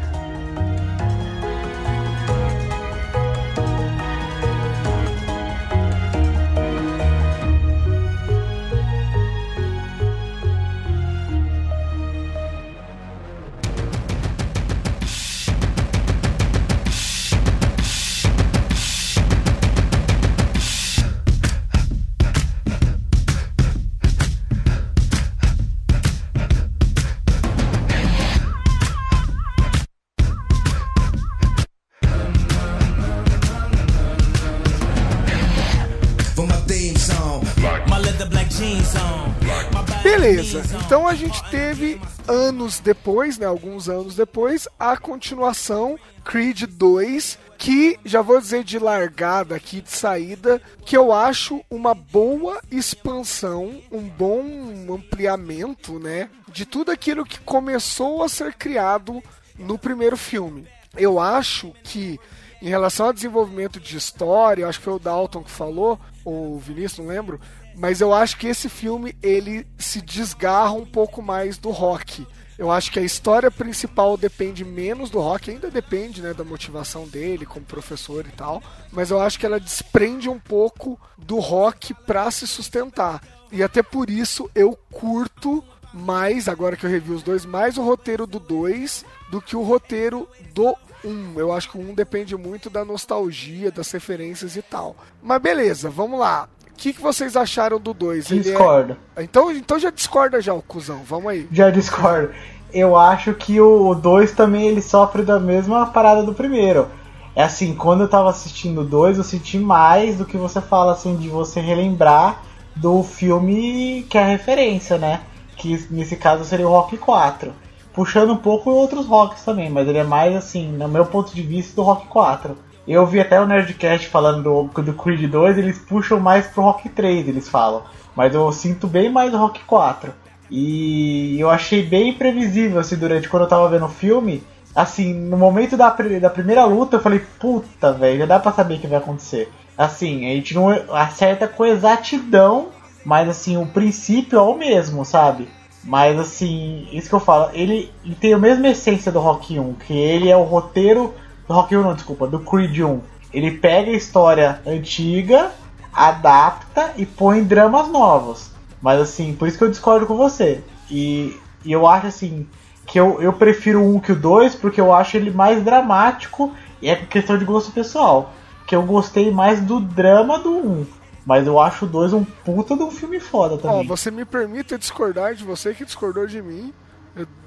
Então 40.94 41.08
a 41.08 41.14
gente 41.16 41.42
teve 41.50 42.00
anos 42.28 42.78
depois, 42.78 43.36
né, 43.36 43.46
alguns 43.46 43.88
anos 43.88 44.14
depois, 44.14 44.68
a 44.78 44.96
continuação 44.96 45.98
Creed 46.24 46.66
2, 46.68 47.36
que 47.58 47.98
já 48.04 48.22
vou 48.22 48.40
dizer 48.40 48.62
de 48.62 48.78
largada 48.78 49.56
aqui, 49.56 49.80
de 49.80 49.90
saída, 49.90 50.62
que 50.86 50.96
eu 50.96 51.12
acho 51.12 51.64
uma 51.68 51.96
boa 51.96 52.60
expansão, 52.70 53.82
um 53.90 54.02
bom 54.02 54.44
ampliamento, 54.88 55.98
né, 55.98 56.30
de 56.48 56.64
tudo 56.64 56.92
aquilo 56.92 57.26
que 57.26 57.40
começou 57.40 58.22
a 58.22 58.28
ser 58.28 58.54
criado 58.54 59.20
no 59.58 59.76
primeiro 59.76 60.16
filme. 60.16 60.64
Eu 60.96 61.18
acho 61.18 61.72
que 61.82 62.20
em 62.62 62.68
relação 62.68 63.06
ao 63.06 63.12
desenvolvimento 63.12 63.80
de 63.80 63.96
história, 63.96 64.68
acho 64.68 64.78
que 64.78 64.84
foi 64.84 64.94
o 64.94 65.00
Dalton 65.00 65.42
que 65.42 65.50
falou, 65.50 65.98
ou 66.24 66.54
o 66.54 66.58
Vinícius, 66.60 67.00
não 67.00 67.12
lembro, 67.12 67.40
mas 67.76 68.00
eu 68.00 68.12
acho 68.12 68.36
que 68.36 68.46
esse 68.46 68.68
filme 68.68 69.16
ele 69.22 69.66
se 69.78 70.00
desgarra 70.00 70.72
um 70.72 70.86
pouco 70.86 71.22
mais 71.22 71.58
do 71.58 71.70
rock. 71.70 72.26
Eu 72.56 72.70
acho 72.70 72.92
que 72.92 73.00
a 73.00 73.02
história 73.02 73.50
principal 73.50 74.16
depende 74.16 74.64
menos 74.64 75.10
do 75.10 75.18
rock, 75.18 75.50
ainda 75.50 75.70
depende 75.70 76.22
né, 76.22 76.32
da 76.32 76.44
motivação 76.44 77.06
dele 77.06 77.44
como 77.44 77.66
professor 77.66 78.24
e 78.26 78.30
tal, 78.30 78.62
mas 78.92 79.10
eu 79.10 79.20
acho 79.20 79.38
que 79.38 79.46
ela 79.46 79.58
desprende 79.58 80.28
um 80.28 80.38
pouco 80.38 80.98
do 81.18 81.40
rock 81.40 81.92
pra 81.92 82.30
se 82.30 82.46
sustentar. 82.46 83.20
E 83.50 83.62
até 83.62 83.82
por 83.82 84.08
isso 84.08 84.48
eu 84.54 84.78
curto 84.92 85.64
mais, 85.92 86.48
agora 86.48 86.76
que 86.76 86.84
eu 86.86 86.90
revi 86.90 87.12
os 87.12 87.22
dois, 87.22 87.44
mais 87.44 87.78
o 87.78 87.82
roteiro 87.82 88.26
do 88.26 88.40
2 88.40 89.04
do 89.30 89.40
que 89.40 89.56
o 89.56 89.62
roteiro 89.62 90.28
do 90.52 90.76
1. 91.04 91.08
Um. 91.08 91.38
Eu 91.38 91.52
acho 91.52 91.70
que 91.70 91.78
o 91.78 91.80
1 91.80 91.90
um 91.90 91.94
depende 91.94 92.36
muito 92.36 92.68
da 92.68 92.84
nostalgia, 92.84 93.70
das 93.70 93.90
referências 93.92 94.56
e 94.56 94.62
tal. 94.62 94.96
Mas 95.22 95.40
beleza, 95.40 95.90
vamos 95.90 96.18
lá. 96.18 96.48
O 96.74 96.76
que, 96.76 96.92
que 96.92 97.00
vocês 97.00 97.36
acharam 97.36 97.78
do 97.78 97.94
2? 97.94 98.26
Discordo. 98.26 98.96
É... 99.16 99.22
Então, 99.22 99.50
então 99.50 99.78
já 99.78 99.90
discorda 99.90 100.40
já 100.40 100.52
o 100.52 100.60
cuzão, 100.60 101.02
vamos 101.06 101.30
aí. 101.30 101.48
Já 101.50 101.70
discordo. 101.70 102.30
Eu 102.72 102.96
acho 102.96 103.32
que 103.34 103.60
o 103.60 103.94
2 103.94 104.32
também 104.32 104.66
ele 104.66 104.82
sofre 104.82 105.22
da 105.22 105.38
mesma 105.38 105.86
parada 105.86 106.22
do 106.22 106.34
primeiro. 106.34 106.88
É 107.36 107.42
assim, 107.42 107.74
quando 107.74 108.02
eu 108.02 108.08
tava 108.08 108.28
assistindo 108.28 108.80
o 108.80 108.84
2, 108.84 109.18
eu 109.18 109.24
senti 109.24 109.58
mais 109.58 110.18
do 110.18 110.24
que 110.24 110.36
você 110.36 110.60
fala 110.60 110.92
assim 110.92 111.16
de 111.16 111.28
você 111.28 111.60
relembrar 111.60 112.42
do 112.74 113.02
filme 113.02 114.04
que 114.10 114.18
é 114.18 114.22
a 114.22 114.26
referência, 114.26 114.98
né? 114.98 115.20
Que 115.56 115.86
nesse 115.90 116.16
caso 116.16 116.44
seria 116.44 116.66
o 116.66 116.70
Rock 116.70 116.96
4. 116.96 117.52
Puxando 117.92 118.32
um 118.32 118.36
pouco 118.36 118.70
outros 118.70 119.06
rocks 119.06 119.44
também, 119.44 119.70
mas 119.70 119.86
ele 119.86 119.98
é 119.98 120.04
mais 120.04 120.34
assim, 120.34 120.72
no 120.72 120.88
meu 120.88 121.06
ponto 121.06 121.32
de 121.32 121.42
vista, 121.42 121.76
do 121.76 121.82
Rock 121.82 122.08
4. 122.08 122.56
Eu 122.86 123.06
vi 123.06 123.18
até 123.18 123.40
o 123.40 123.46
Nerdcast 123.46 124.08
falando 124.08 124.42
do, 124.42 124.82
do 124.82 124.92
Creed 124.92 125.30
2, 125.30 125.56
eles 125.56 125.78
puxam 125.78 126.20
mais 126.20 126.46
pro 126.46 126.62
Rock 126.62 126.88
3, 126.88 127.28
eles 127.28 127.48
falam. 127.48 127.82
Mas 128.14 128.34
eu 128.34 128.50
sinto 128.52 128.86
bem 128.86 129.10
mais 129.10 129.32
o 129.32 129.38
Rock 129.38 129.60
4. 129.64 130.12
E 130.50 131.40
eu 131.40 131.50
achei 131.50 131.82
bem 131.82 132.10
imprevisível, 132.10 132.78
assim, 132.78 132.96
durante 132.96 133.28
quando 133.28 133.44
eu 133.44 133.48
tava 133.48 133.68
vendo 133.68 133.86
o 133.86 133.88
filme. 133.88 134.42
Assim, 134.74 135.14
no 135.14 135.36
momento 135.36 135.76
da, 135.76 135.88
da 136.20 136.30
primeira 136.30 136.64
luta, 136.64 136.96
eu 136.96 137.00
falei, 137.00 137.22
puta, 137.38 137.92
velho, 137.92 138.18
já 138.18 138.26
dá 138.26 138.38
pra 138.38 138.52
saber 138.52 138.74
o 138.74 138.78
que 138.78 138.86
vai 138.86 138.98
acontecer. 138.98 139.50
Assim, 139.76 140.30
a 140.30 140.34
gente 140.34 140.54
não 140.54 140.68
acerta 140.94 141.48
com 141.48 141.64
exatidão, 141.64 142.68
mas 143.04 143.28
assim, 143.28 143.56
o 143.56 143.66
princípio 143.66 144.38
é 144.38 144.42
o 144.42 144.54
mesmo, 144.54 145.04
sabe? 145.04 145.48
Mas 145.82 146.18
assim, 146.18 146.88
isso 146.92 147.08
que 147.08 147.14
eu 147.14 147.20
falo, 147.20 147.50
ele, 147.52 147.90
ele 148.04 148.14
tem 148.14 148.32
a 148.32 148.38
mesma 148.38 148.68
essência 148.68 149.12
do 149.12 149.20
Rock 149.20 149.58
1, 149.58 149.74
que 149.74 149.92
ele 149.92 150.30
é 150.30 150.36
o 150.36 150.42
roteiro 150.42 151.14
do 151.46 151.54
Rock 151.54 151.76
1 151.76 151.82
não, 151.82 151.94
desculpa, 151.94 152.26
do 152.26 152.40
Creed 152.40 152.80
1. 152.80 153.00
Ele 153.32 153.52
pega 153.52 153.90
a 153.90 153.94
história 153.94 154.60
antiga, 154.66 155.50
adapta 155.92 156.92
e 156.96 157.04
põe 157.04 157.42
dramas 157.42 157.88
novos. 157.88 158.50
Mas 158.80 159.00
assim, 159.00 159.34
por 159.34 159.48
isso 159.48 159.58
que 159.58 159.64
eu 159.64 159.70
discordo 159.70 160.06
com 160.06 160.16
você. 160.16 160.62
E, 160.90 161.38
e 161.64 161.72
eu 161.72 161.86
acho 161.86 162.06
assim, 162.06 162.46
que 162.86 162.98
eu, 162.98 163.20
eu 163.20 163.32
prefiro 163.32 163.82
um 163.82 163.98
que 163.98 164.12
o 164.12 164.16
2, 164.16 164.54
porque 164.54 164.80
eu 164.80 164.92
acho 164.92 165.16
ele 165.16 165.30
mais 165.30 165.62
dramático 165.64 166.52
e 166.80 166.88
é 166.88 166.96
questão 166.96 167.38
de 167.38 167.44
gosto 167.44 167.72
pessoal. 167.72 168.32
Que 168.66 168.74
eu 168.74 168.82
gostei 168.82 169.30
mais 169.30 169.60
do 169.60 169.80
drama 169.80 170.38
do 170.38 170.50
1. 170.50 170.70
Um. 170.70 170.86
Mas 171.26 171.46
eu 171.46 171.58
acho 171.58 171.86
o 171.86 171.88
2 171.88 172.12
um 172.12 172.24
puta 172.24 172.76
de 172.76 172.82
um 172.82 172.90
filme 172.90 173.18
foda 173.18 173.56
também. 173.56 173.80
Ó, 173.80 173.82
você 173.82 174.10
me 174.10 174.24
permite 174.24 174.76
discordar 174.76 175.34
de 175.34 175.42
você 175.42 175.72
que 175.72 175.84
discordou 175.84 176.26
de 176.26 176.42
mim. 176.42 176.72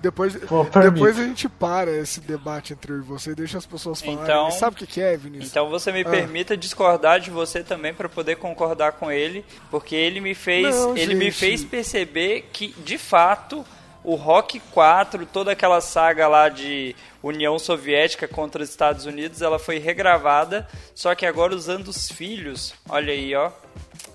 Depois, 0.02 0.36
Pô, 0.36 0.64
depois 0.64 1.20
a 1.20 1.24
gente 1.24 1.50
para 1.50 1.92
esse 1.92 2.22
debate 2.22 2.72
entre 2.72 2.94
eu 2.94 3.00
e 3.00 3.02
você 3.02 3.32
e 3.32 3.36
deixa 3.36 3.58
as 3.58 3.66
pessoas 3.66 4.00
falarem. 4.02 4.24
Então, 4.24 4.50
sabe 4.52 4.76
o 4.76 4.80
que, 4.80 4.88
que 4.88 5.02
é, 5.02 5.18
Vinícius? 5.18 5.50
Então 5.52 5.70
você 5.70 5.92
me 5.92 6.02
ah. 6.02 6.10
permita 6.10 6.56
discordar 6.56 7.20
de 7.20 7.30
você 7.30 7.64
também 7.64 7.94
para 7.94 8.08
poder 8.08 8.38
concordar 8.38 8.94
com 8.94 9.12
ele, 9.12 9.44
porque 9.70 9.94
ele 9.94 10.22
me 10.22 10.34
fez, 10.34 10.74
Não, 10.74 10.92
ele 10.92 11.08
gente. 11.08 11.16
me 11.16 11.32
fez 11.32 11.66
perceber 11.66 12.50
que 12.54 12.74
de 12.78 12.98
fato 12.98 13.66
o 14.08 14.16
Rock 14.16 14.62
4, 14.72 15.26
toda 15.26 15.52
aquela 15.52 15.82
saga 15.82 16.30
lá 16.30 16.48
de 16.48 16.96
União 17.22 17.60
Soviética 17.60 18.26
contra 18.26 18.64
os 18.64 18.70
Estados 18.70 19.06
Unidos, 19.06 19.42
ela 19.42 19.60
foi 19.60 19.80
regravada, 19.80 20.66
só 20.96 21.14
que 21.14 21.26
agora 21.26 21.54
usando 21.54 21.90
os 21.90 22.10
filhos. 22.10 22.74
Olha 22.88 23.12
aí, 23.12 23.36
ó. 23.36 23.52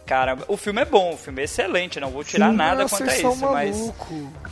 Caramba, 0.04 0.44
o 0.48 0.56
filme 0.56 0.82
é 0.82 0.84
bom, 0.84 1.14
o 1.14 1.16
filme 1.16 1.42
é 1.42 1.44
excelente, 1.44 2.00
não 2.00 2.10
vou 2.10 2.24
tirar 2.24 2.50
Sim, 2.50 2.56
nada 2.56 2.88
quanto 2.88 3.08
a 3.08 3.16
isso, 3.16 3.36
mas 3.36 3.92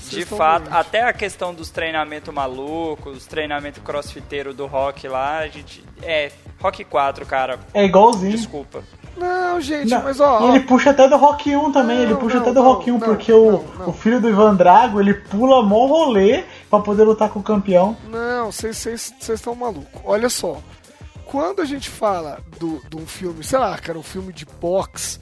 de 0.09 0.25
fato, 0.25 0.71
até 0.73 1.03
a 1.03 1.13
questão 1.13 1.53
dos 1.53 1.71
treinamentos 1.71 2.33
malucos, 2.33 3.17
os 3.17 3.27
treinamentos 3.27 3.83
crossfiteiro 3.83 4.55
do 4.55 4.67
Rock 4.67 5.09
lá, 5.09 5.39
a 5.39 5.49
gente. 5.49 5.85
É, 6.03 6.31
Rock 6.61 6.85
4, 6.85 7.27
cara. 7.27 7.59
É 7.75 7.85
igualzinho. 7.85 8.33
Desculpa. 8.33 8.83
Não, 9.17 9.61
gente, 9.61 9.91
não. 9.91 10.03
mas 10.03 10.21
ó. 10.21 10.47
E 10.47 10.51
ele 10.51 10.61
puxa 10.61 10.91
até 10.91 11.09
do 11.09 11.17
Rock 11.17 11.55
1 11.55 11.73
também, 11.73 11.97
não, 11.97 12.05
ele 12.05 12.15
puxa 12.15 12.37
não, 12.37 12.43
até 12.43 12.53
do 12.53 12.63
Rock 12.63 12.91
1, 12.91 13.01
porque 13.01 13.33
o, 13.33 13.57
o 13.87 13.93
filho 13.93 14.21
do 14.21 14.29
Ivan 14.29 14.55
Drago, 14.55 15.01
ele 15.01 15.15
pula 15.15 15.63
mó 15.63 15.87
rolê 15.87 16.45
pra 16.71 16.79
poder 16.79 17.03
lutar 17.03 17.29
com 17.29 17.41
o 17.41 17.43
campeão. 17.43 17.97
Não, 18.09 18.53
vocês 18.53 19.13
estão 19.29 19.55
malucos. 19.55 20.01
Olha 20.05 20.29
só. 20.29 20.59
Quando 21.27 21.61
a 21.61 21.65
gente 21.65 21.89
fala 21.89 22.41
de 22.59 22.97
um 22.97 23.07
filme, 23.07 23.45
sei 23.45 23.59
lá, 23.59 23.77
cara, 23.79 23.99
um 23.99 24.03
filme 24.03 24.33
de 24.33 24.45
boxe 24.45 25.19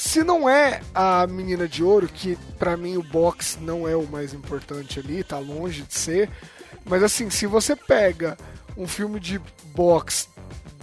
se 0.00 0.24
não 0.24 0.48
é 0.48 0.80
a 0.94 1.26
Menina 1.26 1.68
de 1.68 1.84
Ouro, 1.84 2.08
que 2.08 2.34
para 2.58 2.74
mim 2.74 2.96
o 2.96 3.02
box 3.02 3.58
não 3.60 3.86
é 3.86 3.94
o 3.94 4.06
mais 4.06 4.32
importante 4.32 4.98
ali, 4.98 5.22
tá 5.22 5.38
longe 5.38 5.82
de 5.82 5.92
ser. 5.92 6.30
Mas 6.86 7.02
assim, 7.02 7.28
se 7.28 7.46
você 7.46 7.76
pega 7.76 8.38
um 8.78 8.88
filme 8.88 9.20
de 9.20 9.38
box 9.74 10.26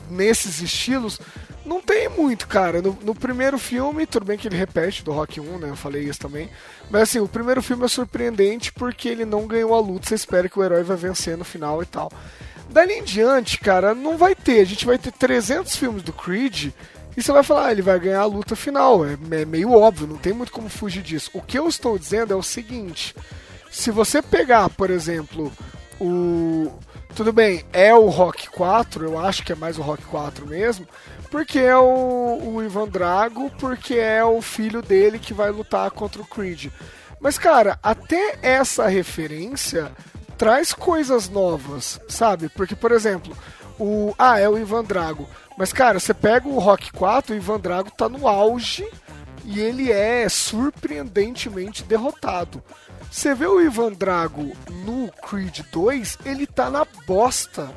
nesses 0.07 0.61
estilos, 0.61 1.20
não 1.65 1.82
tem 1.82 2.07
muito, 2.07 2.47
cara. 2.47 2.80
No, 2.80 2.95
no, 3.01 3.15
primeiro 3.15 3.57
filme, 3.57 4.05
tudo 4.05 4.28
bem 4.28 4.38
que 4.38 4.47
ele 4.47 4.55
repete 4.55 5.03
do 5.03 5.11
Rock 5.11 5.39
1, 5.39 5.57
né? 5.57 5.70
Eu 5.72 5.76
falei 5.76 6.03
isso 6.03 6.20
também. 6.20 6.47
Mas 6.91 7.01
assim, 7.01 7.20
o 7.20 7.28
primeiro 7.28 7.63
filme 7.63 7.86
é 7.86 7.88
surpreendente 7.88 8.72
porque 8.72 9.09
ele 9.09 9.26
não 9.26 9.47
ganhou 9.47 9.74
a 9.74 9.80
luta. 9.80 10.07
Você 10.07 10.13
espera 10.13 10.47
que 10.47 10.59
o 10.59 10.63
herói 10.63 10.84
vai 10.84 10.95
vencer 10.95 11.36
no 11.36 11.43
final 11.43 11.82
e 11.82 11.88
tal. 11.88 12.11
Dali 12.70 12.93
em 12.93 13.03
diante, 13.03 13.57
cara, 13.57 13.95
não 13.95 14.15
vai 14.15 14.36
ter. 14.36 14.59
A 14.59 14.65
gente 14.65 14.86
vai 14.86 14.99
ter 14.99 15.11
300 15.11 15.76
filmes 15.76 16.03
do 16.03 16.13
Creed 16.13 16.72
e 17.18 17.24
você 17.24 17.32
vai 17.32 17.41
falar, 17.41 17.65
ah, 17.65 17.72
ele 17.72 17.82
vai 17.82 17.99
ganhar 17.99 18.22
a 18.22 18.26
luta 18.26 18.55
final. 18.55 19.03
É, 19.03 19.18
é 19.32 19.43
meio 19.43 19.74
óbvio, 19.74 20.05
não 20.05 20.18
tem 20.18 20.34
muito 20.34 20.51
como 20.51 20.70
fugir 20.70 21.01
disso. 21.01 21.32
O 21.34 21.41
que 21.41 21.57
eu 21.57 21.68
estou 21.68 21.97
dizendo 21.97 22.32
é 22.32 22.36
o 22.36 22.43
seguinte: 22.43 23.15
se 23.72 23.89
você 23.89 24.22
pegar, 24.22 24.70
por 24.70 24.91
exemplo, 24.91 25.51
o. 25.99 26.72
Tudo 27.15 27.34
bem, 27.34 27.65
é 27.74 27.95
o 27.95 28.09
Rock 28.09 28.47
4, 28.51 29.03
eu 29.03 29.18
acho 29.18 29.43
que 29.43 29.51
é 29.51 29.55
mais 29.55 29.80
o 29.80 29.82
Rock 29.82 30.03
4 30.03 30.45
mesmo, 30.45 30.88
porque 31.32 31.57
é 31.57 31.76
o, 31.76 32.39
o 32.53 32.63
Ivan 32.63 32.88
Drago, 32.88 33.49
porque 33.57 33.95
é 33.95 34.24
o 34.24 34.39
filho 34.39 34.84
dele 34.84 35.18
que 35.18 35.34
vai 35.34 35.49
lutar 35.49 35.89
contra 35.89 36.22
o 36.22 36.26
Creed. 36.26 36.68
Mas, 37.20 37.39
cara, 37.39 37.80
até 37.82 38.38
essa 38.43 38.88
referência 38.88 39.91
traz 40.38 40.72
coisas 40.72 41.28
novas, 41.28 41.99
sabe? 42.07 42.49
Porque, 42.49 42.76
por 42.76 42.91
exemplo, 42.91 43.36
o. 43.80 44.13
Ah, 44.20 44.39
é 44.39 44.47
o 44.47 44.55
Ivan 44.55 44.84
Drago. 44.84 45.28
Mas, 45.58 45.74
cara, 45.74 45.99
você 45.99 46.14
pega 46.14 46.47
o 46.47 46.60
Rock 46.60 46.91
4, 46.91 47.34
o 47.34 47.38
Ivan 47.38 47.60
Drago 47.60 47.91
tá 47.91 48.08
no 48.08 48.28
auge 48.28 48.88
e 49.43 49.60
ele 49.60 49.91
é 49.91 50.30
surpreendentemente 50.30 51.84
derrotado. 51.84 52.61
Você 53.10 53.34
vê 53.34 53.48
o 53.48 53.61
Ivan 53.61 53.94
Drago 53.94 54.52
no 54.86 55.11
Creed 55.27 55.61
2, 55.72 56.19
ele 56.26 56.45
tá 56.45 56.69
na 56.69 56.86
bosta. 57.07 57.73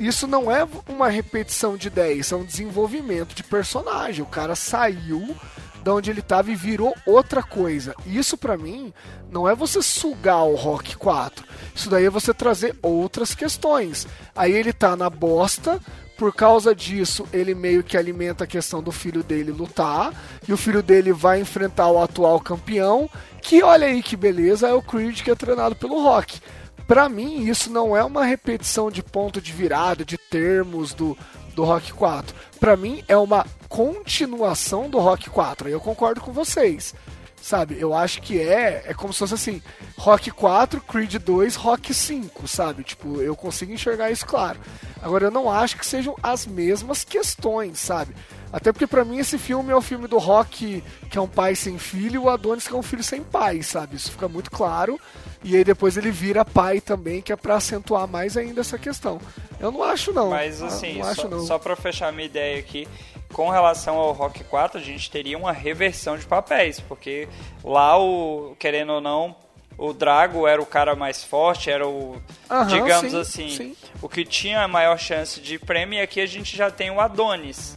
Isso 0.00 0.26
não 0.26 0.50
é 0.50 0.66
uma 0.88 1.08
repetição 1.08 1.76
de 1.76 1.88
ideias, 1.88 2.32
é 2.32 2.36
um 2.36 2.44
desenvolvimento 2.44 3.34
de 3.34 3.44
personagem. 3.44 4.22
O 4.22 4.26
cara 4.26 4.56
saiu 4.56 5.36
da 5.84 5.94
onde 5.94 6.10
ele 6.10 6.20
estava 6.20 6.50
e 6.50 6.56
virou 6.56 6.96
outra 7.06 7.42
coisa. 7.42 7.94
Isso 8.06 8.36
para 8.36 8.56
mim 8.56 8.92
não 9.30 9.48
é 9.48 9.54
você 9.54 9.82
sugar 9.82 10.44
o 10.44 10.54
Rock 10.54 10.96
4. 10.96 11.44
Isso 11.74 11.90
daí 11.90 12.06
é 12.06 12.10
você 12.10 12.32
trazer 12.32 12.76
outras 12.82 13.34
questões. 13.34 14.06
Aí 14.34 14.52
ele 14.52 14.72
tá 14.72 14.96
na 14.96 15.10
bosta, 15.10 15.80
por 16.22 16.32
causa 16.32 16.72
disso, 16.72 17.26
ele 17.32 17.52
meio 17.52 17.82
que 17.82 17.96
alimenta 17.96 18.44
a 18.44 18.46
questão 18.46 18.80
do 18.80 18.92
filho 18.92 19.24
dele 19.24 19.50
lutar. 19.50 20.14
E 20.46 20.52
o 20.52 20.56
filho 20.56 20.80
dele 20.80 21.12
vai 21.12 21.40
enfrentar 21.40 21.88
o 21.88 22.00
atual 22.00 22.38
campeão. 22.38 23.10
Que 23.40 23.60
olha 23.60 23.88
aí 23.88 24.00
que 24.00 24.16
beleza, 24.16 24.68
é 24.68 24.72
o 24.72 24.80
Creed 24.80 25.20
que 25.20 25.32
é 25.32 25.34
treinado 25.34 25.74
pelo 25.74 26.00
Rock. 26.00 26.38
Para 26.86 27.08
mim, 27.08 27.48
isso 27.48 27.72
não 27.72 27.96
é 27.96 28.04
uma 28.04 28.24
repetição 28.24 28.88
de 28.88 29.02
ponto 29.02 29.40
de 29.40 29.50
virada, 29.50 30.04
de 30.04 30.16
termos 30.16 30.94
do, 30.94 31.18
do 31.56 31.64
Rock 31.64 31.92
4. 31.92 32.32
Para 32.60 32.76
mim, 32.76 33.02
é 33.08 33.16
uma 33.16 33.44
continuação 33.68 34.88
do 34.88 35.00
Rock 35.00 35.28
4. 35.28 35.66
Aí 35.66 35.72
eu 35.72 35.80
concordo 35.80 36.20
com 36.20 36.30
vocês. 36.30 36.94
Sabe? 37.42 37.76
Eu 37.78 37.92
acho 37.92 38.22
que 38.22 38.40
é, 38.40 38.84
é 38.86 38.94
como 38.94 39.12
se 39.12 39.18
fosse 39.18 39.34
assim, 39.34 39.60
Rock 39.98 40.30
4, 40.30 40.80
Creed 40.80 41.16
2, 41.16 41.56
Rock 41.56 41.92
5, 41.92 42.46
sabe? 42.46 42.84
Tipo, 42.84 43.20
eu 43.20 43.34
consigo 43.34 43.72
enxergar 43.72 44.12
isso 44.12 44.24
claro. 44.24 44.60
Agora 45.02 45.24
eu 45.24 45.30
não 45.30 45.50
acho 45.50 45.76
que 45.76 45.84
sejam 45.84 46.16
as 46.22 46.46
mesmas 46.46 47.02
questões, 47.02 47.80
sabe? 47.80 48.14
Até 48.52 48.70
porque 48.70 48.86
para 48.86 49.04
mim 49.04 49.18
esse 49.18 49.38
filme 49.38 49.72
é 49.72 49.74
o 49.74 49.80
filme 49.80 50.06
do 50.06 50.18
Rock, 50.18 50.84
que 51.10 51.18
é 51.18 51.20
um 51.20 51.26
pai 51.26 51.56
sem 51.56 51.78
filho, 51.78 52.14
e 52.14 52.18
o 52.18 52.28
Adonis 52.28 52.68
que 52.68 52.74
é 52.74 52.76
um 52.76 52.82
filho 52.82 53.02
sem 53.02 53.22
pai, 53.22 53.62
sabe? 53.62 53.96
Isso 53.96 54.12
fica 54.12 54.28
muito 54.28 54.50
claro. 54.50 55.00
E 55.42 55.56
aí 55.56 55.64
depois 55.64 55.96
ele 55.96 56.10
vira 56.10 56.44
pai 56.44 56.80
também, 56.80 57.20
que 57.20 57.32
é 57.32 57.36
para 57.36 57.56
acentuar 57.56 58.06
mais 58.06 58.36
ainda 58.36 58.60
essa 58.60 58.78
questão. 58.78 59.20
Eu 59.58 59.72
não 59.72 59.82
acho 59.82 60.12
não. 60.12 60.30
Mas 60.30 60.62
assim, 60.62 60.98
não 60.98 61.08
acho, 61.08 61.22
só, 61.22 61.28
não. 61.28 61.46
só 61.46 61.58
para 61.58 61.74
fechar 61.74 62.12
minha 62.12 62.26
ideia 62.26 62.60
aqui, 62.60 62.86
com 63.32 63.48
relação 63.48 63.96
ao 63.96 64.12
Rock 64.12 64.44
4, 64.44 64.78
a 64.78 64.82
gente 64.82 65.10
teria 65.10 65.36
uma 65.36 65.52
reversão 65.52 66.16
de 66.16 66.26
papéis, 66.26 66.80
porque 66.80 67.28
lá 67.64 67.98
o 67.98 68.54
querendo 68.58 68.92
ou 68.92 69.00
não, 69.00 69.34
o 69.76 69.92
Drago 69.92 70.46
era 70.46 70.60
o 70.60 70.66
cara 70.66 70.94
mais 70.94 71.24
forte, 71.24 71.70
era 71.70 71.86
o 71.86 72.20
Aham, 72.50 72.66
digamos 72.66 73.12
sim, 73.12 73.18
assim, 73.18 73.56
sim. 73.56 73.76
o 74.00 74.08
que 74.08 74.24
tinha 74.24 74.62
a 74.62 74.68
maior 74.68 74.98
chance 74.98 75.40
de 75.40 75.58
prêmio, 75.58 75.98
e 75.98 76.02
aqui 76.02 76.20
a 76.20 76.26
gente 76.26 76.56
já 76.56 76.70
tem 76.70 76.90
o 76.90 77.00
Adonis. 77.00 77.76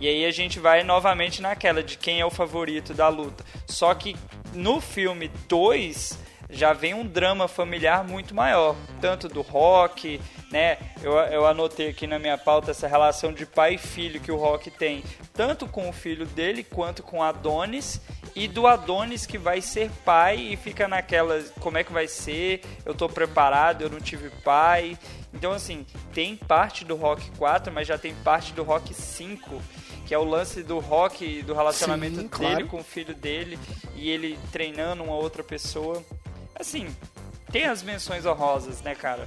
E 0.00 0.08
aí 0.08 0.24
a 0.24 0.32
gente 0.32 0.58
vai 0.58 0.82
novamente 0.82 1.40
naquela 1.40 1.80
de 1.80 1.96
quem 1.96 2.20
é 2.20 2.26
o 2.26 2.30
favorito 2.30 2.92
da 2.92 3.06
luta. 3.08 3.44
Só 3.68 3.94
que 3.94 4.16
no 4.52 4.80
filme 4.80 5.30
2 5.48 6.18
já 6.52 6.74
vem 6.74 6.92
um 6.92 7.06
drama 7.06 7.48
familiar 7.48 8.04
muito 8.04 8.34
maior, 8.34 8.76
tanto 9.00 9.26
do 9.26 9.40
Rock, 9.40 10.20
né? 10.50 10.76
Eu, 11.02 11.14
eu 11.14 11.46
anotei 11.46 11.88
aqui 11.88 12.06
na 12.06 12.18
minha 12.18 12.36
pauta 12.36 12.70
essa 12.70 12.86
relação 12.86 13.32
de 13.32 13.46
pai 13.46 13.74
e 13.74 13.78
filho 13.78 14.20
que 14.20 14.30
o 14.30 14.36
Rock 14.36 14.70
tem, 14.70 15.02
tanto 15.32 15.66
com 15.66 15.88
o 15.88 15.92
filho 15.92 16.26
dele 16.26 16.62
quanto 16.62 17.02
com 17.02 17.22
Adonis 17.22 18.00
e 18.36 18.46
do 18.46 18.66
Adonis 18.66 19.24
que 19.24 19.38
vai 19.38 19.62
ser 19.62 19.90
pai 20.04 20.36
e 20.38 20.56
fica 20.56 20.86
naquela 20.86 21.42
como 21.58 21.78
é 21.78 21.84
que 21.84 21.92
vai 21.92 22.06
ser? 22.06 22.62
Eu 22.84 22.94
tô 22.94 23.08
preparado, 23.08 23.82
eu 23.82 23.90
não 23.90 24.00
tive 24.00 24.28
pai. 24.44 24.98
Então 25.32 25.52
assim, 25.52 25.86
tem 26.12 26.36
parte 26.36 26.84
do 26.84 26.94
Rock 26.96 27.30
4, 27.38 27.72
mas 27.72 27.88
já 27.88 27.96
tem 27.96 28.14
parte 28.16 28.52
do 28.52 28.62
Rock 28.62 28.92
5, 28.92 29.62
que 30.06 30.12
é 30.12 30.18
o 30.18 30.24
lance 30.24 30.62
do 30.62 30.78
Rock 30.78 31.42
do 31.42 31.54
relacionamento 31.54 32.16
Sim, 32.16 32.28
dele 32.28 32.28
claro. 32.28 32.66
com 32.68 32.80
o 32.80 32.84
filho 32.84 33.14
dele 33.14 33.58
e 33.94 34.10
ele 34.10 34.38
treinando 34.52 35.02
uma 35.02 35.14
outra 35.14 35.42
pessoa. 35.42 36.04
Assim, 36.62 36.86
tem 37.50 37.66
as 37.66 37.82
menções 37.82 38.24
honrosas, 38.24 38.80
né, 38.82 38.94
cara? 38.94 39.26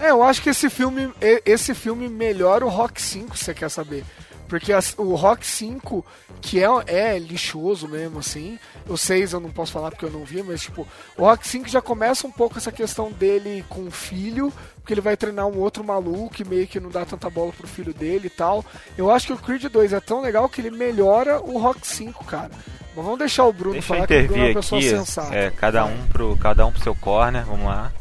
É, 0.00 0.10
eu 0.10 0.20
acho 0.22 0.42
que 0.42 0.50
esse 0.50 0.68
filme, 0.68 1.12
esse 1.46 1.74
filme 1.76 2.08
melhora 2.08 2.66
o 2.66 2.68
Rock 2.68 3.00
5, 3.00 3.36
se 3.38 3.44
você 3.44 3.54
quer 3.54 3.70
saber. 3.70 4.04
Porque 4.48 4.72
as- 4.72 4.94
o 4.98 5.14
Rock 5.14 5.46
5, 5.46 6.04
que 6.40 6.58
é, 6.60 6.66
é 6.88 7.18
lixoso 7.20 7.86
mesmo, 7.86 8.18
assim. 8.18 8.58
O 8.88 8.96
6 8.96 9.32
eu 9.32 9.38
não 9.38 9.50
posso 9.52 9.70
falar 9.70 9.92
porque 9.92 10.04
eu 10.04 10.10
não 10.10 10.24
vi, 10.24 10.42
mas 10.42 10.62
tipo, 10.62 10.88
o 11.16 11.22
Rock 11.22 11.46
5 11.46 11.68
já 11.68 11.80
começa 11.80 12.26
um 12.26 12.32
pouco 12.32 12.58
essa 12.58 12.72
questão 12.72 13.12
dele 13.12 13.64
com 13.68 13.86
o 13.86 13.90
filho, 13.92 14.52
porque 14.80 14.94
ele 14.94 15.00
vai 15.00 15.16
treinar 15.16 15.46
um 15.46 15.58
outro 15.58 15.84
maluco 15.84 16.40
e 16.40 16.44
meio 16.44 16.66
que 16.66 16.80
não 16.80 16.90
dá 16.90 17.04
tanta 17.04 17.28
bola 17.30 17.52
pro 17.52 17.66
filho 17.68 17.92
dele 17.94 18.26
e 18.26 18.30
tal. 18.30 18.64
Eu 18.96 19.10
acho 19.10 19.26
que 19.28 19.32
o 19.32 19.36
Creed 19.38 19.64
2 19.64 19.92
é 19.92 20.00
tão 20.00 20.20
legal 20.20 20.48
que 20.48 20.60
ele 20.60 20.70
melhora 20.70 21.40
o 21.40 21.58
Rock 21.58 21.86
5, 21.86 22.24
cara. 22.24 22.50
Mas 22.96 23.04
vamos 23.04 23.18
deixar 23.18 23.44
o 23.44 23.52
Bruno 23.52 23.72
Deixa 23.74 23.92
eu 23.92 23.96
falar 23.96 24.06
que 24.08 24.18
o 24.18 24.26
Bruno 24.26 24.42
é 24.42 24.46
uma 24.48 24.54
pessoa 24.54 24.78
aqui. 24.80 24.88
sensata. 24.90 25.34
É, 25.34 25.50
cada 25.50 25.84
um 25.84 26.06
pro 26.08 26.36
cada 26.36 26.66
um 26.66 26.72
pro 26.72 26.82
seu 26.82 26.94
corner, 26.94 27.44
vamos 27.44 27.66
lá. 27.66 27.92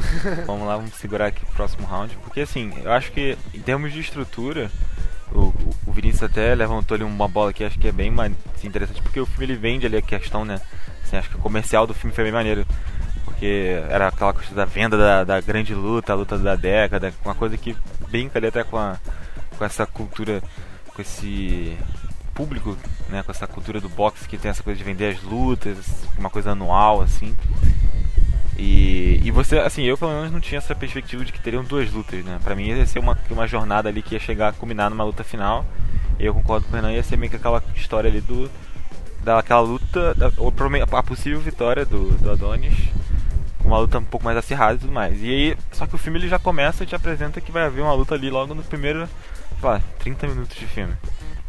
vamos 0.46 0.66
lá, 0.66 0.76
vamos 0.76 0.94
segurar 0.94 1.26
aqui 1.26 1.42
o 1.44 1.46
próximo 1.48 1.86
round, 1.86 2.16
porque 2.24 2.40
assim, 2.40 2.72
eu 2.82 2.90
acho 2.92 3.12
que 3.12 3.36
em 3.52 3.60
termos 3.60 3.92
de 3.92 4.00
estrutura, 4.00 4.70
o, 5.30 5.52
o- 5.86 5.92
Vinícius 5.92 6.22
até 6.22 6.54
levantou 6.54 6.94
ali 6.94 7.04
uma 7.04 7.28
bola 7.28 7.52
que 7.52 7.62
acho 7.62 7.78
que 7.78 7.88
é 7.88 7.92
bem 7.92 8.10
interessante, 8.64 9.02
porque 9.02 9.20
o 9.20 9.26
filme 9.26 9.44
ele 9.44 9.56
vende 9.56 9.84
ali 9.86 9.96
a 9.98 10.02
questão, 10.02 10.44
né? 10.44 10.60
Assim, 11.04 11.16
acho 11.16 11.28
que 11.28 11.36
o 11.36 11.40
comercial 11.40 11.86
do 11.86 11.92
filme 11.92 12.14
foi 12.14 12.24
bem 12.24 12.32
maneiro. 12.32 12.64
Porque 13.40 13.82
era 13.88 14.08
aquela 14.08 14.34
coisa 14.34 14.54
da 14.54 14.66
venda 14.66 14.98
da, 14.98 15.24
da 15.24 15.40
grande 15.40 15.74
luta, 15.74 16.12
a 16.12 16.14
luta 16.14 16.36
da 16.36 16.54
década, 16.56 17.10
uma 17.24 17.34
coisa 17.34 17.56
que 17.56 17.74
brinca 18.10 18.38
ali 18.38 18.48
até 18.48 18.62
com, 18.62 18.76
a, 18.76 18.98
com 19.56 19.64
essa 19.64 19.86
cultura, 19.86 20.42
com 20.94 21.00
esse 21.00 21.74
público, 22.34 22.76
né, 23.08 23.22
com 23.22 23.32
essa 23.32 23.46
cultura 23.46 23.80
do 23.80 23.88
boxe 23.88 24.28
que 24.28 24.36
tem 24.36 24.50
essa 24.50 24.62
coisa 24.62 24.76
de 24.76 24.84
vender 24.84 25.14
as 25.14 25.22
lutas, 25.22 26.04
uma 26.18 26.28
coisa 26.28 26.50
anual 26.50 27.00
assim. 27.00 27.34
E, 28.58 29.22
e 29.24 29.30
você, 29.30 29.58
assim, 29.58 29.84
eu 29.84 29.96
pelo 29.96 30.12
menos 30.12 30.30
não 30.30 30.40
tinha 30.40 30.58
essa 30.58 30.74
perspectiva 30.74 31.24
de 31.24 31.32
que 31.32 31.40
teriam 31.40 31.64
duas 31.64 31.90
lutas, 31.90 32.22
né? 32.22 32.38
Pra 32.44 32.54
mim 32.54 32.66
ia 32.66 32.84
ser 32.84 32.98
uma, 32.98 33.16
uma 33.30 33.46
jornada 33.46 33.88
ali 33.88 34.02
que 34.02 34.16
ia 34.16 34.20
chegar 34.20 34.48
a 34.48 34.52
culminar 34.52 34.90
numa 34.90 35.04
luta 35.04 35.24
final. 35.24 35.64
E 36.18 36.26
eu 36.26 36.34
concordo 36.34 36.66
com 36.66 36.72
o 36.72 36.76
Renan, 36.76 36.92
ia 36.92 37.02
ser 37.02 37.16
meio 37.16 37.30
que 37.30 37.36
aquela 37.36 37.62
história 37.74 38.10
ali 38.10 38.20
do. 38.20 38.50
daquela 39.24 39.60
luta, 39.60 40.14
da, 40.14 40.30
a 40.98 41.02
possível 41.02 41.40
vitória 41.40 41.86
do, 41.86 42.10
do 42.18 42.30
Adonis. 42.30 42.76
Uma 43.64 43.78
luta 43.78 43.98
um 43.98 44.04
pouco 44.04 44.24
mais 44.24 44.36
acirrada 44.36 44.74
e 44.74 44.78
tudo 44.78 44.92
mais. 44.92 45.22
E 45.22 45.28
aí, 45.28 45.56
só 45.72 45.86
que 45.86 45.94
o 45.94 45.98
filme 45.98 46.18
ele 46.18 46.28
já 46.28 46.38
começa 46.38 46.82
e 46.82 46.86
te 46.86 46.94
apresenta 46.94 47.40
que 47.40 47.52
vai 47.52 47.64
haver 47.64 47.82
uma 47.82 47.92
luta 47.92 48.14
ali 48.14 48.30
logo 48.30 48.54
no 48.54 48.62
primeiro, 48.62 49.08
sei 49.60 49.68
lá, 49.68 49.82
30 49.98 50.26
minutos 50.28 50.56
de 50.56 50.66
filme. 50.66 50.94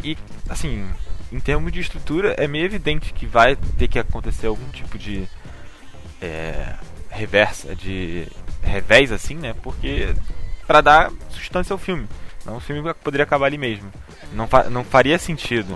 E, 0.03 0.17
assim, 0.49 0.89
em 1.31 1.39
termos 1.39 1.71
de 1.71 1.79
estrutura, 1.79 2.35
é 2.37 2.47
meio 2.47 2.65
evidente 2.65 3.13
que 3.13 3.25
vai 3.25 3.55
ter 3.55 3.87
que 3.87 3.97
acontecer 3.97 4.47
algum 4.47 4.67
tipo 4.69 4.97
de 4.97 5.27
é, 6.21 6.75
reversa, 7.09 7.75
de 7.75 8.27
revés, 8.61 9.11
assim, 9.11 9.35
né? 9.35 9.55
Porque 9.61 10.13
para 10.67 10.81
dar 10.81 11.11
substância 11.29 11.73
ao 11.73 11.77
filme. 11.77 12.07
Não, 12.45 12.57
o 12.57 12.59
filme 12.59 12.93
poderia 12.95 13.23
acabar 13.23 13.47
ali 13.47 13.57
mesmo. 13.57 13.91
Não, 14.33 14.47
fa 14.47 14.69
não 14.69 14.83
faria 14.83 15.17
sentido. 15.17 15.75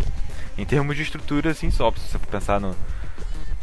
Em 0.58 0.66
termos 0.66 0.96
de 0.96 1.04
estrutura, 1.04 1.52
assim, 1.52 1.70
só 1.70 1.92
se 1.92 2.00
você 2.00 2.20
pensar 2.20 2.60
no. 2.60 2.76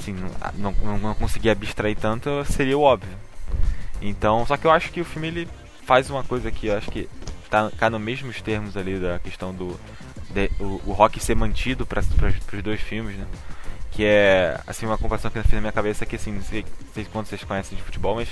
Assim, 0.02 0.16
não, 0.58 0.72
não, 0.82 0.98
não 0.98 1.14
conseguir 1.14 1.50
abstrair 1.50 1.96
tanto, 1.96 2.44
seria 2.46 2.76
o 2.76 2.82
óbvio. 2.82 3.16
Então, 4.00 4.44
só 4.46 4.56
que 4.56 4.66
eu 4.66 4.70
acho 4.70 4.90
que 4.90 5.00
o 5.00 5.04
filme 5.04 5.28
ele 5.28 5.48
faz 5.86 6.10
uma 6.10 6.24
coisa 6.24 6.50
que 6.50 6.66
eu 6.66 6.76
acho 6.76 6.90
que 6.90 7.08
tá, 7.48 7.70
tá 7.70 7.88
nos 7.88 8.00
mesmos 8.00 8.40
termos 8.42 8.76
ali 8.76 8.98
da 8.98 9.18
questão 9.20 9.54
do. 9.54 9.78
de- 10.30 10.50
o, 10.58 10.80
o 10.86 10.92
rock 10.92 11.20
ser 11.20 11.36
mantido 11.36 11.86
para 11.86 12.00
os 12.00 12.62
dois 12.62 12.80
filmes, 12.80 13.16
né? 13.16 13.26
Que 13.92 14.04
é, 14.04 14.58
assim, 14.66 14.86
uma 14.86 14.98
comparação 14.98 15.30
que 15.30 15.38
eu 15.38 15.42
fiz 15.44 15.52
na 15.52 15.60
minha 15.60 15.72
cabeça 15.72 16.04
que, 16.04 16.16
assim, 16.16 16.32
não 16.32 16.42
sei, 16.42 16.62
não 16.62 16.92
sei 16.94 17.04
quanto 17.04 17.28
vocês 17.28 17.44
conhecem 17.44 17.76
de 17.76 17.84
futebol, 17.84 18.16
mas, 18.16 18.28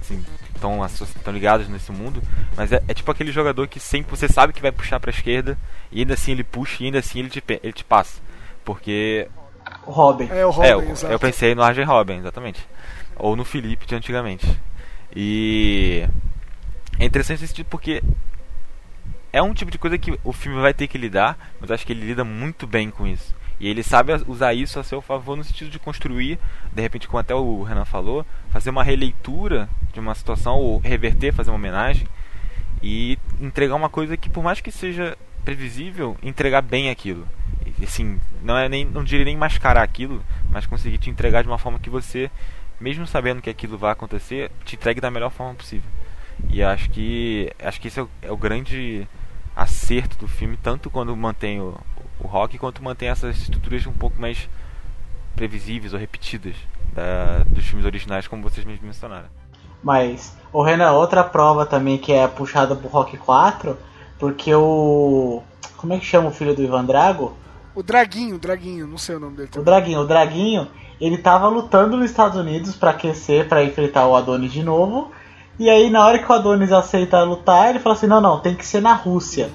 assim, 0.00 0.22
estão 0.54 1.32
ligados 1.32 1.66
nesse 1.68 1.90
mundo. 1.90 2.22
Mas 2.56 2.70
é, 2.70 2.80
é 2.86 2.94
tipo 2.94 3.10
aquele 3.10 3.32
jogador 3.32 3.66
que 3.66 3.80
sempre 3.80 4.10
você 4.14 4.28
sabe 4.28 4.52
que 4.52 4.60
vai 4.62 4.70
puxar 4.70 5.00
pra 5.00 5.10
esquerda 5.10 5.58
e 5.90 6.00
ainda 6.00 6.14
assim 6.14 6.32
ele 6.32 6.44
puxa 6.44 6.82
e 6.82 6.86
ainda 6.86 6.98
assim 6.98 7.20
ele 7.20 7.30
te, 7.30 7.42
ele 7.62 7.72
te 7.72 7.84
passa. 7.84 8.20
Porque 8.64 9.28
Robin. 9.82 10.28
É 10.30 10.44
o 10.44 10.50
Robin, 10.50 10.68
é, 10.68 10.72
eu, 10.72 11.10
eu 11.10 11.18
pensei 11.18 11.54
no 11.54 11.62
Arjen 11.62 11.84
Robin, 11.84 12.18
exatamente. 12.18 12.66
Ou 13.16 13.36
no 13.36 13.44
Felipe 13.44 13.86
de 13.86 13.94
antigamente. 13.94 14.46
E 15.14 16.06
é 16.98 17.04
interessante 17.04 17.44
esse 17.44 17.54
tipo 17.54 17.70
porque 17.70 18.02
é 19.32 19.42
um 19.42 19.54
tipo 19.54 19.70
de 19.70 19.78
coisa 19.78 19.98
que 19.98 20.18
o 20.24 20.32
filme 20.32 20.60
vai 20.60 20.74
ter 20.74 20.86
que 20.86 20.98
lidar, 20.98 21.38
mas 21.60 21.70
acho 21.70 21.86
que 21.86 21.92
ele 21.92 22.06
lida 22.06 22.24
muito 22.24 22.66
bem 22.66 22.90
com 22.90 23.06
isso. 23.06 23.34
E 23.60 23.68
ele 23.68 23.82
sabe 23.82 24.12
usar 24.26 24.54
isso 24.54 24.78
a 24.78 24.84
seu 24.84 25.00
favor 25.00 25.36
no 25.36 25.42
sentido 25.42 25.70
de 25.70 25.78
construir, 25.78 26.38
de 26.72 26.80
repente, 26.80 27.08
como 27.08 27.18
até 27.18 27.34
o 27.34 27.62
Renan 27.62 27.84
falou, 27.84 28.24
fazer 28.50 28.70
uma 28.70 28.84
releitura 28.84 29.68
de 29.92 29.98
uma 29.98 30.14
situação, 30.14 30.56
ou 30.56 30.78
reverter, 30.78 31.32
fazer 31.32 31.50
uma 31.50 31.56
homenagem, 31.56 32.06
e 32.80 33.18
entregar 33.40 33.74
uma 33.74 33.88
coisa 33.88 34.16
que, 34.16 34.30
por 34.30 34.44
mais 34.44 34.60
que 34.60 34.70
seja 34.70 35.18
previsível, 35.44 36.16
entregar 36.22 36.62
bem 36.62 36.88
aquilo. 36.88 37.26
Assim, 37.82 38.20
não 38.42 38.56
é 38.56 38.68
nem, 38.68 38.84
não 38.84 39.04
diria 39.04 39.24
nem 39.24 39.36
mascarar 39.36 39.82
aquilo, 39.82 40.22
mas 40.50 40.66
conseguir 40.66 40.98
te 40.98 41.10
entregar 41.10 41.42
de 41.42 41.48
uma 41.48 41.58
forma 41.58 41.78
que 41.78 41.90
você, 41.90 42.30
mesmo 42.80 43.06
sabendo 43.06 43.42
que 43.42 43.50
aquilo 43.50 43.78
vai 43.78 43.92
acontecer, 43.92 44.50
te 44.64 44.76
entregue 44.76 45.00
da 45.00 45.10
melhor 45.10 45.30
forma 45.30 45.54
possível. 45.54 45.88
E 46.50 46.62
acho 46.62 46.90
que 46.90 47.52
acho 47.62 47.80
que 47.80 47.88
esse 47.88 48.00
é 48.00 48.02
o, 48.02 48.10
é 48.22 48.30
o 48.30 48.36
grande 48.36 49.06
acerto 49.54 50.16
do 50.18 50.28
filme, 50.28 50.56
tanto 50.56 50.88
quando 50.88 51.16
mantém 51.16 51.60
o, 51.60 51.76
o 52.20 52.26
rock 52.26 52.58
quanto 52.58 52.82
mantém 52.82 53.08
essas 53.08 53.36
estruturas 53.38 53.86
um 53.86 53.92
pouco 53.92 54.20
mais 54.20 54.48
previsíveis 55.34 55.92
ou 55.92 55.98
repetidas 55.98 56.54
da, 56.92 57.44
dos 57.46 57.64
filmes 57.64 57.84
originais, 57.84 58.26
como 58.26 58.42
vocês 58.42 58.64
mesmos 58.64 58.84
mencionaram. 58.84 59.28
Mas, 59.82 60.36
o 60.52 60.62
Renan, 60.62 60.92
outra 60.92 61.22
prova 61.22 61.64
também 61.64 61.98
que 61.98 62.12
é 62.12 62.26
puxada 62.26 62.74
pro 62.74 62.88
Rock 62.88 63.16
4, 63.16 63.76
porque 64.18 64.52
o. 64.54 65.42
Como 65.76 65.92
é 65.92 65.98
que 65.98 66.04
chama 66.04 66.28
o 66.28 66.32
filho 66.32 66.54
do 66.54 66.62
Ivan 66.62 66.84
Drago? 66.84 67.36
O 67.78 67.82
Draguinho, 67.82 68.36
o 68.36 68.38
Draguinho, 68.38 68.86
não 68.86 68.98
sei 68.98 69.14
o 69.16 69.20
nome 69.20 69.36
dele. 69.36 69.48
O 69.48 69.52
também. 69.52 69.64
Draguinho. 69.66 70.00
O 70.00 70.06
Draguinho, 70.06 70.68
ele 71.00 71.16
tava 71.18 71.46
lutando 71.48 71.96
nos 71.96 72.10
Estados 72.10 72.36
Unidos 72.36 72.74
pra 72.74 72.90
aquecer, 72.90 73.48
pra 73.48 73.62
enfrentar 73.62 74.06
o 74.06 74.16
Adonis 74.16 74.50
de 74.52 74.62
novo. 74.64 75.12
E 75.58 75.70
aí, 75.70 75.88
na 75.88 76.04
hora 76.04 76.18
que 76.18 76.30
o 76.30 76.34
Adonis 76.34 76.72
aceita 76.72 77.22
lutar, 77.22 77.70
ele 77.70 77.78
fala 77.78 77.94
assim: 77.94 78.06
não, 78.08 78.20
não, 78.20 78.40
tem 78.40 78.54
que 78.56 78.66
ser 78.66 78.82
na 78.82 78.94
Rússia. 78.94 79.50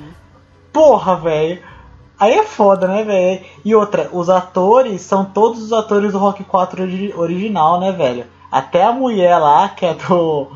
Porra, 0.72 1.16
velho. 1.18 1.62
Aí 2.20 2.34
é 2.34 2.44
foda, 2.44 2.88
né, 2.88 3.04
velho? 3.04 3.42
E 3.66 3.76
outra, 3.76 4.10
os 4.14 4.30
atores 4.30 5.02
são 5.02 5.26
todos 5.26 5.62
os 5.62 5.74
atores 5.74 6.14
do 6.14 6.18
Rock 6.18 6.44
4 6.46 6.84
ori- 6.84 7.14
original, 7.16 7.80
né, 7.80 7.92
velho? 7.92 8.26
Até 8.50 8.84
a 8.86 8.94
mulher 8.94 9.38
lá, 9.38 9.68
que 9.68 9.86
é 9.86 9.94
do, 9.96 10.48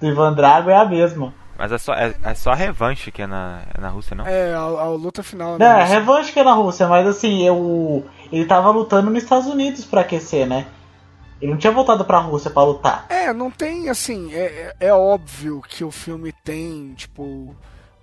do 0.00 0.06
Ivan 0.06 0.32
Drago, 0.32 0.70
é 0.70 0.76
a 0.76 0.84
mesma. 0.86 1.34
Mas 1.56 1.72
é 1.72 1.78
só, 1.78 1.94
é, 1.94 2.14
é 2.22 2.34
só 2.34 2.50
a 2.50 2.54
revanche 2.54 3.12
que 3.12 3.22
é 3.22 3.26
na, 3.26 3.62
é 3.72 3.80
na 3.80 3.88
Rússia, 3.88 4.16
não? 4.16 4.26
É, 4.26 4.54
a, 4.54 4.58
a 4.58 4.88
luta 4.88 5.22
final. 5.22 5.58
Não, 5.58 5.66
é 5.66 5.78
né? 5.78 5.84
revanche 5.84 6.32
que 6.32 6.40
é 6.40 6.44
na 6.44 6.52
Rússia, 6.52 6.88
mas 6.88 7.06
assim, 7.06 7.46
eu, 7.46 8.04
ele 8.32 8.44
tava 8.44 8.70
lutando 8.70 9.10
nos 9.10 9.22
Estados 9.22 9.46
Unidos 9.46 9.84
pra 9.84 10.00
aquecer, 10.00 10.46
né? 10.46 10.66
Ele 11.40 11.52
não 11.52 11.58
tinha 11.58 11.72
voltado 11.72 12.04
pra 12.04 12.18
Rússia 12.18 12.50
pra 12.50 12.64
lutar. 12.64 13.06
É, 13.08 13.32
não 13.32 13.50
tem, 13.50 13.88
assim, 13.88 14.32
é, 14.32 14.74
é 14.80 14.86
é 14.88 14.92
óbvio 14.92 15.60
que 15.60 15.84
o 15.84 15.90
filme 15.90 16.32
tem, 16.32 16.94
tipo, 16.94 17.54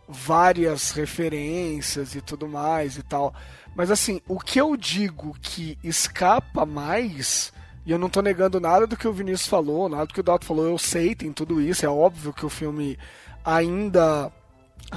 várias 0.08 0.92
referências 0.92 2.16
e 2.16 2.22
tudo 2.22 2.48
mais 2.48 2.98
e 2.98 3.04
tal. 3.04 3.34
Mas, 3.76 3.90
assim, 3.90 4.22
o 4.28 4.40
que 4.40 4.60
eu 4.60 4.76
digo 4.78 5.36
que 5.42 5.78
escapa 5.84 6.66
mais, 6.66 7.52
e 7.86 7.92
eu 7.92 7.98
não 7.98 8.10
tô 8.10 8.22
negando 8.22 8.60
nada 8.60 8.86
do 8.86 8.98
que 8.98 9.08
o 9.08 9.14
Vinícius 9.14 9.48
falou, 9.48 9.90
nada 9.90 10.06
do 10.06 10.14
que 10.14 10.20
o 10.20 10.24
Dalton 10.24 10.46
falou, 10.46 10.66
eu 10.68 10.78
sei, 10.78 11.16
tem 11.16 11.32
tudo 11.32 11.62
isso, 11.62 11.86
é 11.86 11.90
óbvio 11.90 12.34
que 12.34 12.46
o 12.46 12.50
filme 12.50 12.98
ainda 13.44 14.32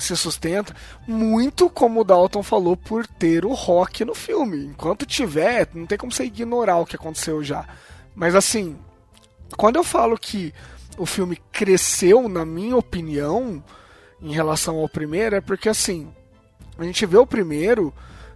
se 0.00 0.16
sustenta 0.16 0.74
muito 1.06 1.70
como 1.70 2.00
o 2.00 2.04
Dalton 2.04 2.42
falou 2.42 2.76
por 2.76 3.06
ter 3.06 3.44
o 3.44 3.52
rock 3.52 4.04
no 4.04 4.14
filme. 4.14 4.66
Enquanto 4.66 5.06
tiver, 5.06 5.68
não 5.74 5.86
tem 5.86 5.96
como 5.96 6.12
você 6.12 6.24
ignorar 6.24 6.78
o 6.78 6.86
que 6.86 6.96
aconteceu 6.96 7.42
já. 7.42 7.66
Mas 8.14 8.34
assim, 8.34 8.76
quando 9.56 9.76
eu 9.76 9.84
falo 9.84 10.18
que 10.18 10.52
o 10.98 11.06
filme 11.06 11.38
cresceu, 11.52 12.28
na 12.28 12.44
minha 12.44 12.76
opinião, 12.76 13.62
em 14.20 14.32
relação 14.32 14.78
ao 14.78 14.88
primeiro, 14.88 15.36
é 15.36 15.40
porque 15.40 15.68
assim, 15.68 16.08
a 16.78 16.84
gente 16.84 17.06
vê 17.06 17.16
o 17.16 17.26
primeiro, 17.26 17.92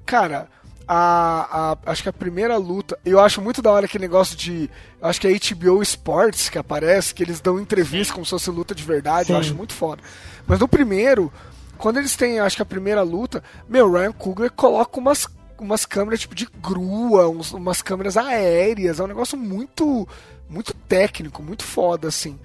cara, 0.07 0.49
a, 0.89 1.73
a, 1.85 1.91
acho 1.93 2.03
que 2.03 2.09
a 2.09 2.13
primeira 2.13 2.57
luta. 2.57 2.99
Eu 3.05 3.21
acho 3.21 3.43
muito 3.43 3.61
da 3.61 3.71
hora 3.71 3.85
aquele 3.87 4.03
negócio 4.03 4.35
de. 4.37 4.71
Acho 5.03 5.21
que 5.21 5.29
é 5.29 5.33
HBO 5.39 5.83
Sports 5.83 6.49
que 6.49 6.59
aparece, 6.59 7.15
que 7.15 7.23
eles 7.23 7.41
dão 7.41 7.61
entrevista 7.61 8.15
como 8.15 8.25
se 8.25 8.31
fosse 8.31 8.51
luta 8.51 8.75
de 8.75 8.83
verdade. 8.83 9.27
Sim. 9.27 9.33
Eu 9.35 9.39
acho 9.39 9.55
muito 9.55 9.75
foda. 9.75 10.03
Mas 10.47 10.59
no 10.59 10.67
primeiro, 10.67 11.31
quando 11.77 11.99
eles 11.99 12.17
têm, 12.17 12.41
acho 12.41 12.57
que 12.57 12.63
a 12.63 12.67
primeira 12.67 13.03
luta, 13.03 13.43
meu, 13.69 13.93
Ryan 13.93 14.13
Coogler 14.13 14.51
coloca 14.51 14.99
umas, 14.99 15.29
umas 15.59 15.85
câmeras 15.85 16.21
tipo 16.21 16.35
de 16.35 16.49
grua, 16.61 17.29
uns- 17.29 17.53
umas 17.53 17.83
câmeras 17.83 18.17
aéreas. 18.17 18.99
É 18.99 19.05
um 19.05 19.09
negócio 19.09 19.37
muito, 19.37 20.09
muito 20.49 20.73
técnico, 20.73 21.43
muito 21.43 21.65
foda, 21.65 22.09
assim. 22.09 22.39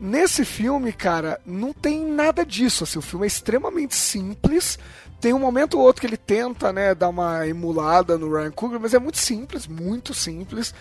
Nesse 0.00 0.46
filme, 0.46 0.90
cara, 0.94 1.38
não 1.44 1.74
tem 1.74 2.02
nada 2.06 2.46
disso. 2.46 2.84
Assim, 2.84 2.98
o 2.98 3.02
filme 3.02 3.26
é 3.26 3.28
extremamente 3.28 3.94
simples. 3.94 4.78
Tem 5.20 5.34
um 5.34 5.38
momento 5.38 5.78
ou 5.78 5.84
outro 5.84 6.00
que 6.00 6.06
ele 6.06 6.16
tenta, 6.16 6.72
né, 6.72 6.94
dar 6.94 7.08
uma 7.10 7.46
emulada 7.46 8.16
no 8.16 8.32
Ryan 8.32 8.50
Coogler, 8.50 8.80
mas 8.80 8.94
é 8.94 8.98
muito 8.98 9.18
simples, 9.18 9.66
muito 9.66 10.14
simples. 10.14 10.74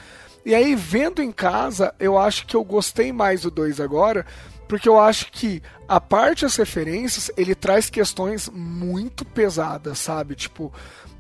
E 0.46 0.56
aí, 0.56 0.76
vendo 0.76 1.22
em 1.22 1.32
casa, 1.32 1.94
eu 2.00 2.18
acho 2.18 2.48
que 2.48 2.56
eu 2.56 2.64
gostei 2.64 3.12
mais 3.12 3.42
do 3.42 3.52
2 3.52 3.82
agora, 3.82 4.26
porque 4.68 4.88
eu 4.88 5.00
acho 5.00 5.32
que 5.32 5.62
a 5.88 6.00
parte 6.00 6.44
das 6.44 6.56
referências, 6.56 7.30
ele 7.36 7.54
traz 7.54 7.90
questões 7.90 8.50
muito 8.50 9.26
pesadas, 9.26 10.00
sabe? 10.00 10.36
Tipo, 10.36 10.72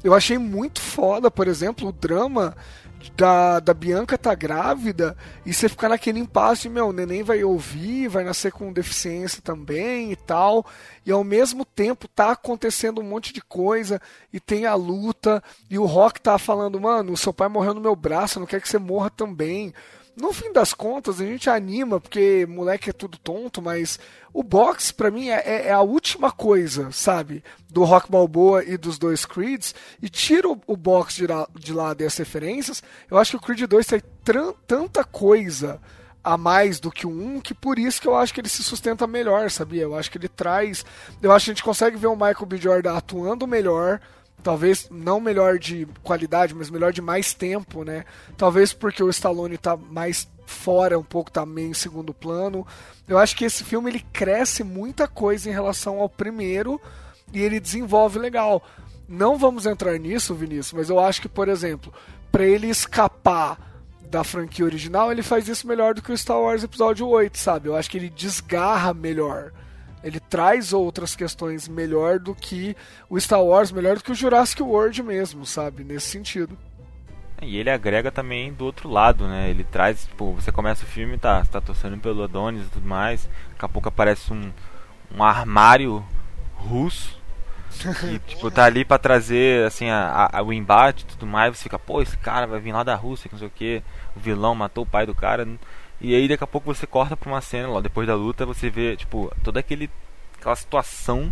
eu 0.04 0.14
achei 0.14 0.38
muito 0.38 0.80
foda, 0.80 1.30
por 1.30 1.48
exemplo, 1.48 1.90
o 1.90 1.92
drama 1.92 2.56
da, 3.16 3.60
da 3.60 3.74
Bianca 3.74 4.18
tá 4.18 4.36
grávida 4.36 5.16
e 5.46 5.54
você 5.54 5.70
ficar 5.70 5.90
naquele 5.90 6.20
impasse 6.20 6.68
meu, 6.68 6.88
o 6.88 6.94
neném 6.94 7.24
vai 7.24 7.44
ouvir, 7.44 8.08
vai 8.08 8.24
nascer 8.24 8.52
com 8.52 8.74
deficiência 8.74 9.42
também 9.42 10.12
e 10.12 10.16
tal, 10.16 10.66
e 11.06 11.12
ao 11.12 11.24
mesmo 11.24 11.64
tempo 11.64 12.08
tá 12.08 12.32
acontecendo 12.32 13.00
um 13.00 13.06
monte 13.06 13.32
de 13.32 13.42
coisa 13.42 14.02
e 14.34 14.40
tem 14.40 14.66
a 14.66 14.76
luta, 14.76 15.42
e 15.70 15.78
o 15.78 15.86
Rock 15.86 16.20
tá 16.20 16.38
falando, 16.38 16.80
mano, 16.80 17.14
o 17.14 17.18
seu 17.18 17.34
pai 17.34 17.48
morreu 17.48 17.74
no 17.74 17.82
meu 17.82 17.96
braço, 17.96 18.40
não 18.40 18.48
quero 18.48 18.62
que 18.62 18.70
você 18.70 18.80
morra 18.80 19.10
também. 19.10 19.74
No 20.20 20.34
fim 20.34 20.52
das 20.52 20.74
contas, 20.74 21.22
a 21.22 21.26
gente 21.26 21.50
anima, 21.50 22.00
porque 22.00 22.46
moleque 22.50 22.90
é 22.90 22.94
tudo 22.94 23.18
tonto, 23.18 23.62
mas 23.62 23.98
o 24.34 24.44
boxe, 24.44 24.94
pra 24.94 25.10
mim, 25.10 25.30
é, 25.30 25.42
é- 25.46 25.68
é 25.68 25.72
a 25.72 25.82
última 25.82 26.30
coisa, 26.32 26.92
sabe? 26.92 27.42
Do 27.70 27.84
Rock 27.86 28.12
Balboa 28.12 28.64
e 28.66 28.76
dos 28.76 28.98
dois 29.00 29.24
Creeds. 29.26 29.74
E 30.02 30.10
tira 30.10 30.50
o, 30.50 30.60
o 30.68 30.76
boxe 30.76 31.18
de, 31.18 31.28
lá- 31.28 31.48
de 31.58 31.74
lado 31.74 32.02
e 32.02 32.06
as 32.06 32.18
referências. 32.18 32.84
Eu 33.10 33.18
acho 33.18 33.32
que 33.32 33.38
o 33.38 33.40
Creed 33.40 33.62
2 33.70 33.86
tem 33.88 34.02
tanta 34.68 35.04
coisa 35.06 35.80
a 36.22 36.38
mais 36.38 36.82
do 36.82 36.92
que 36.92 37.08
o 37.08 37.10
1, 37.10 37.40
que 37.40 37.54
por 37.54 37.80
isso 37.80 38.02
que 38.02 38.08
eu 38.08 38.16
acho 38.16 38.34
que 38.34 38.42
ele 38.42 38.50
se 38.50 38.62
sustenta 38.62 39.08
melhor, 39.08 39.50
sabia? 39.50 39.84
Eu 39.84 39.96
acho 39.96 40.12
que 40.12 40.18
ele 40.18 40.28
traz. 40.28 40.86
Eu 41.22 41.32
acho 41.32 41.46
que 41.46 41.52
a 41.52 41.54
gente 41.54 41.64
consegue 41.64 41.96
ver 41.96 42.08
o 42.08 42.14
Michael 42.16 42.46
B. 42.46 42.58
Jordan 42.58 42.94
atuando 42.98 43.48
melhor. 43.48 44.02
Talvez 44.42 44.88
não 44.90 45.20
melhor 45.20 45.60
de 45.60 45.88
qualidade, 46.04 46.56
mas 46.56 46.70
melhor 46.70 46.94
de 46.94 47.02
mais 47.02 47.34
tempo, 47.34 47.84
né? 47.84 48.06
Talvez 48.38 48.74
porque 48.74 49.04
o 49.04 49.10
Stallone 49.10 49.58
tá 49.58 49.76
mais 49.76 50.30
fora 50.46 50.98
um 50.98 51.04
pouco, 51.04 51.32
tá 51.32 51.46
em 51.58 51.74
segundo 51.74 52.14
plano. 52.14 52.66
Eu 53.08 53.18
acho 53.18 53.36
que 53.36 53.46
esse 53.46 53.64
filme 53.64 53.90
ele 53.92 54.06
cresce 54.12 54.64
muita 54.64 55.08
coisa 55.08 55.50
em 55.50 55.54
relação 55.54 56.00
ao 56.00 56.10
primeiro 56.10 56.82
e 57.34 57.42
ele 57.42 57.60
desenvolve 57.60 58.18
legal. 58.18 58.64
Não 59.08 59.38
vamos 59.38 59.66
entrar 59.66 59.98
nisso, 59.98 60.36
Vinícius, 60.36 60.74
mas 60.74 60.90
eu 60.90 61.00
acho 61.00 61.22
que, 61.22 61.30
por 61.30 61.48
exemplo, 61.48 61.94
para 62.32 62.46
ele 62.46 62.68
escapar 62.68 63.58
da 64.10 64.24
franquia 64.24 64.66
original, 64.66 65.12
ele 65.12 65.22
faz 65.22 65.48
isso 65.48 65.68
melhor 65.68 65.94
do 65.94 66.02
que 66.02 66.12
o 66.12 66.18
Star 66.18 66.40
Wars 66.40 66.64
Episódio 66.64 67.08
8, 67.08 67.38
sabe? 67.38 67.70
Eu 67.70 67.76
acho 67.76 67.90
que 67.90 67.98
ele 67.98 68.10
desgarra 68.10 68.94
melhor. 68.94 69.52
Ele 70.04 70.20
traz 70.20 70.72
outras 70.74 71.16
questões 71.16 71.68
melhor 71.68 72.20
do 72.20 72.34
que 72.34 72.76
o 73.10 73.20
Star 73.20 73.44
Wars, 73.44 73.72
melhor 73.72 73.98
do 73.98 74.04
que 74.04 74.12
o 74.12 74.16
Jurassic 74.16 74.62
World 74.64 75.04
mesmo, 75.04 75.46
sabe? 75.46 75.84
Nesse 75.84 76.08
sentido. 76.08 76.58
E 77.42 77.58
ele 77.58 77.70
agrega 77.70 78.12
também 78.12 78.52
do 78.52 78.66
outro 78.66 78.90
lado, 78.90 79.28
né? 79.28 79.50
Ele 79.50 79.64
traz, 79.64 80.06
tipo, 80.06 80.34
você 80.34 80.52
começa 80.52 80.84
o 80.84 80.88
filme, 80.88 81.18
tá, 81.18 81.44
tá 81.46 81.62
torcendo 81.62 81.98
pelo 81.98 82.24
Adonis 82.24 82.66
e 82.68 82.70
tudo 82.70 82.88
mais, 82.88 83.30
daqui 83.52 83.66
a 83.66 83.70
pouco 83.70 83.88
aparece 83.88 84.34
um, 84.34 84.52
um 85.16 85.24
armário 85.24 86.06
russo 86.56 87.18
que, 88.04 88.20
tipo, 88.28 88.52
tá 88.52 88.66
ali 88.66 88.86
pra 88.86 88.98
trazer, 88.98 89.66
assim, 89.66 89.90
a, 89.90 90.30
a- 90.34 90.42
o 90.44 90.52
embate 90.54 91.04
e 91.04 91.08
tudo 91.08 91.26
mais, 91.28 91.58
você 91.58 91.64
fica, 91.64 91.80
pô, 91.80 92.02
esse 92.02 92.18
cara 92.18 92.48
vai 92.48 92.60
vir 92.60 92.74
lá 92.74 92.84
da 92.84 92.96
Rússia, 92.96 93.30
que 93.30 93.36
não 93.36 93.40
sei 93.40 93.48
o 93.48 93.52
que, 93.52 93.84
o 94.16 94.20
vilão 94.20 94.56
matou 94.56 94.84
o 94.84 94.88
pai 94.88 95.06
do 95.06 95.16
cara, 95.16 95.48
e 96.02 96.16
aí 96.16 96.28
daqui 96.28 96.44
a 96.44 96.48
pouco 96.48 96.74
você 96.74 96.88
corta 96.88 97.18
pra 97.18 97.30
uma 97.30 97.42
cena, 97.42 97.68
lá 97.70 97.82
depois 97.82 98.08
da 98.08 98.16
luta, 98.16 98.46
você 98.46 98.70
vê, 98.70 98.96
tipo, 98.96 99.32
toda 99.44 99.60
aquele, 99.60 99.90
aquela 100.38 100.56
situação 100.56 101.32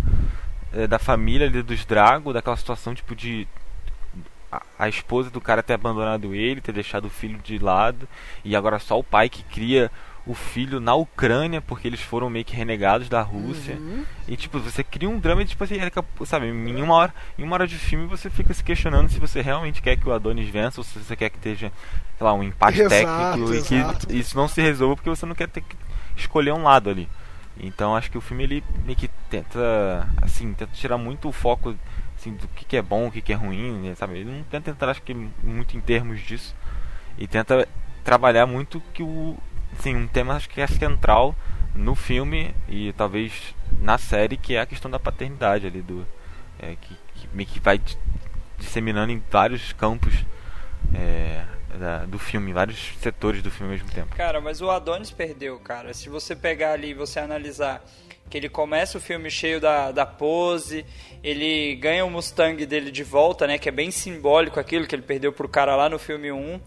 eh, 0.73 0.87
da 0.87 0.99
família 0.99 1.47
ali 1.47 1.61
dos 1.61 1.85
Drago, 1.85 2.33
daquela 2.33 2.57
situação, 2.57 2.93
tipo, 2.93 3.15
de 3.15 3.47
a, 4.51 4.61
a 4.77 4.89
esposa 4.89 5.29
do 5.29 5.39
cara 5.39 5.63
ter 5.63 5.73
abandonado 5.73 6.35
ele, 6.35 6.61
ter 6.61 6.73
deixado 6.73 7.05
o 7.05 7.09
filho 7.09 7.39
de 7.39 7.57
lado, 7.57 8.07
e 8.43 8.55
agora 8.55 8.79
só 8.79 8.99
o 8.99 9.03
pai 9.03 9.29
que 9.29 9.43
cria 9.43 9.91
o 10.27 10.33
filho 10.33 10.79
na 10.79 10.93
Ucrânia, 10.93 11.61
porque 11.61 11.87
eles 11.87 12.01
foram 12.01 12.29
meio 12.29 12.43
que 12.43 12.55
renegados 12.55 13.07
da 13.07 13.21
Rússia. 13.21 13.79
E 14.27 14.35
tipo, 14.35 14.59
você 14.59 14.83
cria 14.83 15.09
um 15.09 15.19
drama 15.19 15.41
e 15.41 15.45
tipo 15.45 15.63
assim, 15.63 15.75
a- 15.79 16.25
sabe, 16.25 16.47
em 16.47 16.81
uma 16.81 16.93
hora, 16.95 17.13
em 17.37 17.43
uma 17.43 17.53
hora 17.55 17.67
de 17.67 17.75
filme 17.77 18.05
você 18.07 18.29
fica 18.29 18.53
se 18.53 18.63
questionando 18.63 19.09
se 19.09 19.19
você 19.19 19.41
realmente 19.41 19.81
quer 19.81 19.95
que 19.95 20.07
o 20.07 20.11
Adonis 20.13 20.49
vença 20.49 20.79
ou 20.81 20.83
se 20.83 20.99
você 20.99 21.15
quer 21.15 21.29
que 21.29 21.37
esteja, 21.37 21.71
sei 22.17 22.25
lá, 22.25 22.33
um 22.33 22.43
empate 22.43 22.81
Exato, 22.81 22.89
técnico 22.89 23.53
e 23.53 23.57
exato. 23.57 24.07
que 24.07 24.13
isso 24.17 24.35
não 24.35 24.47
se 24.47 24.61
resolva 24.61 24.95
porque 24.95 25.09
você 25.09 25.25
não 25.25 25.35
quer 25.35 25.47
ter 25.47 25.61
que 25.61 25.75
escolher 26.15 26.51
um 26.51 26.63
lado 26.63 26.89
ali. 26.89 27.07
Então 27.59 27.95
acho 27.95 28.11
que 28.11 28.17
o 28.17 28.21
filme 28.21 28.43
ele 28.43 28.63
meio 28.85 28.97
que 28.97 29.09
tenta, 29.29 30.07
assim, 30.21 30.53
tenta 30.53 30.71
tirar 30.73 30.97
muito 30.97 31.27
o 31.27 31.31
foco 31.31 31.75
assim, 32.17 32.33
do 32.33 32.47
que, 32.49 32.65
que 32.65 32.77
é 32.77 32.81
bom, 32.81 33.07
o 33.07 33.11
que, 33.11 33.21
que 33.21 33.31
é 33.33 33.35
ruim, 33.35 33.71
né, 33.81 33.95
sabe? 33.95 34.17
Ele 34.19 34.29
não 34.31 34.43
tenta 34.43 34.69
entrar 34.71 34.91
acho 34.91 35.01
que 35.01 35.13
muito 35.43 35.75
em 35.75 35.79
termos 35.79 36.21
disso 36.21 36.55
e 37.17 37.27
tenta 37.27 37.67
trabalhar 38.03 38.45
muito 38.45 38.81
que 38.93 39.01
o 39.03 39.37
assim, 39.77 39.95
um 39.95 40.07
tema 40.07 40.35
acho 40.35 40.49
que 40.49 40.61
é 40.61 40.67
central 40.67 41.35
no 41.75 41.93
filme 41.95 42.53
e 42.67 42.91
talvez 42.93 43.33
na 43.81 43.97
série 43.97 44.37
que 44.37 44.55
é 44.55 44.61
a 44.61 44.65
questão 44.65 44.89
da 44.89 44.99
paternidade 44.99 45.67
ali 45.67 45.81
do 45.81 46.05
é, 46.59 46.75
que, 46.81 46.95
que 47.15 47.27
meio 47.33 47.47
que 47.47 47.59
vai 47.59 47.77
di- 47.77 47.97
disseminando 48.57 49.11
em 49.11 49.21
vários 49.29 49.73
campos 49.73 50.13
é, 50.95 51.43
da- 51.77 52.05
do 52.05 52.17
filme, 52.17 52.51
vários 52.53 52.93
setores 53.01 53.41
do 53.43 53.51
filme 53.51 53.73
ao 53.73 53.77
mesmo 53.79 53.91
tempo. 53.93 54.15
Cara, 54.15 54.41
mas 54.41 54.61
o 54.61 54.69
Adonis 54.71 55.11
perdeu, 55.11 55.59
cara. 55.59 55.93
Se 55.93 56.09
você 56.09 56.35
pegar 56.35 56.71
ali 56.73 56.89
e 56.89 56.93
você 56.93 57.19
analisar 57.19 57.85
que 58.29 58.37
ele 58.37 58.49
começa 58.49 58.97
o 58.97 59.01
filme 59.01 59.29
cheio 59.31 59.61
da, 59.61 59.91
da 59.91 60.05
pose, 60.05 60.85
ele 61.23 61.75
ganha 61.75 62.03
o 62.03 62.09
Mustang 62.09 62.65
dele 62.65 62.91
de 62.91 63.03
volta, 63.03 63.45
né? 63.47 63.57
Que 63.57 63.69
é 63.69 63.71
bem 63.71 63.89
simbólico 63.91 64.59
aquilo 64.59 64.85
que 64.87 64.93
ele 64.95 65.01
perdeu 65.03 65.31
pro 65.31 65.47
cara 65.47 65.75
lá 65.75 65.87
no 65.87 65.97
filme 65.99 66.29
1. 66.31 66.59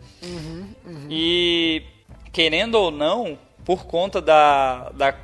E 1.11 1.83
querendo 2.33 2.77
ou 2.77 2.91
não, 2.91 3.39
por 3.65 3.87
conta 3.87 4.21
da, 4.21 4.91
da 4.91 5.15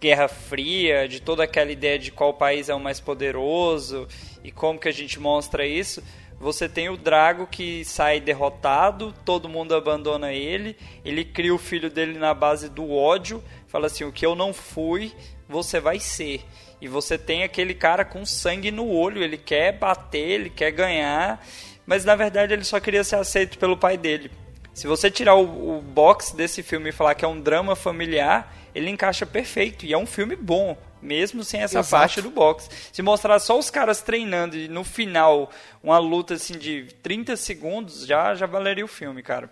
Guerra 0.00 0.28
Fria, 0.28 1.08
de 1.08 1.20
toda 1.20 1.44
aquela 1.44 1.70
ideia 1.70 1.98
de 1.98 2.10
qual 2.10 2.34
país 2.34 2.68
é 2.68 2.74
o 2.74 2.80
mais 2.80 2.98
poderoso 3.00 4.08
e 4.42 4.50
como 4.50 4.78
que 4.78 4.88
a 4.88 4.92
gente 4.92 5.20
mostra 5.20 5.66
isso, 5.66 6.02
você 6.40 6.68
tem 6.68 6.88
o 6.88 6.96
Drago 6.96 7.46
que 7.46 7.84
sai 7.84 8.18
derrotado, 8.18 9.14
todo 9.24 9.48
mundo 9.48 9.76
abandona 9.76 10.32
ele, 10.32 10.76
ele 11.04 11.24
cria 11.24 11.54
o 11.54 11.58
filho 11.58 11.88
dele 11.88 12.18
na 12.18 12.34
base 12.34 12.68
do 12.68 12.90
ódio, 12.92 13.40
fala 13.68 13.86
assim: 13.86 14.02
o 14.02 14.10
que 14.10 14.26
eu 14.26 14.34
não 14.34 14.52
fui, 14.52 15.12
você 15.48 15.78
vai 15.78 16.00
ser. 16.00 16.44
E 16.80 16.88
você 16.88 17.16
tem 17.16 17.44
aquele 17.44 17.74
cara 17.74 18.04
com 18.04 18.26
sangue 18.26 18.72
no 18.72 18.88
olho, 18.88 19.22
ele 19.22 19.36
quer 19.36 19.78
bater, 19.78 20.18
ele 20.18 20.50
quer 20.50 20.72
ganhar, 20.72 21.46
mas 21.86 22.04
na 22.04 22.16
verdade 22.16 22.52
ele 22.52 22.64
só 22.64 22.80
queria 22.80 23.04
ser 23.04 23.16
aceito 23.16 23.56
pelo 23.56 23.76
pai 23.76 23.96
dele. 23.96 24.28
Se 24.74 24.86
você 24.86 25.10
tirar 25.10 25.34
o, 25.34 25.78
o 25.78 25.82
box 25.82 26.34
desse 26.34 26.62
filme 26.62 26.88
e 26.88 26.92
falar 26.92 27.14
que 27.14 27.24
é 27.24 27.28
um 27.28 27.40
drama 27.40 27.76
familiar, 27.76 28.52
ele 28.74 28.88
encaixa 28.90 29.26
perfeito. 29.26 29.84
E 29.84 29.92
é 29.92 29.98
um 29.98 30.06
filme 30.06 30.34
bom, 30.34 30.76
mesmo 31.00 31.44
sem 31.44 31.60
essa 31.60 31.80
Exato. 31.80 31.90
parte 31.90 32.22
do 32.22 32.30
box. 32.30 32.70
Se 32.92 33.02
mostrar 33.02 33.38
só 33.38 33.58
os 33.58 33.68
caras 33.70 34.00
treinando 34.00 34.56
e 34.56 34.68
no 34.68 34.82
final 34.82 35.50
uma 35.82 35.98
luta 35.98 36.34
assim 36.34 36.56
de 36.58 36.84
30 37.02 37.36
segundos, 37.36 38.06
já, 38.06 38.34
já 38.34 38.46
valeria 38.46 38.84
o 38.84 38.88
filme, 38.88 39.22
cara. 39.22 39.50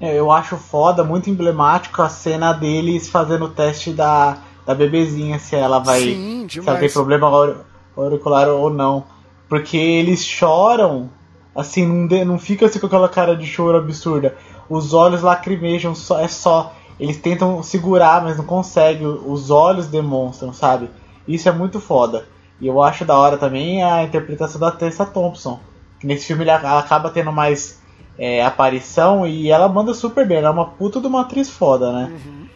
É, 0.00 0.18
Eu 0.18 0.30
acho 0.32 0.56
foda, 0.56 1.04
muito 1.04 1.30
emblemático 1.30 2.02
a 2.02 2.08
cena 2.08 2.52
deles 2.52 3.08
fazendo 3.08 3.44
o 3.44 3.50
teste 3.50 3.92
da, 3.92 4.38
da 4.66 4.74
bebezinha, 4.74 5.38
se 5.38 5.54
ela 5.54 5.78
vai. 5.78 6.00
Sim, 6.00 6.46
se 6.50 6.58
ela 6.58 6.78
tem 6.78 6.90
problema 6.90 7.28
aur- 7.28 7.64
auricular 7.96 8.48
ou 8.48 8.68
não. 8.68 9.04
Porque 9.48 9.76
eles 9.76 10.24
choram, 10.26 11.08
assim, 11.54 11.86
não, 11.86 12.06
de- 12.06 12.24
não 12.24 12.38
fica 12.38 12.66
assim 12.66 12.78
com 12.78 12.86
aquela 12.86 13.08
cara 13.08 13.36
de 13.36 13.46
choro 13.46 13.78
absurda. 13.78 14.34
Os 14.68 14.94
olhos 14.94 15.22
lacrimejam, 15.22 15.94
só, 15.94 16.18
é 16.20 16.28
só. 16.28 16.72
Eles 16.98 17.16
tentam 17.16 17.62
segurar, 17.62 18.22
mas 18.22 18.36
não 18.36 18.44
conseguem. 18.44 19.06
Os 19.06 19.50
olhos 19.50 19.86
demonstram, 19.86 20.52
sabe? 20.52 20.88
Isso 21.26 21.48
é 21.48 21.52
muito 21.52 21.80
foda. 21.80 22.26
E 22.60 22.66
eu 22.66 22.82
acho 22.82 23.04
da 23.04 23.16
hora 23.18 23.36
também 23.36 23.82
a 23.82 24.04
interpretação 24.04 24.60
da 24.60 24.70
Tessa 24.70 25.04
Thompson. 25.04 25.58
Que 26.00 26.06
nesse 26.06 26.26
filme 26.26 26.44
ela 26.46 26.78
acaba 26.78 27.10
tendo 27.10 27.32
mais 27.32 27.80
é, 28.18 28.44
aparição 28.44 29.26
e 29.26 29.50
ela 29.50 29.68
manda 29.68 29.92
super 29.92 30.26
bem. 30.26 30.38
Ela 30.38 30.48
é 30.48 30.52
uma 30.52 30.66
puta 30.66 31.00
de 31.00 31.06
uma 31.06 31.22
atriz 31.22 31.50
foda, 31.50 31.92
né? 31.92 32.12
Uhum. 32.12 32.46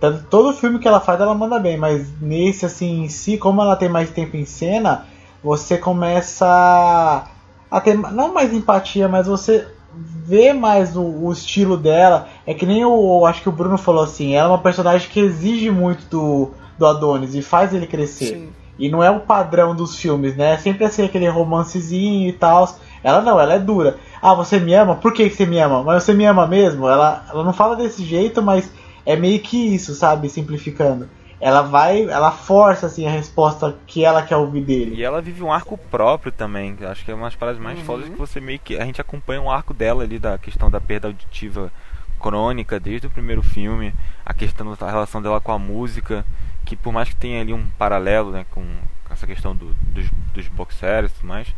Tanto, 0.00 0.24
todo 0.30 0.52
filme 0.52 0.78
que 0.78 0.86
ela 0.86 1.00
faz 1.00 1.20
ela 1.20 1.34
manda 1.34 1.58
bem, 1.58 1.76
mas 1.76 2.08
nesse 2.20 2.64
assim 2.64 3.02
em 3.02 3.08
si, 3.08 3.36
como 3.36 3.60
ela 3.60 3.74
tem 3.74 3.88
mais 3.88 4.10
tempo 4.10 4.36
em 4.36 4.44
cena, 4.44 5.06
você 5.42 5.76
começa 5.76 7.26
a 7.70 7.80
ter 7.80 7.96
não 7.96 8.32
mais 8.32 8.52
empatia, 8.52 9.08
mas 9.08 9.26
você 9.26 9.66
vê 9.94 10.52
mais 10.52 10.96
o, 10.96 11.02
o, 11.02 11.32
estilo 11.32 11.76
dela. 11.76 12.28
É 12.46 12.54
que 12.54 12.66
nem 12.66 12.84
o. 12.84 13.26
Acho 13.26 13.42
que 13.42 13.48
o 13.48 13.52
Bruno 13.52 13.78
falou 13.78 14.04
assim, 14.04 14.34
ela 14.34 14.48
é 14.48 14.52
uma 14.52 14.62
personagem 14.62 15.08
que 15.08 15.20
exige 15.20 15.70
muito 15.70 16.06
do, 16.08 16.50
do 16.78 16.86
Adonis 16.86 17.34
e 17.34 17.42
faz 17.42 17.74
ele 17.74 17.86
crescer. 17.86 18.36
Sim. 18.36 18.48
E 18.78 18.88
não 18.88 19.02
é 19.02 19.10
o 19.10 19.20
padrão 19.20 19.74
dos 19.74 19.96
filmes, 19.96 20.36
né? 20.36 20.54
É 20.54 20.56
sempre 20.56 20.84
assim, 20.84 21.04
aquele 21.04 21.28
romancezinho 21.28 22.28
e 22.28 22.32
tal. 22.32 22.76
Ela 23.02 23.20
não, 23.20 23.40
ela 23.40 23.54
é 23.54 23.58
dura. 23.58 23.96
Ah, 24.22 24.34
você 24.34 24.60
me 24.60 24.72
ama? 24.72 24.94
Por 24.94 25.12
que 25.12 25.28
você 25.28 25.44
me 25.44 25.58
ama? 25.58 25.82
Mas 25.82 26.04
você 26.04 26.14
me 26.14 26.24
ama 26.24 26.46
mesmo? 26.46 26.88
Ela, 26.88 27.24
ela 27.28 27.42
não 27.42 27.52
fala 27.52 27.74
desse 27.74 28.04
jeito, 28.04 28.40
mas 28.40 28.70
é 29.04 29.16
meio 29.16 29.40
que 29.40 29.74
isso, 29.74 29.94
sabe? 29.94 30.28
Simplificando. 30.28 31.08
Ela 31.40 31.62
vai, 31.62 32.02
ela 32.02 32.32
força 32.32 32.86
assim 32.86 33.06
a 33.06 33.10
resposta 33.10 33.76
que 33.86 34.04
ela 34.04 34.22
quer 34.22 34.36
ouvir 34.36 34.62
dele. 34.62 34.96
E 34.96 35.04
ela 35.04 35.22
vive 35.22 35.42
um 35.42 35.52
arco 35.52 35.78
próprio 35.78 36.32
também. 36.32 36.76
Acho 36.82 37.04
que 37.04 37.10
é 37.10 37.14
uma 37.14 37.26
das 37.26 37.36
paradas 37.36 37.60
mais 37.60 37.78
uhum. 37.78 37.84
fodas 37.84 38.08
que 38.08 38.16
você 38.16 38.40
meio 38.40 38.58
que 38.58 38.76
a 38.76 38.84
gente 38.84 39.00
acompanha 39.00 39.40
um 39.40 39.50
arco 39.50 39.72
dela 39.72 40.02
ali 40.02 40.18
da 40.18 40.36
questão 40.36 40.70
da 40.70 40.80
perda 40.80 41.08
auditiva 41.08 41.72
crônica 42.18 42.80
desde 42.80 43.06
o 43.06 43.10
primeiro 43.10 43.42
filme, 43.42 43.94
a 44.26 44.34
questão 44.34 44.74
da 44.74 44.90
relação 44.90 45.22
dela 45.22 45.40
com 45.40 45.52
a 45.52 45.58
música, 45.58 46.24
que 46.64 46.76
por 46.76 46.92
mais 46.92 47.08
que 47.08 47.16
tenha 47.16 47.40
ali 47.40 47.52
um 47.52 47.66
paralelo, 47.78 48.32
né, 48.32 48.44
com 48.50 48.64
essa 49.08 49.26
questão 49.26 49.54
do, 49.54 49.72
dos, 49.74 50.10
dos 50.34 50.48
boxers 50.48 51.10
e 51.10 51.14
tudo 51.14 51.28
mais, 51.28 51.54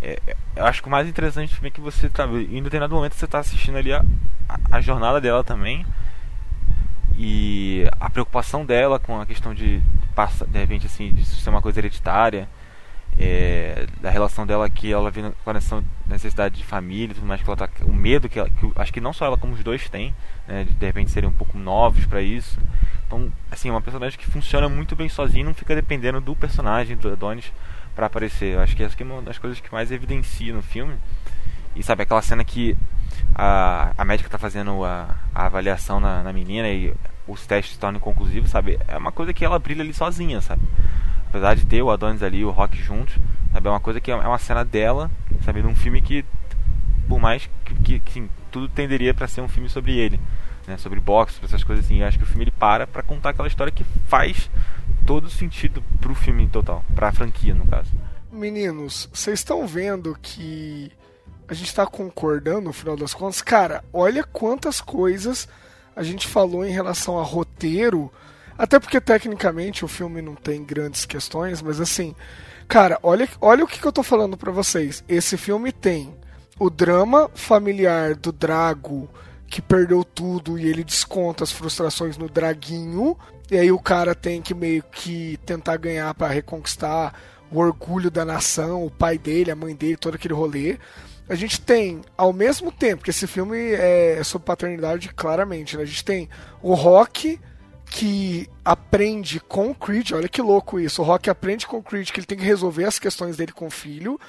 é, 0.00 0.18
é, 0.26 0.36
eu 0.56 0.66
acho 0.66 0.82
que 0.82 0.88
o 0.88 0.90
mais 0.90 1.08
interessante 1.08 1.54
também 1.54 1.68
é 1.68 1.70
que 1.70 1.80
você 1.80 2.08
tá 2.08 2.26
em 2.26 2.62
determinado 2.62 2.94
momento 2.94 3.14
você 3.14 3.24
está 3.24 3.38
assistindo 3.38 3.76
ali 3.76 3.92
a, 3.92 4.04
a, 4.48 4.76
a, 4.76 4.80
jornada 4.80 5.20
dela 5.20 5.44
também 5.44 5.86
e 7.16 7.86
a 8.00 8.08
preocupação 8.10 8.64
dela 8.64 8.98
com 8.98 9.20
a 9.20 9.26
questão 9.26 9.54
de 9.54 9.80
de 10.48 10.58
repente 10.58 10.86
assim 10.86 11.12
de 11.12 11.24
ser 11.24 11.50
uma 11.50 11.62
coisa 11.62 11.80
hereditária 11.80 12.48
é, 13.18 13.86
da 14.00 14.10
relação 14.10 14.46
dela 14.46 14.68
que 14.70 14.92
ela 14.92 15.10
vê 15.10 15.22
com 15.44 15.50
a 15.50 15.82
necessidade 16.06 16.56
de 16.56 16.64
família 16.64 17.14
tudo 17.14 17.26
mais 17.26 17.42
que 17.42 17.48
ela 17.48 17.56
tá, 17.56 17.68
o 17.82 17.92
medo 17.92 18.28
que, 18.28 18.38
ela, 18.38 18.48
que 18.48 18.72
acho 18.76 18.92
que 18.92 19.00
não 19.00 19.12
só 19.12 19.26
ela 19.26 19.36
como 19.36 19.54
os 19.54 19.62
dois 19.62 19.88
têm 19.88 20.14
né, 20.46 20.64
de 20.64 20.72
de 20.72 20.86
repente 20.86 21.10
serem 21.10 21.28
um 21.28 21.32
pouco 21.32 21.58
novos 21.58 22.06
para 22.06 22.22
isso 22.22 22.58
então 23.06 23.30
assim 23.50 23.68
é 23.68 23.72
uma 23.72 23.82
personagem 23.82 24.18
que 24.18 24.26
funciona 24.26 24.68
muito 24.68 24.96
bem 24.96 25.08
sozinha 25.08 25.44
não 25.44 25.54
fica 25.54 25.74
dependendo 25.74 26.20
do 26.20 26.34
personagem 26.34 26.96
do 26.96 27.12
Adonis 27.12 27.52
para 27.94 28.06
aparecer. 28.06 28.54
Eu 28.54 28.60
acho 28.60 28.74
que 28.74 28.82
essa 28.82 28.96
é 28.98 29.04
uma 29.04 29.22
das 29.22 29.38
coisas 29.38 29.60
que 29.60 29.72
mais 29.72 29.90
evidencia 29.90 30.52
no 30.52 30.62
filme. 30.62 30.94
E 31.74 31.82
sabe, 31.82 32.02
aquela 32.02 32.22
cena 32.22 32.44
que 32.44 32.76
a, 33.34 33.92
a 33.96 34.04
médica 34.04 34.28
tá 34.28 34.38
fazendo 34.38 34.84
a, 34.84 35.16
a 35.34 35.46
avaliação 35.46 36.00
na, 36.00 36.22
na 36.22 36.32
menina 36.32 36.68
e 36.68 36.92
os 37.26 37.46
testes 37.46 37.74
se 37.74 37.78
tornam 37.78 38.00
conclusivos, 38.00 38.50
sabe? 38.50 38.78
É 38.88 38.96
uma 38.96 39.12
coisa 39.12 39.32
que 39.32 39.44
ela 39.44 39.58
brilha 39.58 39.82
ali 39.82 39.94
sozinha, 39.94 40.40
sabe? 40.40 40.62
Apesar 41.28 41.54
de 41.54 41.64
ter 41.64 41.82
o 41.82 41.90
Adonis 41.90 42.22
ali, 42.22 42.44
o 42.44 42.50
Rock 42.50 42.76
juntos, 42.82 43.14
sabe? 43.52 43.68
É 43.68 43.70
uma 43.70 43.80
coisa 43.80 44.00
que 44.00 44.10
é, 44.10 44.14
é 44.14 44.28
uma 44.28 44.38
cena 44.38 44.64
dela, 44.64 45.10
sabe? 45.44 45.62
Num 45.62 45.74
filme 45.74 46.00
que, 46.00 46.24
por 47.08 47.18
mais 47.18 47.48
que, 47.64 47.74
que, 47.74 48.00
que 48.00 48.30
tudo 48.50 48.68
tenderia 48.68 49.14
para 49.14 49.26
ser 49.26 49.40
um 49.40 49.48
filme 49.48 49.68
sobre 49.68 49.96
ele, 49.96 50.20
né? 50.66 50.76
Sobre 50.76 51.00
boxe, 51.00 51.40
essas 51.42 51.64
coisas 51.64 51.84
assim. 51.84 52.00
Eu 52.00 52.06
acho 52.06 52.18
que 52.18 52.24
o 52.24 52.26
filme 52.26 52.44
ele 52.44 52.50
para 52.50 52.86
para 52.86 53.02
contar 53.02 53.30
aquela 53.30 53.48
história 53.48 53.72
que 53.72 53.84
faz 54.06 54.50
todo 55.06 55.30
sentido 55.30 55.82
pro 56.00 56.14
filme 56.14 56.42
em 56.44 56.48
total, 56.48 56.84
pra 56.94 57.12
franquia 57.12 57.54
no 57.54 57.66
caso. 57.66 57.90
Meninos, 58.30 59.08
vocês 59.12 59.40
estão 59.40 59.66
vendo 59.66 60.16
que 60.20 60.92
a 61.52 61.54
gente 61.54 61.74
tá 61.74 61.86
concordando 61.86 62.62
no 62.62 62.72
final 62.72 62.96
das 62.96 63.12
contas? 63.12 63.42
Cara, 63.42 63.84
olha 63.92 64.24
quantas 64.24 64.80
coisas 64.80 65.46
a 65.94 66.02
gente 66.02 66.26
falou 66.26 66.64
em 66.64 66.72
relação 66.72 67.18
a 67.18 67.22
roteiro, 67.22 68.10
até 68.56 68.80
porque 68.80 68.98
tecnicamente 68.98 69.84
o 69.84 69.88
filme 69.88 70.22
não 70.22 70.34
tem 70.34 70.64
grandes 70.64 71.04
questões, 71.04 71.60
mas 71.60 71.78
assim, 71.78 72.14
cara, 72.66 72.98
olha, 73.02 73.28
olha 73.38 73.64
o 73.64 73.66
que, 73.66 73.78
que 73.78 73.86
eu 73.86 73.92
tô 73.92 74.02
falando 74.02 74.34
para 74.34 74.50
vocês. 74.50 75.04
Esse 75.06 75.36
filme 75.36 75.72
tem 75.72 76.16
o 76.58 76.70
drama 76.70 77.30
familiar 77.34 78.14
do 78.14 78.32
Drago 78.32 79.10
que 79.46 79.60
perdeu 79.60 80.02
tudo 80.02 80.58
e 80.58 80.66
ele 80.66 80.82
desconta 80.82 81.44
as 81.44 81.52
frustrações 81.52 82.16
no 82.16 82.30
Draguinho 82.30 83.14
e 83.50 83.58
aí 83.58 83.70
o 83.70 83.78
cara 83.78 84.14
tem 84.14 84.40
que 84.40 84.54
meio 84.54 84.82
que 84.84 85.38
tentar 85.44 85.76
ganhar 85.76 86.14
para 86.14 86.32
reconquistar 86.32 87.12
o 87.50 87.58
orgulho 87.58 88.10
da 88.10 88.24
nação, 88.24 88.86
o 88.86 88.90
pai 88.90 89.18
dele, 89.18 89.50
a 89.50 89.56
mãe 89.56 89.74
dele, 89.74 89.98
todo 89.98 90.14
aquele 90.14 90.32
rolê. 90.32 90.78
A 91.32 91.34
gente 91.34 91.62
tem, 91.62 92.02
ao 92.14 92.30
mesmo 92.30 92.70
tempo 92.70 93.02
que 93.02 93.08
esse 93.08 93.26
filme 93.26 93.56
é 93.56 94.22
sobre 94.22 94.44
paternidade, 94.44 95.08
claramente, 95.14 95.78
né? 95.78 95.82
a 95.82 95.86
gente 95.86 96.04
tem 96.04 96.28
o 96.60 96.74
Rock 96.74 97.40
que 97.86 98.46
aprende 98.62 99.40
com 99.40 99.70
o 99.70 99.74
Creed, 99.74 100.12
olha 100.12 100.28
que 100.28 100.42
louco 100.42 100.78
isso. 100.78 101.00
O 101.00 101.04
Rock 101.06 101.30
aprende 101.30 101.66
com 101.66 101.78
o 101.78 101.82
Creed 101.82 102.10
que 102.10 102.20
ele 102.20 102.26
tem 102.26 102.36
que 102.36 102.44
resolver 102.44 102.84
as 102.84 102.98
questões 102.98 103.38
dele 103.38 103.50
com 103.50 103.66
o 103.66 103.70
filho. 103.70 104.20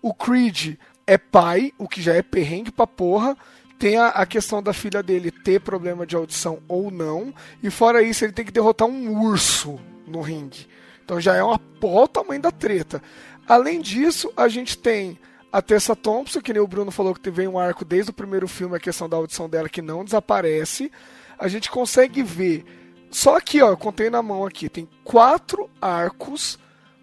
O 0.00 0.14
Creed 0.14 0.76
é 1.04 1.18
pai, 1.18 1.72
o 1.78 1.88
que 1.88 2.00
já 2.00 2.14
é 2.14 2.22
perrengue 2.22 2.70
pra 2.70 2.86
porra. 2.86 3.36
Tem 3.76 3.96
a, 3.96 4.10
a, 4.10 4.24
questão 4.24 4.62
da 4.62 4.72
filha 4.72 5.02
dele 5.02 5.32
ter 5.32 5.60
problema 5.60 6.06
de 6.06 6.14
audição 6.14 6.60
ou 6.68 6.92
não. 6.92 7.34
E 7.60 7.70
fora 7.70 8.04
isso, 8.04 8.24
ele 8.24 8.32
tem 8.32 8.44
que 8.44 8.52
derrotar 8.52 8.86
um 8.86 9.20
urso 9.20 9.80
no 10.06 10.20
ringue. 10.20 10.68
Então 11.04 11.20
já 11.20 11.34
é 11.34 11.42
uma 11.42 11.58
porra 11.58 12.04
o 12.04 12.08
tamanho 12.08 12.40
da 12.40 12.52
treta. 12.52 13.02
Além 13.48 13.80
disso, 13.80 14.32
a 14.36 14.46
gente 14.46 14.78
tem 14.78 15.18
a 15.52 15.60
Tessa 15.60 15.94
Thompson, 15.94 16.40
que 16.40 16.52
nem 16.52 16.62
o 16.62 16.66
Bruno 16.66 16.90
falou 16.90 17.12
que 17.12 17.20
teve 17.20 17.46
um 17.46 17.58
arco 17.58 17.84
desde 17.84 18.10
o 18.10 18.14
primeiro 18.14 18.48
filme, 18.48 18.74
a 18.74 18.80
questão 18.80 19.06
da 19.06 19.18
audição 19.18 19.48
dela 19.48 19.68
que 19.68 19.82
não 19.82 20.02
desaparece. 20.02 20.90
A 21.38 21.46
gente 21.46 21.70
consegue 21.70 22.22
ver. 22.22 22.64
Só 23.10 23.36
aqui, 23.36 23.60
ó, 23.60 23.68
eu 23.68 23.76
contei 23.76 24.08
na 24.08 24.22
mão 24.22 24.46
aqui, 24.46 24.70
tem 24.70 24.88
quatro 25.04 25.68
arcos 25.78 26.58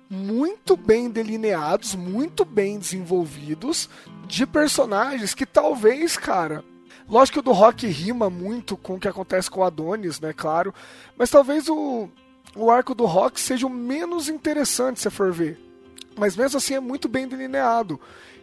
muito 0.10 0.76
bem 0.76 1.08
delineados, 1.08 1.94
muito 1.94 2.44
bem 2.44 2.80
desenvolvidos, 2.80 3.88
de 4.26 4.48
personagens 4.48 5.36
que 5.36 5.46
talvez, 5.46 6.18
cara. 6.18 6.64
Lógico 7.08 7.36
que 7.36 7.40
o 7.40 7.44
do 7.44 7.52
Rock 7.52 7.86
rima 7.86 8.30
muito 8.30 8.76
com 8.76 8.96
o 8.96 9.00
que 9.00 9.08
acontece 9.08 9.50
com 9.52 9.60
o 9.60 9.64
Adonis, 9.64 10.20
né? 10.20 10.34
Claro. 10.34 10.74
Mas 11.16 11.30
talvez 11.30 11.70
o, 11.70 12.10
o 12.56 12.72
arco 12.72 12.96
do 12.96 13.06
Rock 13.06 13.40
seja 13.40 13.68
o 13.68 13.70
menos 13.70 14.30
interessante, 14.30 15.00
se 15.00 15.10
for 15.12 15.32
ver. 15.32 15.60
Mas 16.18 16.36
mesmo 16.36 16.58
assim 16.58 16.74
é 16.74 16.80
muito 16.80 17.08
bem 17.08 17.28
delineado. 17.28 18.00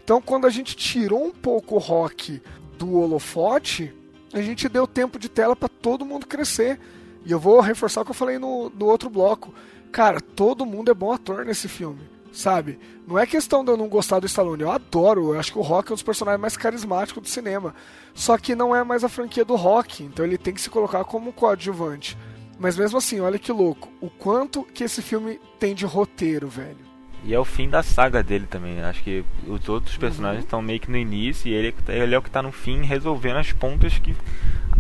Então 0.07 0.23
quando 0.23 0.47
a 0.47 0.51
gente 0.51 0.77
tirou 0.77 1.27
um 1.27 1.33
pouco 1.33 1.75
o 1.75 1.79
Rock 1.79 2.41
do 2.79 2.95
holofote, 2.95 3.93
a 4.33 4.41
gente 4.41 4.69
deu 4.69 4.87
tempo 4.87 5.19
de 5.19 5.29
tela 5.29 5.57
para 5.57 5.69
todo 5.69 6.07
mundo 6.07 6.29
crescer. 6.29 6.79
E 7.25 7.33
eu 7.33 7.41
vou 7.41 7.59
reforçar 7.59 8.03
o 8.03 8.05
que 8.05 8.13
eu 8.13 8.15
falei 8.15 8.39
no, 8.39 8.71
no 8.71 8.87
outro 8.87 9.11
bloco. 9.11 9.53
Cara, 9.91 10.21
todo 10.21 10.65
mundo 10.65 10.93
é 10.93 10.95
bom 10.95 11.11
ator 11.13 11.45
nesse 11.45 11.67
filme 11.67 11.99
sabe? 12.31 12.79
Não 13.09 13.19
é 13.19 13.27
questão 13.27 13.65
de 13.65 13.71
eu 13.71 13.79
não 13.79 13.89
gostar 13.89 14.21
do 14.21 14.27
Stallone, 14.27 14.63
eu 14.63 14.71
adoro, 14.71 15.33
eu 15.33 15.41
acho 15.41 15.51
que 15.51 15.59
o 15.59 15.63
Rock 15.63 15.91
é 15.91 15.93
um 15.93 15.97
dos 15.97 16.03
personagens 16.03 16.39
mais 16.39 16.55
carismáticos 16.55 17.23
do 17.23 17.29
cinema. 17.31 17.75
Só 18.15 18.37
que 18.37 18.55
não 18.55 18.77
é 18.77 18.85
mais 18.85 19.03
a 19.03 19.09
franquia 19.09 19.43
do 19.43 19.57
Rock, 19.57 20.05
então 20.05 20.23
ele 20.23 20.37
tem 20.37 20.53
que 20.53 20.61
se 20.61 20.69
colocar 20.69 21.03
como 21.05 21.33
coadjuvante. 21.33 22.15
Mas 22.59 22.77
mesmo 22.77 22.99
assim, 22.99 23.21
olha 23.21 23.39
que 23.39 23.51
louco, 23.51 23.91
o 24.03 24.11
quanto 24.11 24.65
que 24.65 24.85
esse 24.85 25.01
filme 25.01 25.41
tem 25.59 25.75
de 25.75 25.87
roteiro, 25.87 26.47
velho. 26.47 26.85
E 27.25 27.35
é 27.35 27.39
o 27.39 27.45
fim 27.45 27.69
da 27.69 27.83
saga 27.83 28.23
dele 28.23 28.47
também. 28.49 28.81
Acho 28.81 29.03
que 29.03 29.25
os 29.47 29.69
outros 29.69 29.97
personagens 29.97 30.45
estão 30.45 30.61
uhum. 30.61 30.65
meio 30.65 30.81
que 30.81 30.91
no 30.91 30.97
início 30.97 31.49
e 31.49 31.55
ele, 31.55 31.75
ele 31.89 32.15
é 32.15 32.19
o 32.19 32.23
que 32.23 32.29
está 32.29 32.43
no 32.43 32.53
fim, 32.53 32.83
resolvendo 32.83 33.39
as 33.39 33.53
pontas 33.53 33.99
que, 33.99 34.15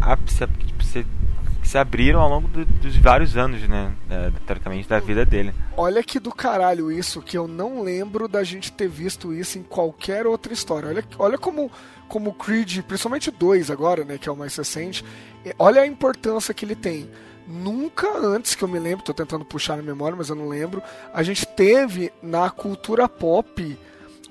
a, 0.01 0.17
que, 0.17 0.73
que 0.73 1.07
se 1.67 1.77
abriram 1.77 2.21
ao 2.21 2.31
longo 2.31 2.47
do, 2.47 2.65
dos 2.65 2.97
vários 2.97 3.37
anos, 3.37 3.61
né? 3.69 3.93
É, 4.09 4.31
teoricamente, 4.47 4.89
da 4.89 5.01
vida 5.01 5.27
dele. 5.27 5.53
Olha 5.77 6.03
que 6.03 6.21
do 6.21 6.33
caralho 6.33 6.93
isso, 6.93 7.21
que 7.21 7.37
eu 7.37 7.49
não 7.49 7.83
lembro 7.83 8.29
da 8.29 8.45
gente 8.45 8.73
ter 8.73 8.89
visto 8.89 9.35
isso 9.35 9.59
em 9.59 9.63
qualquer 9.63 10.27
outra 10.27 10.53
história. 10.53 10.89
Olha, 10.89 11.05
olha 11.19 11.37
como, 11.37 11.71
como 12.09 12.33
Creed, 12.33 12.83
principalmente 12.83 13.33
2 13.33 13.71
agora, 13.71 14.05
né? 14.05 14.17
Que 14.17 14.29
é 14.29 14.33
o 14.33 14.37
mais 14.37 14.55
recente, 14.55 15.05
olha 15.59 15.83
a 15.83 15.87
importância 15.87 16.55
que 16.55 16.65
ele 16.65 16.77
tem. 16.77 17.11
Nunca 17.47 18.19
antes 18.19 18.55
que 18.55 18.65
eu 18.65 18.69
me 18.69 18.79
lembro, 18.79 19.05
tô 19.05 19.15
tentando 19.15 19.45
puxar 19.45 19.77
na 19.77 19.83
memória, 19.83 20.17
mas 20.17 20.29
eu 20.29 20.35
não 20.35 20.49
lembro, 20.49 20.83
a 21.15 21.23
gente 21.23 21.47
teve 21.47 22.13
na 22.21 22.51
cultura 22.51 23.09
pop 23.09 23.79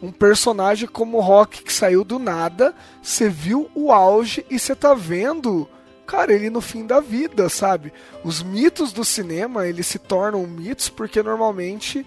um 0.01 0.11
personagem 0.11 0.87
como 0.87 1.17
o 1.17 1.21
Rock 1.21 1.63
que 1.63 1.71
saiu 1.71 2.03
do 2.03 2.19
nada, 2.19 2.75
você 3.01 3.29
viu 3.29 3.69
o 3.73 3.91
auge 3.91 4.45
e 4.49 4.59
você 4.59 4.75
tá 4.75 4.93
vendo 4.93 5.67
cara, 6.05 6.31
ele 6.33 6.49
no 6.49 6.61
fim 6.61 6.85
da 6.85 6.99
vida, 6.99 7.49
sabe? 7.49 7.91
Os 8.23 8.41
mitos 8.41 8.93
do 8.93 9.03
cinema, 9.03 9.67
eles 9.67 9.87
se 9.87 9.99
tornam 9.99 10.45
mitos 10.45 10.87
porque 10.87 11.21
normalmente 11.21 12.05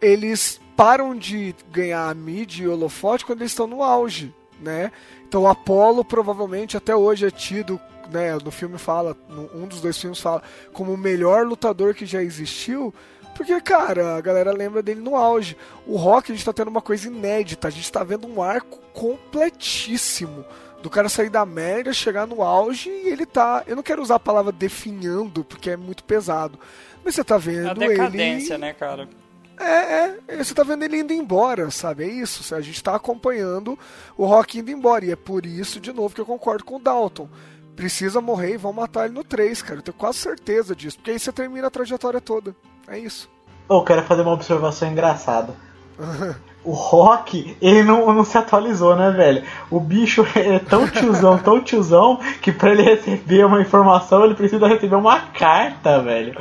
eles 0.00 0.60
param 0.76 1.16
de 1.16 1.54
ganhar 1.70 2.14
mídia 2.14 2.64
e 2.64 2.68
holofote 2.68 3.24
quando 3.24 3.40
eles 3.40 3.52
estão 3.52 3.66
no 3.66 3.82
auge, 3.82 4.32
né? 4.60 4.92
Então 5.28 5.42
o 5.42 5.48
Apollo 5.48 6.04
provavelmente 6.04 6.76
até 6.76 6.94
hoje 6.94 7.26
é 7.26 7.30
tido, 7.30 7.78
né, 8.10 8.36
no 8.44 8.50
filme 8.50 8.78
fala, 8.78 9.16
um 9.54 9.66
dos 9.66 9.80
dois 9.80 9.96
filmes 9.96 10.20
fala, 10.20 10.42
como 10.72 10.92
o 10.92 10.98
melhor 10.98 11.46
lutador 11.46 11.94
que 11.94 12.04
já 12.04 12.22
existiu, 12.22 12.92
Porque, 13.34 13.58
cara, 13.62 14.16
a 14.16 14.20
galera 14.20 14.52
lembra 14.52 14.82
dele 14.82 15.00
no 15.00 15.16
auge. 15.16 15.56
O 15.86 15.96
Rock, 15.96 16.30
a 16.30 16.34
gente 16.34 16.44
tá 16.44 16.52
tendo 16.52 16.68
uma 16.68 16.82
coisa 16.82 17.08
inédita. 17.08 17.68
A 17.68 17.70
gente 17.70 17.90
tá 17.90 18.04
vendo 18.04 18.26
um 18.28 18.42
arco 18.42 18.78
completíssimo. 18.92 20.44
Do 20.82 20.90
cara 20.90 21.08
sair 21.08 21.30
da 21.30 21.46
média, 21.46 21.92
chegar 21.92 22.26
no 22.26 22.42
auge 22.42 22.90
e 22.90 23.08
ele 23.08 23.24
tá. 23.24 23.62
Eu 23.66 23.76
não 23.76 23.82
quero 23.82 24.02
usar 24.02 24.16
a 24.16 24.20
palavra 24.20 24.52
definhando, 24.52 25.42
porque 25.44 25.70
é 25.70 25.76
muito 25.76 26.04
pesado. 26.04 26.58
Mas 27.04 27.14
você 27.14 27.24
tá 27.24 27.38
vendo 27.38 27.70
A 27.70 27.74
decadência, 27.74 28.54
ele. 28.54 28.60
né, 28.60 28.72
cara? 28.74 29.08
É, 29.58 30.14
é, 30.28 30.42
você 30.42 30.54
tá 30.54 30.62
vendo 30.62 30.82
ele 30.84 30.98
indo 30.98 31.12
embora, 31.12 31.70
sabe? 31.70 32.04
É 32.04 32.08
isso. 32.08 32.54
A 32.54 32.60
gente 32.62 32.82
tá 32.82 32.94
acompanhando 32.94 33.78
o 34.16 34.24
Rock 34.24 34.58
indo 34.58 34.70
embora. 34.70 35.04
E 35.04 35.12
é 35.12 35.16
por 35.16 35.44
isso, 35.44 35.80
de 35.80 35.92
novo, 35.92 36.14
que 36.14 36.20
eu 36.20 36.26
concordo 36.26 36.64
com 36.64 36.76
o 36.76 36.78
Dalton. 36.80 37.28
Precisa 37.80 38.20
morrer 38.20 38.52
e 38.52 38.56
vão 38.58 38.74
matar 38.74 39.06
ele 39.06 39.14
no 39.14 39.24
3, 39.24 39.62
cara. 39.62 39.78
Eu 39.78 39.82
tenho 39.82 39.96
quase 39.96 40.18
certeza 40.18 40.76
disso. 40.76 40.98
Porque 40.98 41.12
aí 41.12 41.18
você 41.18 41.32
termina 41.32 41.68
a 41.68 41.70
trajetória 41.70 42.20
toda. 42.20 42.54
É 42.86 42.98
isso. 42.98 43.26
Eu 43.70 43.82
quero 43.82 44.02
fazer 44.02 44.20
uma 44.20 44.34
observação 44.34 44.90
engraçada. 44.90 45.54
O 46.62 46.72
Rock, 46.72 47.56
ele 47.58 47.82
não, 47.82 48.12
não 48.12 48.22
se 48.22 48.36
atualizou, 48.36 48.94
né, 48.94 49.10
velho? 49.10 49.44
O 49.70 49.80
bicho 49.80 50.26
é 50.36 50.58
tão 50.58 50.86
tiozão, 50.86 51.38
tão 51.38 51.58
tiozão, 51.62 52.20
que 52.42 52.52
pra 52.52 52.72
ele 52.72 52.82
receber 52.82 53.46
uma 53.46 53.62
informação, 53.62 54.26
ele 54.26 54.34
precisa 54.34 54.68
receber 54.68 54.96
uma 54.96 55.18
carta, 55.18 56.02
velho. 56.02 56.38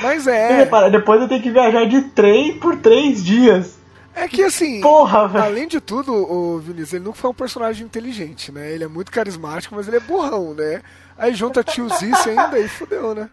Mas 0.00 0.26
é. 0.26 0.56
repara, 0.56 0.88
depois 0.88 1.20
eu 1.20 1.28
tenho 1.28 1.42
que 1.42 1.50
viajar 1.50 1.84
de 1.84 2.00
trem 2.00 2.58
por 2.58 2.76
três 2.76 3.22
dias. 3.22 3.78
É 4.16 4.26
que 4.26 4.42
assim. 4.42 4.80
Porra. 4.80 5.44
Além 5.44 5.68
de 5.68 5.80
tudo, 5.80 6.12
o 6.14 6.58
Vinícius, 6.58 6.94
ele 6.94 7.04
nunca 7.04 7.18
foi 7.18 7.30
um 7.30 7.34
personagem 7.34 7.86
inteligente, 7.86 8.50
né? 8.50 8.72
Ele 8.72 8.82
é 8.84 8.88
muito 8.88 9.12
carismático, 9.12 9.74
mas 9.76 9.86
ele 9.86 9.98
é 9.98 10.00
burrão, 10.00 10.54
né? 10.54 10.82
Aí 11.18 11.34
junta 11.34 11.62
tiozice 11.62 12.30
ainda 12.30 12.58
e 12.58 12.66
fudeu, 12.66 13.14
né? 13.14 13.28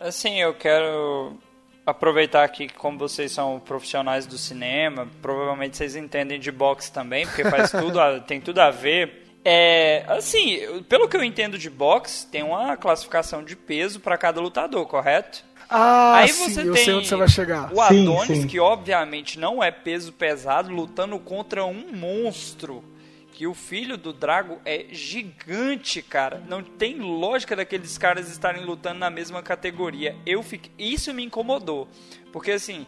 Assim, 0.00 0.40
eu 0.40 0.54
quero 0.54 1.36
aproveitar 1.86 2.42
aqui 2.44 2.66
que 2.66 2.74
como 2.74 2.98
vocês 2.98 3.32
são 3.32 3.58
profissionais 3.60 4.26
do 4.26 4.36
cinema, 4.36 5.08
provavelmente 5.22 5.76
vocês 5.76 5.94
entendem 5.96 6.38
de 6.38 6.50
boxe 6.52 6.90
também, 6.92 7.26
porque 7.26 7.44
faz 7.44 7.70
tudo, 7.72 8.00
a- 8.00 8.18
tem 8.20 8.40
tudo 8.40 8.58
a 8.60 8.70
ver. 8.70 9.24
É, 9.44 10.04
assim, 10.08 10.82
pelo 10.88 11.08
que 11.08 11.16
eu 11.16 11.22
entendo 11.24 11.56
de 11.56 11.70
boxe, 11.70 12.26
tem 12.26 12.42
uma 12.42 12.76
classificação 12.76 13.42
de 13.42 13.54
peso 13.56 14.00
para 14.00 14.18
cada 14.18 14.40
lutador, 14.40 14.84
correto? 14.86 15.44
Ah, 15.68 16.16
Aí 16.18 16.28
sim, 16.28 16.50
você 16.50 16.62
eu 16.62 16.72
tem 16.72 16.84
sei 16.84 16.94
onde 16.94 17.08
você 17.08 17.16
vai 17.16 17.28
chegar. 17.28 17.72
o 17.72 17.86
Sim, 17.86 18.02
Adonis, 18.02 18.38
sim. 18.40 18.46
que 18.46 18.58
obviamente 18.58 19.38
não 19.38 19.62
é 19.62 19.70
peso 19.70 20.12
pesado, 20.12 20.70
lutando 20.70 21.18
contra 21.18 21.64
um 21.64 21.92
monstro. 21.92 22.82
Que 23.32 23.46
o 23.46 23.54
filho 23.54 23.96
do 23.96 24.12
Drago 24.12 24.58
é 24.64 24.86
gigante, 24.90 26.02
cara. 26.02 26.42
Não 26.48 26.60
tem 26.62 26.98
lógica 26.98 27.54
daqueles 27.54 27.96
caras 27.96 28.28
estarem 28.28 28.64
lutando 28.64 28.98
na 28.98 29.10
mesma 29.10 29.42
categoria. 29.42 30.16
Eu 30.26 30.42
fiquei... 30.42 30.72
Isso 30.76 31.14
me 31.14 31.24
incomodou. 31.24 31.86
Porque 32.32 32.50
assim, 32.50 32.84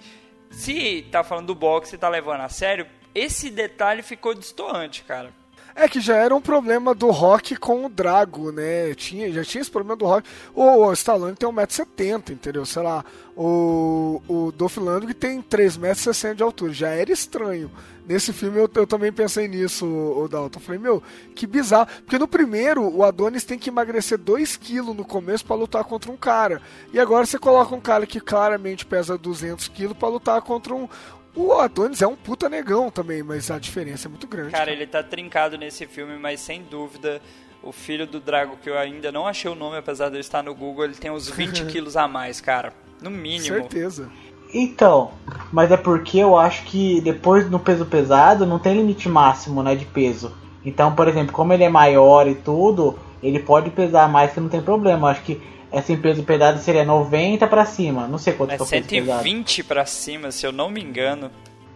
se 0.51 1.07
tá 1.13 1.23
falando 1.23 1.47
do 1.49 1.55
boxe 1.55 1.95
e 1.95 1.99
tá 1.99 2.09
levando 2.09 2.41
a 2.41 2.49
sério, 2.49 2.87
esse 3.15 3.49
detalhe 3.51 4.03
ficou 4.03 4.35
distoante, 4.35 5.05
cara. 5.05 5.33
É 5.75 5.89
que 5.89 6.01
já 6.01 6.17
era 6.17 6.35
um 6.35 6.41
problema 6.41 6.95
do 6.95 7.11
Rock 7.11 7.57
com 7.57 7.87
o 7.87 7.89
Drago, 7.89 8.51
né? 8.53 8.95
Tinha, 8.95 9.31
já 9.33 9.45
tinha 9.45 9.63
esse 9.63 9.71
problema 9.71 9.97
do 9.97 10.05
Rock. 10.05 10.29
O, 10.55 10.65
o 10.65 10.93
Stallone 10.93 11.37
tem 11.37 11.49
1,70m, 11.49 12.31
entendeu? 12.31 12.67
Sei 12.67 12.83
lá, 12.83 13.05
o, 13.37 14.21
o 14.29 14.53
Dolph 14.53 14.77
Lundgren 14.77 15.15
tem 15.15 15.43
3,60m 15.43 16.35
de 16.35 16.43
altura. 16.43 16.73
Já 16.73 16.89
era 16.89 17.13
estranho. 17.13 17.71
Nesse 18.07 18.33
filme 18.33 18.59
eu, 18.59 18.69
eu 18.75 18.87
também 18.87 19.13
pensei 19.13 19.47
nisso, 19.47 19.87
o 19.87 20.27
Dalton. 20.27 20.59
Falei, 20.59 20.81
meu, 20.81 21.01
que 21.35 21.47
bizarro. 21.47 21.87
Porque 22.05 22.19
no 22.19 22.27
primeiro, 22.27 22.83
o 22.83 23.05
Adonis 23.05 23.45
tem 23.45 23.59
que 23.59 23.71
emagrecer 23.71 24.19
2kg 24.19 24.95
no 24.95 25.05
começo 25.05 25.45
pra 25.45 25.55
lutar 25.55 25.85
contra 25.85 26.11
um 26.11 26.17
cara. 26.17 26.61
E 26.93 26.99
agora 26.99 27.25
você 27.25 27.39
coloca 27.39 27.73
um 27.73 27.81
cara 27.81 28.07
que 28.07 28.21
claramente 28.21 28.85
pesa 28.85 29.17
200kg 29.17 29.95
pra 29.95 30.09
lutar 30.09 30.43
contra 30.43 30.75
um... 30.75 30.89
O 31.35 31.53
Adonis 31.53 32.03
é 32.03 32.07
um 32.07 32.17
puta 32.17 32.49
negão 32.49 32.91
também, 32.91 33.23
mas 33.23 33.51
a 33.51 33.59
diferença 33.59 34.09
é 34.09 34.11
muito 34.11 34.27
grande. 34.27 34.51
Cara, 34.51 34.71
ele 34.71 34.87
tá 34.87 35.03
trincado 35.03 35.57
nesse 35.57 35.87
filme, 35.87 36.19
mas 36.19 36.41
sem 36.41 36.63
dúvida, 36.63 37.21
o 37.63 37.73
filho 37.73 38.07
do 38.07 38.21
Drago, 38.21 38.57
que 38.57 38.69
eu 38.69 38.77
ainda 38.77 39.13
não 39.13 39.27
achei 39.27 39.51
o 39.51 39.55
nome, 39.55 39.77
apesar 39.77 40.09
de 40.09 40.17
eu 40.17 40.21
estar 40.21 40.43
no 40.43 40.55
Google, 40.55 40.85
ele 40.85 40.95
tem 40.95 41.11
uns 41.11 41.29
20 41.29 41.67
quilos 41.71 41.97
a 41.97 42.09
mais, 42.09 42.41
cara. 42.41 42.73
No 43.01 43.11
mínimo. 43.11 43.57
Certeza. 43.57 44.11
Então, 44.53 45.13
mas 45.53 45.71
é 45.71 45.77
porque 45.77 46.19
eu 46.19 46.37
acho 46.37 46.65
que 46.65 47.01
depois 47.01 47.49
no 47.49 47.61
peso 47.61 47.87
pesado 47.87 48.45
não 48.45 48.59
tem 48.59 48.75
limite 48.75 49.09
máximo, 49.09 49.63
né, 49.63 49.77
de 49.77 49.85
peso. 49.85 50.35
Então, 50.65 50.95
por 50.95 51.07
exemplo, 51.07 51.33
como 51.33 51.53
ele 51.53 51.65
é 51.65 51.69
maior 51.69 52.27
e 52.27 52.35
tudo, 52.35 52.99
ele 53.23 53.39
pode 53.39 53.71
pesar 53.71 54.09
mais 54.09 54.33
que 54.33 54.41
não 54.41 54.49
tem 54.49 54.61
problema. 54.61 55.07
Eu 55.07 55.13
acho 55.13 55.23
que 55.23 55.41
assim, 55.73 55.97
peso 55.97 56.23
pesado 56.23 56.59
seria 56.61 56.85
90 56.85 57.47
pra 57.47 57.65
cima. 57.65 58.07
Não 58.07 58.19
sei 58.19 58.33
quanto 58.35 58.53
É 58.53 58.57
que 58.57 58.63
é 58.63 58.67
pesado. 58.83 59.23
120 59.23 59.65
pra 59.65 59.87
cima, 59.87 60.31
se 60.31 60.47
eu 60.47 60.53
não 60.53 60.71
me 60.71 60.81
engano. 60.83 61.31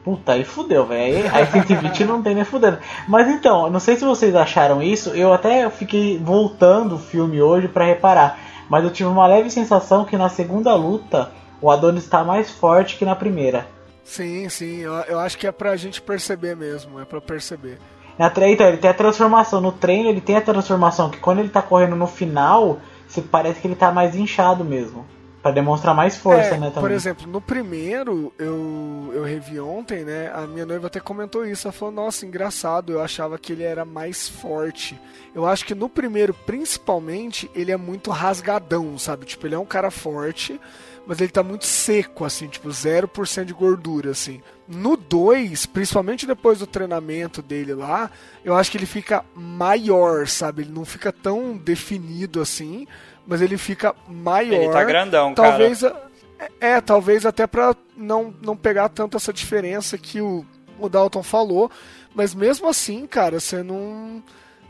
Puta, 0.05 0.33
aí 0.33 0.45
fudeu, 0.45 0.85
velho. 0.85 1.16
Aí, 1.16 1.29
aí 1.29 1.47
120 1.51 2.05
não 2.05 2.23
tem 2.23 2.35
nem 2.35 2.45
fudendo. 2.45 2.79
Mas 3.09 3.27
então, 3.29 3.71
não 3.71 3.81
sei 3.81 3.97
se 3.97 4.05
vocês 4.05 4.35
acharam 4.35 4.83
isso. 4.83 5.11
Eu 5.11 5.33
até 5.33 5.69
fiquei 5.71 6.19
voltando 6.19 6.97
o 6.97 6.99
filme 6.99 7.41
hoje 7.41 7.69
pra 7.69 7.87
reparar. 7.87 8.39
Mas 8.69 8.85
eu 8.85 8.91
tive 8.91 9.09
uma 9.09 9.27
leve 9.27 9.51
sensação 9.51 10.05
que 10.05 10.16
na 10.16 10.29
segunda 10.29 10.75
luta 10.75 11.31
o 11.61 11.71
Adonis 11.71 12.07
tá 12.07 12.23
mais 12.23 12.51
forte 12.51 12.97
que 12.97 13.05
na 13.05 13.15
primeira. 13.16 13.66
Sim, 14.03 14.47
sim, 14.51 14.81
eu, 14.81 14.93
eu 15.09 15.19
acho 15.19 15.39
que 15.39 15.47
é 15.47 15.53
pra 15.53 15.75
gente 15.77 16.03
perceber 16.03 16.55
mesmo, 16.55 17.01
é 17.01 17.07
pra 17.07 17.23
perceber. 17.23 17.79
Na 18.19 18.29
tre- 18.29 18.53
então, 18.53 18.66
ele 18.69 18.77
tem 18.77 18.91
a 18.91 18.95
transformação. 18.95 19.62
No 19.62 19.73
treino 19.73 20.11
ele 20.11 20.21
tem 20.21 20.37
a 20.37 20.41
transformação. 20.43 21.09
Que 21.09 21.16
quando 21.19 21.39
ele 21.39 21.49
tá 21.49 21.62
correndo 21.62 21.97
no 21.97 22.07
final, 22.07 22.79
você 23.06 23.22
parece 23.22 23.60
que 23.60 23.66
ele 23.66 23.76
tá 23.76 23.93
mais 23.93 24.14
inchado 24.14 24.64
mesmo. 24.64 25.06
Pra 25.43 25.51
demonstrar 25.52 25.94
mais 25.94 26.16
força, 26.16 26.55
É, 26.55 26.59
né, 26.59 26.68
também. 26.70 26.81
Por 26.81 26.90
exemplo, 26.90 27.26
no 27.26 27.39
primeiro, 27.39 28.32
eu, 28.39 29.10
eu 29.12 29.22
revi 29.22 29.60
ontem, 29.60 30.02
né? 30.02 30.32
A 30.35 30.47
minha 30.47 30.64
noiva 30.64 30.86
até 30.86 30.98
comentou 31.01 31.44
isso. 31.44 31.66
Ela 31.66 31.72
falou, 31.72 31.93
nossa, 31.93 32.24
engraçado, 32.24 32.93
eu 32.93 33.02
achava 33.02 33.36
que 33.39 33.52
ele 33.52 33.62
era 33.62 33.85
mais 33.85 34.26
forte. 34.26 34.98
Eu 35.35 35.44
acho 35.47 35.66
que 35.66 35.74
no 35.74 35.86
primeiro, 35.86 36.32
principalmente, 36.32 37.51
ele 37.55 37.70
é 37.70 37.76
muito 37.76 38.10
rasgadão, 38.10 38.97
sabe? 38.97 39.26
Tipo, 39.26 39.47
ele 39.47 39.55
é 39.55 39.59
um 39.59 39.66
cara 39.66 39.90
forte, 39.90 40.59
mas 41.06 41.20
ele 41.20 41.31
tá 41.31 41.43
muito 41.43 41.66
seco, 41.66 42.24
assim, 42.24 42.47
tipo, 42.48 42.68
0% 42.68 43.44
de 43.44 43.52
gordura, 43.52 44.10
assim. 44.10 44.40
No 44.66 44.97
2, 44.97 45.66
principalmente 45.66 46.26
depois 46.26 46.59
do 46.60 46.66
treinamento 46.66 47.43
dele 47.43 47.74
lá, 47.74 48.10
eu 48.44 48.55
acho 48.55 48.70
que 48.70 48.78
ele 48.78 48.86
fica 48.86 49.24
maior, 49.35 50.26
sabe? 50.26 50.62
Ele 50.62 50.72
não 50.72 50.85
fica 50.85 51.12
tão 51.12 51.56
definido 51.56 52.40
assim, 52.40 52.86
mas 53.26 53.40
ele 53.43 53.59
fica 53.59 53.94
maior. 54.09 54.55
Ele 54.55 54.68
tá 54.72 54.85
grandão, 54.85 55.35
talvez 55.35 55.81
cara. 55.82 55.94
a- 56.40 56.48
é, 56.60 56.81
talvez 56.81 57.24
até 57.24 57.47
pra 57.47 57.74
não, 57.97 58.35
não 58.43 58.56
pegar 58.56 58.89
tanto 58.89 59.16
essa 59.16 59.32
diferença 59.32 59.97
que 59.97 60.20
o, 60.20 60.44
o 60.78 60.89
Dalton 60.89 61.22
falou, 61.22 61.70
mas 62.14 62.35
mesmo 62.35 62.68
assim, 62.68 63.06
cara, 63.06 63.39
você 63.40 63.62
não 63.62 64.22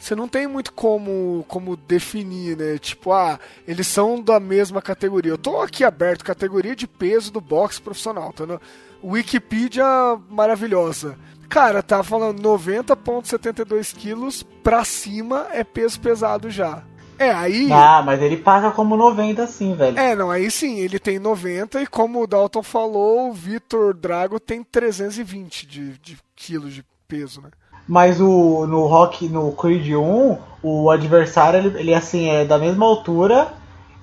você 0.04 0.14
não 0.14 0.28
tem 0.28 0.46
muito 0.46 0.70
como 0.72 1.44
como 1.48 1.76
definir, 1.76 2.56
né? 2.58 2.76
Tipo, 2.76 3.10
ah, 3.12 3.40
eles 3.66 3.86
são 3.86 4.20
da 4.20 4.38
mesma 4.38 4.82
categoria. 4.82 5.32
Eu 5.32 5.38
tô 5.38 5.62
aqui 5.62 5.82
aberto, 5.82 6.24
categoria 6.24 6.76
de 6.76 6.86
peso 6.86 7.32
do 7.32 7.40
boxe 7.40 7.80
profissional, 7.80 8.30
tá 8.32 8.44
no 8.44 8.60
Wikipedia 9.02 9.84
maravilhosa. 10.28 11.16
Cara, 11.48 11.82
tá 11.82 12.02
falando 12.02 12.42
90.72 12.42 13.94
quilos 13.94 14.42
pra 14.62 14.84
cima 14.84 15.46
é 15.52 15.64
peso 15.64 15.98
pesado 16.00 16.50
já. 16.50 16.82
É, 17.18 17.30
aí 17.30 17.72
Ah, 17.72 18.02
mas 18.04 18.20
ele 18.20 18.36
passa 18.36 18.70
como 18.72 18.96
90 18.96 19.46
sim, 19.46 19.74
velho. 19.74 19.98
é, 19.98 20.14
não, 20.14 20.30
aí 20.30 20.50
sim, 20.50 20.80
ele 20.80 20.98
tem 20.98 21.18
90 21.18 21.80
e 21.80 21.86
como 21.86 22.22
o 22.22 22.26
Dalton 22.26 22.62
falou, 22.62 23.30
o 23.30 23.32
Vitor 23.32 23.94
Drago 23.94 24.38
tem 24.40 24.62
320 24.64 25.66
de, 25.66 25.98
de 25.98 26.18
quilos 26.34 26.74
de 26.74 26.84
peso, 27.08 27.40
né? 27.40 27.50
Mas 27.86 28.20
o 28.20 28.66
no 28.66 28.86
Rock, 28.86 29.28
no 29.28 29.52
Creed 29.52 29.90
1, 29.90 30.38
o 30.62 30.90
adversário, 30.90 31.58
ele, 31.58 31.78
ele 31.78 31.94
assim, 31.94 32.28
é 32.30 32.44
da 32.44 32.58
mesma 32.58 32.86
altura. 32.86 33.48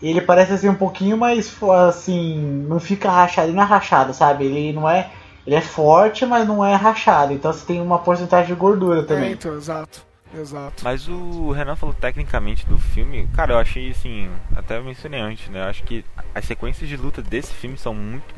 e 0.01 0.07
Ele 0.09 0.21
parece 0.21 0.53
assim 0.53 0.69
um 0.69 0.75
pouquinho 0.75 1.17
mais 1.17 1.55
assim, 1.87 2.65
não 2.67 2.79
fica 2.79 3.09
rachado, 3.09 3.47
ele 3.47 3.55
não 3.55 3.63
é 3.63 3.65
rachado, 3.65 4.13
sabe? 4.13 4.45
Ele 4.45 4.71
não 4.73 4.87
é, 4.87 5.09
ele 5.47 5.55
é 5.55 5.61
forte, 5.61 6.25
mas 6.25 6.47
não 6.47 6.63
é 6.63 6.75
rachado. 6.75 7.33
Então 7.33 7.51
você 7.51 7.65
tem 7.65 7.81
uma 7.81 7.97
porcentagem 7.99 8.53
de 8.53 8.59
gordura 8.59 8.99
É, 8.99 9.03
também. 9.03 9.31
então, 9.31 9.55
exato, 9.55 10.05
exato. 10.39 10.83
Mas 10.83 11.07
o 11.07 11.51
Renan 11.51 11.75
falou 11.75 11.95
tecnicamente 11.95 12.65
do 12.67 12.77
filme, 12.77 13.27
cara, 13.33 13.53
eu 13.53 13.57
achei 13.57 13.89
assim, 13.89 14.29
até 14.55 14.79
mencionei 14.79 15.19
antes, 15.19 15.49
né? 15.49 15.59
Eu 15.63 15.69
acho 15.69 15.81
que 15.83 16.05
as 16.35 16.45
sequências 16.45 16.87
de 16.87 16.95
luta 16.97 17.21
desse 17.23 17.51
filme 17.53 17.77
são 17.77 17.93
muito. 17.95 18.35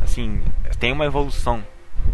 Assim, 0.00 0.42
tem 0.78 0.92
uma 0.92 1.06
evolução 1.06 1.62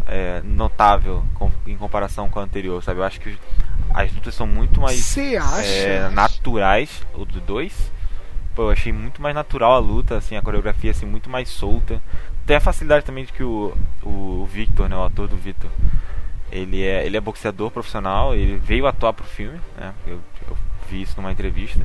é, 0.07 0.41
notável 0.45 1.25
com- 1.35 1.51
em 1.67 1.77
comparação 1.77 2.29
com 2.29 2.39
a 2.41 2.43
anterior, 2.43 2.83
sabe? 2.83 3.01
Eu 3.01 3.05
acho 3.05 3.21
que 3.21 3.37
as 3.95 4.13
lutas 4.13 4.35
são 4.35 4.47
muito 4.47 4.81
mais 4.81 4.99
é, 5.67 6.09
naturais, 6.11 7.03
o 7.15 7.25
do 7.25 7.41
2. 7.41 7.93
Pô, 8.55 8.63
eu 8.65 8.71
achei 8.71 8.93
muito 8.93 9.23
mais 9.23 9.35
natural 9.35 9.73
a 9.75 9.79
luta, 9.79 10.17
assim, 10.17 10.37
a 10.37 10.43
coreografia 10.43 10.91
assim, 10.91 11.07
muito 11.07 11.31
mais 11.31 11.49
solta. 11.49 12.01
Tem 12.47 12.57
a 12.57 12.61
facilidade 12.61 13.05
também 13.05 13.25
de 13.25 13.33
que 13.33 13.43
o, 13.43 13.75
o 14.03 14.47
Victor, 14.53 14.89
né, 14.89 14.97
o 14.97 15.05
ator 15.05 15.27
do 15.29 15.37
Victor, 15.37 15.71
ele 16.51 16.83
é, 16.83 17.07
ele 17.07 17.17
é 17.17 17.21
boxeador 17.21 17.71
profissional, 17.71 18.35
ele 18.35 18.57
veio 18.59 18.87
atuar 18.87 19.13
pro 19.15 19.25
filme, 19.25 19.59
né? 19.77 19.95
Eu, 20.07 20.21
eu 20.49 20.57
vi 20.91 21.01
isso 21.03 21.15
numa 21.17 21.33
entrevista. 21.33 21.81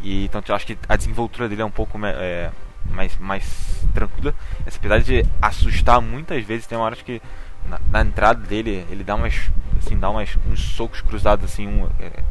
E 0.00 0.24
então 0.24 0.42
eu 0.48 0.54
acho 0.54 0.66
que 0.66 0.78
a 0.88 0.96
desenvoltura 0.96 1.48
dele 1.48 1.60
é 1.62 1.64
um 1.64 1.70
pouco 1.70 1.98
é, 2.06 2.50
mais, 2.90 3.16
mais 3.18 3.84
tranquila. 3.94 4.34
Essa 4.66 4.78
apesar 4.78 5.00
de 5.00 5.24
assustar 5.40 6.00
muitas 6.00 6.44
vezes, 6.44 6.66
tem 6.66 6.76
uma 6.76 6.84
hora 6.84 6.96
que 6.96 7.20
na, 7.68 7.80
na, 7.90 8.00
entrada 8.02 8.44
dele 8.46 8.86
ele 8.90 9.04
dá 9.04 9.14
umas 9.14 9.50
assim 9.78 9.96
dá 9.96 10.10
umas, 10.10 10.36
uns 10.50 10.60
socos 10.60 11.00
cruzados 11.00 11.44
assim 11.44 11.66
um, 11.66 11.88
é, 12.00 12.22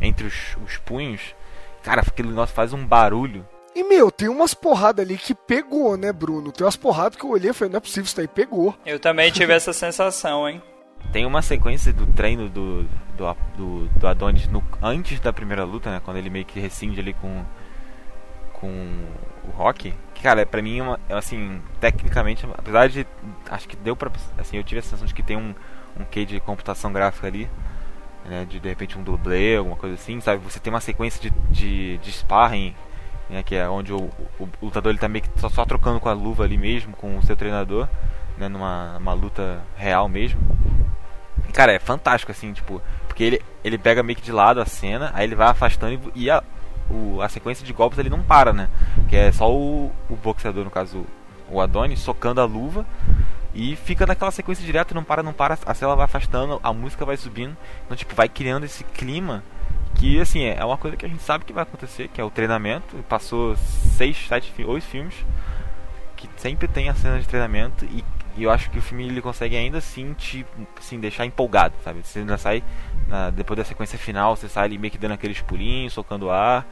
entre 0.00 0.26
os, 0.26 0.56
os 0.64 0.76
punhos. 0.78 1.34
Cara, 1.82 2.00
aquele 2.00 2.28
negócio 2.28 2.54
faz 2.54 2.72
um 2.72 2.86
barulho. 2.86 3.46
E, 3.74 3.82
meu, 3.82 4.10
tem 4.10 4.28
umas 4.28 4.54
porradas 4.54 5.04
ali 5.04 5.18
que 5.18 5.34
pegou, 5.34 5.96
né, 5.96 6.12
Bruno? 6.12 6.52
Tem 6.52 6.64
umas 6.64 6.76
porradas 6.76 7.18
que 7.18 7.24
eu 7.24 7.30
olhei 7.30 7.50
e 7.50 7.52
falei, 7.52 7.72
não 7.72 7.78
é 7.78 7.80
possível, 7.80 8.04
isso 8.04 8.16
daí 8.16 8.28
pegou. 8.28 8.74
Eu 8.86 9.00
também 9.00 9.32
tive 9.32 9.52
essa 9.52 9.72
sensação, 9.74 10.48
hein? 10.48 10.62
Tem 11.12 11.26
uma 11.26 11.42
sequência 11.42 11.92
do 11.92 12.06
treino 12.06 12.48
do, 12.48 12.84
do, 13.16 13.36
do, 13.56 13.88
do 13.88 14.06
Adonis 14.06 14.46
no, 14.48 14.64
antes 14.80 15.18
da 15.20 15.32
primeira 15.32 15.64
luta, 15.64 15.90
né? 15.90 16.00
Quando 16.02 16.16
ele 16.16 16.30
meio 16.30 16.44
que 16.44 16.60
rescinde 16.60 17.00
ali 17.00 17.12
com, 17.14 17.44
com 18.54 19.04
o 19.48 19.50
Rock. 19.56 19.94
Que, 20.14 20.22
cara, 20.22 20.44
pra 20.46 20.62
mim, 20.62 20.78
é 20.78 20.82
uma, 20.82 21.00
é 21.08 21.14
assim, 21.14 21.60
tecnicamente, 21.80 22.46
apesar 22.56 22.88
de. 22.88 23.06
Acho 23.50 23.68
que 23.68 23.76
deu 23.76 23.96
pra. 23.96 24.10
Assim, 24.38 24.56
eu 24.56 24.64
tive 24.64 24.78
a 24.78 24.82
sensação 24.82 25.06
de 25.06 25.14
que 25.14 25.22
tem 25.22 25.36
um, 25.36 25.54
um 25.98 26.04
quê 26.04 26.24
de 26.24 26.40
computação 26.40 26.92
gráfica 26.92 27.26
ali 27.26 27.48
né, 28.24 28.46
de 28.48 28.58
de 28.58 28.68
repente 28.68 28.98
um 28.98 29.02
dublê, 29.02 29.56
alguma 29.56 29.76
coisa 29.76 29.94
assim, 29.94 30.20
sabe? 30.20 30.42
Você 30.44 30.58
tem 30.58 30.72
uma 30.72 30.80
sequência 30.80 31.20
de, 31.20 31.30
de, 31.50 31.98
de 31.98 32.12
sparring, 32.12 32.74
né, 33.28 33.42
que 33.42 33.54
é 33.54 33.68
onde 33.68 33.92
o, 33.92 34.10
o, 34.38 34.44
o 34.44 34.48
lutador 34.62 34.90
ele 34.90 34.98
tá 34.98 35.08
meio 35.08 35.24
que 35.24 35.40
só, 35.40 35.48
só, 35.48 35.64
trocando 35.64 36.00
com 36.00 36.08
a 36.08 36.12
luva 36.12 36.44
ali 36.44 36.56
mesmo, 36.56 36.96
com 36.96 37.18
o 37.18 37.22
seu 37.22 37.36
treinador, 37.36 37.88
né, 38.38 38.48
numa 38.48 38.96
uma 38.98 39.12
luta 39.12 39.60
real 39.76 40.08
mesmo. 40.08 40.40
E, 41.48 41.52
cara, 41.52 41.72
é 41.72 41.78
fantástico 41.78 42.32
assim, 42.32 42.52
tipo, 42.52 42.80
porque 43.06 43.22
ele, 43.22 43.42
ele 43.62 43.78
pega 43.78 44.02
meio 44.02 44.16
que 44.16 44.24
de 44.24 44.32
lado 44.32 44.60
a 44.60 44.66
cena, 44.66 45.10
aí 45.14 45.24
ele 45.24 45.34
vai 45.34 45.48
afastando 45.48 46.10
e, 46.14 46.24
e 46.24 46.30
a, 46.30 46.42
o, 46.90 47.20
a 47.20 47.28
sequência 47.28 47.64
de 47.64 47.72
golpes 47.72 47.98
ele 47.98 48.10
não 48.10 48.22
para, 48.22 48.52
né? 48.52 48.68
Que 49.08 49.16
é 49.16 49.32
só 49.32 49.50
o, 49.52 49.90
o 50.08 50.16
boxeador, 50.16 50.64
no 50.64 50.70
caso 50.70 51.04
o 51.48 51.60
Adonis, 51.60 52.00
socando 52.00 52.40
a 52.40 52.44
luva 52.44 52.86
e 53.54 53.76
fica 53.76 54.06
naquela 54.06 54.30
sequência 54.30 54.64
direta, 54.64 54.94
não 54.94 55.04
para, 55.04 55.22
não 55.22 55.32
para, 55.32 55.56
a 55.64 55.74
cela 55.74 55.94
vai 55.94 56.06
afastando, 56.06 56.58
a 56.62 56.72
música 56.72 57.04
vai 57.04 57.16
subindo, 57.16 57.56
então 57.84 57.96
tipo, 57.96 58.14
vai 58.14 58.28
criando 58.28 58.64
esse 58.64 58.82
clima 58.82 59.44
que 59.94 60.20
assim, 60.20 60.42
é 60.42 60.64
uma 60.64 60.76
coisa 60.76 60.96
que 60.96 61.06
a 61.06 61.08
gente 61.08 61.22
sabe 61.22 61.44
que 61.44 61.52
vai 61.52 61.62
acontecer, 61.62 62.08
que 62.08 62.20
é 62.20 62.24
o 62.24 62.30
treinamento. 62.30 62.96
Passou 63.08 63.56
seis, 63.56 64.16
sete, 64.28 64.52
oito 64.64 64.84
filmes 64.84 65.14
que 66.16 66.28
sempre 66.36 66.66
tem 66.66 66.88
a 66.88 66.94
cena 66.94 67.20
de 67.20 67.28
treinamento 67.28 67.84
e, 67.84 68.04
e 68.36 68.42
eu 68.42 68.50
acho 68.50 68.70
que 68.70 68.78
o 68.78 68.82
filme 68.82 69.06
ele 69.06 69.20
consegue 69.20 69.56
ainda 69.56 69.78
assim 69.78 70.12
te 70.14 70.44
assim, 70.78 70.98
deixar 70.98 71.24
empolgado, 71.24 71.74
sabe? 71.84 72.00
Você 72.02 72.20
ainda 72.20 72.36
sai 72.36 72.62
na, 73.08 73.30
depois 73.30 73.56
da 73.56 73.64
sequência 73.64 73.98
final, 73.98 74.36
você 74.36 74.48
sai 74.48 74.64
ali 74.64 74.78
meio 74.78 74.90
que 74.90 74.98
dando 74.98 75.12
aqueles 75.12 75.40
pulinhos, 75.40 75.92
socando 75.92 76.30
ar, 76.30 76.66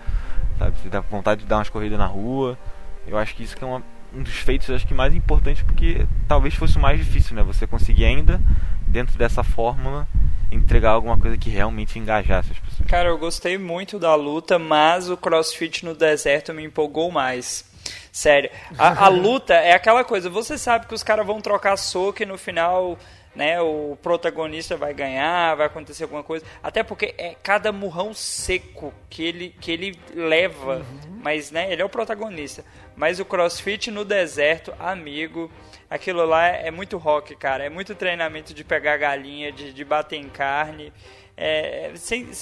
sabe? 0.59 0.76
Você 0.78 0.88
dá 0.88 1.00
vontade 1.00 1.42
de 1.42 1.46
dar 1.46 1.59
umas 1.59 1.68
corridas 1.68 1.98
na 1.98 2.06
rua. 2.06 2.59
Eu 3.06 3.18
acho 3.18 3.34
que 3.34 3.42
isso 3.42 3.56
que 3.56 3.64
é 3.64 3.66
uma, 3.66 3.82
um 4.14 4.22
dos 4.22 4.34
feitos 4.34 4.70
acho 4.70 4.86
que 4.86 4.94
mais 4.94 5.14
importantes 5.14 5.62
porque 5.62 6.06
talvez 6.28 6.54
fosse 6.54 6.76
o 6.76 6.80
mais 6.80 6.98
difícil, 6.98 7.34
né? 7.34 7.42
Você 7.42 7.66
conseguir 7.66 8.04
ainda 8.04 8.40
dentro 8.86 9.16
dessa 9.18 9.42
fórmula 9.42 10.06
entregar 10.50 10.90
alguma 10.90 11.16
coisa 11.16 11.36
que 11.36 11.48
realmente 11.48 11.98
engajasse 11.98 12.52
as 12.52 12.59
pessoas. 12.59 12.88
Cara, 12.88 13.09
eu 13.09 13.18
gostei 13.18 13.56
muito 13.56 13.98
da 13.98 14.14
luta, 14.14 14.59
mas 14.59 15.09
o 15.09 15.16
CrossFit 15.16 15.84
no 15.84 15.94
deserto 15.94 16.52
me 16.52 16.62
empolgou 16.62 17.10
mais. 17.10 17.64
Sério, 18.12 18.50
a, 18.78 19.06
a 19.06 19.09
luta 19.10 19.54
é 19.54 19.72
aquela 19.72 20.04
coisa, 20.04 20.28
você 20.28 20.59
sabe 20.59 20.86
que 20.86 20.94
os 20.94 21.02
caras 21.02 21.26
vão 21.26 21.40
trocar 21.40 21.76
soco 21.76 22.22
e 22.22 22.26
no 22.26 22.36
final 22.36 22.98
né, 23.34 23.60
o 23.60 23.96
protagonista 24.02 24.76
vai 24.76 24.92
ganhar, 24.92 25.54
vai 25.54 25.66
acontecer 25.66 26.04
alguma 26.04 26.22
coisa. 26.22 26.44
Até 26.62 26.82
porque 26.82 27.14
é 27.16 27.34
cada 27.42 27.72
murrão 27.72 28.12
seco 28.12 28.92
que 29.09 29.22
ele, 29.22 29.54
que 29.60 29.70
ele 29.70 29.98
leva, 30.14 30.76
uhum. 30.76 31.20
mas 31.22 31.50
né, 31.50 31.72
ele 31.72 31.80
é 31.80 31.84
o 31.84 31.88
protagonista. 31.88 32.64
Mas 32.94 33.18
o 33.18 33.24
CrossFit 33.24 33.90
no 33.90 34.04
deserto, 34.04 34.74
amigo, 34.78 35.50
aquilo 35.88 36.24
lá 36.26 36.46
é, 36.46 36.70
muito 36.70 36.98
rock, 36.98 37.34
cara. 37.34 37.64
É 37.64 37.70
muito 37.70 37.94
treinamento 37.94 38.52
de 38.52 38.62
pegar 38.62 38.98
galinha, 38.98 39.50
de, 39.50 39.72
de 39.72 39.84
bater 39.84 40.16
em 40.16 40.28
carne. 40.28 40.92
É, 41.34 41.92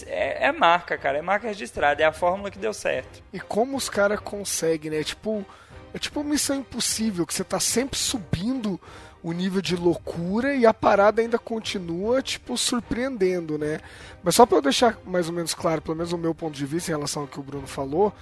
é, 0.07 0.47
é, 0.47 0.53
marca, 0.53 0.99
cara. 0.99 1.19
É 1.19 1.23
marca 1.23 1.47
registrada. 1.47 2.03
É 2.03 2.07
a 2.07 2.13
fórmula 2.13 2.51
que 2.51 2.59
deu 2.59 2.75
certo. 2.75 3.23
E 3.33 3.39
como 3.39 3.77
os 3.77 3.89
caras 3.89 4.19
conseguem, 4.19 4.91
né? 4.91 5.05
Tipo, 5.05 5.47
é 5.95 5.99
tipo 5.99 6.23
missão 6.25 6.57
impossível, 6.57 7.27
que 7.27 7.35
você 7.35 7.45
tá 7.45 7.61
sempre 7.61 7.99
subindo 7.99 8.81
o 9.23 9.33
nível 9.33 9.61
de 9.61 9.77
loucura 9.77 10.55
e 10.55 10.65
a 10.65 10.73
parada 10.73 11.21
ainda 11.21 11.39
continua, 11.39 12.23
tipo, 12.23 12.57
surpreendendo, 12.57 13.59
né? 13.59 13.81
Mas 14.23 14.35
só 14.35 14.47
para 14.47 14.59
eu 14.59 14.63
deixar 14.63 14.99
mais 15.05 15.29
ou 15.29 15.35
menos 15.35 15.55
claro, 15.55 15.83
pelo 15.83 15.97
menos 15.97 16.13
o 16.13 16.19
meu 16.19 16.35
ponto 16.35 16.55
de 16.55 16.65
vista 16.65 16.91
em 16.91 16.95
relação 16.95 17.23
ao 17.23 17.29
que 17.29 17.39
o 17.39 17.43
Bruno 17.43 17.67
falou, 17.67 18.13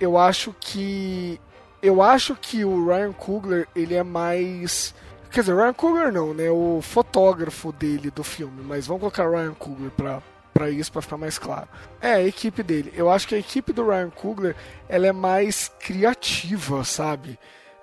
eu 0.00 0.18
acho 0.18 0.54
que 0.60 1.40
eu 1.82 2.02
acho 2.02 2.34
que 2.34 2.64
o 2.64 2.86
Ryan 2.86 3.12
Coogler, 3.12 3.68
ele 3.74 3.94
é 3.94 4.02
mais 4.02 4.94
quer 5.30 5.40
dizer, 5.40 5.54
Ryan 5.54 5.74
Coogler 5.74 6.12
não, 6.12 6.32
né? 6.34 6.50
O 6.50 6.80
fotógrafo 6.82 7.72
dele 7.72 8.10
do 8.10 8.24
filme, 8.24 8.62
mas 8.62 8.86
vamos 8.86 9.00
colocar 9.00 9.28
Ryan 9.28 9.54
Coogler 9.54 9.90
para 9.90 10.22
para 10.56 10.70
isso, 10.70 10.90
para 10.90 11.02
ficar 11.02 11.18
mais 11.18 11.38
claro. 11.38 11.68
É, 12.00 12.14
a 12.14 12.22
equipe 12.22 12.62
dele. 12.62 12.90
Eu 12.96 13.10
acho 13.10 13.28
que 13.28 13.34
a 13.34 13.38
equipe 13.38 13.74
do 13.74 13.86
Ryan 13.86 14.08
Coogler, 14.08 14.56
ela 14.88 15.06
é 15.06 15.12
mais 15.12 15.70
criativa, 15.78 16.82
sabe? 16.82 17.38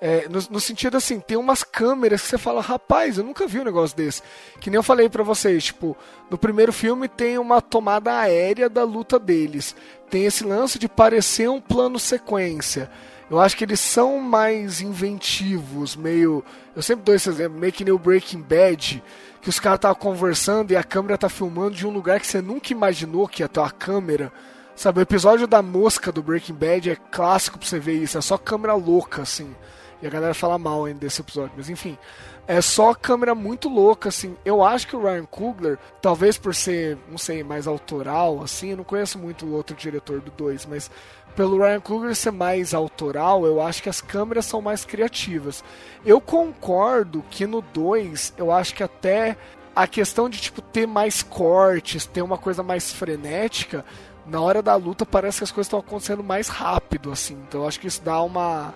É, 0.06 0.28
no, 0.28 0.38
no, 0.50 0.60
sentido 0.60 0.98
assim, 0.98 1.22
tem 1.22 1.38
umas 1.38 1.64
câmeras 1.64 2.22
que 2.22 2.28
você 2.28 2.38
fala, 2.38 2.60
rapaz, 2.60 3.18
eu 3.18 3.24
nunca 3.24 3.48
vi 3.48 3.62
um 3.62 3.64
negócio 3.64 3.96
desse. 3.96 4.22
Que 4.60 4.70
nem 4.70 4.76
eu 4.76 4.84
falei 4.84 5.08
para 5.08 5.24
vocês, 5.24 5.64
tipo, 5.64 5.96
no 6.30 6.38
primeiro 6.38 6.74
filme 6.74 7.08
tem 7.08 7.38
uma 7.38 7.62
tomada 7.62 8.20
aérea 8.20 8.70
da 8.70 8.84
luta 8.84 9.18
deles. 9.18 9.74
Tem 10.10 10.26
esse 10.26 10.44
lance 10.44 10.78
de 10.78 10.90
parecer 10.90 11.50
um 11.50 11.62
plano 11.62 11.98
sequência. 11.98 12.92
Eu 13.32 13.40
acho 13.40 13.56
que 13.56 13.64
eles 13.64 13.80
são 13.80 14.20
mais 14.20 14.82
inventivos, 14.82 15.96
meio. 15.96 16.44
Eu 16.76 16.82
sempre 16.82 17.06
dou 17.06 17.16
esse 17.16 17.30
exemplo, 17.30 17.58
meio 17.58 17.72
que 17.72 17.86
nem 17.86 17.94
o 17.94 17.98
Breaking 17.98 18.42
Bad, 18.42 19.02
que 19.42 19.48
os 19.48 19.58
caras 19.58 19.78
estavam 19.78 19.96
conversando 19.96 20.72
e 20.72 20.76
a 20.76 20.84
câmera 20.84 21.18
tá 21.18 21.30
filmando 21.30 21.78
de 21.78 21.88
um 21.88 21.92
lugar 21.92 22.20
que 22.20 22.28
você 22.28 22.42
nunca 22.42 22.74
imaginou 22.74 23.26
que 23.26 23.42
ia 23.42 23.48
ter 23.48 23.62
uma 23.62 23.72
câmera. 23.72 24.34
Sabe, 24.76 25.00
o 25.00 25.02
episódio 25.02 25.48
da 25.48 25.62
mosca 25.62 26.12
do 26.12 26.22
Breaking 26.22 26.56
Bad 26.56 26.90
é 26.90 26.98
clássico 27.10 27.58
pra 27.58 27.66
você 27.66 27.80
ver 27.80 27.94
isso, 27.94 28.18
é 28.18 28.22
só 28.22 28.38
câmera 28.38 28.74
louca, 28.74 29.22
assim. 29.22 29.56
E 30.04 30.08
a 30.08 30.10
galera 30.10 30.34
fala 30.34 30.58
mal 30.58 30.84
ainda 30.84 31.00
desse 31.00 31.22
episódio, 31.22 31.54
mas 31.56 31.70
enfim. 31.70 31.98
É 32.46 32.60
só 32.60 32.94
câmera 32.94 33.34
muito 33.34 33.70
louca, 33.70 34.10
assim. 34.10 34.36
Eu 34.44 34.62
acho 34.62 34.86
que 34.86 34.98
o 34.98 35.02
Ryan 35.02 35.24
Coogler, 35.24 35.80
talvez 36.02 36.38
por 36.38 36.54
ser, 36.54 36.98
não 37.10 37.18
sei, 37.18 37.42
mais 37.42 37.68
autoral, 37.68 38.44
assim, 38.44 38.72
eu 38.72 38.78
não 38.78 38.84
conheço 38.84 39.18
muito 39.18 39.46
o 39.46 39.54
outro 39.54 39.74
diretor 39.78 40.20
do 40.20 40.30
2, 40.30 40.66
mas 40.66 40.92
pelo 41.38 41.58
Ryan 41.58 41.80
Coogler 41.80 42.14
ser 42.16 42.32
mais 42.32 42.74
autoral, 42.74 43.46
eu 43.46 43.62
acho 43.62 43.82
que 43.82 43.88
as 43.88 44.02
câmeras 44.02 44.46
são 44.46 44.62
mais 44.62 44.84
criativas. 44.84 45.64
Eu 46.06 46.20
concordo 46.20 47.24
que 47.30 47.48
no 47.48 47.62
2, 47.62 48.34
eu 48.38 48.52
acho 48.52 48.76
que 48.76 48.84
até 48.84 49.38
a 49.74 49.88
questão 49.88 50.28
de 50.28 50.42
tipo 50.42 50.62
ter 50.62 50.86
mais 50.86 51.24
cortes, 51.24 52.06
ter 52.06 52.22
uma 52.22 52.38
coisa 52.38 52.62
mais 52.62 52.92
frenética, 52.92 53.86
na 54.26 54.42
hora 54.42 54.62
da 54.62 54.76
luta 54.76 55.06
parece 55.06 55.38
que 55.38 55.44
as 55.46 55.52
coisas 55.52 55.68
estão 55.68 55.80
acontecendo 55.80 56.22
mais 56.22 56.50
rápido, 56.50 57.10
assim. 57.10 57.42
Então 57.48 57.62
eu 57.62 57.68
acho 57.70 57.80
que 57.80 57.88
isso 57.88 58.02
dá 58.04 58.22
uma 58.22 58.74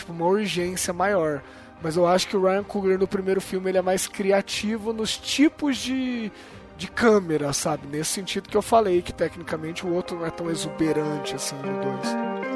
tipo, 0.00 0.12
uma 0.12 0.26
urgência 0.26 0.92
maior. 0.92 1.42
Mas 1.82 1.96
eu 1.96 2.06
acho 2.06 2.28
que 2.28 2.36
o 2.36 2.42
Ryan 2.42 2.62
Coogler 2.62 2.98
no 2.98 3.08
primeiro 3.08 3.40
filme 3.40 3.70
ele 3.70 3.78
é 3.78 3.82
mais 3.82 4.06
criativo 4.06 4.92
nos 4.92 5.16
tipos 5.16 5.78
de, 5.78 6.30
de 6.76 6.88
câmera, 6.88 7.52
sabe? 7.52 7.86
Nesse 7.86 8.10
sentido 8.10 8.48
que 8.48 8.56
eu 8.56 8.62
falei, 8.62 9.00
que 9.00 9.12
tecnicamente 9.12 9.86
o 9.86 9.92
outro 9.92 10.18
não 10.18 10.26
é 10.26 10.30
tão 10.30 10.50
exuberante 10.50 11.34
assim, 11.34 11.56
de 11.56 11.62
dois. 11.62 12.49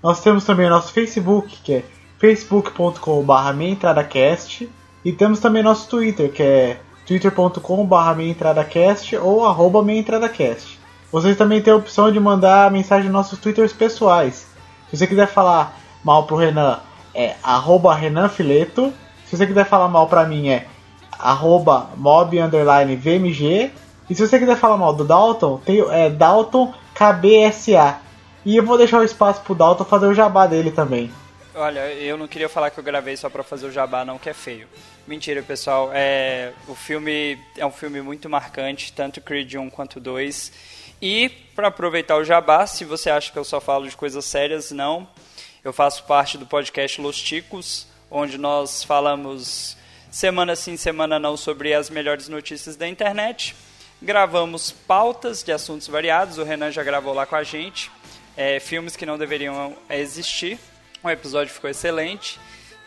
Nós 0.03 0.21
temos 0.21 0.43
também 0.43 0.67
o 0.67 0.69
nosso 0.69 0.91
Facebook, 0.91 1.57
que 1.63 1.75
é 1.75 1.85
facebook.com/meientradacast, 2.19 4.69
e 5.05 5.13
temos 5.13 5.39
também 5.39 5.63
nosso 5.63 5.87
Twitter, 5.89 6.29
que 6.31 6.43
é 6.43 6.81
twitter.com/meientradacast 7.07 9.15
ou 9.15 9.45
arroba 9.45 9.81
meientradacast. 9.81 10.77
Vocês 11.11 11.37
também 11.37 11.61
têm 11.61 11.71
a 11.71 11.77
opção 11.77 12.11
de 12.11 12.19
mandar 12.19 12.69
mensagem 12.69 13.05
nos 13.05 13.13
nossos 13.13 13.39
twitters 13.39 13.71
pessoais. 13.71 14.53
Se 14.95 14.99
você 14.99 15.07
quiser 15.07 15.27
falar 15.27 15.77
mal 16.03 16.23
pro 16.23 16.37
Renan, 16.37 16.79
é 17.13 17.35
arroba 17.43 17.93
Renan 17.93 18.29
Fileto. 18.29 18.93
Se 19.25 19.35
você 19.35 19.45
quiser 19.45 19.65
falar 19.65 19.89
mal 19.89 20.07
pra 20.07 20.25
mim, 20.25 20.47
é 20.47 20.67
arroba 21.19 21.89
mob 21.97 22.39
underline 22.39 22.95
VMG. 22.95 23.71
E 24.09 24.15
se 24.15 24.25
você 24.25 24.39
quiser 24.39 24.55
falar 24.55 24.77
mal 24.77 24.93
do 24.93 25.03
Dalton, 25.03 25.57
tem 25.65 25.81
é 25.91 26.09
Dalton 26.09 26.73
KBSA. 26.93 27.97
E 28.45 28.55
eu 28.55 28.63
vou 28.63 28.77
deixar 28.77 28.99
o 28.99 29.03
espaço 29.03 29.41
pro 29.41 29.53
Dalton 29.53 29.83
fazer 29.83 30.05
o 30.05 30.13
jabá 30.13 30.47
dele 30.47 30.71
também. 30.71 31.11
Olha, 31.53 31.91
eu 31.93 32.17
não 32.17 32.27
queria 32.27 32.47
falar 32.47 32.69
que 32.69 32.79
eu 32.79 32.83
gravei 32.83 33.17
só 33.17 33.29
pra 33.29 33.43
fazer 33.43 33.65
o 33.65 33.71
jabá, 33.71 34.05
não, 34.05 34.17
que 34.17 34.29
é 34.29 34.33
feio. 34.33 34.67
Mentira, 35.05 35.41
pessoal. 35.41 35.89
É, 35.93 36.51
o 36.67 36.75
filme 36.75 37.37
é 37.57 37.65
um 37.65 37.71
filme 37.71 38.01
muito 38.01 38.29
marcante, 38.29 38.93
tanto 38.93 39.19
Creed 39.19 39.55
1 39.55 39.69
quanto 39.69 39.99
2. 39.99 40.51
E, 41.01 41.31
para 41.55 41.69
aproveitar 41.69 42.17
o 42.17 42.25
jabá, 42.25 42.67
se 42.67 42.83
você 42.83 43.09
acha 43.09 43.31
que 43.31 43.39
eu 43.39 43.43
só 43.45 43.61
falo 43.61 43.87
de 43.87 43.95
coisas 43.95 44.25
sérias, 44.25 44.71
não. 44.71 45.07
Eu 45.63 45.71
faço 45.71 46.03
parte 46.03 46.37
do 46.37 46.45
podcast 46.45 46.99
Los 46.99 47.19
Ticos, 47.19 47.87
onde 48.11 48.37
nós 48.37 48.83
falamos 48.83 49.77
semana 50.11 50.55
sim, 50.55 50.75
semana 50.75 51.17
não 51.17 51.37
sobre 51.37 51.73
as 51.73 51.89
melhores 51.89 52.27
notícias 52.27 52.75
da 52.75 52.87
internet. 52.87 53.55
Gravamos 54.01 54.69
pautas 54.71 55.41
de 55.41 55.53
assuntos 55.53 55.87
variados, 55.87 56.37
o 56.37 56.43
Renan 56.43 56.71
já 56.71 56.83
gravou 56.83 57.13
lá 57.13 57.25
com 57.25 57.37
a 57.37 57.43
gente. 57.43 57.89
É, 58.35 58.59
filmes 58.59 58.97
que 58.97 59.05
não 59.05 59.17
deveriam 59.17 59.77
existir. 59.89 60.59
O 61.01 61.09
episódio 61.09 61.53
ficou 61.53 61.69
excelente. 61.69 62.37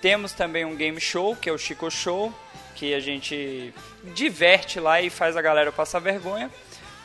Temos 0.03 0.32
também 0.32 0.66
um 0.66 0.77
game 0.77 1.01
show, 1.01 1.35
que 1.35 1.49
é 1.49 1.53
o 1.53 1.59
Chico 1.59 1.90
Show, 1.90 2.32
que 2.77 2.93
a 2.93 3.01
gente 3.01 3.73
diverte 4.15 4.78
lá 4.78 5.01
e 5.01 5.09
faz 5.09 5.39
a 5.39 5.43
galera 5.43 5.73
passar 5.73 6.01
vergonha. 6.01 6.51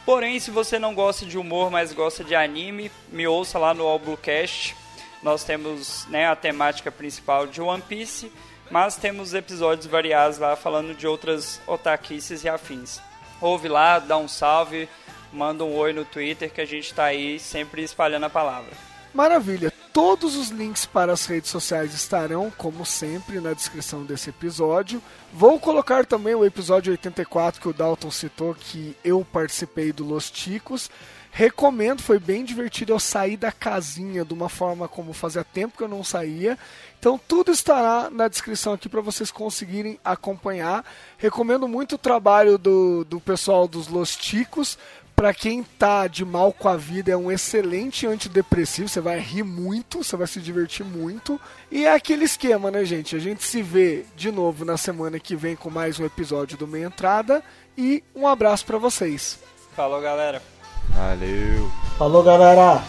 Porém, 0.05 0.39
se 0.39 0.51
você 0.51 0.77
não 0.77 0.93
gosta 0.93 1.25
de 1.25 1.38
humor, 1.38 1.71
mas 1.71 1.93
gosta 1.93 2.23
de 2.23 2.35
anime, 2.35 2.91
me 3.09 3.25
ouça 3.25 3.57
lá 3.57 3.73
no 3.73 3.88
Albucast. 3.88 4.75
Nós 5.21 5.45
temos 5.45 6.05
né, 6.07 6.27
a 6.27 6.35
temática 6.35 6.91
principal 6.91 7.47
de 7.47 7.61
One 7.61 7.81
Piece, 7.81 8.30
mas 8.69 8.97
temos 8.97 9.34
episódios 9.34 9.88
variados 9.88 10.38
lá 10.38 10.55
falando 10.55 10.93
de 10.93 11.07
outras 11.07 11.61
otaquices 11.65 12.43
e 12.43 12.49
afins. 12.49 13.01
Ouve 13.39 13.69
lá, 13.69 13.99
dá 13.99 14.17
um 14.17 14.27
salve, 14.27 14.89
manda 15.31 15.63
um 15.63 15.73
oi 15.75 15.93
no 15.93 16.03
Twitter 16.03 16.51
que 16.51 16.59
a 16.59 16.65
gente 16.65 16.88
está 16.88 17.05
aí 17.05 17.39
sempre 17.39 17.81
espalhando 17.81 18.25
a 18.25 18.30
palavra. 18.30 18.71
Maravilha! 19.13 19.71
Todos 19.94 20.36
os 20.36 20.49
links 20.49 20.88
para 20.88 21.14
as 21.14 21.28
redes 21.28 21.52
sociais 21.52 21.94
estarão, 21.94 22.52
como 22.57 22.84
sempre, 22.84 23.40
na 23.40 23.53
descrição 23.53 24.03
desse 24.03 24.32
episódio. 24.32 24.99
Vou 25.32 25.60
colocar 25.60 26.03
também 26.03 26.34
o 26.34 26.44
episódio 26.44 26.90
84 26.90 27.61
que 27.61 27.68
o 27.70 27.74
Dalton 27.74 28.10
citou, 28.10 28.56
que 28.56 28.98
eu 29.06 29.24
participei 29.24 29.94
do 29.94 30.03
Los 30.03 30.32
Ticos. 30.32 30.90
Recomendo, 31.30 32.02
foi 32.02 32.18
bem 32.18 32.44
divertido. 32.44 32.91
Eu 32.91 32.99
saí 32.99 33.38
da 33.38 33.52
casinha 33.52 34.26
de 34.26 34.34
uma 34.34 34.49
forma 34.49 34.88
como 34.88 35.14
fazia 35.14 35.44
tempo 35.44 35.78
que 35.78 35.84
eu 35.84 35.88
não 35.88 36.03
saía. 36.03 36.57
Então 36.99 37.20
tudo 37.28 37.52
estará 37.52 38.10
na 38.10 38.28
descrição 38.28 38.74
aqui 38.74 38.90
para 38.90 39.02
vocês 39.02 39.30
conseguirem 39.30 39.99
acompanhar. 40.03 40.84
Recomendo 41.20 41.68
muito 41.68 41.95
o 41.95 41.99
trabalho 41.99 42.57
do, 42.57 43.03
do 43.03 43.20
pessoal 43.20 43.68
dos 43.68 43.88
Los 43.88 44.15
Ticos 44.15 44.78
para 45.24 45.34
quem 45.34 45.64
tá 45.64 46.06
de 46.06 46.26
mal 46.26 46.52
com 46.52 46.68
a 46.68 46.76
vida, 46.76 47.10
é 47.10 47.16
um 47.16 47.32
excelente 47.32 48.06
antidepressivo. 48.06 48.90
Você 48.90 49.00
vai 49.00 49.20
rir 49.20 49.44
muito, 49.44 50.04
você 50.04 50.18
vai 50.18 50.28
se 50.28 50.41
divertir 50.41 50.86
muito. 50.86 51.40
E 51.72 51.86
é 51.86 51.94
aquele 51.94 52.26
esquema, 52.26 52.70
né, 52.70 52.84
gente? 52.84 53.16
A 53.16 53.20
gente 53.20 53.41
se 53.41 53.62
vê 53.62 54.04
de 54.18 54.30
novo 54.34 54.66
na 54.66 54.76
semana 54.76 55.18
que 55.22 55.34
vem 55.34 55.56
com 55.56 55.70
mais 55.70 55.98
um 55.98 56.04
episódio 56.06 56.58
do 56.58 56.68
Meia 56.68 56.88
Entrada. 56.88 57.41
E 57.78 58.04
um 58.14 58.28
abraço 58.28 58.66
para 58.66 58.78
vocês. 58.78 59.40
Falou, 59.74 60.02
galera. 60.02 60.41
Valeu. 60.90 61.72
Falou, 61.98 62.22
galera. 62.22 62.84